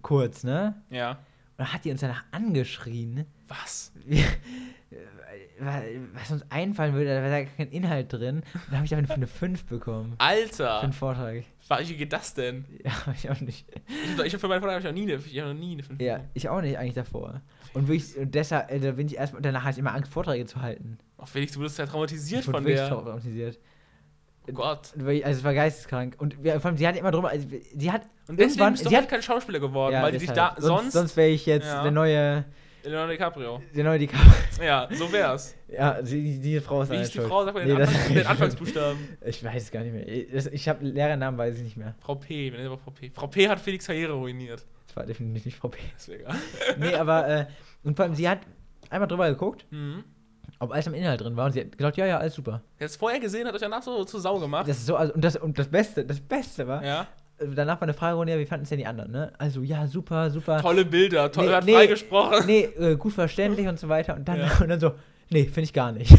kurz, 0.01 0.45
ne? 0.45 0.81
Ja. 0.89 1.11
Und 1.11 1.17
dann 1.57 1.73
hat 1.73 1.83
die 1.83 1.91
uns 1.91 1.99
danach 1.99 2.23
angeschrien, 2.31 3.25
Was? 3.49 3.91
wir, 4.05 4.23
was 5.59 6.31
uns 6.31 6.43
einfallen 6.49 6.93
würde, 6.93 7.05
da 7.15 7.21
wäre 7.23 7.45
da 7.45 7.51
kein 7.57 7.69
Inhalt 7.71 8.11
drin. 8.11 8.43
Dann 8.67 8.77
habe 8.77 8.85
ich 8.85 8.93
aber 8.95 9.13
eine 9.13 9.27
5 9.27 9.65
bekommen. 9.65 10.13
Für 10.13 10.19
Alter! 10.19 10.81
einen 10.81 10.93
Vortrag. 10.93 11.43
Wie 11.85 11.93
geht 11.95 12.11
das 12.11 12.33
denn? 12.33 12.65
Ja, 12.83 12.91
ich 13.13 13.29
auch 13.29 13.39
nicht. 13.39 13.65
Ich, 14.25 14.33
hab- 14.33 14.41
für 14.41 14.47
meinen 14.47 14.59
Vortrag 14.61 14.75
hab 14.75 14.79
ich 14.79 14.85
noch 14.85 14.91
nie 14.93 15.03
eine, 15.03 15.13
ich 15.23 15.35
noch 15.35 15.53
nie 15.53 15.73
eine 15.73 15.83
5 15.83 16.01
Ja, 16.01 16.19
ich 16.33 16.49
auch 16.49 16.61
nicht 16.61 16.77
eigentlich 16.77 16.95
davor. 16.95 17.41
Und 17.73 17.87
wirklich, 17.87 18.17
und 18.17 18.33
deshalb, 18.35 18.69
äh, 18.71 18.79
da 18.79 18.91
bin 18.91 19.07
ich 19.07 19.15
erstmal, 19.17 19.41
danach 19.41 19.63
hatte 19.63 19.73
ich 19.73 19.79
immer 19.79 19.93
Angst, 19.93 20.11
Vorträge 20.11 20.45
zu 20.45 20.61
halten. 20.61 20.97
Auch 21.17 21.27
Felix, 21.27 21.53
du 21.53 21.59
wurdest 21.59 21.77
ja 21.79 21.85
traumatisiert 21.85 22.41
Ich 22.41 22.47
wurde 22.47 22.57
von 22.57 22.65
der. 22.65 22.87
traumatisiert. 22.89 23.59
Oh 24.49 24.53
Gott. 24.53 24.89
Also 24.97 25.21
es 25.29 25.43
war 25.43 25.53
geisteskrank. 25.53 26.15
Und 26.17 26.33
vor 26.33 26.65
allem, 26.65 26.77
sie 26.77 26.87
hat 26.87 26.97
immer 26.97 27.11
drüber, 27.11 27.29
also 27.29 27.47
sie 27.47 27.91
hat 27.91 28.01
Und 28.27 28.37
deswegen 28.39 28.49
irgendwann, 28.49 28.73
bist 28.73 28.85
du 28.85 28.89
sie 28.89 28.95
halt 28.95 29.05
hat, 29.05 29.11
kein 29.11 29.21
Schauspieler 29.21 29.59
geworden, 29.59 29.93
ja, 29.93 30.01
weil 30.01 30.11
die 30.11 30.17
dich 30.17 30.29
deshalb. 30.29 30.55
da 30.55 30.61
sonst, 30.61 30.81
sonst. 30.81 30.93
sonst 30.93 31.17
wäre 31.17 31.29
ich 31.29 31.45
jetzt 31.45 31.67
Ja. 31.67 31.83
der 31.83 31.91
neue, 31.91 32.45
Leonardo 32.83 33.11
DiCaprio. 33.11 33.61
der 33.75 33.83
neue 33.83 33.99
DiCaprio. 33.99 34.31
Ja, 34.63 34.87
so 34.91 35.11
wär's. 35.11 35.55
Ja, 35.67 36.01
die, 36.01 36.39
diese 36.39 36.61
Frau 36.61 36.81
ist 36.83 36.91
Wie 36.91 36.97
der 36.97 37.05
die 37.05 37.11
Schuld. 37.11 37.27
Frau? 37.27 37.45
Sag 37.45 37.53
mal 37.53 37.63
Nee, 37.65 37.69
den, 37.71 37.79
das- 37.79 37.89
Anfangs, 37.89 38.07
den 38.13 38.25
Anfangsbuchstaben. 38.27 39.17
Ich 39.25 39.43
weiß 39.43 39.63
es 39.63 39.71
gar 39.71 39.83
nicht 39.83 39.93
mehr. 39.93 40.07
Ich, 40.07 40.31
das- 40.31 40.47
ich 40.47 40.67
habe 40.69 40.85
Lehrernamen, 40.85 41.37
weiß 41.37 41.55
ich 41.57 41.63
nicht 41.63 41.77
mehr. 41.77 41.95
Frau 41.99 42.15
P. 42.15 42.51
Wir 42.51 42.59
nennen 42.59 42.77
Frau 42.77 42.91
P. 42.91 43.09
Frau 43.13 43.27
P. 43.27 43.47
hat 43.49 43.59
Felix 43.59 43.85
Karriere 43.87 44.13
ruiniert. 44.13 44.65
Das 44.87 44.95
war 44.95 45.05
definitiv 45.05 45.45
nicht 45.45 45.57
Frau 45.57 45.69
P. 45.69 45.79
Ist 45.97 46.07
mir 46.09 46.15
egal. 46.19 46.35
Nee, 46.77 46.93
aber, 46.95 47.27
äh, 47.27 47.45
und 47.83 47.95
vor 47.95 48.05
allem, 48.05 48.15
sie 48.15 48.27
hat 48.29 48.39
einmal 48.89 49.07
drüber 49.07 49.29
geguckt, 49.29 49.65
Mhm. 49.71 50.03
ob 50.59 50.71
alles 50.73 50.87
am 50.87 50.93
Inhalt 50.93 51.21
drin 51.21 51.35
war 51.37 51.45
und 51.45 51.53
sie 51.53 51.61
hat 51.61 51.77
gesagt, 51.77 51.97
ja, 51.97 52.05
ja, 52.05 52.17
alles 52.17 52.35
super. 52.35 52.61
Es 52.77 52.95
vorher 52.97 53.19
gesehen, 53.19 53.47
hat 53.47 53.53
euch 53.55 53.61
danach 53.61 53.81
so 53.83 54.03
zu 54.03 54.19
Sau 54.19 54.37
gemacht. 54.39 54.67
Das 54.67 54.77
ist 54.77 54.85
so, 54.85 54.95
also, 54.97 55.13
und 55.13 55.21
das, 55.23 55.37
und 55.37 55.57
das 55.57 55.67
Beste, 55.69 56.05
das 56.05 56.19
Beste 56.19 56.67
war, 56.67 56.83
ja. 56.83 57.07
Danach 57.55 57.75
war 57.75 57.83
eine 57.83 57.93
Fragerunde, 57.93 58.33
ja, 58.33 58.39
wie 58.39 58.45
fanden 58.45 58.63
es 58.63 58.69
denn 58.69 58.77
die 58.79 58.85
anderen, 58.85 59.11
ne? 59.11 59.31
Also, 59.37 59.61
ja, 59.61 59.87
super, 59.87 60.29
super. 60.29 60.61
Tolle 60.61 60.85
Bilder, 60.85 61.31
toll, 61.31 61.47
Nee, 61.47 61.53
hat 61.53 61.65
nee. 61.65 61.73
freigesprochen. 61.73 62.45
Nee, 62.45 62.63
äh, 62.79 62.95
gut 62.95 63.13
verständlich 63.13 63.67
und 63.67 63.79
so 63.79 63.89
weiter. 63.89 64.15
Und 64.15 64.27
dann, 64.27 64.39
Ja. 64.39 64.51
und 64.61 64.69
dann 64.69 64.79
so, 64.79 64.93
nee, 65.29 65.43
finde 65.45 65.61
ich 65.63 65.73
gar 65.73 65.91
nicht. 65.91 66.11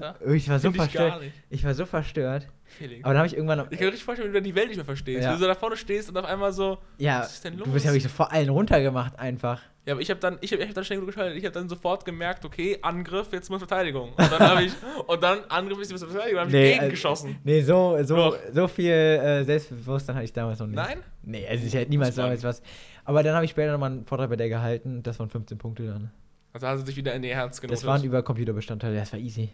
Alter. 0.00 0.16
Ich 0.34 0.48
war 0.48 0.58
so 0.58 0.70
Find 0.70 0.74
ich 0.76 0.82
verstört. 0.82 1.10
gar 1.12 1.20
nicht. 1.20 1.32
Ich 1.50 1.64
war 1.64 1.74
so 1.74 1.86
verstört. 1.86 2.48
Felix. 2.70 3.04
Aber 3.04 3.12
dann 3.12 3.18
habe 3.18 3.26
ich 3.26 3.34
irgendwann 3.34 3.58
noch, 3.58 3.70
Ich 3.70 3.78
kann 3.78 3.86
mir 3.86 3.92
richtig 3.92 4.04
vorstellen, 4.04 4.32
wie 4.32 4.36
du 4.38 4.42
die 4.42 4.54
Welt 4.54 4.68
nicht 4.68 4.76
mehr 4.76 4.84
verstehst. 4.84 5.22
Ja. 5.24 5.30
Wie 5.30 5.34
du 5.34 5.40
so 5.40 5.46
da 5.46 5.54
vorne 5.54 5.76
stehst 5.76 6.08
und 6.08 6.16
auf 6.16 6.24
einmal 6.24 6.52
so. 6.52 6.78
ja, 6.98 7.20
was 7.20 7.34
ist 7.34 7.44
denn 7.44 7.56
du 7.56 7.64
los? 7.64 7.72
bist 7.72 7.84
ja 7.84 7.90
wirklich 7.92 8.04
so 8.04 8.08
vor 8.08 8.32
allen 8.32 8.48
runtergemacht 8.48 9.18
einfach. 9.18 9.60
Ja, 9.86 9.94
aber 9.94 10.02
ich 10.02 10.10
habe 10.10 10.20
dann, 10.20 10.38
ich 10.40 10.52
hab, 10.52 10.60
ich 10.60 10.68
hab 10.68 10.74
dann 10.74 10.84
schnell 10.84 11.00
geschaltet. 11.04 11.38
Ich 11.38 11.44
habe 11.44 11.54
dann 11.54 11.68
sofort 11.68 12.04
gemerkt, 12.04 12.44
okay, 12.44 12.78
Angriff, 12.82 13.32
jetzt 13.32 13.48
muss 13.50 13.58
Verteidigung. 13.58 14.10
Und 14.10 14.18
dann 14.32 14.38
habe 14.38 14.62
ich, 14.64 14.72
und 15.06 15.22
dann 15.22 15.40
Angriff 15.48 15.80
ist 15.80 15.90
die 15.90 15.98
Verteidigung, 15.98 16.36
dann 16.36 16.46
habe 16.46 16.50
ich 16.50 16.54
Nee, 16.54 16.78
gegengeschossen. 16.78 17.38
Nee, 17.44 17.62
so, 17.62 17.96
so, 18.02 18.16
Doch. 18.16 18.38
so 18.52 18.68
viel 18.68 18.92
äh, 18.92 19.44
Selbstbewusstsein 19.44 20.16
hatte 20.16 20.24
ich 20.24 20.32
damals 20.32 20.58
noch 20.60 20.66
nicht. 20.66 20.76
Nein? 20.76 20.98
Nee, 21.22 21.46
also 21.48 21.66
ich 21.66 21.74
hätte 21.74 21.90
niemals 21.90 22.10
Muss 22.10 22.16
damals 22.16 22.44
was. 22.44 22.62
Aber 23.04 23.22
dann 23.22 23.34
habe 23.34 23.44
ich 23.44 23.50
später 23.50 23.72
nochmal 23.72 23.90
einen 23.90 24.06
Vortrag 24.06 24.28
bei 24.28 24.36
der 24.36 24.48
gehalten. 24.48 25.02
Das 25.02 25.18
waren 25.18 25.30
15 25.30 25.58
Punkte 25.58 25.86
dann. 25.86 26.10
Also 26.52 26.66
hast 26.66 26.80
du 26.80 26.84
dich 26.86 26.96
wieder 26.96 27.14
in 27.14 27.24
ihr 27.24 27.34
Herz 27.34 27.60
genommen. 27.60 27.74
Das 27.74 27.86
waren 27.86 28.04
über 28.04 28.22
Computerbestandteile. 28.22 28.96
Das 28.96 29.12
war 29.12 29.18
easy. 29.20 29.50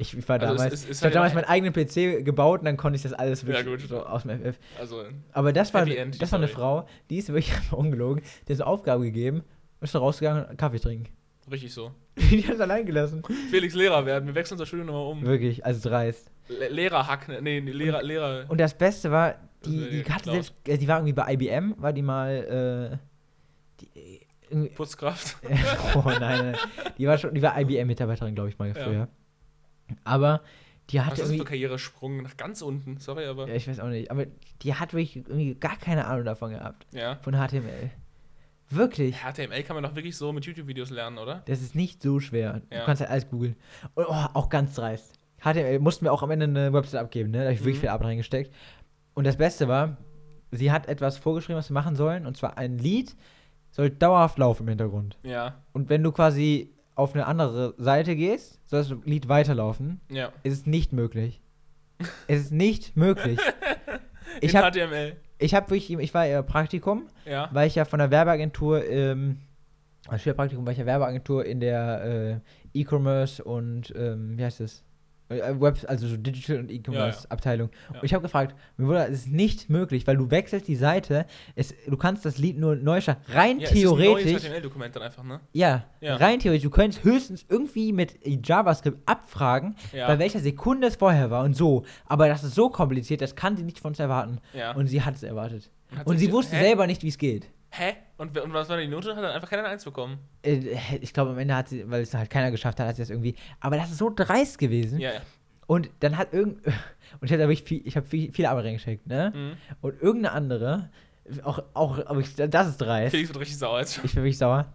Ich, 0.00 0.16
ich 0.16 0.28
war 0.28 0.40
Also 0.40 0.54
es 0.54 0.58
damals, 0.58 0.74
ist- 0.74 0.88
ist 0.90 0.96
ich 0.98 1.04
habe 1.04 1.04
halt 1.06 1.14
damals 1.14 1.34
meinen 1.34 1.44
eigenen 1.44 1.72
PC 1.74 2.24
gebaut 2.24 2.60
und 2.60 2.64
dann 2.64 2.76
konnte 2.76 2.96
ich 2.96 3.02
das 3.02 3.12
alles 3.12 3.46
wirklich 3.46 3.66
gut. 3.66 3.80
so 3.88 4.04
aus 4.04 4.22
dem 4.22 4.30
FF. 4.40 4.58
Also, 4.78 5.04
Aber 5.32 5.52
das 5.52 5.72
war, 5.74 5.86
End, 5.86 6.20
das 6.20 6.32
war 6.32 6.38
eine. 6.38 6.48
Frau, 6.48 6.86
die 7.10 7.18
ist 7.18 7.28
wirklich 7.28 7.52
ungelogen. 7.72 8.22
Die 8.48 8.52
hat 8.52 8.60
eine 8.60 8.66
Aufgabe 8.66 9.04
gegeben, 9.04 9.42
ist 9.80 9.94
dann 9.94 10.02
rausgegangen 10.02 10.44
und 10.46 10.56
Kaffee 10.56 10.78
trinken. 10.80 11.08
richtig 11.50 11.72
so. 11.74 11.92
die 12.16 12.46
hat 12.46 12.54
es 12.54 12.60
allein 12.60 12.86
gelassen. 12.86 13.22
Felix 13.50 13.74
Lehrer 13.74 14.04
werden. 14.06 14.26
Wir 14.26 14.34
wechseln 14.34 14.54
unser 14.54 14.66
Studium 14.66 14.86
nochmal 14.88 15.06
um. 15.12 15.22
Wirklich, 15.22 15.64
also 15.64 15.88
dreist. 15.88 16.30
Le 16.48 16.68
Lehrerhack, 16.68 17.28
ne? 17.28 17.40
Nee, 17.42 17.60
Lehrer, 17.60 18.02
Lehrer. 18.02 18.44
Und 18.48 18.58
das 18.60 18.72
Beste 18.76 19.10
war, 19.10 19.34
die, 19.64 19.78
Das 19.78 19.90
die 19.90 20.04
hatte 20.12 20.30
selbst, 20.32 20.54
die 20.66 20.88
war 20.88 20.98
irgendwie 20.98 21.12
bei 21.12 21.32
IBM, 21.34 21.74
war 21.78 21.92
die 21.92 22.02
mal, 22.02 22.90
äh, 22.90 22.96
die, 23.80 24.20
äh, 24.50 24.66
Putzkraft. 24.70 25.36
oh 25.94 26.02
nein, 26.06 26.18
nein, 26.20 26.56
die 26.98 27.06
war 27.06 27.18
schon, 27.18 27.34
die 27.34 27.42
war 27.42 27.58
IBM-Mitarbeiterin, 27.60 28.34
glaube 28.34 28.48
ich 28.48 28.58
mal 28.58 28.68
Ja. 28.74 29.06
Aber 30.04 30.40
die 30.90 30.98
Was 30.98 31.06
hatte 31.06 31.22
ist 31.22 31.30
das 31.30 31.36
für 31.38 31.44
Karrieresprung 31.44 32.22
nach 32.22 32.36
ganz 32.36 32.62
unten? 32.62 32.98
Sorry, 32.98 33.26
aber. 33.26 33.48
ja, 33.48 33.54
ich 33.54 33.68
weiß 33.68 33.80
auch 33.80 33.88
nicht, 33.88 34.10
aber 34.10 34.26
die 34.62 34.74
hat 34.74 34.92
wirklich 34.92 35.16
irgendwie 35.16 35.54
gar 35.54 35.76
keine 35.76 36.06
Ahnung 36.06 36.24
davon 36.24 36.50
gehabt, 36.50 36.86
Ja. 36.92 37.16
von 37.22 37.34
HTML. 37.34 37.90
Wirklich. 38.72 39.16
HTML 39.16 39.62
kann 39.64 39.74
man 39.74 39.82
doch 39.82 39.96
wirklich 39.96 40.16
so 40.16 40.32
mit 40.32 40.44
YouTube-Videos 40.46 40.90
lernen, 40.90 41.18
oder? 41.18 41.42
Das 41.46 41.60
ist 41.60 41.74
nicht 41.74 42.02
so 42.02 42.20
schwer. 42.20 42.60
Du 42.70 42.76
Ja. 42.76 42.84
kannst 42.84 43.00
halt 43.00 43.10
alles 43.10 43.28
googeln. 43.28 43.56
Und 43.94 44.06
oh, 44.08 44.12
auch 44.34 44.48
ganz 44.48 44.74
dreist. 44.74 45.14
HTML 45.42 45.78
mussten 45.80 46.04
wir 46.04 46.12
auch 46.12 46.22
am 46.22 46.30
Ende 46.30 46.44
eine 46.46 46.72
Website 46.72 47.00
abgeben, 47.00 47.30
ne? 47.30 47.38
Da 47.38 47.44
habe 47.44 47.54
ich 47.54 47.60
wirklich 47.60 47.76
Mhm. 47.76 47.80
viel 47.80 47.88
Arbeit 47.88 48.08
reingesteckt. 48.08 48.54
Und 49.14 49.26
das 49.26 49.36
Beste 49.36 49.66
war, 49.66 49.96
sie 50.52 50.70
hat 50.70 50.86
etwas 50.86 51.16
vorgeschrieben, 51.16 51.56
was 51.58 51.70
wir 51.70 51.74
machen 51.74 51.96
sollen. 51.96 52.26
Und 52.26 52.36
zwar 52.36 52.58
ein 52.58 52.78
Lied 52.78 53.16
soll 53.72 53.90
dauerhaft 53.90 54.38
laufen 54.38 54.62
im 54.64 54.68
Hintergrund. 54.68 55.16
Ja. 55.24 55.62
Und 55.72 55.88
wenn 55.88 56.02
du 56.02 56.12
quasi 56.12 56.72
auf 57.00 57.14
eine 57.14 57.26
andere 57.26 57.74
Seite 57.78 58.14
gehst, 58.16 58.60
soll 58.68 58.80
das 58.84 58.94
Lied 59.04 59.28
weiterlaufen. 59.28 60.00
Ja. 60.10 60.32
Es 60.42 60.52
ist 60.52 60.66
nicht 60.66 60.92
möglich. 60.92 61.40
es 62.28 62.40
ist 62.42 62.52
nicht 62.52 62.96
möglich. 62.96 63.38
Ich 64.40 64.54
habe 64.54 64.70
HTML. 64.70 65.16
ich 65.38 65.54
hab 65.56 65.70
wirklich, 65.70 65.90
ich 65.90 66.14
war 66.14 66.24
ja 66.24 66.40
Praktikum, 66.42 67.08
Ja. 67.26 67.48
weil 67.52 67.66
ich 67.66 67.74
ja 67.74 67.84
von 67.84 67.98
der 67.98 68.12
Werbeagentur, 68.12 68.84
ähm, 68.88 69.38
als 70.06 70.22
Schwerpraktikum 70.22 70.64
war 70.64 70.72
ich 70.72 70.78
ja 70.78 70.86
Werbeagentur 70.86 71.44
in 71.44 71.58
der 71.58 72.40
äh, 72.74 72.78
E-Commerce 72.78 73.42
und, 73.42 73.92
ähm, 73.96 74.38
wie 74.38 74.44
heißt 74.44 74.60
das? 74.60 74.84
Äh, 75.30 75.60
Web, 75.60 75.78
also 75.86 76.08
so 76.08 76.16
Digital 76.16 76.58
und 76.58 76.70
E-Commerce-Abteilung. 76.70 77.70
Ja. 77.94 78.00
Und 78.00 78.04
ich 78.04 78.12
habe 78.12 78.22
gefragt, 78.22 78.54
mir 78.76 78.86
wurde, 78.88 79.04
es 79.06 79.20
ist 79.20 79.28
nicht 79.32 79.70
möglich, 79.70 80.06
weil 80.06 80.16
du 80.16 80.30
wechselst 80.30 80.66
die 80.68 80.74
Seite, 80.76 81.24
es, 81.54 81.72
du 81.86 81.96
kannst 81.96 82.24
das 82.24 82.36
Lied 82.38 82.58
nur 82.58 82.74
neu 82.76 83.00
starten. 83.00 83.22
Rein 83.32 83.60
Ja, 83.60 83.68
theoretisch, 83.68 84.42
HTML-Dokument 84.42 84.94
dann 84.96 85.04
einfach, 85.04 85.22
ne? 85.22 85.40
ja, 85.52 85.84
Ja. 86.00 86.16
rein 86.16 86.40
theoretisch, 86.40 86.64
du 86.64 86.70
könntest 86.70 87.04
höchstens 87.04 87.46
irgendwie 87.48 87.92
mit 87.92 88.18
JavaScript 88.46 88.98
abfragen, 89.06 89.76
Ja. 89.92 90.08
bei 90.08 90.18
welcher 90.18 90.40
Sekunde 90.40 90.88
es 90.88 90.96
vorher 90.96 91.30
war 91.30 91.44
und 91.44 91.54
so. 91.56 91.84
Aber 92.06 92.26
das 92.28 92.42
ist 92.42 92.54
so 92.56 92.68
kompliziert, 92.68 93.20
das 93.20 93.36
kann 93.36 93.56
sie 93.56 93.62
nicht 93.62 93.78
von 93.78 93.90
uns 93.92 94.00
erwarten. 94.00 94.38
Ja. 94.52 94.72
Und 94.74 94.88
sie 94.88 95.00
hat 95.02 95.14
es 95.14 95.22
erwartet. 95.22 95.70
hat 95.96 96.06
Und 96.06 96.18
sich- 96.18 96.26
sie 96.28 96.32
wusste 96.32 96.56
hä? 96.56 96.62
selber 96.64 96.86
nicht, 96.86 97.02
wie 97.04 97.08
es 97.08 97.18
geht. 97.18 97.46
Hä? 97.72 97.94
Und, 98.16 98.36
und 98.38 98.52
was 98.52 98.68
war 98.68 98.76
denn 98.76 98.88
die 98.90 98.94
Note? 98.94 99.14
Hat 99.14 99.22
er 99.22 99.32
einfach 99.34 99.48
keine 99.48 99.64
Eins 99.64 99.84
bekommen. 99.84 100.18
Äh, 100.42 100.76
Ich 101.00 101.12
glaube, 101.12 101.30
am 101.30 101.38
Ende 101.38 101.54
hat 101.54 101.68
sie, 101.68 101.88
weil 101.90 102.02
es 102.02 102.12
halt 102.14 102.28
keiner 102.30 102.50
geschafft 102.50 102.80
hat, 102.80 102.88
hat 102.88 102.96
sie 102.96 103.02
das 103.02 103.10
irgendwie. 103.10 103.34
Aber 103.60 103.76
das 103.76 103.90
ist 103.90 103.98
so 103.98 104.10
dreist 104.14 104.58
gewesen. 104.58 104.98
Ja, 104.98 105.12
ja. 105.14 105.20
Und 105.66 105.88
dann 106.00 106.16
hat 106.18 106.32
irgend. 106.32 106.64
Und 107.20 107.26
ich 107.26 107.32
habe 107.32 107.40
wirklich 107.48 107.62
viel, 107.62 107.82
ich 107.86 107.96
habe 107.96 108.06
viel, 108.06 108.32
viel 108.32 108.46
Arbeit 108.46 108.66
reingesteckt, 108.66 109.06
ne? 109.06 109.32
Mhm. 109.34 109.52
Und 109.80 110.00
irgendeine 110.02 110.32
andere, 110.34 110.90
auch, 111.44 111.62
auch, 111.74 111.98
aber 112.06 112.20
ich, 112.20 112.34
das 112.34 112.68
ist 112.68 112.76
dreist. 112.78 113.10
Felix 113.12 113.28
wird 113.30 113.40
richtig 113.40 113.58
sauer 113.58 113.80
jetzt 113.80 113.94
schon. 113.94 114.04
Ich 114.04 114.14
bin 114.14 114.22
wirklich 114.22 114.38
sauer. 114.38 114.72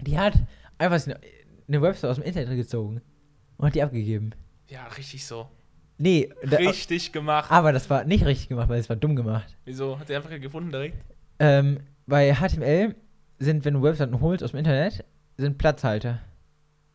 Die 0.00 0.18
hat 0.18 0.34
einfach 0.78 1.06
eine, 1.06 1.18
eine 1.68 1.82
Website 1.82 2.10
aus 2.10 2.16
dem 2.16 2.24
Internet 2.24 2.56
gezogen 2.56 3.00
und 3.56 3.66
hat 3.66 3.74
die 3.74 3.82
abgegeben. 3.82 4.30
Ja, 4.68 4.86
richtig 4.88 5.24
so. 5.26 5.48
Nee, 5.98 6.30
da, 6.44 6.58
Richtig 6.58 7.10
gemacht. 7.12 7.50
aber 7.50 7.72
das 7.72 7.88
war 7.88 8.04
nicht 8.04 8.24
richtig 8.26 8.48
gemacht, 8.48 8.68
weil 8.68 8.78
es 8.80 8.88
war 8.90 8.96
dumm 8.96 9.16
gemacht. 9.16 9.56
Wieso? 9.64 9.98
Hat 9.98 10.10
er 10.10 10.18
einfach 10.18 10.30
gefunden 10.38 10.70
direkt? 10.70 11.02
Ähm, 11.38 11.80
bei 12.06 12.32
HTML 12.34 12.94
sind, 13.38 13.64
wenn 13.64 13.74
du 13.74 13.82
Webseiten 13.82 14.20
holst 14.20 14.42
aus 14.44 14.52
dem 14.52 14.58
Internet, 14.58 15.04
sind 15.36 15.58
Platzhalter. 15.58 16.20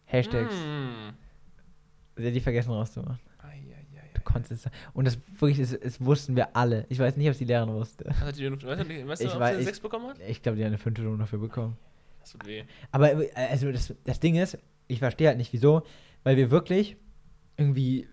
Hashtags. 0.06 0.54
Mm. 0.56 2.22
Die 2.22 2.40
vergessen 2.42 2.72
rauszumachen. 2.72 3.20
Du 4.14 4.22
konntest 4.22 4.52
es. 4.66 4.72
Und 4.94 5.06
das 5.06 5.18
wirklich, 5.40 5.58
es, 5.60 5.74
es 5.74 6.00
wussten 6.04 6.36
wir 6.36 6.56
alle. 6.56 6.86
Ich 6.90 7.00
weiß 7.00 7.18
nicht, 7.18 7.26
ob 7.28 7.32
es 7.32 7.40
die 7.40 7.46
Lehrerin 7.46 7.74
wusste. 7.74 8.06
Was 8.08 8.20
hat 8.22 8.38
die 8.38 8.44
denn, 8.44 8.54
weißt 8.62 8.64
du, 8.64 9.08
weißt 9.08 9.22
du 9.24 9.26
Ich 9.26 9.34
ob 9.34 9.42
weiß- 9.42 9.46
sie 9.48 9.52
eine 9.54 9.60
ich- 9.62 9.66
6 9.66 9.80
bekommen 9.80 10.08
hat? 10.10 10.18
Ich 10.28 10.42
glaube, 10.44 10.58
die 10.58 10.64
hat 10.64 10.68
eine 10.68 10.78
fünfte 10.78 11.02
Note 11.02 11.18
dafür 11.20 11.40
bekommen. 11.40 11.78
Das 12.20 12.32
tut 12.34 12.46
weh. 12.46 12.64
Aber 12.92 13.12
äh, 13.14 13.32
also 13.34 13.72
das, 13.72 13.94
das 14.04 14.20
Ding 14.20 14.36
ist, 14.36 14.58
ich 14.88 15.00
verstehe 15.00 15.28
halt 15.30 15.38
nicht 15.38 15.52
wieso, 15.54 15.84
weil 16.24 16.38
wir 16.38 16.52
wirklich 16.52 16.98
irgendwie 17.58 18.08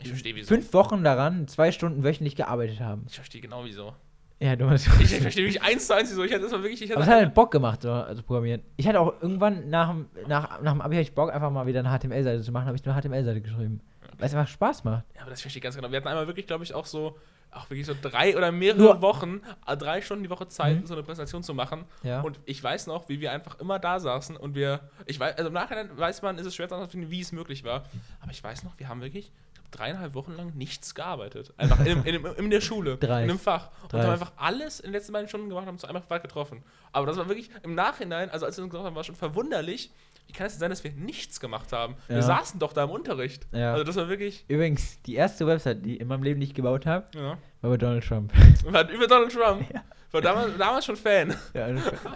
Ich 0.00 0.08
verstehe 0.08 0.34
wieso. 0.34 0.48
fünf 0.48 0.72
Wochen 0.72 1.04
daran, 1.04 1.46
zwei 1.46 1.70
Stunden 1.70 2.02
wöchentlich 2.02 2.34
gearbeitet 2.34 2.80
haben. 2.80 3.04
Ich 3.08 3.14
verstehe 3.14 3.40
genau 3.40 3.64
wieso. 3.64 3.94
Ja, 4.38 4.54
du 4.54 4.68
hast. 4.68 4.86
Ich 5.00 5.14
verstehe 5.18 5.44
wirklich 5.44 5.62
eins 5.62 5.86
zu 5.86 5.94
eins 5.94 6.10
wieso. 6.10 6.22
Ich 6.22 6.32
hatte 6.32 6.42
das 6.42 6.52
mal 6.52 6.62
wirklich. 6.62 6.82
Ich 6.82 6.92
Aber 6.92 7.00
es 7.00 7.06
hatte 7.06 7.16
hat 7.20 7.24
halt 7.24 7.34
Bock 7.34 7.50
gemacht, 7.50 7.80
so 7.82 7.90
also 7.90 8.22
programmieren. 8.22 8.62
Ich 8.76 8.86
hatte 8.86 9.00
auch 9.00 9.14
irgendwann 9.22 9.70
nach, 9.70 9.88
dem- 9.90 10.06
nach, 10.28 10.60
nach 10.60 10.72
dem 10.72 10.80
Abi 10.82 10.96
hatte 10.96 11.02
ich 11.02 11.14
Bock, 11.14 11.32
einfach 11.32 11.50
mal 11.50 11.66
wieder 11.66 11.80
eine 11.80 11.88
HTML-Seite 11.98 12.42
zu 12.42 12.52
machen, 12.52 12.66
habe 12.66 12.76
ich 12.76 12.86
eine 12.86 13.00
HTML-Seite 13.00 13.40
geschrieben. 13.40 13.80
Weil 14.18 14.26
es 14.28 14.34
einfach 14.34 14.48
Spaß 14.50 14.84
macht. 14.84 15.04
ja, 15.14 15.22
aber 15.22 15.30
das 15.30 15.40
verstehe 15.40 15.58
ich 15.60 15.62
ganz 15.62 15.74
genau. 15.76 15.90
Wir 15.90 15.96
hatten 15.98 16.08
einmal 16.08 16.26
wirklich, 16.26 16.46
glaube 16.46 16.64
ich, 16.64 16.74
auch 16.74 16.84
so, 16.86 17.18
auch 17.50 17.68
wirklich 17.70 17.86
so 17.86 17.94
drei 18.00 18.36
oder 18.36 18.52
mehrere 18.52 18.78
Nur- 18.80 19.00
Wochen, 19.02 19.40
äh, 19.66 19.76
drei 19.76 20.00
Stunden 20.02 20.22
die 20.24 20.30
Woche 20.30 20.48
Zeit, 20.48 20.80
Mhm. 20.82 20.86
so 20.86 20.94
eine 20.94 21.02
Präsentation 21.02 21.42
zu 21.42 21.54
machen. 21.54 21.84
Ja. 22.02 22.20
Und 22.20 22.38
ich 22.44 22.62
weiß 22.62 22.86
noch, 22.88 23.08
wie 23.08 23.20
wir 23.20 23.32
einfach 23.32 23.58
immer 23.58 23.78
da 23.78 23.98
saßen 24.00 24.36
und 24.36 24.54
wir, 24.54 24.80
ich 25.06 25.18
weiß, 25.18 25.36
also 25.38 25.48
im 25.48 25.54
Nachhinein 25.54 25.88
weiß 25.96 26.20
man, 26.22 26.36
ist 26.38 26.46
es 26.46 26.54
schwer 26.54 26.68
zu 26.68 26.88
finden, 26.88 27.10
wie 27.10 27.20
es 27.20 27.32
möglich 27.32 27.64
war. 27.64 27.84
Aber 28.20 28.30
ich 28.32 28.42
weiß 28.44 28.64
noch, 28.64 28.78
wir 28.78 28.88
haben 28.88 29.00
wirklich 29.00 29.32
dreieinhalb 29.76 30.14
Wochen 30.14 30.32
lang 30.32 30.54
nichts 30.54 30.94
gearbeitet. 30.94 31.52
Einfach 31.56 31.84
in, 31.84 32.02
in, 32.04 32.24
in, 32.24 32.50
der 32.50 32.60
Schule, 32.60 32.96
Dreist. 32.98 33.24
in 33.24 33.30
einem 33.30 33.38
Fach. 33.38 33.70
Und 33.82 33.92
Dreist. 33.92 34.04
haben 34.04 34.12
einfach 34.12 34.32
alles 34.36 34.80
in 34.80 34.86
den 34.88 34.92
letzten 34.94 35.12
beiden 35.12 35.28
Stunden 35.28 35.48
gemacht 35.48 35.62
und 35.62 35.68
haben 35.68 35.74
uns 35.76 35.84
einfach 35.84 36.08
weit 36.10 36.22
getroffen. 36.22 36.62
Aber 36.92 37.06
das 37.06 37.16
war 37.16 37.28
wirklich 37.28 37.50
im 37.62 37.74
Nachhinein, 37.74 38.30
also 38.30 38.46
als 38.46 38.56
wir 38.56 38.64
uns 38.64 38.70
gesagt 38.70 38.86
haben, 38.86 38.96
war 38.96 39.04
schon 39.04 39.16
verwunderlich. 39.16 39.90
Wie 40.28 40.32
kann 40.32 40.46
es 40.48 40.54
denn 40.54 40.60
sein, 40.60 40.70
dass 40.70 40.82
wir 40.82 40.90
nichts 40.92 41.38
gemacht 41.38 41.72
haben? 41.72 41.94
Wir 42.08 42.16
Ja. 42.16 42.22
saßen 42.22 42.58
doch 42.58 42.72
da 42.72 42.84
im 42.84 42.90
Unterricht. 42.90 43.46
Ja. 43.52 43.72
Also 43.72 43.84
das 43.84 43.94
war 43.96 44.08
wirklich. 44.08 44.44
Übrigens, 44.48 45.00
die 45.02 45.14
erste 45.14 45.46
Website, 45.46 45.84
die 45.84 45.94
ich 45.94 46.00
in 46.00 46.08
meinem 46.08 46.24
Leben 46.24 46.40
nicht 46.40 46.54
gebaut 46.56 46.84
habe, 46.86 47.06
Ja. 47.14 47.38
war 47.60 47.70
bei 47.70 47.76
Donald 47.76 48.04
Trump. 48.04 48.32
War 48.64 48.88
über 48.90 49.06
Donald 49.06 49.32
Trump. 49.32 49.64
War 50.12 50.20
damals, 50.20 50.56
damals 50.56 50.84
schon 50.84 50.96
Fan. 50.96 51.34
ja, 51.52 51.68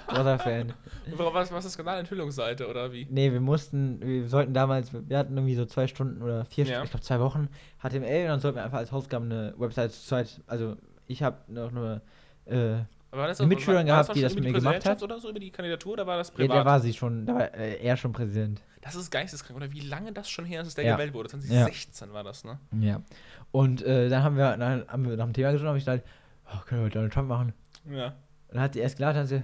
großer 0.06 0.38
Fan. 0.38 0.72
Was, 1.16 1.52
was 1.52 1.64
ist 1.64 1.78
das 1.78 1.86
Enthüllungsseite 1.98 2.68
oder 2.68 2.92
wie? 2.92 3.06
Nee, 3.10 3.32
wir 3.32 3.40
mussten, 3.40 4.00
wir 4.00 4.28
sollten 4.28 4.54
damals, 4.54 4.92
wir 4.92 5.18
hatten 5.18 5.36
irgendwie 5.36 5.54
so 5.56 5.64
zwei 5.66 5.86
Stunden 5.86 6.22
oder 6.22 6.44
vier 6.44 6.64
Ja. 6.64 6.70
Stunden, 6.70 6.84
ich 6.86 6.90
glaube 6.92 7.04
zwei 7.04 7.20
Wochen 7.20 7.48
HTML 7.82 8.22
und 8.22 8.28
dann 8.28 8.40
sollten 8.40 8.56
wir 8.58 8.64
einfach 8.64 8.78
als 8.78 8.92
Hausaufgaben 8.92 9.26
eine 9.26 9.54
Website 9.58 9.92
zu 9.92 10.06
zweit, 10.06 10.40
also 10.46 10.76
ich 11.06 11.22
habe 11.22 11.36
noch 11.48 11.70
nur, 11.72 12.00
äh, 12.46 12.76
war 13.12 13.26
das 13.26 13.40
Eine 13.40 13.48
Mitschülerin 13.48 13.88
war- 13.88 13.96
war 13.96 14.02
gehabt, 14.04 14.16
die 14.16 14.20
schon 14.20 14.22
das 14.28 14.34
mit 14.36 14.44
die 14.44 14.50
mir 14.52 14.58
gemacht 14.60 14.86
hat. 14.86 15.02
oder 15.02 15.18
so 15.18 15.30
über 15.30 15.40
die 15.40 15.50
Kandidatur 15.50 15.94
oder 15.94 16.06
war 16.06 16.16
das 16.16 16.28
ja, 16.28 16.34
privat? 16.36 16.56
der 16.56 16.64
war 16.64 16.80
sie 16.80 16.92
schon, 16.94 17.26
da 17.26 17.34
war 17.34 17.54
äh, 17.54 17.82
er 17.82 17.96
schon 17.96 18.12
Präsident. 18.12 18.62
das 18.82 18.94
ist 18.94 19.10
geisteskrank. 19.10 19.56
Oder 19.56 19.72
wie 19.72 19.80
lange 19.80 20.12
das 20.12 20.30
schon 20.30 20.44
her 20.44 20.60
ist, 20.60 20.66
dass 20.68 20.74
der 20.76 20.84
Ja. 20.84 20.94
gewählt 20.94 21.12
wurde? 21.12 21.28
2016 21.28 22.12
war 22.12 22.22
das, 22.22 22.44
ne? 22.44 22.60
Ja. 22.80 23.02
Und 23.50 23.82
äh, 23.82 24.08
dann 24.08 24.22
haben 24.22 24.36
wir, 24.36 24.56
dann 24.56 24.86
haben 24.86 25.08
wir 25.08 25.16
nach 25.16 25.24
dem 25.24 25.32
Thema 25.32 25.50
und 25.50 25.60
habe 25.66 25.76
ich 25.78 25.84
gesagt, 25.84 26.06
oh, 26.54 26.58
können 26.66 26.84
wir 26.84 26.90
Donald 26.90 27.12
Trump 27.12 27.28
machen? 27.28 27.52
Ja. 27.90 28.06
Und 28.48 28.54
dann 28.54 28.62
hat 28.62 28.74
sie 28.74 28.80
erst 28.80 28.96
gelacht, 28.96 29.14
dann 29.14 29.22
hat 29.22 29.28
sie, 29.28 29.42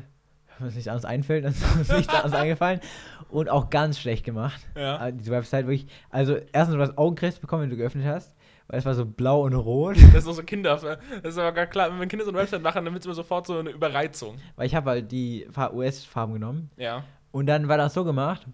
wenn 0.59 0.67
uns 0.67 0.75
nichts 0.75 0.89
anderes 0.89 1.05
einfällt, 1.05 1.45
dann 1.45 1.53
ist 1.81 1.93
nichts 1.93 2.15
anderes 2.15 2.33
eingefallen. 2.33 2.81
Und 3.29 3.49
auch 3.51 3.71
ganz 3.71 3.99
schlecht 3.99 4.25
gemacht. 4.25 4.61
Ja. 4.77 5.07
Äh, 5.09 5.13
Diese 5.13 5.31
Website 5.31 5.67
wirklich, 5.67 5.87
also 6.11 6.37
erstens, 6.53 6.77
du 6.77 6.83
hast 6.83 6.99
Augenkrebs 6.99 7.39
bekommen, 7.39 7.65
wenn 7.65 7.71
du 7.71 7.77
geöffnet 7.77 8.07
hast, 8.07 8.35
weil 8.69 8.79
es 8.79 8.85
war 8.85 8.95
so 8.95 9.07
blau 9.07 9.43
und 9.43 9.55
rot. 9.55 9.97
Das 9.97 10.25
ist 10.25 10.29
auch 10.29 10.33
so 10.35 10.43
Kinder. 10.43 10.77
Das 10.77 11.35
ist 11.35 11.39
aber 11.39 11.53
gar 11.53 11.67
klar, 11.67 11.91
wenn 11.99 12.09
Kinder 12.09 12.25
so 12.25 12.31
eine 12.31 12.39
Website 12.39 12.63
machen, 12.63 12.85
dann 12.85 12.93
wird 12.95 13.03
es 13.03 13.07
immer 13.07 13.15
sofort 13.15 13.47
so 13.47 13.59
eine 13.59 13.71
Überreizung. 13.71 14.37
Weil 14.57 14.67
ich 14.67 14.75
habe 14.75 14.91
halt 14.91 15.13
die 15.13 15.47
US-Farben 15.73 16.35
genommen. 16.35 16.71
Ja. 16.77 17.05
Und 17.31 17.47
dann 17.47 17.69
war 17.69 17.77
das 17.77 17.95
so 17.95 18.05
gemacht. 18.05 18.47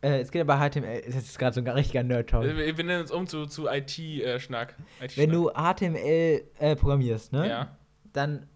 Äh, 0.00 0.20
es 0.20 0.32
geht 0.32 0.40
aber 0.40 0.58
HTML, 0.58 1.02
das 1.06 1.14
ist 1.14 1.38
gerade 1.38 1.54
so 1.54 1.60
ein 1.60 1.68
richtiger 1.68 2.02
Nerd-Talk. 2.02 2.42
Wir, 2.42 2.76
wir 2.76 2.84
nennen 2.84 3.02
uns 3.02 3.12
um 3.12 3.28
zu, 3.28 3.46
zu 3.46 3.68
IT-Schnack. 3.68 4.74
IT 5.00 5.16
Wenn 5.16 5.30
du 5.30 5.50
HTML 5.50 6.42
äh, 6.58 6.74
programmierst, 6.74 7.32
ne? 7.32 7.48
Ja. 7.48 7.76
Dann 8.12 8.46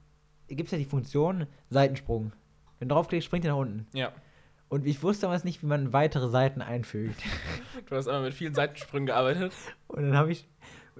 gibt 0.48 0.66
es 0.66 0.72
ja 0.72 0.78
die 0.78 0.84
Funktion 0.84 1.46
Seitensprung. 1.70 2.32
Wenn 2.78 2.88
du 2.88 2.94
draufklickst, 2.94 3.26
springt 3.26 3.44
er 3.44 3.52
nach 3.52 3.58
unten. 3.58 3.86
Ja. 3.92 4.12
Und 4.68 4.86
ich 4.86 5.02
wusste 5.02 5.22
damals 5.22 5.44
nicht, 5.44 5.62
wie 5.62 5.66
man 5.66 5.92
weitere 5.92 6.28
Seiten 6.28 6.60
einfügt. 6.60 7.22
Du 7.88 7.94
hast 7.94 8.08
einmal 8.08 8.24
mit 8.24 8.34
vielen 8.34 8.54
Seitensprüngen 8.54 9.06
gearbeitet. 9.06 9.52
Und 9.86 10.02
dann 10.02 10.16
habe 10.16 10.32
ich 10.32 10.48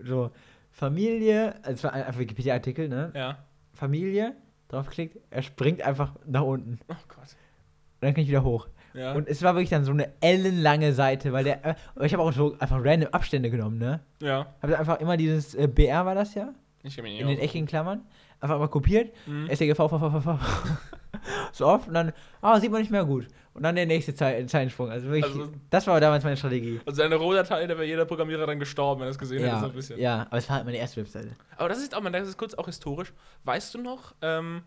so 0.03 0.30
Familie, 0.70 1.55
also 1.62 1.72
es 1.72 1.84
war 1.84 1.92
ein 1.92 2.05
einfach 2.05 2.20
Wikipedia-Artikel, 2.20 2.88
ne? 2.88 3.11
Ja. 3.14 3.38
Familie, 3.72 4.36
draufgeklickt, 4.68 5.18
er 5.30 5.42
springt 5.42 5.82
einfach 5.82 6.12
nach 6.26 6.42
unten. 6.42 6.78
Oh 6.88 6.94
Gott. 7.09 7.18
Und 7.18 8.03
dann 8.03 8.14
kann 8.14 8.22
ich 8.22 8.28
wieder 8.28 8.44
hoch. 8.44 8.68
Ja. 8.94 9.12
Und 9.12 9.28
es 9.28 9.42
war 9.42 9.55
wirklich 9.55 9.70
dann 9.70 9.84
so 9.84 9.92
eine 9.92 10.12
ellenlange 10.20 10.92
Seite, 10.92 11.32
weil 11.32 11.44
der. 11.44 11.76
Ich 12.03 12.12
habe 12.12 12.22
auch 12.22 12.32
so 12.32 12.57
einfach 12.59 12.78
random 12.82 13.11
Abstände 13.12 13.51
genommen, 13.51 13.78
ne? 13.78 14.01
ja. 14.20 14.47
Habe 14.62 14.78
einfach 14.78 15.01
immer 15.01 15.16
dieses 15.16 15.55
äh, 15.55 15.66
BR 15.66 16.07
war 16.07 16.14
das 16.14 16.34
ja, 16.34 16.55
Ich 16.82 16.94
kenne 16.94 17.09
mich 17.09 17.14
nicht 17.14 17.22
in 17.22 17.28
den 17.28 17.38
eckigen 17.38 17.66
Klammern. 17.66 18.03
Einfach 18.41 18.59
mal 18.59 18.68
kopiert, 18.68 19.14
Mhm. 19.26 19.49
STGV, 19.49 19.76
V, 19.89 19.89
V, 19.99 20.11
V, 20.11 20.20
V. 20.20 20.39
so 21.53 21.66
oft 21.66 21.89
und 21.89 21.95
dann, 21.95 22.12
ah, 22.43 22.61
sieht 22.61 22.70
man 22.70 22.80
nicht 22.80 22.91
mehr 22.91 23.05
gut. 23.05 23.26
Und 23.55 23.62
dann 23.62 23.74
der 23.74 23.87
nächste 23.87 24.14
Zei 24.14 24.45
Zeitensprung. 24.45 24.91
Also 24.91 25.07
wirklich, 25.09 25.24
Also- 25.24 25.51
das 25.70 25.87
war 25.87 25.99
damals 25.99 26.22
meine 26.24 26.37
Strategie. 26.37 26.78
Also 26.84 27.01
deine 27.03 27.14
Rohdatei, 27.14 27.66
da 27.66 27.74
wäre 27.74 27.87
jeder 27.87 28.05
Programmierer 28.05 28.47
dann 28.47 28.59
gestorben, 28.59 29.01
wenn 29.01 29.09
er 29.09 29.12
es 29.12 29.18
gesehen 29.18 29.39
hätte, 29.43 29.57
so 29.57 29.62
Ja, 29.62 29.70
ein 29.70 29.74
bisschen. 29.74 29.99
ja, 29.99 30.22
aber 30.28 30.37
es 30.37 30.49
war 30.49 30.57
halt 30.57 30.66
meine 30.66 30.76
erste 30.76 31.01
Webseite. 31.01 31.30
Aber 31.57 31.70
das 31.70 31.78
ist 31.78 31.95
auch 31.97 32.03
mal, 32.03 32.11
das 32.12 32.28
ist 32.28 32.37
kurz 32.37 32.53
auch 32.55 32.66
historisch. 32.66 33.14
Weißt 33.45 33.72
du 33.74 33.78
noch, 33.80 34.14
ähm, 34.20 34.62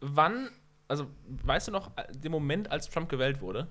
wann, 0.00 0.48
also 0.88 1.06
weißt 1.44 1.68
du 1.68 1.72
noch 1.72 1.92
äh, 1.96 2.10
den 2.12 2.32
Moment, 2.32 2.72
als 2.72 2.90
Trump 2.90 3.08
gewählt 3.08 3.40
wurde? 3.40 3.68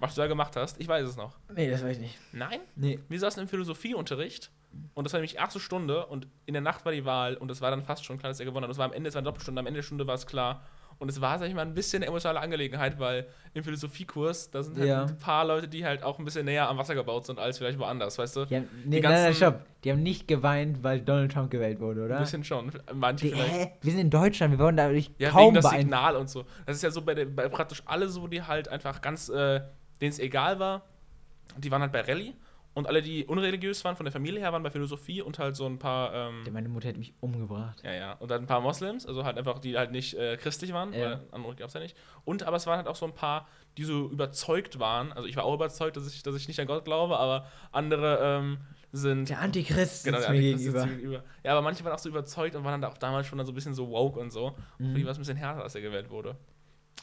Was 0.00 0.16
du 0.16 0.20
da 0.22 0.26
gemacht 0.26 0.56
hast? 0.56 0.80
Ich 0.80 0.88
weiß 0.88 1.06
es 1.06 1.16
noch. 1.16 1.38
Nee, 1.54 1.70
das 1.70 1.84
weiß 1.84 1.92
ich 1.96 2.02
nicht. 2.02 2.18
Nein? 2.32 2.58
Nee. 2.74 2.98
Wir 3.08 3.20
saßen 3.20 3.40
im 3.40 3.48
Philosophieunterricht 3.48 4.50
und 4.94 5.04
das 5.04 5.12
war 5.12 5.20
nämlich 5.20 5.36
erste 5.36 5.60
Stunde 5.60 6.06
und 6.06 6.26
in 6.46 6.54
der 6.54 6.62
Nacht 6.62 6.84
war 6.84 6.92
die 6.92 7.04
Wahl 7.04 7.34
und 7.36 7.50
es 7.50 7.60
war 7.60 7.70
dann 7.70 7.82
fast 7.82 8.04
schon 8.04 8.18
klar, 8.18 8.30
dass 8.30 8.40
er 8.40 8.46
gewonnen 8.46 8.64
hat. 8.64 8.68
Und 8.68 8.72
es 8.72 8.78
war 8.78 8.86
am 8.86 8.92
Ende, 8.92 9.08
es 9.08 9.14
war 9.14 9.20
eine 9.20 9.26
Doppelstunde, 9.26 9.60
am 9.60 9.66
Ende 9.66 9.78
der 9.78 9.84
Stunde 9.84 10.06
war 10.06 10.14
es 10.14 10.26
klar. 10.26 10.62
Und 10.98 11.08
es 11.08 11.20
war, 11.20 11.36
sag 11.38 11.48
ich 11.48 11.54
mal, 11.54 11.62
ein 11.62 11.74
bisschen 11.74 12.00
eine 12.02 12.06
emotionale 12.08 12.38
Angelegenheit, 12.40 13.00
weil 13.00 13.26
im 13.54 13.64
Philosophiekurs, 13.64 14.50
da 14.52 14.62
sind 14.62 14.78
halt 14.78 14.88
Ja. 14.88 15.04
ein 15.04 15.18
paar 15.18 15.44
Leute, 15.44 15.66
die 15.66 15.84
halt 15.84 16.04
auch 16.04 16.18
ein 16.18 16.24
bisschen 16.24 16.44
näher 16.44 16.68
am 16.68 16.78
Wasser 16.78 16.94
gebaut 16.94 17.26
sind 17.26 17.40
als 17.40 17.58
vielleicht 17.58 17.78
woanders, 17.80 18.18
weißt 18.18 18.36
du? 18.36 18.44
Die 18.44 18.56
haben, 18.56 18.68
nee, 18.84 18.96
Die 18.96 19.02
nein, 19.02 19.12
nein, 19.12 19.22
ganzen- 19.24 19.36
stopp. 19.36 19.62
Die 19.82 19.90
haben 19.90 20.02
nicht 20.02 20.28
geweint, 20.28 20.84
weil 20.84 21.00
Donald 21.00 21.32
Trump 21.32 21.50
gewählt 21.50 21.80
wurde, 21.80 22.04
oder? 22.04 22.16
Ein 22.18 22.22
bisschen 22.22 22.44
schon. 22.44 22.70
Manche 22.94 23.26
Die, 23.26 23.32
vielleicht. 23.32 23.52
hä? 23.52 23.72
Wir 23.80 23.90
sind 23.90 24.00
in 24.00 24.10
Deutschland, 24.10 24.52
wir 24.52 24.58
wurden 24.64 24.76
dadurch 24.76 25.10
Ja, 25.18 25.30
kaum 25.30 25.54
wegen 25.54 25.62
das. 25.62 25.70
Signal 25.70 26.14
und 26.14 26.30
so. 26.30 26.44
Das 26.66 26.76
ist 26.76 26.82
ja 26.82 26.90
so 26.92 27.02
bei, 27.02 27.14
der, 27.14 27.24
bei 27.24 27.48
praktisch 27.48 27.82
alle 27.86 28.08
so, 28.08 28.28
die 28.28 28.42
halt 28.42 28.68
einfach 28.68 29.00
ganz, 29.00 29.28
äh, 29.28 29.60
denen 30.00 30.10
es 30.12 30.20
egal 30.20 30.60
war, 30.60 30.82
die 31.56 31.70
waren 31.72 31.82
halt 31.82 31.90
bei 31.92 32.02
Rallye. 32.02 32.34
Und 32.74 32.86
alle, 32.86 33.02
die 33.02 33.26
unreligiös 33.26 33.84
waren, 33.84 33.96
von 33.96 34.04
der 34.04 34.12
Familie 34.12 34.40
her, 34.40 34.52
waren 34.52 34.62
bei 34.62 34.70
Philosophie 34.70 35.20
und 35.20 35.38
halt 35.38 35.56
so 35.56 35.66
ein 35.66 35.78
paar, 35.78 36.14
ähm, 36.14 36.42
Meine 36.52 36.70
Mutter 36.70 36.88
hätte 36.88 36.98
mich 36.98 37.12
umgebracht. 37.20 37.82
ja, 37.84 37.92
ja, 37.92 38.12
und 38.14 38.30
dann 38.30 38.42
ein 38.42 38.46
paar 38.46 38.62
Moslems, 38.62 39.04
also 39.06 39.24
halt 39.24 39.36
einfach, 39.36 39.58
die 39.58 39.76
halt 39.76 39.90
nicht 39.92 40.14
äh, 40.14 40.38
christlich 40.38 40.72
waren, 40.72 40.92
Ja. 40.94 41.00
weil 41.04 41.20
andere 41.32 41.54
gab 41.54 41.68
es 41.68 41.74
ja 41.74 41.80
nicht. 41.80 41.96
Und 42.24 42.44
aber 42.44 42.56
es 42.56 42.66
waren 42.66 42.78
halt 42.78 42.88
auch 42.88 42.96
so 42.96 43.04
ein 43.04 43.14
paar, 43.14 43.46
die 43.76 43.84
so 43.84 44.08
überzeugt 44.08 44.78
waren. 44.78 45.12
Also 45.12 45.28
ich 45.28 45.36
war 45.36 45.44
auch 45.44 45.54
überzeugt, 45.54 45.96
dass 45.98 46.06
ich, 46.12 46.22
dass 46.22 46.34
ich 46.34 46.48
nicht 46.48 46.60
an 46.60 46.66
Gott 46.66 46.84
glaube, 46.86 47.18
aber 47.18 47.46
andere 47.72 48.18
ähm, 48.22 48.58
sind. 48.90 49.28
Der 49.28 49.40
Antichrist 49.40 50.04
Genau, 50.04 50.18
der 50.20 50.28
Antichrist 50.30 50.58
gegenüber. 50.64 50.86
mir 50.86 50.92
gegenüber. 50.96 51.24
Ja, 51.44 51.52
aber 51.52 51.62
manche 51.62 51.84
waren 51.84 51.92
auch 51.92 51.98
so 51.98 52.08
überzeugt 52.08 52.54
und 52.56 52.64
waren 52.64 52.80
dann 52.80 52.90
auch 52.90 52.96
damals 52.98 53.26
schon 53.26 53.36
dann 53.38 53.46
so 53.46 53.52
ein 53.52 53.54
bisschen 53.54 53.74
so 53.74 53.90
woke 53.90 54.18
und 54.18 54.30
so. 54.30 54.54
Mhm. 54.78 54.92
Für 54.92 54.98
die 54.98 55.04
war 55.04 55.12
es 55.12 55.18
ein 55.18 55.20
bisschen 55.20 55.36
härter, 55.36 55.62
als 55.62 55.74
er 55.74 55.80
gewählt 55.82 56.08
wurde. 56.10 56.36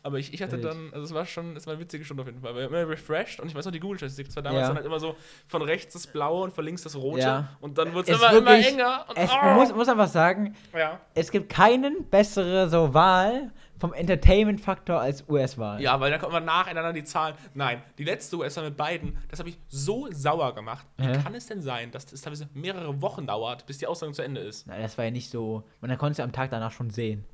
Aber 0.02 0.18
ich, 0.18 0.34
ich 0.34 0.42
hatte 0.42 0.58
dann, 0.58 0.90
also 0.94 1.04
es 1.04 1.14
war 1.14 1.26
schon, 1.26 1.56
es 1.58 1.68
war 1.68 1.74
eine 1.74 1.82
witzige 1.82 2.06
Stunde 2.06 2.22
auf 2.24 2.28
jeden 2.28 2.42
Fall. 2.42 2.56
Wir 2.56 2.64
haben 2.64 2.74
immer 2.74 2.88
refreshed 2.90 3.40
und 3.42 3.48
ich 3.50 3.56
weiß 3.56 3.66
noch 3.66 3.72
die 3.74 3.80
Google-Statistik. 3.82 4.28
Es 4.30 4.36
war 4.36 4.44
damals 4.44 4.62
Ja. 4.62 4.68
dann 4.68 4.78
halt 4.78 4.86
immer 4.86 5.00
so 5.00 5.16
von 5.48 5.62
rechts 5.62 5.94
das 5.94 6.08
Blaue 6.08 6.44
und 6.44 6.54
von 6.54 6.64
links 6.64 6.84
das 6.84 6.96
Rote. 6.96 7.20
Ja. 7.22 7.50
Und 7.60 7.78
dann 7.78 7.94
wurde 7.94 8.12
Es 8.12 8.18
es 8.18 8.24
immer, 8.32 8.38
immer 8.38 8.66
enger. 8.68 9.06
Und, 9.10 9.18
Es, 9.18 9.30
oh! 9.32 9.46
man 9.46 9.56
muss, 9.56 9.74
muss 9.74 9.90
einfach 9.90 10.08
sagen, 10.08 10.56
ja. 10.74 11.00
es 11.16 11.30
gibt 11.32 11.50
keinen 11.50 12.06
bessere 12.10 12.70
so 12.70 12.94
Wahl 12.94 13.52
vom 13.78 13.94
Entertainment-Faktor 13.94 15.00
als 15.00 15.24
US-Wahl. 15.30 15.82
ja, 15.82 16.00
weil 16.00 16.12
da 16.12 16.18
kommt 16.18 16.34
man 16.34 16.44
nacheinander 16.46 16.92
die 16.94 17.04
Zahlen. 17.04 17.36
Nein, 17.54 17.82
die 17.98 18.04
letzte 18.04 18.38
US-Wahl 18.38 18.66
mit 18.66 18.78
beiden, 18.78 19.18
das 19.30 19.40
habe 19.40 19.50
ich 19.50 19.58
so 19.68 20.08
sauer 20.12 20.54
gemacht. 20.54 20.86
Wie 20.98 21.06
Hä? 21.08 21.20
kann 21.24 21.34
es 21.34 21.46
denn 21.48 21.62
sein, 21.62 21.92
dass 21.92 22.06
das 22.06 22.22
teilweise 22.22 22.50
mehrere 22.54 23.02
Wochen 23.02 23.26
dauert, 23.26 23.66
bis 23.66 23.78
die 23.78 23.88
Aussage 23.88 24.12
zu 24.14 24.22
Ende 24.22 24.42
ist? 24.42 24.68
Nein, 24.68 24.82
das 24.82 24.98
war 24.98 25.06
ja 25.06 25.12
nicht 25.12 25.30
so. 25.30 25.64
Man 25.82 25.90
konnte 25.98 26.12
es 26.14 26.18
ja 26.18 26.24
am 26.26 26.32
Tag 26.34 26.52
danach 26.52 26.72
schon 26.72 26.90
sehen. 26.90 27.26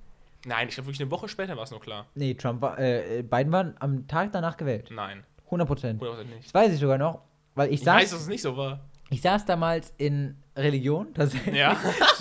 Nein, 0.45 0.67
ich 0.67 0.75
glaube 0.75 0.87
wirklich 0.87 1.01
eine 1.01 1.11
Woche 1.11 1.27
später 1.27 1.57
war 1.57 1.63
es 1.63 1.71
nur 1.71 1.81
klar. 1.81 2.05
Nee, 2.15 2.33
Trump 2.35 2.61
war, 2.61 2.79
äh, 2.79 3.23
Biden 3.23 3.51
waren 3.51 3.75
am 3.79 4.07
Tag 4.07 4.31
danach 4.31 4.55
gewählt. 4.57 4.89
Nein, 4.91 5.23
100 5.45 5.67
Prozent. 5.67 6.01
100% 6.01 6.23
nicht. 6.25 6.45
Das 6.45 6.53
weiß 6.53 6.73
ich 6.73 6.79
sogar 6.79 6.97
noch, 6.97 7.21
weil 7.55 7.73
ich, 7.73 7.81
Ich 7.81 7.85
weiß, 7.87 8.03
dass 8.03 8.11
saß, 8.11 8.21
es 8.21 8.27
nicht 8.27 8.41
so 8.41 8.55
war. 8.55 8.79
ich 9.09 9.21
saß 9.21 9.45
damals 9.45 9.93
in 9.97 10.37
Religion. 10.55 11.07
Das, 11.13 11.33
Ja, 11.51 11.75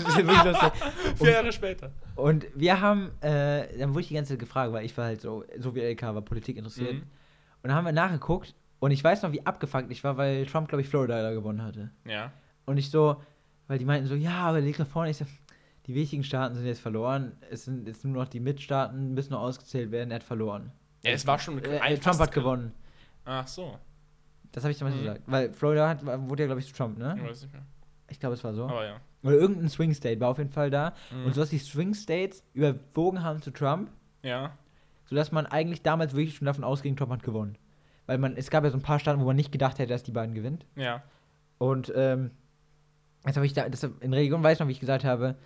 vier 1.17 1.31
Jahre 1.31 1.53
später. 1.53 1.91
Und 2.17 2.47
wir 2.55 2.81
haben, 2.81 3.11
äh, 3.21 3.79
dann 3.79 3.91
wurde 3.91 4.01
ich 4.01 4.09
die 4.09 4.15
ganze 4.15 4.33
Zeit 4.33 4.41
gefragt, 4.41 4.73
weil 4.73 4.85
ich 4.85 4.97
war 4.97 5.07
halt 5.07 5.21
so, 5.21 5.45
so 5.59 5.75
wie 5.75 5.81
LK 5.81 6.03
war 6.03 6.23
Politik 6.23 6.57
interessiert. 6.57 6.95
Mhm. 6.95 7.03
Und 7.63 7.69
dann 7.69 7.75
haben 7.75 7.85
wir 7.85 7.93
nachgeguckt 7.93 8.55
und 8.81 8.91
ich 8.91 9.03
weiß 9.03 9.23
noch, 9.23 9.33
wie 9.33 9.45
abgefuckt 9.47 9.91
ich 9.91 10.05
war, 10.05 10.17
weil 10.17 10.47
Trump, 10.47 10.69
glaube 10.69 10.83
ich, 10.83 10.89
Florida 10.89 11.23
da 11.23 11.33
gewonnen 11.33 11.63
hatte. 11.63 11.91
Ja. 12.05 12.33
Und 12.67 12.77
ich 12.77 12.91
so, 12.91 13.17
weil 13.69 13.79
die 13.79 13.85
meinten 13.85 14.07
so, 14.07 14.15
ja, 14.15 14.41
aber 14.41 14.61
liegt 14.61 14.79
nach 14.79 14.87
vorne. 14.87 15.11
Ich 15.11 15.17
so, 15.17 15.25
die 15.87 15.95
wichtigen 15.95 16.25
Staaten 16.25 16.55
sind 16.55 16.67
jetzt 16.67 16.81
verloren. 16.81 17.33
Es 17.51 17.65
sind 17.65 17.87
jetzt 17.87 18.05
nur 18.05 18.15
noch 18.15 18.29
die 18.29 18.41
Mitstaaten, 18.41 19.15
müssen 19.15 19.33
noch 19.33 19.41
ausgezählt 19.43 19.91
werden. 19.91 20.11
Er 20.11 20.17
hat 20.17 20.23
verloren. 20.25 20.71
Ja, 21.03 21.13
es 21.13 21.27
war 21.27 21.39
schon 21.39 21.63
Äh, 21.63 21.79
ein- 21.81 21.95
Trump 21.95 22.05
fast 22.05 22.21
hat 22.21 22.33
gewonnen. 22.33 22.73
Ach 23.25 23.47
so. 23.47 23.79
Das 24.53 24.65
habe 24.65 24.73
ich 24.73 24.79
damals 24.79 24.97
Mhm. 24.97 25.01
gesagt. 25.01 25.23
Weil 25.27 25.53
Florida 25.53 25.89
hat, 25.89 26.05
wurde 26.29 26.43
ja, 26.45 26.47
glaube 26.47 26.61
ich, 26.61 26.67
zu 26.69 26.75
Trump, 26.75 26.97
Ich 26.97 27.03
ne? 27.03 27.19
weiß 27.29 27.43
nicht 27.43 27.53
mehr. 27.53 27.63
Ich 28.09 28.21
glaube, 28.21 28.35
es 28.35 28.45
war 28.45 28.55
so. 28.55 28.65
Aber 28.67 28.85
ja. 28.85 28.97
Oder 29.23 29.35
irgendein 29.37 29.69
Swing 29.69 29.93
State 29.95 30.21
war 30.21 30.29
auf 30.29 30.39
jeden 30.39 30.51
Fall 30.51 30.71
da. 30.71 30.93
Mhm. 31.11 31.27
Und 31.27 31.35
so, 31.35 31.41
dass 31.41 31.51
die 31.51 31.59
Swing 31.59 31.95
States 31.95 32.43
überwogen 32.55 33.23
haben 33.23 33.43
zu 33.43 33.51
Trump, 33.51 33.91
Ja. 34.23 34.53
sodass 35.07 35.33
man 35.33 35.47
eigentlich 35.47 35.83
damals 35.83 36.15
wirklich 36.15 36.37
schon 36.37 36.47
davon 36.47 36.63
ausging, 36.65 36.95
Trump 36.97 37.11
hat 37.13 37.23
gewonnen. 37.23 37.57
Weil 38.07 38.19
man, 38.19 38.37
es 38.37 38.51
gab 38.51 38.65
ja 38.65 38.71
so 38.71 38.77
ein 38.77 38.83
paar 38.83 38.99
Staaten, 38.99 39.21
wo 39.21 39.25
man 39.25 39.37
nicht 39.37 39.51
gedacht 39.53 39.79
hätte, 39.79 39.93
dass 39.93 40.03
die 40.03 40.13
beiden 40.13 40.35
gewinnt. 40.35 40.67
Ja. 40.77 41.03
Und 41.59 41.91
ähm, 41.97 42.31
jetzt 43.27 43.37
habe 43.37 43.47
ich 43.47 43.55
da, 43.55 43.69
das, 43.69 43.83
in 44.01 44.13
Religion 44.13 44.43
weiß 44.43 44.55
ich 44.55 44.61
noch, 44.61 44.69
wie 44.69 44.73
ich 44.73 44.81
gesagt 44.81 45.05
habe, 45.05 45.37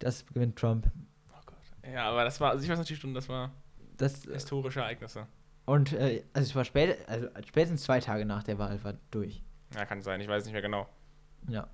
das 0.00 0.26
gewinnt 0.26 0.56
Trump. 0.58 0.90
Oh 1.32 1.40
Gott. 1.46 1.92
Ja, 1.92 2.10
aber 2.10 2.24
das 2.24 2.40
war, 2.40 2.50
also 2.50 2.64
ich 2.64 2.68
weiß 2.70 2.84
die 2.86 2.96
Stunde, 2.96 3.14
das 3.20 3.28
war 3.28 3.50
Das, 3.96 4.24
historische 4.24 4.80
Ereignisse. 4.80 5.26
und 5.66 5.92
äh, 5.92 6.24
also 6.32 6.48
es 6.50 6.54
war 6.56 6.64
spät, 6.64 6.98
also 7.08 7.28
spätestens 7.46 7.82
zwei 7.84 8.00
Tage 8.00 8.24
nach 8.24 8.42
der 8.42 8.58
Wahl 8.58 8.82
war 8.84 8.94
durch. 9.10 9.42
Ja, 9.74 9.84
kann 9.84 10.02
sein, 10.02 10.20
ich 10.20 10.28
weiß 10.28 10.44
nicht 10.44 10.52
mehr 10.52 10.62
genau. 10.62 10.88
Ja. 11.48 11.68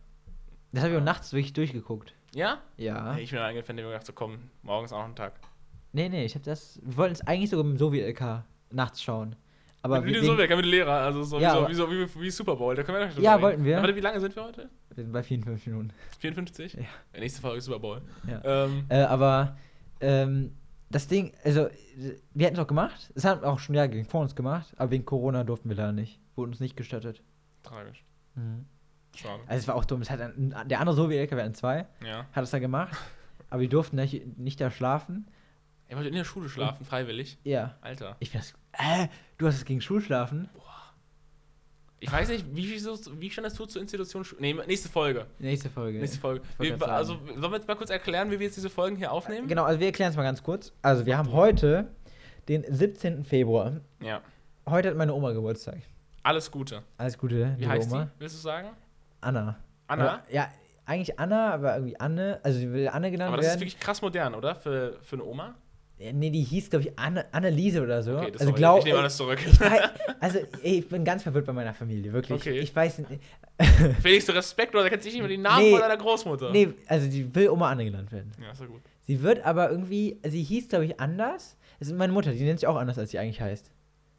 Das 0.72 0.82
habe 0.84 0.92
ich 0.94 1.00
auch 1.00 1.04
nachts 1.04 1.32
wirklich 1.32 1.54
durchgeguckt. 1.54 2.14
Ja? 2.34 2.60
Ja. 2.76 3.16
Ich 3.16 3.30
bin 3.30 3.38
eingefallen, 3.38 3.78
ich 3.78 3.84
gedacht, 3.84 4.04
so 4.06 4.12
komm, 4.12 4.50
morgen 4.62 4.84
ist 4.84 4.92
auch 4.92 4.98
noch 4.98 5.08
ein 5.08 5.16
Tag. 5.16 5.40
Nee, 5.92 6.08
nee, 6.10 6.24
ich 6.26 6.34
habe 6.34 6.44
das. 6.44 6.78
Wir 6.82 6.96
wollten 6.98 7.14
es 7.14 7.20
eigentlich 7.22 7.48
sogar 7.48 7.64
im 7.64 7.78
Sowie-LK 7.78 8.44
nachts 8.70 9.02
schauen. 9.02 9.34
Aber 9.86 10.04
wie, 10.04 10.12
wir, 10.14 10.24
so 10.24 10.36
weg, 10.38 10.50
mit 10.54 10.66
Lehrer, 10.66 10.92
also 10.92 11.22
so, 11.22 11.38
Ja, 11.38 11.68
wie, 11.68 11.74
so, 11.74 11.88
wie, 11.90 11.96
so 12.04 12.18
wie, 12.20 12.22
wie 12.22 12.30
Super 12.30 12.56
Bowl, 12.56 12.74
da 12.74 12.82
können 12.82 12.98
wir 12.98 13.06
doch 13.08 13.18
Ja, 13.18 13.40
wollten 13.40 13.64
wir. 13.64 13.76
Warte, 13.78 13.94
wie 13.96 14.00
lange 14.00 14.20
sind 14.20 14.34
wir 14.36 14.44
heute? 14.44 14.68
wir 14.94 15.04
sind 15.04 15.12
bei 15.12 15.22
54 15.22 15.66
Minuten. 15.68 15.90
54? 16.20 16.74
Ja. 16.74 17.20
nächste 17.20 17.40
Folge 17.40 17.58
ist 17.58 17.64
Super 17.66 17.78
Bowl. 17.80 18.02
Ja. 18.28 18.40
Ähm, 18.64 18.84
Äh, 18.88 19.00
aber 19.02 19.56
ähm, 20.00 20.52
das 20.90 21.08
Ding, 21.08 21.32
also 21.44 21.68
wir 22.34 22.46
hätten 22.46 22.56
es 22.56 22.62
auch 22.62 22.66
gemacht. 22.68 23.10
Es 23.14 23.24
haben 23.24 23.42
auch 23.44 23.58
schon 23.58 23.74
ja 23.74 23.86
gegen 23.86 24.04
vor 24.04 24.20
uns 24.20 24.34
gemacht, 24.36 24.72
aber 24.76 24.90
wegen 24.90 25.04
Corona 25.04 25.44
durften 25.44 25.68
wir 25.68 25.76
da 25.76 25.92
nicht. 25.92 26.20
Wurde 26.36 26.50
uns 26.50 26.60
nicht 26.60 26.76
gestattet. 26.76 27.22
tragisch. 27.62 28.04
Mhm. 28.34 28.66
Schade. 29.14 29.40
Also 29.46 29.60
es 29.62 29.68
war 29.68 29.74
auch 29.76 29.84
dumm. 29.86 30.02
Es 30.02 30.10
hat 30.10 30.20
ein, 30.20 30.54
der 30.66 30.78
andere 30.80 30.94
so 30.94 31.08
wie 31.10 31.16
LKW 31.16 31.40
an 31.42 31.54
zwei 31.54 31.86
Ja. 32.04 32.26
hat 32.32 32.44
es 32.44 32.50
da 32.50 32.58
gemacht, 32.58 32.94
aber 33.50 33.62
wir 33.62 33.68
durften 33.68 33.96
nicht, 33.96 34.38
nicht 34.38 34.60
da 34.60 34.70
schlafen. 34.70 35.26
Er 35.88 35.96
wollte 35.96 36.08
in 36.10 36.14
der 36.16 36.24
Schule 36.24 36.48
schlafen, 36.48 36.84
freiwillig. 36.84 37.38
Ja. 37.44 37.76
Alter. 37.80 38.16
Ich 38.18 38.34
weiß. 38.34 38.54
Äh, 38.78 39.08
du 39.38 39.46
hast 39.46 39.56
es 39.56 39.64
gegen 39.64 39.80
Schulschlafen? 39.80 40.48
Ich 41.98 42.12
weiß 42.12 42.28
nicht, 42.28 42.44
wie, 42.54 42.68
wie, 42.70 43.20
wie 43.20 43.30
stand 43.30 43.46
das 43.46 43.54
zu 43.54 43.64
zur 43.66 43.80
Institution? 43.80 44.24
Nee, 44.38 44.52
nächste 44.66 44.88
Folge. 44.88 45.26
Nächste 45.38 45.70
Folge. 45.70 45.98
Nächste 45.98 46.18
Folge. 46.18 46.42
Wir, 46.58 46.80
also, 46.88 47.14
sollen 47.26 47.40
wir 47.40 47.56
jetzt 47.56 47.66
mal 47.66 47.74
kurz 47.74 47.88
erklären, 47.90 48.30
wie 48.30 48.38
wir 48.38 48.46
jetzt 48.46 48.56
diese 48.56 48.68
Folgen 48.68 48.96
hier 48.96 49.10
aufnehmen? 49.10 49.48
Genau, 49.48 49.64
also 49.64 49.80
wir 49.80 49.86
erklären 49.86 50.10
es 50.10 50.16
mal 50.16 50.22
ganz 50.22 50.42
kurz. 50.42 50.72
Also 50.82 51.06
wir 51.06 51.16
haben 51.16 51.32
heute 51.32 51.88
den 52.48 52.64
17. 52.68 53.24
Februar. 53.24 53.80
Ja. 54.00 54.20
Heute 54.68 54.90
hat 54.90 54.96
meine 54.96 55.14
Oma 55.14 55.32
Geburtstag. 55.32 55.78
Alles 56.22 56.50
Gute. 56.50 56.82
Alles 56.98 57.16
Gute, 57.16 57.54
Wie 57.56 57.66
heißt 57.66 57.90
Oma. 57.90 58.04
die? 58.04 58.20
Willst 58.20 58.36
du 58.36 58.40
sagen? 58.40 58.68
Anna. 59.20 59.56
Anna? 59.86 60.22
Ja, 60.30 60.50
eigentlich 60.84 61.18
Anna, 61.18 61.54
aber 61.54 61.76
irgendwie 61.76 61.98
Anne. 61.98 62.40
Also 62.42 62.58
sie 62.58 62.72
will 62.72 62.88
Anne 62.88 63.10
genannt 63.10 63.28
Aber 63.28 63.38
das 63.38 63.46
ist 63.46 63.52
werden. 63.52 63.60
wirklich 63.60 63.80
krass 63.80 64.02
modern, 64.02 64.34
oder? 64.34 64.54
Für, 64.54 64.98
für 65.02 65.16
eine 65.16 65.24
Oma? 65.24 65.54
Ja, 65.98 66.12
nee, 66.12 66.28
die 66.28 66.42
hieß, 66.42 66.68
glaube 66.68 66.84
ich, 66.86 66.98
Anne, 66.98 67.24
Anneliese 67.32 67.82
oder 67.82 68.02
so. 68.02 68.18
Okay, 68.18 68.30
das 68.30 68.42
also 68.42 68.52
glaub, 68.52 68.80
ich 68.80 68.84
nehme 68.84 68.98
alles 68.98 69.16
zurück. 69.16 69.38
ich 69.46 69.58
weiß, 69.58 69.80
also 70.20 70.38
ey, 70.62 70.78
ich 70.80 70.88
bin 70.88 71.04
ganz 71.04 71.22
verwirrt 71.22 71.46
bei 71.46 71.54
meiner 71.54 71.72
Familie, 71.72 72.12
wirklich. 72.12 72.38
Okay. 72.38 72.58
Ich 72.58 72.74
weiß 72.76 72.98
nicht. 72.98 73.20
Felix, 74.02 74.26
du 74.26 74.32
Respekt, 74.34 74.74
oder 74.74 74.90
kennst 74.90 75.06
du 75.06 75.10
nicht 75.10 75.18
mehr 75.20 75.28
den 75.28 75.40
Namen 75.40 75.64
Nee. 75.64 75.70
von 75.70 75.80
deiner 75.80 75.96
Großmutter? 75.96 76.50
Nee, 76.52 76.68
also 76.86 77.08
die 77.08 77.34
will 77.34 77.48
Oma 77.48 77.70
Anne 77.70 77.84
genannt 77.86 78.12
werden. 78.12 78.30
Ja, 78.42 78.50
ist 78.50 78.60
ja 78.60 78.66
gut. 78.66 78.82
Sie 79.06 79.22
wird 79.22 79.44
aber 79.46 79.70
irgendwie, 79.70 80.18
sie 80.26 80.42
hieß, 80.42 80.68
glaube 80.68 80.84
ich, 80.84 81.00
anders. 81.00 81.56
Es 81.80 81.88
ist 81.88 81.96
meine 81.96 82.12
Mutter, 82.12 82.32
die 82.32 82.44
nennt 82.44 82.60
sich 82.60 82.66
auch 82.66 82.76
anders, 82.76 82.98
als 82.98 83.12
sie 83.12 83.18
eigentlich 83.18 83.40
heißt. 83.40 83.70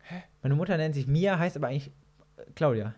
Hä? 0.03 0.23
Meine 0.41 0.55
Mutter 0.55 0.78
nennt 0.78 0.95
sich 0.95 1.05
Mia, 1.05 1.38
heißt 1.38 1.57
aber 1.57 1.67
eigentlich 1.67 1.91
äh, 2.38 2.43
Claudia. 2.55 2.95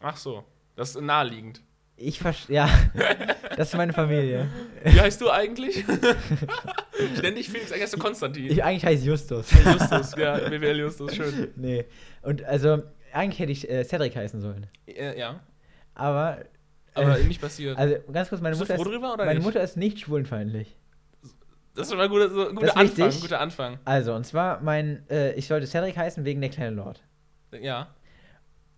Ach 0.00 0.16
so. 0.16 0.42
Das 0.74 0.90
ist 0.96 1.00
naheliegend. 1.00 1.62
Ich 2.00 2.20
verstehe, 2.20 2.56
ja. 2.56 2.70
das 3.56 3.68
ist 3.68 3.76
meine 3.76 3.92
Familie. 3.92 4.48
Wie 4.84 5.00
heißt 5.00 5.20
du 5.20 5.30
eigentlich? 5.30 5.78
ich 5.78 7.22
nenne 7.22 7.34
dich 7.36 7.48
Felix, 7.48 7.72
eigentlich 7.72 7.82
heißt 7.82 7.94
du 7.94 7.98
Konstantin. 7.98 8.46
Ich, 8.46 8.62
eigentlich 8.62 8.84
heiße 8.84 9.04
Justus. 9.04 9.50
Justus, 9.50 10.14
ja, 10.16 10.36
BWL 10.48 10.78
Justus, 10.78 11.16
schön. 11.16 11.48
nee. 11.56 11.84
Und 12.22 12.44
also, 12.44 12.84
eigentlich 13.12 13.40
hätte 13.40 13.50
ich 13.50 13.68
äh, 13.68 13.84
Cedric 13.84 14.14
heißen 14.14 14.40
sollen. 14.40 14.68
Äh, 14.86 15.18
ja, 15.18 15.40
Aber, 15.94 16.38
aber 16.94 17.18
äh, 17.18 17.24
nicht 17.24 17.40
passiert. 17.40 17.76
also 17.76 17.96
ganz 18.12 18.28
kurz, 18.28 18.40
meine 18.40 18.54
Mutter, 18.54 18.76
froh 18.76 18.82
ist, 18.82 18.88
drüber 18.88 19.14
oder 19.14 19.24
meine 19.24 19.40
nicht? 19.40 19.46
Mutter 19.46 19.60
ist 19.60 19.76
nicht 19.76 19.98
schwulenfeindlich. 19.98 20.76
Das 21.74 21.86
ist 21.86 21.90
schon 21.90 21.98
mal 21.98 22.04
ein 22.04 22.10
guter, 22.10 22.30
so, 22.30 22.48
guter 22.54 22.76
Anfang. 22.76 23.10
Guter 23.20 23.40
Anfang. 23.40 23.78
Also, 23.84 24.14
und 24.14 24.24
zwar, 24.24 24.60
mein, 24.60 25.04
äh, 25.10 25.32
ich 25.32 25.48
sollte 25.48 25.66
Cedric 25.66 25.96
heißen 25.96 26.24
wegen 26.24 26.40
der 26.40 26.50
kleine 26.50 26.76
Lord. 26.76 27.02
Ja. 27.60 27.88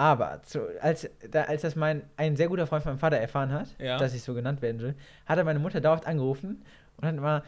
Aber 0.01 0.40
zu, 0.44 0.61
als, 0.80 1.11
da, 1.30 1.42
als 1.42 1.61
das 1.61 1.76
mein 1.76 2.03
ein 2.16 2.34
sehr 2.34 2.48
guter 2.48 2.66
Freund 2.66 2.82
von 2.82 2.92
meinem 2.92 2.98
Vater 3.01 3.18
erfahren 3.18 3.53
hat, 3.53 3.66
Ja. 3.78 3.98
dass 3.98 4.14
ich 4.14 4.22
so 4.22 4.32
genannt 4.32 4.62
werden 4.62 4.80
will, 4.80 4.94
hat 5.26 5.36
er 5.36 5.44
meine 5.44 5.59
Mutter 5.59 5.78
dauerhaft 5.82 6.07
angerufen 6.07 6.62
und 6.96 7.07
hat 7.07 7.14
immer, 7.14 7.42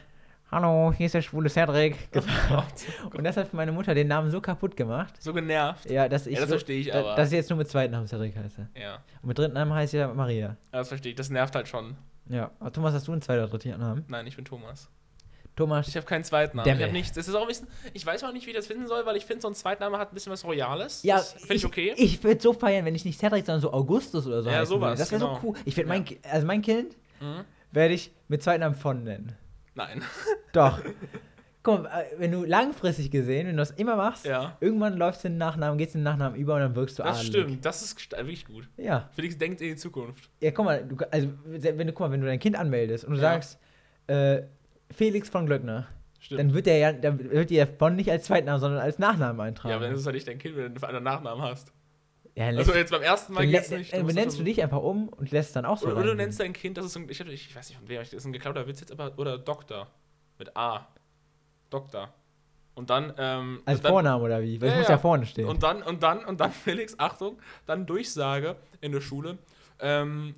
Hallo, 0.50 0.92
hier 0.92 1.07
ist 1.07 1.14
der 1.14 1.22
schwule 1.22 1.48
Cedric. 1.48 2.12
gesagt. 2.12 2.84
und 3.14 3.24
das 3.24 3.38
hat 3.38 3.48
für 3.48 3.57
meine 3.57 3.72
Mutter 3.72 3.94
den 3.94 4.07
Namen 4.09 4.30
so 4.30 4.42
kaputt 4.42 4.76
gemacht, 4.76 5.14
So 5.22 5.32
genervt. 5.32 5.88
ja, 5.90 6.11
dass 6.11 6.26
ich, 6.26 6.34
Ja, 6.34 6.40
das 6.40 6.48
so, 6.50 6.55
verstehe 6.57 6.78
ich 6.78 6.94
aber. 6.94 7.14
dass 7.16 7.28
ich 7.32 7.36
jetzt 7.36 7.48
nur 7.48 7.57
mit 7.57 7.68
zweiten 7.70 7.92
Namen 7.92 8.07
Cedric 8.07 8.36
heiße. 8.36 8.68
Ja, 8.78 8.96
Und 9.22 9.28
mit 9.28 9.38
dritten 9.38 9.55
Namen 9.55 9.72
heiße 9.72 9.96
ich 9.96 10.00
ja 10.03 10.09
Maria. 10.12 10.48
Ja, 10.48 10.57
das 10.72 10.88
verstehe 10.88 11.12
ich. 11.12 11.16
Das 11.16 11.30
nervt 11.30 11.55
halt 11.55 11.68
schon. 11.68 11.96
Ja, 12.28 12.50
aber 12.61 12.70
Thomas, 12.70 12.92
hast 12.92 13.09
du 13.09 13.12
einen 13.12 13.22
zweiten 13.22 13.42
oder 13.44 13.50
dritten 13.50 13.80
Namen? 13.80 14.05
Nein, 14.09 14.26
ich 14.26 14.36
bin 14.36 14.44
Thomas. 14.44 14.90
Thomas, 15.62 15.88
Ich 15.88 15.96
habe 15.96 16.06
keinen 16.06 16.24
zweiten 16.24 16.56
Namen. 16.56 16.64
Demmel. 16.64 16.80
Ich 16.80 16.86
habe 16.86 16.92
nichts. 16.92 17.12
Das 17.12 17.28
ist 17.28 17.34
auch 17.34 17.42
ein 17.42 17.48
bisschen. 17.48 17.68
Ich 17.94 18.04
weiß 18.04 18.24
auch 18.24 18.32
nicht, 18.32 18.46
wie 18.46 18.50
ich 18.50 18.56
das 18.56 18.66
finden 18.66 18.86
soll, 18.86 19.04
weil 19.06 19.16
ich 19.16 19.24
finde, 19.26 19.42
so 19.42 19.48
ein 19.48 19.54
Zweitname 19.54 19.98
hat 19.98 20.10
ein 20.10 20.14
bisschen 20.14 20.32
was 20.32 20.44
Royales. 20.44 21.02
ja, 21.02 21.18
finde 21.18 21.54
ich 21.54 21.64
okay. 21.66 21.94
Ich 21.96 22.22
würde 22.24 22.40
so 22.40 22.52
feiern, 22.52 22.84
wenn 22.84 22.94
ich 22.94 23.04
nicht 23.04 23.18
Cedric, 23.18 23.46
sondern 23.46 23.60
so 23.60 23.72
Augustus 23.72 24.26
oder 24.26 24.42
so 24.42 24.50
Ja, 24.50 24.64
sowas, 24.66 24.90
würde. 24.90 24.98
Das 24.98 25.10
wäre 25.12 25.20
genau. 25.20 25.40
so 25.40 25.46
cool. 25.48 25.56
Ich 25.64 25.76
werde 25.76 25.88
mein, 25.88 26.04
also 26.30 26.46
mein 26.46 26.62
Kind 26.62 26.96
Mhm. 27.20 27.44
werde 27.70 27.94
ich 27.94 28.10
mit 28.28 28.42
zweiten 28.42 28.60
Namen 28.60 28.74
von 28.74 29.04
nennen. 29.04 29.36
Nein. 29.74 30.02
Doch. 30.52 30.80
Guck 31.64 31.84
mal, 31.84 32.00
äh, 32.00 32.18
wenn 32.18 32.32
du 32.32 32.44
langfristig 32.44 33.12
gesehen, 33.12 33.46
wenn 33.46 33.54
du 33.56 33.62
das 33.62 33.70
immer 33.70 33.94
machst, 33.94 34.26
Ja. 34.26 34.56
irgendwann 34.58 34.96
läufst 34.96 35.22
du 35.22 35.28
den 35.28 35.38
Nachnamen, 35.38 35.78
gehst 35.78 35.94
den 35.94 36.02
Nachnamen 36.02 36.36
über 36.36 36.54
und 36.56 36.60
dann 36.60 36.74
wirkst 36.74 36.98
du 36.98 37.04
Das 37.04 37.18
adelig. 37.20 37.28
stimmt. 37.44 37.64
Das 37.64 37.82
ist 37.82 38.10
wirklich 38.10 38.44
gut. 38.44 38.68
Ja. 38.76 39.08
Felix 39.14 39.38
denkt 39.38 39.60
in 39.60 39.68
die 39.68 39.76
Zukunft. 39.76 40.28
Ja, 40.40 40.50
guck 40.50 40.64
mal, 40.64 40.84
du, 40.84 40.96
also 41.12 41.28
wenn 41.46 41.86
du 41.86 41.92
guck 41.92 42.00
mal, 42.00 42.10
wenn 42.10 42.20
du 42.20 42.26
dein 42.26 42.40
Kind 42.40 42.56
anmeldest 42.58 43.04
und 43.04 43.12
du 43.12 43.16
Ja. 43.18 43.22
sagst 43.34 43.58
äh, 44.08 44.42
Felix 44.93 45.28
von 45.28 45.47
Glöckner, 45.47 45.86
Stimmt. 46.20 46.40
dann 46.40 46.55
wird 46.55 46.66
der 46.66 46.78
ja, 46.78 46.93
dann 46.93 47.18
wird 47.30 47.51
der 47.51 47.66
von 47.66 47.97
nicht 47.97 48.11
als 48.11 48.24
Zweitnamen, 48.24 48.61
sondern 48.61 48.80
als 48.80 48.99
Nachnamen 48.99 49.40
eintragen. 49.40 49.70
ja, 49.70 49.76
aber 49.76 49.86
dann 49.86 49.95
ist 49.95 50.01
es 50.01 50.07
halt 50.07 50.14
nicht 50.14 50.28
dein 50.28 50.38
Kind, 50.38 50.57
wenn 50.57 50.74
du 50.74 50.86
einen 50.86 51.03
Nachnamen 51.05 51.43
hast. 51.43 51.72
ja, 52.34 52.47
dann 52.47 52.59
Also 52.59 52.74
jetzt 52.74 52.90
beim 52.90 53.03
ersten 53.03 53.32
Mal 53.32 53.43
dann 53.43 53.51
geht's 53.51 53.70
nicht. 53.70 53.93
dann 53.93 54.03
musst 54.03 54.14
benennst 54.14 54.38
du 54.38 54.45
dich 54.45 54.62
einfach 54.62 54.82
um 54.82 55.09
und 55.09 55.30
lässt 55.30 55.49
es 55.49 55.55
dann 55.55 55.64
auch 55.64 55.78
so 55.78 55.86
Oder, 55.86 55.97
oder 55.97 56.07
du 56.09 56.14
nennst 56.16 56.40
dein 56.40 56.53
Kind, 56.53 56.76
das 56.78 56.86
ist 56.86 56.97
ein, 56.97 57.09
ich, 57.09 57.20
hab, 57.20 57.28
ich 57.28 57.55
weiß 57.55 57.68
nicht 57.68 57.78
von 57.78 57.88
wem, 57.88 57.99
das 57.99 58.12
ist 58.12 58.24
ein 58.24 58.32
geklauter 58.32 58.66
Witz 58.66 58.80
jetzt, 58.80 58.93
aber, 58.93 59.12
oder 59.18 59.38
Doktor. 59.38 59.88
Mit 60.38 60.57
A. 60.57 60.88
Doktor. 61.70 62.12
Und 62.74 62.88
dann, 62.88 63.12
ähm. 63.18 63.62
Als 63.66 63.80
dann, 63.82 63.93
Vorname 63.93 64.24
oder 64.24 64.43
wie? 64.43 64.61
Weil 64.61 64.70
Ja, 64.70 64.76
muss 64.76 64.88
ja. 64.88 64.95
ja 64.95 64.99
vorne 64.99 65.26
stehen. 65.26 65.47
Und 65.47 65.62
dann, 65.62 65.82
und 65.82 66.03
dann, 66.03 66.24
und 66.24 66.40
dann, 66.40 66.53
Felix, 66.64 66.95
Achtung, 66.99 67.38
dann 67.66 67.84
Durchsage 67.86 68.57
in 68.80 68.93
der 68.93 69.01
Schule. 69.03 69.38
Ähm, 69.78 70.34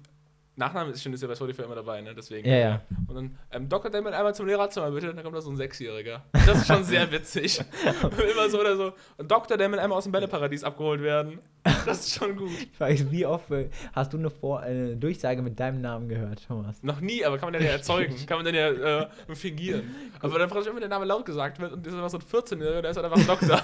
Nachname 0.57 0.93
ist 0.93 1.03
schon 1.03 1.13
ist 1.13 1.21
ja 1.21 1.29
bei 1.29 1.35
Spotify 1.35 1.63
immer 1.63 1.75
dabei, 1.75 2.01
ne? 2.01 2.15
Deswegen. 2.15 2.49
Ja, 2.49 2.57
ja. 2.57 2.81
Und 3.09 3.15
dann, 3.15 3.39
ähm, 3.51 3.69
Dr. 3.69 3.91
Demmel 3.91 4.15
einmal 4.15 4.35
zum 4.35 4.47
Lehrerzimmer 4.47 4.91
bitte, 4.93 5.13
dann 5.13 5.23
kommt 5.23 5.37
da 5.37 5.41
so 5.41 5.51
ein 5.51 5.57
Sechsjähriger. 5.57 6.23
Das 6.33 6.59
ist 6.59 6.67
schon 6.69 6.85
sehr 6.85 7.11
witzig. 7.11 7.61
immer 8.03 8.49
so 8.49 8.61
oder 8.61 8.77
so. 8.77 8.93
Und 9.17 9.31
Dr. 9.31 9.57
Demmel 9.57 9.81
einmal 9.81 9.99
aus 9.99 10.05
dem 10.05 10.13
Bälleparadies 10.13 10.63
abgeholt 10.63 11.03
werden. 11.03 11.41
Das 11.87 12.01
ist 12.01 12.15
schon 12.15 12.37
gut. 12.37 12.51
ich 12.89 13.05
mich, 13.05 13.11
wie 13.11 13.27
oft 13.27 13.51
äh, 13.51 13.69
hast 13.93 14.13
du 14.13 14.19
eine, 14.19 14.31
Vor 14.31 14.61
eine 14.61 14.97
Durchsage 14.97 15.43
mit 15.43 15.59
deinem 15.59 15.81
Namen 15.81 16.09
gehört, 16.09 16.47
Thomas? 16.47 16.83
Noch 16.83 17.01
nie, 17.01 17.25
aber 17.25 17.39
kann 17.39 17.47
man 17.47 17.55
dann 17.55 17.65
ja 17.65 17.71
erzeugen. 17.71 18.15
kann 18.27 18.39
man 18.39 18.45
dann 18.45 18.55
ja 18.55 19.03
äh, 19.03 19.09
fingieren. 19.35 19.95
Aber 20.21 20.39
dann 20.39 20.49
frage 20.49 20.63
ich 20.63 20.67
immer, 20.67 20.77
wenn 20.77 20.83
der 20.83 20.91
Name 20.91 21.05
laut 21.05 21.25
gesagt 21.25 21.59
wird 21.59 21.73
und 21.73 21.85
das 21.85 21.93
ist 21.93 21.99
einfach 21.99 22.11
so 22.11 22.19
ein 22.19 22.45
14-Jähriger, 22.45 22.83
der 22.83 22.91
ist 22.91 22.97
halt 22.97 23.07
einfach 23.07 23.19
ein 23.19 23.27
Doktor. 23.27 23.61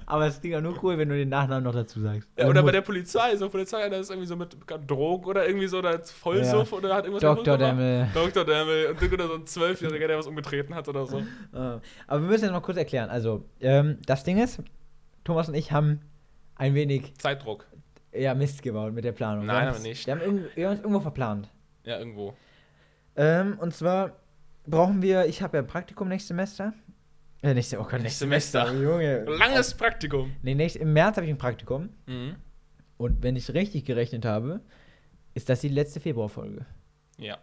Aber 0.06 0.26
es 0.26 0.40
klingt 0.40 0.54
auch 0.56 0.60
nur 0.60 0.82
cool, 0.84 0.96
wenn 0.98 1.08
du 1.08 1.16
den 1.16 1.28
Nachnamen 1.28 1.64
noch 1.64 1.74
dazu 1.74 2.00
sagst. 2.00 2.28
Ja, 2.38 2.46
oder 2.48 2.62
bei 2.62 2.70
der 2.72 2.82
Polizei, 2.82 3.36
so 3.36 3.48
Polizei, 3.48 3.88
der 3.88 4.00
ist 4.00 4.10
irgendwie 4.10 4.28
so 4.28 4.36
mit 4.36 4.56
Drogen 4.86 5.24
oder 5.24 5.46
irgendwie 5.46 5.66
so, 5.66 5.82
da 5.82 5.90
ist 5.90 6.12
Vollsuff 6.12 6.72
oder 6.72 6.94
hat 6.94 7.04
irgendwas 7.04 7.22
Dr. 7.22 7.58
Demmel. 7.58 8.08
Dr. 8.14 8.44
Demmel. 8.44 8.86
Und 9.00 9.12
oder 9.12 9.26
so 9.28 9.34
ein 9.34 9.46
Zwölfjähriger, 9.46 10.06
der 10.08 10.18
was 10.18 10.26
umgetreten 10.26 10.74
hat 10.74 10.88
oder 10.88 11.04
so. 11.06 11.18
Äh, 11.18 11.22
Aber 11.52 11.80
wir 12.08 12.20
müssen 12.20 12.44
jetzt 12.44 12.52
mal 12.52 12.60
kurz 12.60 12.76
erklären. 12.78 13.10
Also, 13.10 13.44
ähm, 13.60 13.98
das 14.06 14.22
Ding 14.24 14.38
ist, 14.38 14.62
Thomas 15.24 15.48
und 15.48 15.54
ich 15.54 15.72
haben 15.72 16.00
ein 16.54 16.74
wenig 16.74 17.14
Zeitdruck. 17.18 17.66
ja, 18.12 18.34
Mist 18.34 18.62
gebaut 18.62 18.92
mit 18.92 19.04
der 19.04 19.12
Planung. 19.12 19.46
Nein, 19.46 19.68
aber 19.68 19.78
nicht. 19.80 20.06
Wir 20.06 20.14
haben, 20.14 20.20
irgend- 20.20 20.56
wir 20.56 20.66
haben 20.66 20.72
uns 20.76 20.80
irgendwo 20.82 21.00
verplant. 21.00 21.50
Ja, 21.84 21.98
irgendwo. 21.98 22.34
Ähm, 23.16 23.58
und 23.60 23.74
zwar 23.74 24.12
brauchen 24.66 25.02
wir, 25.02 25.26
ich 25.26 25.42
habe 25.42 25.56
ja 25.56 25.62
ein 25.62 25.66
Praktikum 25.66 26.08
nächstes 26.08 26.28
Semester. 26.28 26.72
Äh, 27.42 27.54
nächstes, 27.54 27.78
oh 27.78 27.82
Gott, 27.82 28.00
nächstes 28.00 28.20
Semester. 28.20 28.66
Semester. 28.66 28.84
Junge. 28.84 29.24
Langes 29.38 29.74
Praktikum. 29.74 30.34
Nee, 30.42 30.54
nächst, 30.54 30.76
im 30.76 30.92
März 30.92 31.16
habe 31.16 31.26
ich 31.26 31.32
ein 31.32 31.38
Praktikum. 31.38 31.90
Mhm. 32.06 32.36
Und 32.96 33.22
wenn 33.22 33.36
ich 33.36 33.52
richtig 33.52 33.84
gerechnet 33.84 34.24
habe, 34.24 34.60
ist 35.34 35.48
das 35.48 35.60
die 35.60 35.68
letzte 35.68 36.00
Februarfolge. 36.00 36.64
Ja. 37.18 37.38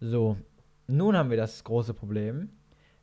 So, 0.00 0.36
nun 0.88 1.16
haben 1.16 1.30
wir 1.30 1.36
das 1.36 1.62
große 1.62 1.94
Problem, 1.94 2.50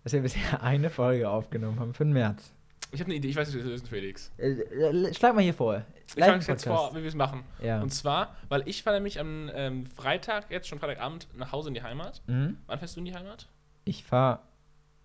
dass 0.03 0.13
wir 0.13 0.21
bisher 0.21 0.61
eine 0.63 0.89
Folge 0.89 1.29
aufgenommen 1.29 1.79
haben 1.79 1.93
für 1.93 2.03
den 2.03 2.13
März. 2.13 2.53
Ich 2.91 2.99
habe 2.99 3.09
eine 3.09 3.15
Idee, 3.15 3.29
ich 3.29 3.35
weiß 3.35 3.47
nicht, 3.47 3.55
wie 3.55 3.59
wir 3.59 3.71
das 3.71 3.81
lösen, 3.81 3.87
Felix. 3.87 4.31
Äh, 4.37 4.51
äh, 4.51 5.13
schlag 5.13 5.35
mal 5.35 5.41
hier 5.41 5.53
vor. 5.53 5.85
Ich 6.07 6.13
schlage 6.13 6.43
jetzt 6.43 6.65
vor, 6.65 6.91
wie 6.95 7.01
wir 7.01 7.07
es 7.07 7.15
machen. 7.15 7.43
Ja. 7.61 7.81
Und 7.81 7.91
zwar, 7.91 8.35
weil 8.49 8.67
ich 8.67 8.81
fahre 8.81 8.97
nämlich 8.97 9.19
am 9.19 9.49
ähm, 9.53 9.85
Freitag, 9.85 10.49
jetzt 10.49 10.67
schon 10.67 10.79
Freitagabend, 10.79 11.27
nach 11.35 11.51
Hause 11.51 11.67
in 11.67 11.75
die 11.75 11.83
Heimat. 11.83 12.21
Mhm. 12.25 12.57
Wann 12.65 12.79
fährst 12.79 12.95
du 12.95 12.99
in 12.99 13.05
die 13.05 13.13
Heimat? 13.13 13.47
Ich 13.85 14.03
fahre 14.03 14.39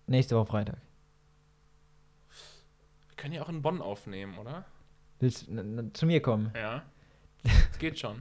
nächste 0.07 0.35
Woche 0.35 0.47
Freitag. 0.47 0.77
Wir 3.15 3.21
können 3.21 3.33
ja 3.33 3.41
auch 3.43 3.49
in 3.49 3.61
Bonn 3.61 3.81
aufnehmen, 3.81 4.37
oder? 4.37 4.65
Willst 5.19 5.47
du 5.47 5.89
zu 5.93 6.05
mir 6.05 6.21
kommen? 6.21 6.51
Ja. 6.53 6.83
Das 7.43 7.77
geht 7.79 7.97
schon. 7.97 8.17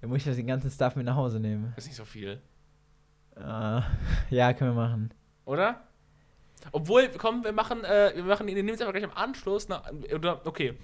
Dann 0.00 0.10
muss 0.10 0.18
ich 0.18 0.24
das 0.24 0.34
den 0.34 0.48
ganzen 0.48 0.68
Stuff 0.68 0.96
mit 0.96 1.06
nach 1.06 1.14
Hause 1.14 1.38
nehmen. 1.38 1.72
Ist 1.76 1.86
nicht 1.86 1.94
so 1.96 2.04
viel. 2.04 2.40
Äh, 3.36 3.40
ja, 4.30 4.52
können 4.52 4.74
wir 4.74 4.82
machen. 4.82 5.14
Oder? 5.44 5.80
Obwohl, 6.72 7.08
komm, 7.18 7.44
wir 7.44 7.52
machen, 7.52 7.84
äh, 7.84 8.12
wir 8.16 8.24
machen, 8.24 8.48
wir 8.48 8.54
nehmen 8.54 8.70
es 8.70 8.80
einfach 8.80 8.92
gleich 8.92 9.04
am 9.04 9.12
Anschluss. 9.12 9.68
Na, 9.68 9.80
oder, 10.12 10.44
okay. 10.44 10.76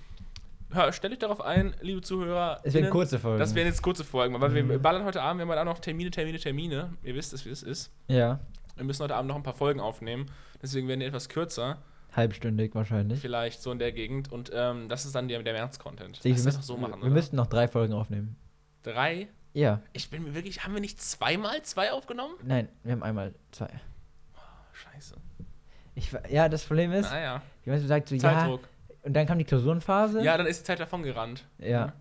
Hör, 0.70 0.92
stell 0.92 1.11
dich 1.11 1.18
darauf 1.18 1.40
ein, 1.40 1.74
liebe 1.80 2.00
Zuhörer. 2.00 2.61
Es 2.62 2.74
werden 2.74 2.90
kurze 2.90 3.18
Folgen. 3.18 3.40
Das 3.40 3.56
werden 3.56 3.66
jetzt 3.66 3.82
kurze 3.82 4.04
Folgen, 4.04 4.40
weil 4.40 4.54
wir 4.54 4.62
Mhm. 4.62 4.80
ballern 4.80 5.04
heute 5.04 5.20
Abend, 5.20 5.38
wir 5.40 5.42
haben 5.42 5.50
halt 5.50 5.61
auch 5.61 5.64
noch 5.72 5.80
Termine, 5.80 6.12
Termine, 6.12 6.38
Termine. 6.38 6.92
Ihr 7.02 7.14
wisst 7.16 7.32
es, 7.32 7.44
wie 7.44 7.50
es 7.50 7.64
ist. 7.64 7.90
Ja. 8.06 8.38
Wir 8.76 8.84
müssen 8.84 9.02
heute 9.02 9.16
Abend 9.16 9.28
noch 9.28 9.36
ein 9.36 9.42
paar 9.42 9.54
Folgen 9.54 9.80
aufnehmen. 9.80 10.26
Deswegen 10.62 10.86
werden 10.86 11.00
die 11.00 11.06
etwas 11.06 11.28
kürzer. 11.28 11.78
Halbstündig 12.19 12.75
wahrscheinlich. 12.75 13.21
Vielleicht 13.21 13.62
so 13.62 13.73
in 13.73 13.79
der 13.79 13.93
Gegend. 13.93 14.31
Und 14.31 14.51
ähm, 14.55 14.89
das 14.89 15.07
ist 15.07 15.14
dann 15.14 15.29
der, 15.29 15.43
der 15.43 15.55
März-Content. 15.55 16.23
Wir 16.23 16.33
müssen, 16.33 16.51
doch 16.53 16.62
so 16.62 16.77
machen, 16.77 17.01
wir 17.03 17.11
müssten 17.11 17.37
noch 17.37 17.47
drei 17.47 17.69
Folgen 17.69 17.95
aufnehmen. 17.95 18.37
Drei? 18.83 19.29
Ja. 19.55 19.81
Ich 19.93 20.11
bin 20.11 20.23
mir 20.25 20.35
wirklich. 20.35 20.64
Haben 20.64 20.75
wir 20.75 20.81
nicht 20.81 21.01
zweimal 21.01 21.62
zwei 21.62 21.93
aufgenommen? 21.93 22.35
Nein, 22.45 22.69
wir 22.85 22.93
haben 22.93 23.03
einmal 23.03 23.35
zwei. 23.51 23.69
Scheiße. 24.73 25.14
Ich, 25.95 26.12
ja, 26.31 26.49
das 26.49 26.64
Problem 26.64 26.93
ist, 26.93 27.11
Naja. 27.11 27.43
wie 27.64 27.71
man 27.71 27.81
so 27.81 27.87
sagt, 27.89 28.09
so, 28.09 28.14
ja, 28.14 28.21
Zeitdruck. 28.21 28.61
und 29.03 29.14
dann 29.14 29.27
kam 29.27 29.39
die 29.39 29.45
Klausurenphase. 29.45 30.23
Ja, 30.23 30.37
dann 30.37 30.47
ist 30.47 30.61
die 30.61 30.64
Zeit 30.64 30.79
davon 30.79 31.03
gerannt. 31.03 31.45
Ja. 31.59 31.93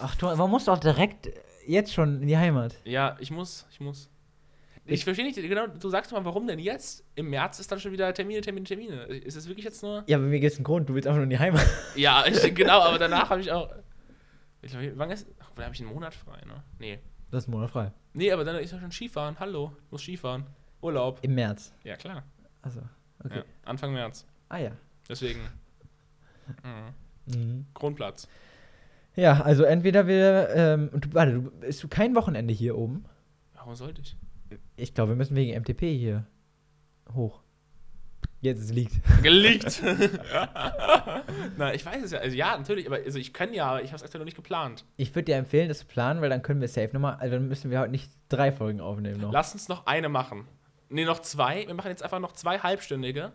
Ach, 0.00 0.14
du, 0.16 0.26
warum 0.26 0.50
musst 0.50 0.68
du 0.68 0.72
auch 0.72 0.78
direkt 0.78 1.28
jetzt 1.66 1.92
schon 1.92 2.22
in 2.22 2.28
die 2.28 2.38
Heimat? 2.38 2.74
Ja, 2.84 3.16
ich 3.20 3.30
muss, 3.30 3.66
ich 3.70 3.80
muss. 3.80 4.08
Ich 4.86 5.04
verstehe 5.04 5.24
nicht, 5.24 5.36
genau, 5.36 5.66
du 5.66 5.88
sagst 5.88 6.12
mal, 6.12 6.24
warum 6.24 6.46
denn 6.46 6.58
jetzt? 6.58 7.04
Im 7.14 7.30
März 7.30 7.58
ist 7.58 7.72
dann 7.72 7.80
schon 7.80 7.92
wieder 7.92 8.12
Termine, 8.12 8.42
Termine, 8.42 8.64
Termine. 8.66 9.04
Ist 9.04 9.34
es 9.36 9.48
wirklich 9.48 9.64
jetzt 9.64 9.82
nur? 9.82 10.04
Ja, 10.06 10.18
bei 10.18 10.24
mir 10.24 10.40
gibt 10.40 10.52
es 10.52 10.58
einen 10.58 10.64
Grund, 10.64 10.88
du 10.88 10.94
willst 10.94 11.06
einfach 11.06 11.16
nur 11.16 11.24
in 11.24 11.30
die 11.30 11.38
Heimat. 11.38 11.64
Ja, 11.96 12.24
ich, 12.26 12.54
genau, 12.54 12.80
aber 12.82 12.98
danach 12.98 13.30
habe 13.30 13.40
ich 13.40 13.50
auch. 13.50 13.70
Ich 14.60 14.72
glaube, 14.72 14.92
wann 14.96 15.10
ist. 15.10 15.26
Da 15.56 15.64
habe 15.64 15.74
ich 15.74 15.80
einen 15.80 15.90
Monat 15.90 16.14
frei, 16.14 16.38
ne? 16.46 16.62
Nee. 16.78 16.98
Das 17.30 17.44
ist 17.44 17.48
Monat 17.48 17.70
frei. 17.70 17.92
Nee, 18.12 18.30
aber 18.30 18.44
dann 18.44 18.56
ist 18.56 18.72
ja 18.72 18.78
schon 18.78 18.92
Skifahren. 18.92 19.38
Hallo, 19.40 19.72
ich 19.86 19.92
muss 19.92 20.02
Skifahren. 20.02 20.46
Urlaub. 20.82 21.18
Im 21.22 21.34
März. 21.34 21.72
Ja, 21.82 21.96
klar. 21.96 22.22
Also, 22.60 22.80
okay. 23.24 23.38
Ja, 23.38 23.44
Anfang 23.64 23.92
März. 23.92 24.26
Ah 24.48 24.58
ja. 24.58 24.72
Deswegen. 25.08 25.40
Mhm. 26.62 27.40
Mhm. 27.40 27.66
Grundplatz. 27.72 28.28
Ja, 29.16 29.40
also 29.40 29.62
entweder 29.62 30.06
wir, 30.06 30.50
ähm, 30.54 30.90
und 30.92 31.06
du, 31.06 31.14
warte, 31.14 31.32
du, 31.32 31.50
bist 31.52 31.82
du 31.82 31.88
kein 31.88 32.14
Wochenende 32.14 32.52
hier 32.52 32.76
oben? 32.76 33.06
Warum 33.54 33.74
sollte 33.74 34.02
ich? 34.02 34.14
Ich 34.76 34.94
glaube, 34.94 35.12
wir 35.12 35.16
müssen 35.16 35.36
wegen 35.36 35.58
MTP 35.58 35.80
hier 35.96 36.26
hoch. 37.14 37.40
Jetzt 38.40 38.60
es 38.60 38.72
liegt. 38.72 39.00
Geleakt. 39.22 39.82
Na, 41.56 41.72
ich 41.72 41.84
weiß 41.84 42.02
es 42.02 42.10
ja. 42.10 42.18
Also 42.18 42.36
ja, 42.36 42.56
natürlich, 42.56 42.86
aber 42.86 42.96
also 42.96 43.18
ich 43.18 43.32
kann 43.32 43.54
ja, 43.54 43.66
aber 43.66 43.82
ich 43.82 43.88
habe 43.88 43.96
es 43.96 44.02
aktuell 44.02 44.20
noch 44.20 44.26
nicht 44.26 44.36
geplant. 44.36 44.84
Ich 44.96 45.14
würde 45.14 45.24
dir 45.24 45.36
empfehlen, 45.36 45.68
das 45.68 45.78
zu 45.78 45.86
planen, 45.86 46.20
weil 46.20 46.28
dann 46.28 46.42
können 46.42 46.60
wir 46.60 46.68
safe 46.68 46.90
nochmal, 46.92 47.16
also 47.20 47.36
dann 47.36 47.48
müssen 47.48 47.70
wir 47.70 47.80
heute 47.80 47.90
nicht 47.90 48.10
drei 48.28 48.52
Folgen 48.52 48.80
aufnehmen 48.80 49.20
noch. 49.20 49.32
Lass 49.32 49.54
uns 49.54 49.68
noch 49.68 49.86
eine 49.86 50.10
machen. 50.10 50.46
Nee, 50.90 51.04
noch 51.06 51.20
zwei. 51.20 51.66
Wir 51.66 51.74
machen 51.74 51.88
jetzt 51.88 52.02
einfach 52.02 52.20
noch 52.20 52.32
zwei 52.32 52.58
halbstündige. 52.58 53.32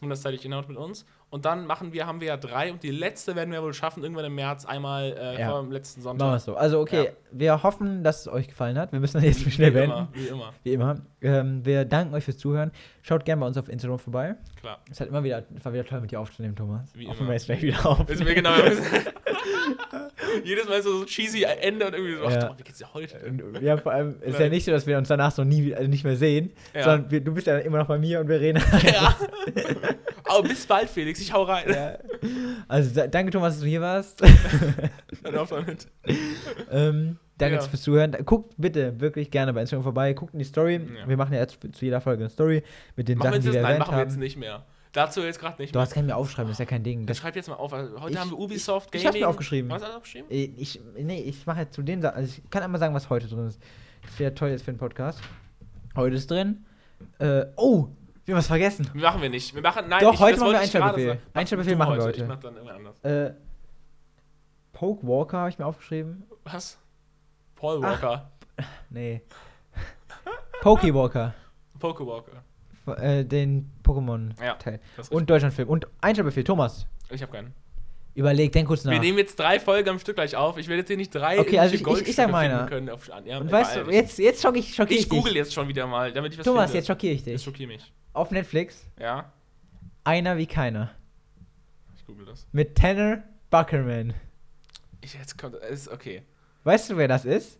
Und 0.00 0.10
das 0.10 0.22
zeige 0.22 0.36
ich 0.36 0.42
genau 0.42 0.62
mit 0.68 0.76
uns. 0.76 1.06
Und 1.28 1.44
dann 1.44 1.66
machen 1.66 1.92
wir, 1.92 2.06
haben 2.06 2.20
wir 2.20 2.28
ja 2.28 2.36
drei 2.36 2.70
und 2.72 2.82
die 2.84 2.90
letzte 2.92 3.34
werden 3.34 3.50
wir 3.50 3.60
wohl 3.62 3.74
schaffen, 3.74 4.02
irgendwann 4.02 4.26
im 4.26 4.34
März 4.36 4.64
einmal 4.64 5.16
äh, 5.18 5.40
Ja. 5.40 5.50
vor 5.50 5.62
dem 5.62 5.72
letzten 5.72 6.02
Machen 6.02 6.18
wir 6.18 6.24
Sonntag. 6.38 6.40
so. 6.40 6.56
Also, 6.56 6.80
okay, 6.80 7.04
Ja. 7.06 7.10
wir 7.32 7.62
hoffen, 7.64 8.04
dass 8.04 8.20
es 8.20 8.28
euch 8.28 8.46
gefallen 8.48 8.78
hat. 8.78 8.92
Wir 8.92 9.00
müssen 9.00 9.20
jetzt 9.24 9.40
schnell 9.50 9.74
wie 9.74 9.78
immer, 9.80 10.06
beenden. 10.06 10.14
wie 10.14 10.26
immer. 10.28 10.52
Wie 10.62 10.72
immer. 10.72 10.94
Ähm, 11.22 11.64
wir 11.66 11.84
danken 11.84 12.14
euch 12.14 12.24
fürs 12.24 12.38
Zuhören. 12.38 12.70
Schaut 13.02 13.24
gerne 13.24 13.40
bei 13.40 13.46
uns 13.48 13.56
auf 13.58 13.68
Instagram 13.68 13.98
vorbei. 13.98 14.36
Klar. 14.60 14.78
Es 14.90 15.00
hat 15.00 15.08
immer 15.08 15.24
wieder, 15.24 15.42
war 15.62 15.72
wieder 15.72 15.84
toll, 15.84 16.00
mit 16.00 16.12
dir 16.12 16.20
aufzunehmen, 16.20 16.54
Thomas. 16.54 16.94
Wie 16.94 17.08
Hoffen 17.08 17.20
immer. 17.20 17.28
wir 17.30 17.34
jetzt 17.34 17.46
gleich 17.46 17.62
wieder 17.62 17.84
auf. 17.86 18.08
Ist 18.08 18.22
mir 18.22 18.34
genau. 18.34 18.54
Jedes 20.44 20.68
Mal 20.68 20.82
so, 20.82 20.98
so 20.98 21.04
cheesy 21.04 21.44
Ende 21.44 21.86
und 21.86 21.94
irgendwie 21.94 22.14
so, 22.16 22.24
ach, 22.26 22.32
Ja. 22.32 22.54
Wie 22.58 22.62
geht's 22.62 22.78
dir 22.78 22.92
heute? 22.94 23.18
Und 23.26 23.60
ja, 23.62 23.76
vor 23.76 23.92
allem 23.92 24.20
ist 24.22 24.38
ja 24.38 24.48
nicht 24.48 24.64
so, 24.64 24.70
dass 24.72 24.86
wir 24.86 24.98
uns 24.98 25.08
danach 25.08 25.32
so 25.32 25.44
nie 25.44 25.74
also 25.74 25.88
nicht 25.88 26.04
mehr 26.04 26.16
sehen, 26.16 26.52
Ja. 26.74 26.84
sondern 26.84 27.10
wir, 27.10 27.20
du 27.20 27.32
bist 27.34 27.46
ja 27.46 27.58
immer 27.58 27.78
noch 27.78 27.86
bei 27.88 27.98
mir 27.98 28.20
und 28.20 28.28
wir 28.28 28.40
reden. 28.40 28.62
Ja. 28.84 29.16
Aber 30.24 30.48
bis 30.48 30.66
bald, 30.66 30.88
Felix. 30.90 31.20
Ich 31.20 31.32
hau 31.32 31.44
rein. 31.44 31.64
ja. 31.68 31.98
Also 32.68 32.94
da, 32.94 33.06
danke 33.06 33.30
Thomas, 33.32 33.54
dass 33.54 33.62
du 33.62 33.68
hier 33.68 33.80
warst. 33.80 34.22
Dann 35.22 35.36
auf 35.36 35.50
damit. 35.50 35.86
ähm, 36.70 37.18
danke 37.38 37.56
Ja. 37.56 37.62
fürs 37.62 37.82
Zuhören. 37.82 38.12
Guckt 38.24 38.54
bitte 38.56 38.98
wirklich 39.00 39.30
gerne 39.30 39.52
bei 39.52 39.60
Instagram 39.60 39.84
vorbei. 39.84 40.12
Guckt 40.14 40.32
in 40.32 40.40
die 40.40 40.44
Story. 40.44 40.80
Wir 41.06 41.16
machen 41.16 41.32
ja 41.32 41.40
jetzt 41.40 41.58
zu 41.60 41.84
jeder 41.84 42.00
Folge 42.00 42.24
eine 42.24 42.30
Story 42.30 42.62
mit 42.96 43.08
den 43.08 43.18
Machen 43.18 43.26
wir 43.26 43.32
Sachen, 43.32 43.42
jetzt 43.44 43.46
die 43.46 43.52
wir? 43.54 43.62
Nein, 43.62 43.70
erwähnt 43.72 43.86
machen 43.86 43.96
wir 43.98 44.04
jetzt 44.04 44.18
nicht 44.18 44.36
mehr. 44.36 44.64
Dazu 44.96 45.20
jetzt 45.22 45.38
gerade 45.38 45.60
nicht 45.60 45.74
Du 45.74 45.78
mehr. 45.78 45.84
hast 45.86 45.92
keinen 45.92 46.06
mehr 46.06 46.16
aufschreiben, 46.16 46.48
das 46.48 46.54
ist 46.56 46.58
ja 46.60 46.64
kein 46.64 46.82
Ding. 46.82 47.06
Das, 47.06 47.18
schreib 47.18 47.36
jetzt 47.36 47.48
mal 47.48 47.54
auf. 47.56 47.72
Also 47.72 48.00
heute 48.00 48.14
Ich- 48.14 48.18
haben 48.18 48.30
wir 48.30 48.38
Ubisoft 48.38 48.86
ich 48.94 49.02
Gaming. 49.02 49.06
hab's 49.08 49.20
mir 49.20 49.28
aufgeschrieben. 49.28 49.70
Was 49.70 49.82
hast 49.82 49.92
du 49.92 49.96
aufgeschrieben? 49.96 50.30
Äh, 50.30 50.44
ich, 50.56 50.80
nee, 50.98 51.20
ich 51.20 51.44
mache 51.46 51.60
jetzt 51.60 51.74
zu 51.74 51.82
den 51.82 52.00
Sachen. 52.02 52.16
Also 52.16 52.34
ich 52.42 52.50
kann 52.50 52.62
einmal 52.62 52.80
sagen, 52.80 52.94
was 52.94 53.10
heute 53.10 53.28
drin 53.28 53.46
ist. 53.48 53.60
Das 54.02 54.18
wäre 54.18 54.34
toll 54.34 54.48
jetzt 54.50 54.62
für 54.64 54.70
einen 54.70 54.78
Podcast. 54.78 55.20
Heute 55.96 56.16
ist 56.16 56.30
drin. 56.30 56.64
Äh, 57.18 57.44
oh, 57.56 57.88
wir 58.24 58.34
haben 58.34 58.38
was 58.38 58.46
vergessen. 58.46 58.88
Machen 58.94 59.20
wir 59.22 59.28
nicht. 59.30 59.54
Wir 59.54 59.62
machen, 59.62 59.84
nein, 59.88 60.00
Doch, 60.02 60.14
ich, 60.14 60.20
heute 60.20 60.32
das 60.32 60.40
machen 60.40 60.52
wir 60.52 60.62
ich 60.62 61.18
Einschaltbefehl 61.34 61.72
du 61.74 61.78
machen 61.78 61.96
wir 61.96 62.02
heute. 62.04 62.22
Ich 62.22 62.26
mach 62.28 62.40
dann 62.40 62.54
irgendwann 62.56 62.76
anders. 62.76 63.00
Äh, 63.04 63.34
Poke 64.72 65.06
Walker 65.06 65.38
habe 65.38 65.50
ich 65.50 65.58
mir 65.58 65.66
aufgeschrieben. 65.66 66.24
Was? 66.44 66.78
Paul 67.54 67.80
Ach. 67.84 68.02
Walker. 68.02 68.30
Nee. 68.90 69.22
Pokey 70.62 70.92
Walker. 70.94 71.34
Pokewalker. 71.78 72.32
F- 72.32 72.55
Äh, 72.86 73.24
den 73.24 73.70
Pokémon-Teil. 73.84 74.80
Ja, 74.96 75.04
Und 75.10 75.28
Deutschlandfilm. 75.28 75.68
Und 75.68 75.86
Einschaltbefehl. 76.00 76.44
Thomas. 76.44 76.86
Ich 77.10 77.22
habe 77.22 77.32
keinen. 77.32 77.54
überleg, 78.14 78.50
denk 78.52 78.68
kurz 78.68 78.84
nach. 78.84 78.92
Wir 78.92 79.00
nehmen 79.00 79.18
jetzt 79.18 79.38
drei 79.38 79.60
Folgen 79.60 79.88
am 79.90 79.98
Stück 79.98 80.14
gleich 80.16 80.34
auf. 80.36 80.56
Ich 80.56 80.68
werde 80.68 80.78
jetzt 80.80 80.88
hier 80.88 80.96
nicht 80.96 81.14
drei 81.14 81.38
Okay, 81.38 81.58
also 81.58 81.74
ich- 81.74 81.80
ich- 81.86 82.08
ich 82.08 82.14
sag 82.16 82.30
finden 82.34 82.66
können. 82.66 82.88
Auf, 82.90 83.10
ja, 83.24 83.38
Und 83.38 83.52
weißt 83.52 83.76
du, 83.76 83.84
dich. 83.84 83.94
jetzt, 83.94 84.18
jetzt 84.18 84.40
schock 84.42 84.56
ich, 84.56 84.74
schockier 84.74 84.96
Ich 84.96 85.02
ich 85.04 85.08
google 85.10 85.32
dich. 85.32 85.34
jetzt 85.34 85.52
schon 85.52 85.68
wieder 85.68 85.86
mal, 85.86 86.12
damit 86.12 86.32
ich 86.32 86.38
was 86.38 86.44
Thomas, 86.46 86.64
finde. 86.70 86.78
jetzt 86.78 86.86
schockiere 86.86 87.12
ich 87.14 87.22
dich. 87.24 87.42
schockiert 87.42 87.68
mich. 87.68 87.92
Auf 88.14 88.30
Netflix, 88.30 88.86
Ja, 88.98 89.30
einer 90.04 90.36
wie 90.38 90.46
keiner. 90.46 90.90
ich 91.96 92.06
google 92.06 92.24
das. 92.26 92.46
Mit 92.52 92.74
Tanner 92.76 93.22
Buckerman. 93.50 94.14
Ich, 95.02 95.14
jetzt 95.14 95.36
kommt, 95.36 95.56
ist 95.56 95.88
okay. 95.88 96.22
Weißt 96.64 96.88
du, 96.90 96.96
wer 96.96 97.08
das 97.08 97.24
ist? 97.24 97.58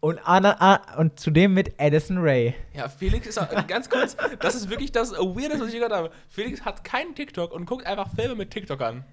Und, 0.00 0.18
Anna, 0.24 0.56
ah, 0.60 0.96
und 0.98 1.20
zudem 1.20 1.52
mit 1.52 1.78
Addison 1.78 2.18
Ray. 2.18 2.54
Ja, 2.72 2.88
Felix 2.88 3.26
ist 3.26 3.38
auch, 3.38 3.48
ganz 3.66 3.90
kurz, 3.90 4.16
das 4.40 4.54
ist 4.54 4.70
wirklich 4.70 4.92
das 4.92 5.12
Weirdeste, 5.12 5.60
was 5.60 5.68
ich 5.68 5.74
gehört 5.74 5.92
habe. 5.92 6.10
Felix 6.28 6.64
hat 6.64 6.84
keinen 6.84 7.14
TikTok 7.14 7.52
und 7.52 7.66
guckt 7.66 7.86
einfach 7.86 8.08
Filme 8.14 8.34
mit 8.34 8.50
TikTok 8.50 8.80
an. 8.80 9.04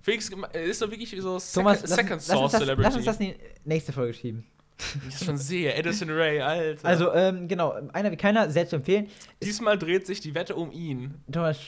Felix 0.00 0.30
ist 0.52 0.78
so 0.78 0.90
wirklich 0.92 1.10
so 1.20 1.38
Thomas, 1.52 1.80
Second, 1.80 1.80
lass, 1.80 1.90
Second 1.90 2.10
lass, 2.10 2.26
Source 2.26 2.52
das, 2.52 2.60
Celebrity. 2.60 2.86
lass 2.86 2.96
uns 2.96 3.04
das 3.04 3.16
in 3.18 3.26
die 3.26 3.36
nächste 3.64 3.92
Folge 3.92 4.14
schieben. 4.14 4.46
ich 5.08 5.14
das 5.14 5.24
schon 5.24 5.36
sehe. 5.36 5.74
Addison 5.76 6.08
Ray, 6.10 6.40
Alter. 6.40 6.86
Also, 6.86 7.12
ähm, 7.12 7.48
genau, 7.48 7.74
einer 7.92 8.10
wie 8.12 8.16
keiner, 8.16 8.48
sehr 8.50 8.66
zu 8.68 8.76
empfehlen. 8.76 9.08
Diesmal 9.42 9.76
dreht 9.78 10.06
sich 10.06 10.20
die 10.20 10.34
Wette 10.34 10.54
um 10.54 10.70
ihn. 10.72 11.14
Thomas, 11.30 11.58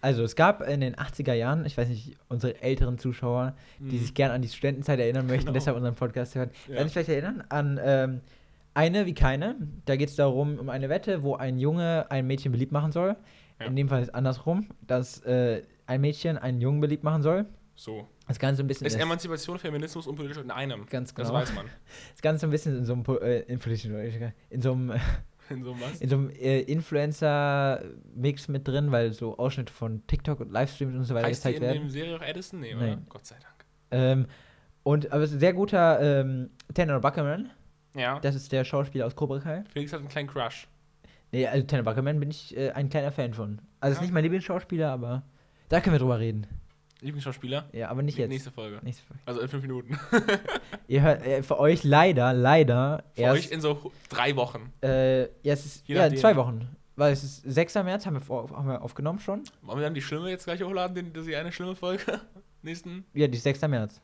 also 0.00 0.22
es 0.24 0.34
gab 0.36 0.66
in 0.66 0.80
den 0.80 0.96
80er 0.96 1.34
Jahren, 1.34 1.64
ich 1.66 1.76
weiß 1.76 1.88
nicht, 1.88 2.16
unsere 2.28 2.60
älteren 2.62 2.98
Zuschauer, 2.98 3.54
die 3.78 3.96
Mhm. 3.96 4.00
sich 4.00 4.14
gern 4.14 4.30
an 4.30 4.42
die 4.42 4.48
Studentenzeit 4.48 4.98
erinnern 4.98 5.26
möchten, 5.26 5.46
Genau. 5.46 5.52
deshalb 5.54 5.76
unseren 5.76 5.94
Podcast 5.94 6.34
hören, 6.34 6.50
Ja. 6.66 6.74
werden 6.76 6.88
sich 6.88 6.92
vielleicht 6.94 7.08
erinnern 7.10 7.44
an 7.50 7.78
ähm, 7.82 8.20
eine 8.72 9.04
wie 9.06 9.14
keine. 9.14 9.56
Da 9.84 9.96
geht 9.96 10.08
es 10.08 10.16
darum, 10.16 10.58
um 10.58 10.68
eine 10.70 10.88
Wette, 10.88 11.22
wo 11.22 11.34
ein 11.34 11.58
Junge 11.58 12.06
ein 12.10 12.26
Mädchen 12.26 12.52
beliebt 12.52 12.72
machen 12.72 12.92
soll. 12.92 13.16
Ja. 13.60 13.66
In 13.66 13.76
dem 13.76 13.88
Fall 13.88 14.00
ist 14.00 14.08
es 14.08 14.14
andersrum, 14.14 14.66
dass 14.86 15.20
äh, 15.24 15.62
ein 15.86 16.00
Mädchen 16.00 16.38
einen 16.38 16.60
Jungen 16.60 16.80
beliebt 16.80 17.04
machen 17.04 17.20
soll. 17.22 17.44
So. 17.74 18.08
Das 18.30 18.38
Ganze 18.38 18.62
ein 18.62 18.66
bisschen 18.66 18.86
Ist 18.86 18.94
ist- 18.94 19.00
Emanzipation, 19.02 19.58
Feminismus 19.58 20.06
und 20.06 20.14
Politik 20.16 20.42
in 20.42 20.50
einem. 20.50 20.86
Ganz 20.86 21.12
Das 21.14 21.26
genau. 21.28 21.38
weiß 21.38 21.52
man. 21.54 21.66
das 22.12 22.22
Ganze 22.22 22.46
ein 22.46 22.50
bisschen 22.50 22.76
in 22.78 22.84
so 22.84 22.92
einem 22.94 23.04
äh, 23.22 23.40
in, 23.40 23.60
in 24.50 24.62
so 24.62 24.72
einem 24.72 24.92
In 25.50 25.64
so 25.64 25.74
was. 25.80 26.00
in 26.00 26.08
so 26.08 26.16
einem 26.16 26.30
äh, 26.30 26.60
Influencer-Mix 26.60 28.48
mit 28.48 28.66
drin, 28.68 28.92
weil 28.92 29.12
so 29.12 29.36
Ausschnitte 29.36 29.72
von 29.72 30.06
TikTok 30.06 30.40
und 30.40 30.52
Livestreams 30.52 30.94
und 30.94 31.04
so 31.04 31.14
weiter 31.14 31.26
Heißt 31.26 31.42
gezeigt 31.42 31.56
in 31.58 31.62
werden. 31.62 31.78
dem 31.82 31.90
Serie 31.90 32.16
auch 32.16 32.22
Addison? 32.22 32.60
Nee, 32.60 32.74
Nein. 32.74 32.92
oder? 32.94 33.02
Gott 33.08 33.26
sei 33.26 33.36
Dank. 33.40 33.64
Ähm, 33.90 34.26
und 34.82 35.10
aber 35.12 35.22
es 35.24 35.30
ist 35.30 35.36
ein 35.36 35.40
sehr 35.40 35.52
guter 35.52 36.20
ähm, 36.20 36.50
Tanner 36.74 37.00
Buckerman. 37.00 37.50
Ja. 37.96 38.20
Das 38.20 38.34
ist 38.36 38.52
der 38.52 38.64
Schauspieler 38.64 39.06
aus 39.06 39.16
Cobra 39.16 39.40
Kai. 39.40 39.64
Felix 39.72 39.92
hat 39.92 40.00
einen 40.00 40.08
kleinen 40.08 40.28
Crush. 40.28 40.68
Nee, 41.32 41.46
also 41.46 41.66
Tanner 41.66 41.82
Buckerman 41.82 42.20
bin 42.20 42.30
ich 42.30 42.56
äh, 42.56 42.70
ein 42.70 42.88
kleiner 42.88 43.10
Fan 43.10 43.34
von. 43.34 43.60
Also 43.80 43.92
ist 43.94 43.98
Ja. 43.98 44.02
nicht 44.02 44.12
mein 44.14 44.22
Lieblingsschauspieler, 44.22 44.90
aber 44.90 45.22
da 45.68 45.80
können 45.80 45.94
wir 45.94 45.98
drüber 46.00 46.18
reden. 46.20 46.46
Lieblingsschauspieler? 47.02 47.68
Ja, 47.72 47.88
aber 47.88 48.02
nicht 48.02 48.18
jetzt. 48.18 48.28
Nächste 48.28 48.50
Folge. 48.50 48.80
Nächste 48.82 49.04
Folge. 49.04 49.22
Also 49.26 49.40
in 49.40 49.48
fünf 49.48 49.62
Minuten. 49.62 49.98
Ihr 50.88 51.02
hört 51.02 51.24
äh, 51.24 51.42
für 51.42 51.58
euch 51.58 51.84
leider, 51.84 52.32
leider 52.32 53.04
Für 53.14 53.22
erst 53.22 53.46
euch 53.46 53.50
in 53.52 53.60
so 53.60 53.92
drei 54.08 54.36
Wochen. 54.36 54.72
äh, 54.82 55.22
ja, 55.22 55.28
es 55.42 55.66
ist, 55.66 55.88
ja, 55.88 56.02
nachdem. 56.02 56.18
zwei 56.18 56.36
Wochen. 56.36 56.68
Weil 56.96 57.12
es 57.14 57.24
ist 57.24 57.42
6. 57.44 57.76
März, 57.76 58.04
haben 58.04 58.14
wir, 58.14 58.20
vor, 58.20 58.50
haben 58.50 58.68
wir 58.68 58.82
aufgenommen 58.82 59.20
schon. 59.20 59.42
Wollen 59.62 59.78
wir 59.78 59.84
dann 59.84 59.94
die 59.94 60.02
Schlimme 60.02 60.28
jetzt 60.28 60.44
gleich 60.44 60.62
hochladen, 60.62 60.94
den, 61.12 61.24
die 61.24 61.34
eine 61.34 61.50
schlimme 61.50 61.74
Folge? 61.74 62.20
Nächsten? 62.62 63.06
Ja, 63.14 63.26
die 63.26 63.38
ist 63.38 63.44
6. 63.44 63.62
März. 63.62 64.02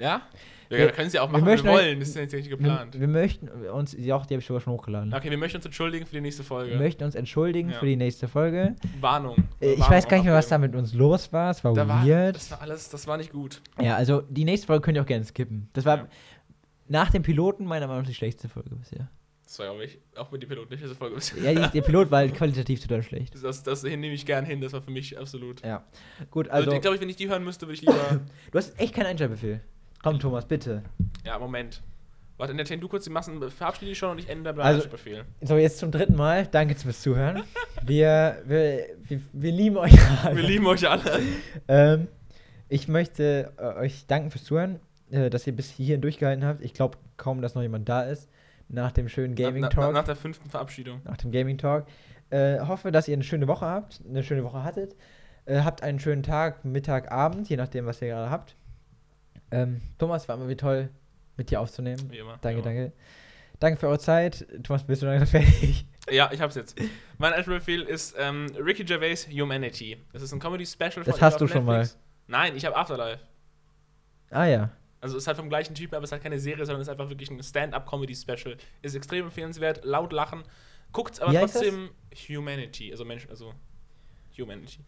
Ja? 0.00 0.22
Ja, 0.68 0.78
Wir- 0.78 0.78
wir 0.86 0.92
können 0.92 1.10
sie 1.10 1.18
auch 1.18 1.28
wir 1.28 1.32
machen, 1.32 1.44
wir 1.46 1.52
möchten 1.52 1.68
euch- 1.68 1.74
wollen. 1.74 1.98
Das 2.00 2.08
ist 2.10 2.14
ja 2.14 2.22
jetzt 2.22 2.32
nicht 2.32 2.48
Wir, 2.48 2.56
geplant. 2.56 2.98
wir 3.00 3.08
möchten 3.08 3.48
uns, 3.48 3.96
ja, 3.98 4.14
auch 4.14 4.24
die 4.24 4.34
habe 4.34 4.40
ich 4.40 4.46
sogar 4.46 4.60
schon 4.60 4.72
hochgeladen. 4.72 5.12
Okay, 5.12 5.28
wir 5.30 5.36
möchten 5.38 5.56
uns 5.56 5.66
entschuldigen 5.66 6.06
für 6.06 6.14
die 6.14 6.20
nächste 6.20 6.44
Folge. 6.44 6.70
Wir 6.70 6.78
möchten 6.78 7.02
uns 7.02 7.16
entschuldigen 7.16 7.70
Ja. 7.70 7.78
für 7.78 7.86
die 7.86 7.96
nächste 7.96 8.28
Folge. 8.28 8.76
Warnung. 9.00 9.36
Äh, 9.60 9.72
Ich 9.72 9.80
Warnung 9.80 9.96
weiß 9.96 10.06
gar 10.08 10.16
nicht 10.18 10.26
mehr, 10.26 10.34
was 10.34 10.46
da 10.48 10.58
mit 10.58 10.74
uns 10.76 10.94
los 10.94 11.32
war. 11.32 11.50
Es 11.50 11.64
war 11.64 11.74
Da 11.74 11.88
war, 11.88 12.06
weird. 12.06 12.36
das 12.36 12.50
war 12.52 12.62
alles, 12.62 12.88
das 12.88 13.06
war 13.08 13.16
nicht 13.16 13.32
gut. 13.32 13.60
Ja, 13.80 13.96
also 13.96 14.22
die 14.30 14.44
nächste 14.44 14.68
Folge 14.68 14.82
könnt 14.82 14.96
ihr 14.96 15.02
auch 15.02 15.06
gerne 15.06 15.24
skippen. 15.24 15.68
Das 15.72 15.84
war 15.84 15.96
Ja. 15.98 16.06
nach 16.86 17.10
dem 17.10 17.22
Piloten 17.24 17.64
meiner 17.64 17.86
Meinung 17.88 18.02
nach 18.02 18.08
die 18.08 18.14
schlechteste 18.14 18.48
Folge 18.48 18.70
bisher. 18.76 19.08
Das 19.44 19.58
war, 19.58 19.66
glaube 19.66 19.84
ich, 19.84 19.98
auch 20.14 20.30
mit 20.30 20.40
dem 20.44 20.48
Piloten 20.48 20.70
nicht 20.72 20.84
diese 20.84 20.94
Folge. 20.94 21.16
Ja, 21.42 21.52
die, 21.66 21.72
der 21.72 21.82
Pilot 21.82 22.12
war 22.12 22.18
halt 22.20 22.32
qualitativ 22.36 22.80
total 22.80 23.02
schlecht. 23.02 23.34
Das, 23.42 23.64
das 23.64 23.82
nehme 23.82 24.06
ich 24.12 24.24
gern 24.24 24.44
hin, 24.44 24.60
das 24.60 24.72
war 24.72 24.80
für 24.80 24.92
mich 24.92 25.18
absolut. 25.18 25.64
Ja. 25.66 25.82
Gut, 26.30 26.48
Also, 26.48 26.66
also, 26.66 26.76
ich 26.76 26.80
glaube, 26.82 27.00
wenn 27.00 27.08
ich 27.08 27.16
die 27.16 27.28
hören 27.28 27.42
müsste, 27.42 27.66
würde 27.66 27.74
ich 27.74 27.80
lieber. 27.80 28.20
du 28.52 28.56
hast 28.58 28.78
echt 28.78 28.94
keinen 28.94 29.06
Einschaltbefehl. 29.06 29.60
Komm, 30.02 30.18
Thomas, 30.18 30.46
bitte. 30.46 30.82
ja, 31.24 31.38
Moment. 31.38 31.82
Warte, 32.38 32.52
entertain 32.52 32.80
du 32.80 32.88
kurz 32.88 33.04
die 33.04 33.10
Massen, 33.10 33.50
verabschiede 33.50 33.90
dich 33.90 33.98
schon 33.98 34.12
und 34.12 34.18
ich 34.18 34.28
ende 34.30 34.54
der 34.54 34.64
Also- 34.64 34.88
Befehl. 34.88 35.24
So, 35.42 35.58
jetzt 35.58 35.78
zum 35.78 35.90
dritten 35.90 36.16
Mal. 36.16 36.46
Danke 36.46 36.74
fürs 36.74 37.02
Zuhören. 37.02 37.42
Wir, 37.82 38.42
wir, 38.44 38.86
wir, 39.08 39.20
wir 39.32 39.52
lieben 39.52 39.78
euch 39.78 39.94
alle. 40.22 40.36
Wir 40.36 40.42
lieben 40.42 40.66
euch 40.66 40.86
alle. 40.88 41.02
Ähm, 41.68 42.08
ich 42.68 42.88
möchte 42.88 43.52
äh, 43.56 43.62
euch 43.80 44.06
danken 44.06 44.30
fürs 44.30 44.44
Zuhören, 44.44 44.80
äh, 45.10 45.30
dass 45.30 45.46
ihr 45.46 45.54
bis 45.56 45.70
hierhin 45.70 46.02
durchgehalten 46.02 46.44
habt. 46.44 46.62
Ich 46.62 46.74
glaube 46.74 46.98
kaum, 47.16 47.40
dass 47.40 47.54
noch 47.54 47.62
jemand 47.62 47.88
da 47.88 48.02
ist. 48.02 48.28
Nach 48.68 48.92
dem 48.92 49.08
schönen 49.08 49.34
Gaming 49.34 49.62
na, 49.62 49.68
Talk. 49.70 49.84
na, 49.86 49.92
nach 49.92 50.04
der 50.04 50.14
fünften 50.16 50.50
Verabschiedung. 50.50 51.00
nach 51.04 51.16
dem 51.16 51.30
Gaming 51.32 51.56
Talk. 51.58 51.86
Äh, 52.28 52.60
hoffe, 52.60 52.92
dass 52.92 53.08
ihr 53.08 53.14
eine 53.14 53.24
schöne 53.24 53.48
Woche 53.48 53.64
habt, 53.66 54.00
eine 54.06 54.22
schöne 54.22 54.44
Woche 54.44 54.62
hattet. 54.62 54.94
Äh, 55.46 55.60
habt 55.62 55.82
einen 55.82 55.98
schönen 56.00 56.22
Tag, 56.22 56.64
Mittag, 56.66 57.10
Abend, 57.10 57.48
je 57.48 57.56
nachdem, 57.56 57.86
was 57.86 58.02
ihr 58.02 58.08
gerade 58.08 58.30
habt. 58.30 58.56
Ähm, 59.50 59.80
Thomas, 59.98 60.28
war 60.28 60.36
immer 60.36 60.48
wie 60.48 60.56
toll, 60.56 60.88
mit 61.36 61.50
dir 61.50 61.60
aufzunehmen. 61.60 62.10
Wie 62.10 62.18
immer. 62.18 62.38
Danke, 62.40 62.64
wie 62.64 62.68
immer. 62.68 62.80
danke. 62.80 62.92
Danke 63.58 63.78
für 63.78 63.88
eure 63.88 63.98
Zeit. 63.98 64.46
Thomas, 64.62 64.84
bist 64.84 65.02
du 65.02 65.06
langsam 65.06 65.28
fertig? 65.42 65.84
Ja, 66.10 66.30
ich 66.32 66.40
hab's 66.40 66.54
jetzt. 66.54 66.80
Mein 67.18 67.32
Befehl 67.44 67.82
ist 67.82 68.14
ähm, 68.18 68.46
Ricky 68.58 68.84
Gervais 68.84 69.28
Humanity. 69.30 69.98
Das 70.12 70.22
ist 70.22 70.32
ein 70.32 70.40
Comedy-Special 70.40 71.04
Das 71.04 71.16
von 71.16 71.20
hast 71.20 71.34
ihm 71.36 71.46
du 71.46 71.48
schon 71.48 71.64
Netflix. 71.66 71.98
Nein, 72.26 72.56
ich 72.56 72.64
habe 72.64 72.74
Afterlife. 72.76 73.20
Ah 74.30 74.46
ja. 74.46 74.70
Also 75.00 75.16
ist 75.16 75.26
halt 75.26 75.36
vom 75.36 75.48
gleichen 75.48 75.74
Typ, 75.74 75.92
aber 75.92 76.04
es 76.04 76.08
ist 76.08 76.12
halt 76.12 76.22
keine 76.22 76.38
Serie, 76.38 76.64
sondern 76.64 76.80
ist 76.82 76.88
einfach 76.88 77.08
wirklich 77.08 77.30
ein 77.30 77.42
Stand-up-Comedy-Special. 77.42 78.56
Ist 78.82 78.94
extrem 78.94 79.26
empfehlenswert, 79.26 79.84
laut 79.84 80.12
lachen. 80.12 80.42
Guckt's 80.92 81.20
aber 81.20 81.32
trotzdem 81.32 81.90
Humanity, 82.28 82.90
also 82.90 83.04
Mensch, 83.04 83.26
also 83.28 83.54
Humanity. 84.38 84.80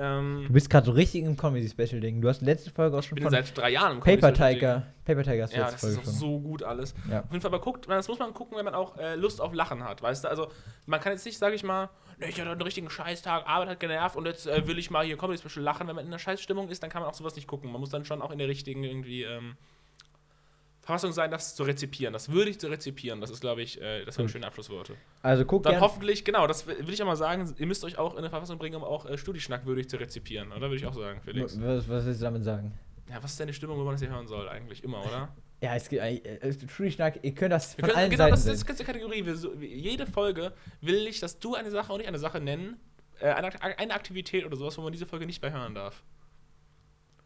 Ähm, 0.00 0.44
Du 0.46 0.52
bist 0.54 0.70
gerade 0.70 0.86
so 0.86 0.92
richtig 0.92 1.22
im 1.24 1.36
Comedy-Special-Ding. 1.36 2.20
Du 2.22 2.28
hast 2.28 2.40
die 2.40 2.46
letzte 2.46 2.70
Folge 2.70 2.96
auch 2.96 3.00
ich 3.00 3.06
schon 3.08 3.16
bin 3.16 3.24
von 3.24 3.30
seit 3.32 3.56
drei 3.56 3.70
Jahren 3.70 3.92
im 3.96 4.00
Paper 4.00 4.32
Comedy-Special 4.32 4.54
Tiger. 4.54 4.82
Paper 5.04 5.22
Tiger 5.22 5.42
hast 5.42 5.52
du 5.52 5.56
Ja, 5.58 5.62
letzte 5.68 5.72
das 5.74 5.80
Folge 5.80 5.98
ist 6.00 6.04
schon. 6.04 6.14
so 6.14 6.40
gut 6.40 6.62
alles. 6.62 6.94
Ja. 7.10 7.20
Auf 7.20 7.30
jeden 7.30 7.40
Fall 7.42 7.50
aber 7.52 7.60
guckt, 7.60 7.86
das 7.88 8.08
muss 8.08 8.18
man 8.18 8.32
gucken, 8.32 8.56
wenn 8.56 8.64
man 8.64 8.74
auch 8.74 8.96
äh, 8.96 9.14
Lust 9.16 9.40
auf 9.40 9.52
Lachen 9.52 9.84
hat, 9.84 10.00
weißt 10.02 10.24
du? 10.24 10.28
Also 10.28 10.48
man 10.86 11.00
kann 11.00 11.12
jetzt 11.12 11.26
nicht, 11.26 11.38
sage 11.38 11.54
ich 11.54 11.62
mal, 11.62 11.90
ne, 12.18 12.28
ich 12.28 12.40
hatte 12.40 12.50
einen 12.50 12.62
richtigen 12.62 12.88
Scheißtag, 12.88 13.46
Arbeit 13.46 13.68
hat 13.68 13.80
genervt 13.80 14.16
und 14.16 14.26
jetzt 14.26 14.46
äh, 14.46 14.66
will 14.66 14.78
ich 14.78 14.90
mal 14.90 15.04
hier 15.04 15.18
Comedy 15.18 15.38
Special 15.38 15.62
lachen. 15.62 15.86
Wenn 15.86 15.96
man 15.96 16.04
in 16.06 16.10
einer 16.10 16.18
Scheißstimmung 16.18 16.68
ist, 16.70 16.82
dann 16.82 16.88
kann 16.90 17.02
man 17.02 17.10
auch 17.10 17.14
sowas 17.14 17.36
nicht 17.36 17.46
gucken. 17.46 17.70
Man 17.70 17.80
muss 17.80 17.90
dann 17.90 18.04
schon 18.04 18.22
auch 18.22 18.30
in 18.30 18.38
der 18.38 18.48
richtigen 18.48 18.82
irgendwie 18.84 19.24
ähm, 19.24 19.56
Verfassung 20.90 21.12
sein, 21.12 21.30
das 21.30 21.54
zu 21.54 21.62
rezipieren, 21.62 22.12
das 22.12 22.30
würdig 22.30 22.58
zu 22.58 22.68
rezipieren. 22.68 23.20
Das 23.20 23.30
ist, 23.30 23.40
glaube 23.40 23.62
ich, 23.62 23.80
äh, 23.80 24.04
das 24.04 24.16
sind 24.16 24.24
Gut. 24.24 24.32
schöne 24.32 24.46
Abschlussworte. 24.46 24.94
Also 25.22 25.44
guck 25.44 25.62
Dann 25.62 25.80
hoffentlich, 25.80 26.24
genau, 26.24 26.46
das 26.46 26.66
will 26.66 26.90
ich 26.90 27.02
auch 27.02 27.06
mal 27.06 27.16
sagen, 27.16 27.52
ihr 27.58 27.66
müsst 27.66 27.84
euch 27.84 27.98
auch 27.98 28.12
in 28.12 28.18
eine 28.18 28.30
Verfassung 28.30 28.58
bringen, 28.58 28.76
um 28.76 28.84
auch 28.84 29.06
äh, 29.06 29.16
Studieschnack 29.16 29.66
würdig 29.66 29.88
zu 29.88 29.96
rezipieren, 29.96 30.52
oder? 30.52 30.62
Würde 30.62 30.76
ich 30.76 30.86
auch 30.86 30.94
sagen, 30.94 31.20
Felix. 31.20 31.60
Was, 31.60 31.88
was 31.88 32.04
willst 32.04 32.20
du 32.20 32.24
damit 32.24 32.44
sagen? 32.44 32.72
Ja, 33.08 33.22
was 33.22 33.32
ist 33.32 33.40
deine 33.40 33.52
Stimmung, 33.52 33.78
wo 33.78 33.84
man 33.84 33.94
das 33.94 34.00
hier 34.00 34.10
hören 34.10 34.26
soll? 34.26 34.48
Eigentlich 34.48 34.84
immer, 34.84 35.00
oder? 35.04 35.34
Ja, 35.62 35.74
es 35.74 35.90
gibt. 35.90 36.02
Äh, 36.02 36.90
Schnack, 36.90 37.18
ihr 37.22 37.34
könnt 37.34 37.52
das 37.52 37.76
Wir 37.76 37.82
von 37.82 37.90
können, 37.90 37.98
allen 37.98 38.10
genau, 38.10 38.24
Seiten 38.24 38.30
das 38.30 38.40
ist 38.40 38.46
sehen. 38.46 38.58
die 38.60 38.64
ganze 38.64 38.84
Kategorie. 38.84 39.26
Wir, 39.26 39.66
jede 39.68 40.06
Folge 40.06 40.54
will 40.80 41.06
ich, 41.06 41.20
dass 41.20 41.38
du 41.38 41.54
eine 41.54 41.70
Sache 41.70 41.92
und 41.92 42.00
ich 42.00 42.08
eine 42.08 42.18
Sache 42.18 42.40
nennen. 42.40 42.78
Äh, 43.20 43.26
eine, 43.32 43.62
eine 43.62 43.92
Aktivität 43.92 44.46
oder 44.46 44.56
sowas, 44.56 44.78
wo 44.78 44.82
man 44.82 44.90
diese 44.90 45.04
Folge 45.04 45.26
nicht 45.26 45.42
bei 45.42 45.52
hören 45.52 45.74
darf. 45.74 46.02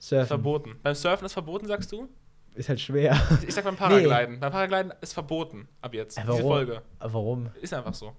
Surfen. 0.00 0.26
Verboten. 0.26 0.80
Beim 0.82 0.96
Surfen 0.96 1.26
ist 1.26 1.32
verboten, 1.32 1.68
sagst 1.68 1.92
du? 1.92 2.08
Ist 2.54 2.68
halt 2.68 2.80
schwer. 2.80 3.20
Ich 3.46 3.54
sag 3.54 3.64
beim 3.64 3.76
Paragliden. 3.76 4.38
Beim 4.40 4.52
Paragliden 4.52 4.92
ist 5.00 5.12
verboten 5.12 5.68
ab 5.80 5.92
jetzt. 5.94 6.16
Äh, 6.18 6.20
Diese 6.22 6.32
warum? 6.34 6.42
Folge. 6.52 6.82
Aber 7.00 7.14
warum? 7.14 7.50
Ist 7.60 7.74
einfach 7.74 7.94
so. 7.94 8.12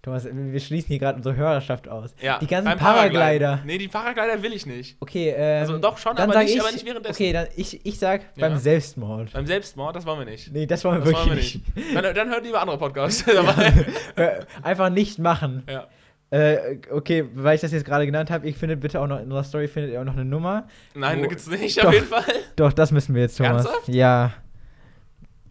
Thomas, 0.00 0.26
wir 0.32 0.60
schließen 0.60 0.86
hier 0.88 1.00
gerade 1.00 1.16
unsere 1.16 1.34
Hörerschaft 1.34 1.88
aus. 1.88 2.14
Ja, 2.22 2.38
Die 2.38 2.46
ganzen 2.46 2.66
beim 2.70 2.78
Paraglider. 2.78 3.60
Nee, 3.66 3.78
die 3.78 3.88
Paraglider 3.88 4.40
will 4.42 4.52
ich 4.52 4.64
nicht. 4.64 4.96
Okay, 5.00 5.34
ähm, 5.36 5.60
Also 5.60 5.76
doch 5.78 5.98
schon, 5.98 6.14
dann 6.14 6.30
aber 6.30 6.38
nicht- 6.40 6.54
ich, 6.54 6.60
aber 6.60 6.70
nicht 6.70 6.86
währenddessen. 6.86 7.14
Okay, 7.14 7.32
dann 7.32 7.48
ich, 7.56 7.84
ich 7.84 7.98
sag 7.98 8.22
Ja. 8.36 8.48
beim 8.48 8.56
Selbstmord. 8.58 9.32
Beim 9.32 9.44
Selbstmord, 9.46 9.96
das 9.96 10.06
wollen 10.06 10.20
wir 10.20 10.26
nicht. 10.26 10.52
Nee, 10.52 10.66
das 10.66 10.84
wollen 10.84 11.04
wir 11.04 11.12
Das 11.12 11.26
wirklich 11.26 11.26
wollen 11.26 11.36
wir 11.36 11.42
nicht. 11.42 11.76
nicht. 11.76 11.96
Dann, 11.96 12.14
dann 12.14 12.28
hört 12.30 12.44
lieber 12.44 12.60
andere 12.62 12.78
Podcasts. 12.78 13.24
dabei. 13.26 13.72
Äh, 14.16 14.40
Einfach 14.62 14.88
nicht 14.90 15.18
machen. 15.18 15.64
ja. 15.68 15.88
Äh, 16.30 16.76
okay, 16.90 17.24
weil 17.34 17.54
ich 17.54 17.62
das 17.62 17.72
jetzt 17.72 17.86
gerade 17.86 18.04
genannt 18.04 18.30
habe, 18.30 18.46
ich 18.46 18.56
findet 18.56 18.80
bitte 18.80 19.00
auch 19.00 19.06
noch 19.06 19.16
in 19.18 19.24
unserer 19.24 19.44
Story 19.44 19.66
findet 19.66 19.92
ihr 19.92 20.00
auch 20.00 20.04
noch 20.04 20.12
eine 20.12 20.26
Nummer. 20.26 20.68
Nein, 20.94 21.18
Wo- 21.18 21.22
da 21.22 21.28
gibt's 21.28 21.46
nicht, 21.48 21.78
Doch. 21.78 21.84
auf 21.86 21.94
jeden 21.94 22.06
Fall. 22.06 22.24
Doch, 22.56 22.72
das 22.72 22.92
müssen 22.92 23.14
wir 23.14 23.22
jetzt, 23.22 23.36
Thomas. 23.38 23.64
Ernsthaft? 23.64 23.88
Ja. 23.88 24.34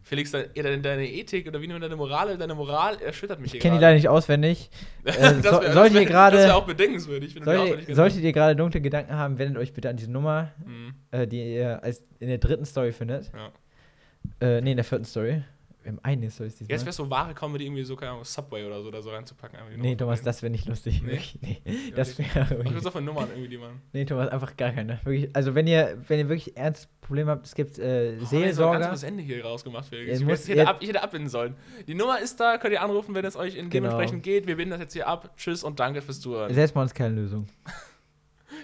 Felix, 0.04 0.32
deine, 0.32 0.80
deine, 0.80 1.06
Ethik 1.06 1.48
oder 1.48 1.62
wie 1.62 1.68
man 1.68 1.82
deine 1.82 1.96
Moral, 1.98 2.38
deine 2.38 2.56
Moral 2.56 2.96
erschüttert 3.02 3.42
mich 3.42 3.52
hier 3.52 3.58
Ich 3.58 3.62
kenne 3.62 3.76
die 3.76 3.82
leider 3.82 3.96
nicht 3.96 4.08
auswendig. 4.08 4.70
Äh, 5.04 5.12
so, 5.36 5.42
Das 5.42 5.62
wär- 5.62 5.74
solltet 5.74 6.00
ihr 6.02 6.06
gerade 6.06 6.38
Das 6.38 6.46
wäre 6.46 6.56
auch 6.56 6.66
bedenkenswürdig. 6.68 7.36
solltet, 7.44 7.96
solltet 7.96 8.22
ihr 8.22 8.32
gerade 8.34 8.56
dunkle 8.56 8.80
Gedanken 8.82 9.14
haben, 9.16 9.38
wendet 9.40 9.58
euch 9.58 9.74
bitte 9.74 9.90
an 9.90 9.98
diese 9.98 10.12
Nummer. 10.12 10.52
Mhm. 10.66 10.94
äh, 11.12 11.26
die 11.28 11.56
ihr 11.56 11.82
als 11.84 12.04
in 12.20 12.28
der 12.30 12.38
dritten 12.38 12.66
Story 12.66 12.92
findet. 12.94 13.32
Ja. 13.34 14.48
Äh, 14.48 14.62
nee, 14.62 14.72
in 14.72 14.78
der 14.78 14.84
vierten 14.86 15.06
Story. 15.06 15.42
Wir 15.88 15.94
haben 15.94 16.00
eine 16.04 16.30
Story 16.30 16.50
diesmal. 16.50 16.70
Jetzt 16.70 16.84
wäre 16.84 16.92
so 16.92 17.10
wahre 17.10 17.34
Comedy 17.34 17.66
irgendwie 17.66 17.86
so, 17.86 17.96
keine 17.96 18.12
Ahnung, 18.12 18.26
Subway 18.26 18.66
oder 18.66 18.84
so 18.84 18.92
da 18.92 19.02
so 19.02 19.10
reinzupacken. 19.10 19.58
Nee. 19.78 19.96
Thomas, 19.96 20.22
das 20.22 20.42
wäre 20.42 20.52
nicht 20.52 20.68
lustig. 20.68 21.02
Nee? 21.02 21.22
Nee. 21.40 21.62
Ja, 21.64 21.96
Das 21.96 22.18
wäre 22.20 22.42
auch 22.86 22.92
für 22.92 23.00
Nummern 23.00 23.30
irgendwie, 23.30 23.48
die 23.48 23.58
man. 23.58 23.82
Nee, 23.94 24.04
Thomas, 24.04 24.28
einfach 24.28 24.58
gar 24.58 24.72
keine. 24.74 25.00
Wirklich, 25.06 25.34
also 25.34 25.56
wenn 25.56 25.66
ihr, 25.66 25.98
wenn 26.10 26.20
ihr 26.20 26.28
wirklich 26.28 26.58
ernst 26.58 26.90
Probleme 27.00 27.32
habt, 27.32 27.46
es 27.46 27.56
gibt 27.56 27.80
äh, 27.80 28.18
Oh, 28.18 28.20
so 28.20 28.26
Seelsorger. 28.26 28.80
ganz 28.80 28.92
das 29.00 29.04
Ende 29.04 29.24
hier 29.24 29.46
rausgemacht, 29.46 29.86
Felix. 29.88 30.20
Ich, 30.20 30.28
ich, 30.28 30.48
hätte 30.50 30.68
ab, 30.68 30.78
ich 30.82 30.90
hätte 30.90 31.02
abbinden 31.02 31.30
sollen. 31.30 31.56
Die 31.88 31.96
Nummer 31.96 32.20
ist 32.20 32.38
da, 32.42 32.58
könnt 32.58 32.74
ihr 32.74 32.82
anrufen, 32.82 33.16
wenn 33.16 33.24
es 33.24 33.38
euch 33.38 33.56
in 33.56 33.70
Genau. 33.70 33.88
dementsprechend 33.88 34.24
geht. 34.24 34.46
Wir 34.46 34.58
binden 34.58 34.72
das 34.72 34.82
jetzt 34.82 34.94
hier 34.94 35.08
ab. 35.08 35.38
Tschüss 35.38 35.64
und 35.64 35.80
danke 35.80 36.02
fürs 36.02 36.20
Zuhören. 36.20 36.54
Selbstmord 36.54 36.88
ist 36.88 36.96
keine 36.96 37.16
Lösung. 37.16 37.48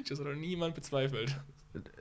Das 0.10 0.20
hat 0.20 0.26
noch 0.26 0.34
niemand 0.36 0.76
bezweifelt. 0.76 1.40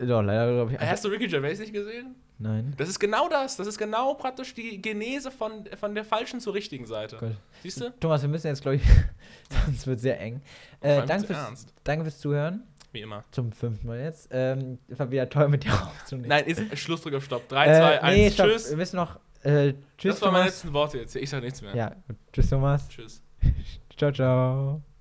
Doch, 0.00 0.22
leider 0.22 0.52
glaube 0.52 0.72
ich. 0.72 0.80
Hast 0.80 1.04
du 1.04 1.08
Ricky 1.08 1.28
Gervais 1.28 1.58
nicht 1.60 1.72
gesehen? 1.72 2.16
Nein. 2.42 2.74
Das 2.76 2.88
ist 2.88 2.98
genau 2.98 3.28
das. 3.28 3.56
Das 3.56 3.66
ist 3.66 3.78
genau 3.78 4.14
praktisch 4.14 4.52
die 4.54 4.82
Genese 4.82 5.30
von, 5.30 5.64
von 5.78 5.94
der 5.94 6.04
falschen 6.04 6.40
zur 6.40 6.54
richtigen 6.54 6.86
Seite. 6.86 7.16
Gott. 7.18 7.36
Siehst 7.62 7.80
du? 7.80 7.90
Thomas, 8.00 8.22
wir 8.22 8.28
müssen 8.28 8.48
jetzt, 8.48 8.62
glaube 8.62 8.76
ich, 8.76 8.82
sonst 9.66 9.86
wird 9.86 10.00
sehr 10.00 10.20
eng. 10.20 10.42
Äh, 10.80 11.06
danke, 11.06 11.28
fürs, 11.28 11.38
ernst. 11.38 11.72
danke 11.84 12.04
fürs 12.04 12.18
Zuhören. 12.18 12.64
Wie 12.90 13.00
immer. 13.00 13.24
Zum 13.30 13.52
fünften 13.52 13.86
Mal 13.86 14.00
jetzt. 14.00 14.28
Ähm, 14.32 14.78
es 14.88 14.98
war 14.98 15.10
wieder 15.10 15.28
toll 15.28 15.48
mit 15.48 15.64
dir 15.64 15.72
aufzunehmen. 15.86 16.28
Nein, 16.28 16.44
ist 16.44 16.78
Schlussdruck 16.78 17.14
auf 17.14 17.24
Stopp. 17.24 17.48
3, 17.48 17.64
äh, 17.64 17.78
2, 17.78 18.02
1. 18.02 18.16
nee, 18.16 18.30
stopp. 18.30 18.46
Tschüss. 18.48 18.70
Wir 18.70 18.76
müssen 18.76 18.96
noch. 18.96 19.20
Äh, 19.42 19.74
tschüss, 19.98 20.16
das 20.16 20.22
waren 20.22 20.32
meine 20.32 20.46
letzten 20.46 20.72
Worte 20.72 20.98
jetzt. 20.98 21.16
Ich 21.16 21.30
sag 21.30 21.42
nichts 21.42 21.62
mehr. 21.62 21.74
Ja, 21.74 21.96
tschüss, 22.32 22.50
Thomas. 22.50 22.88
Tschüss. 22.88 23.22
Ciao, 23.96 24.12
ciao. 24.12 24.91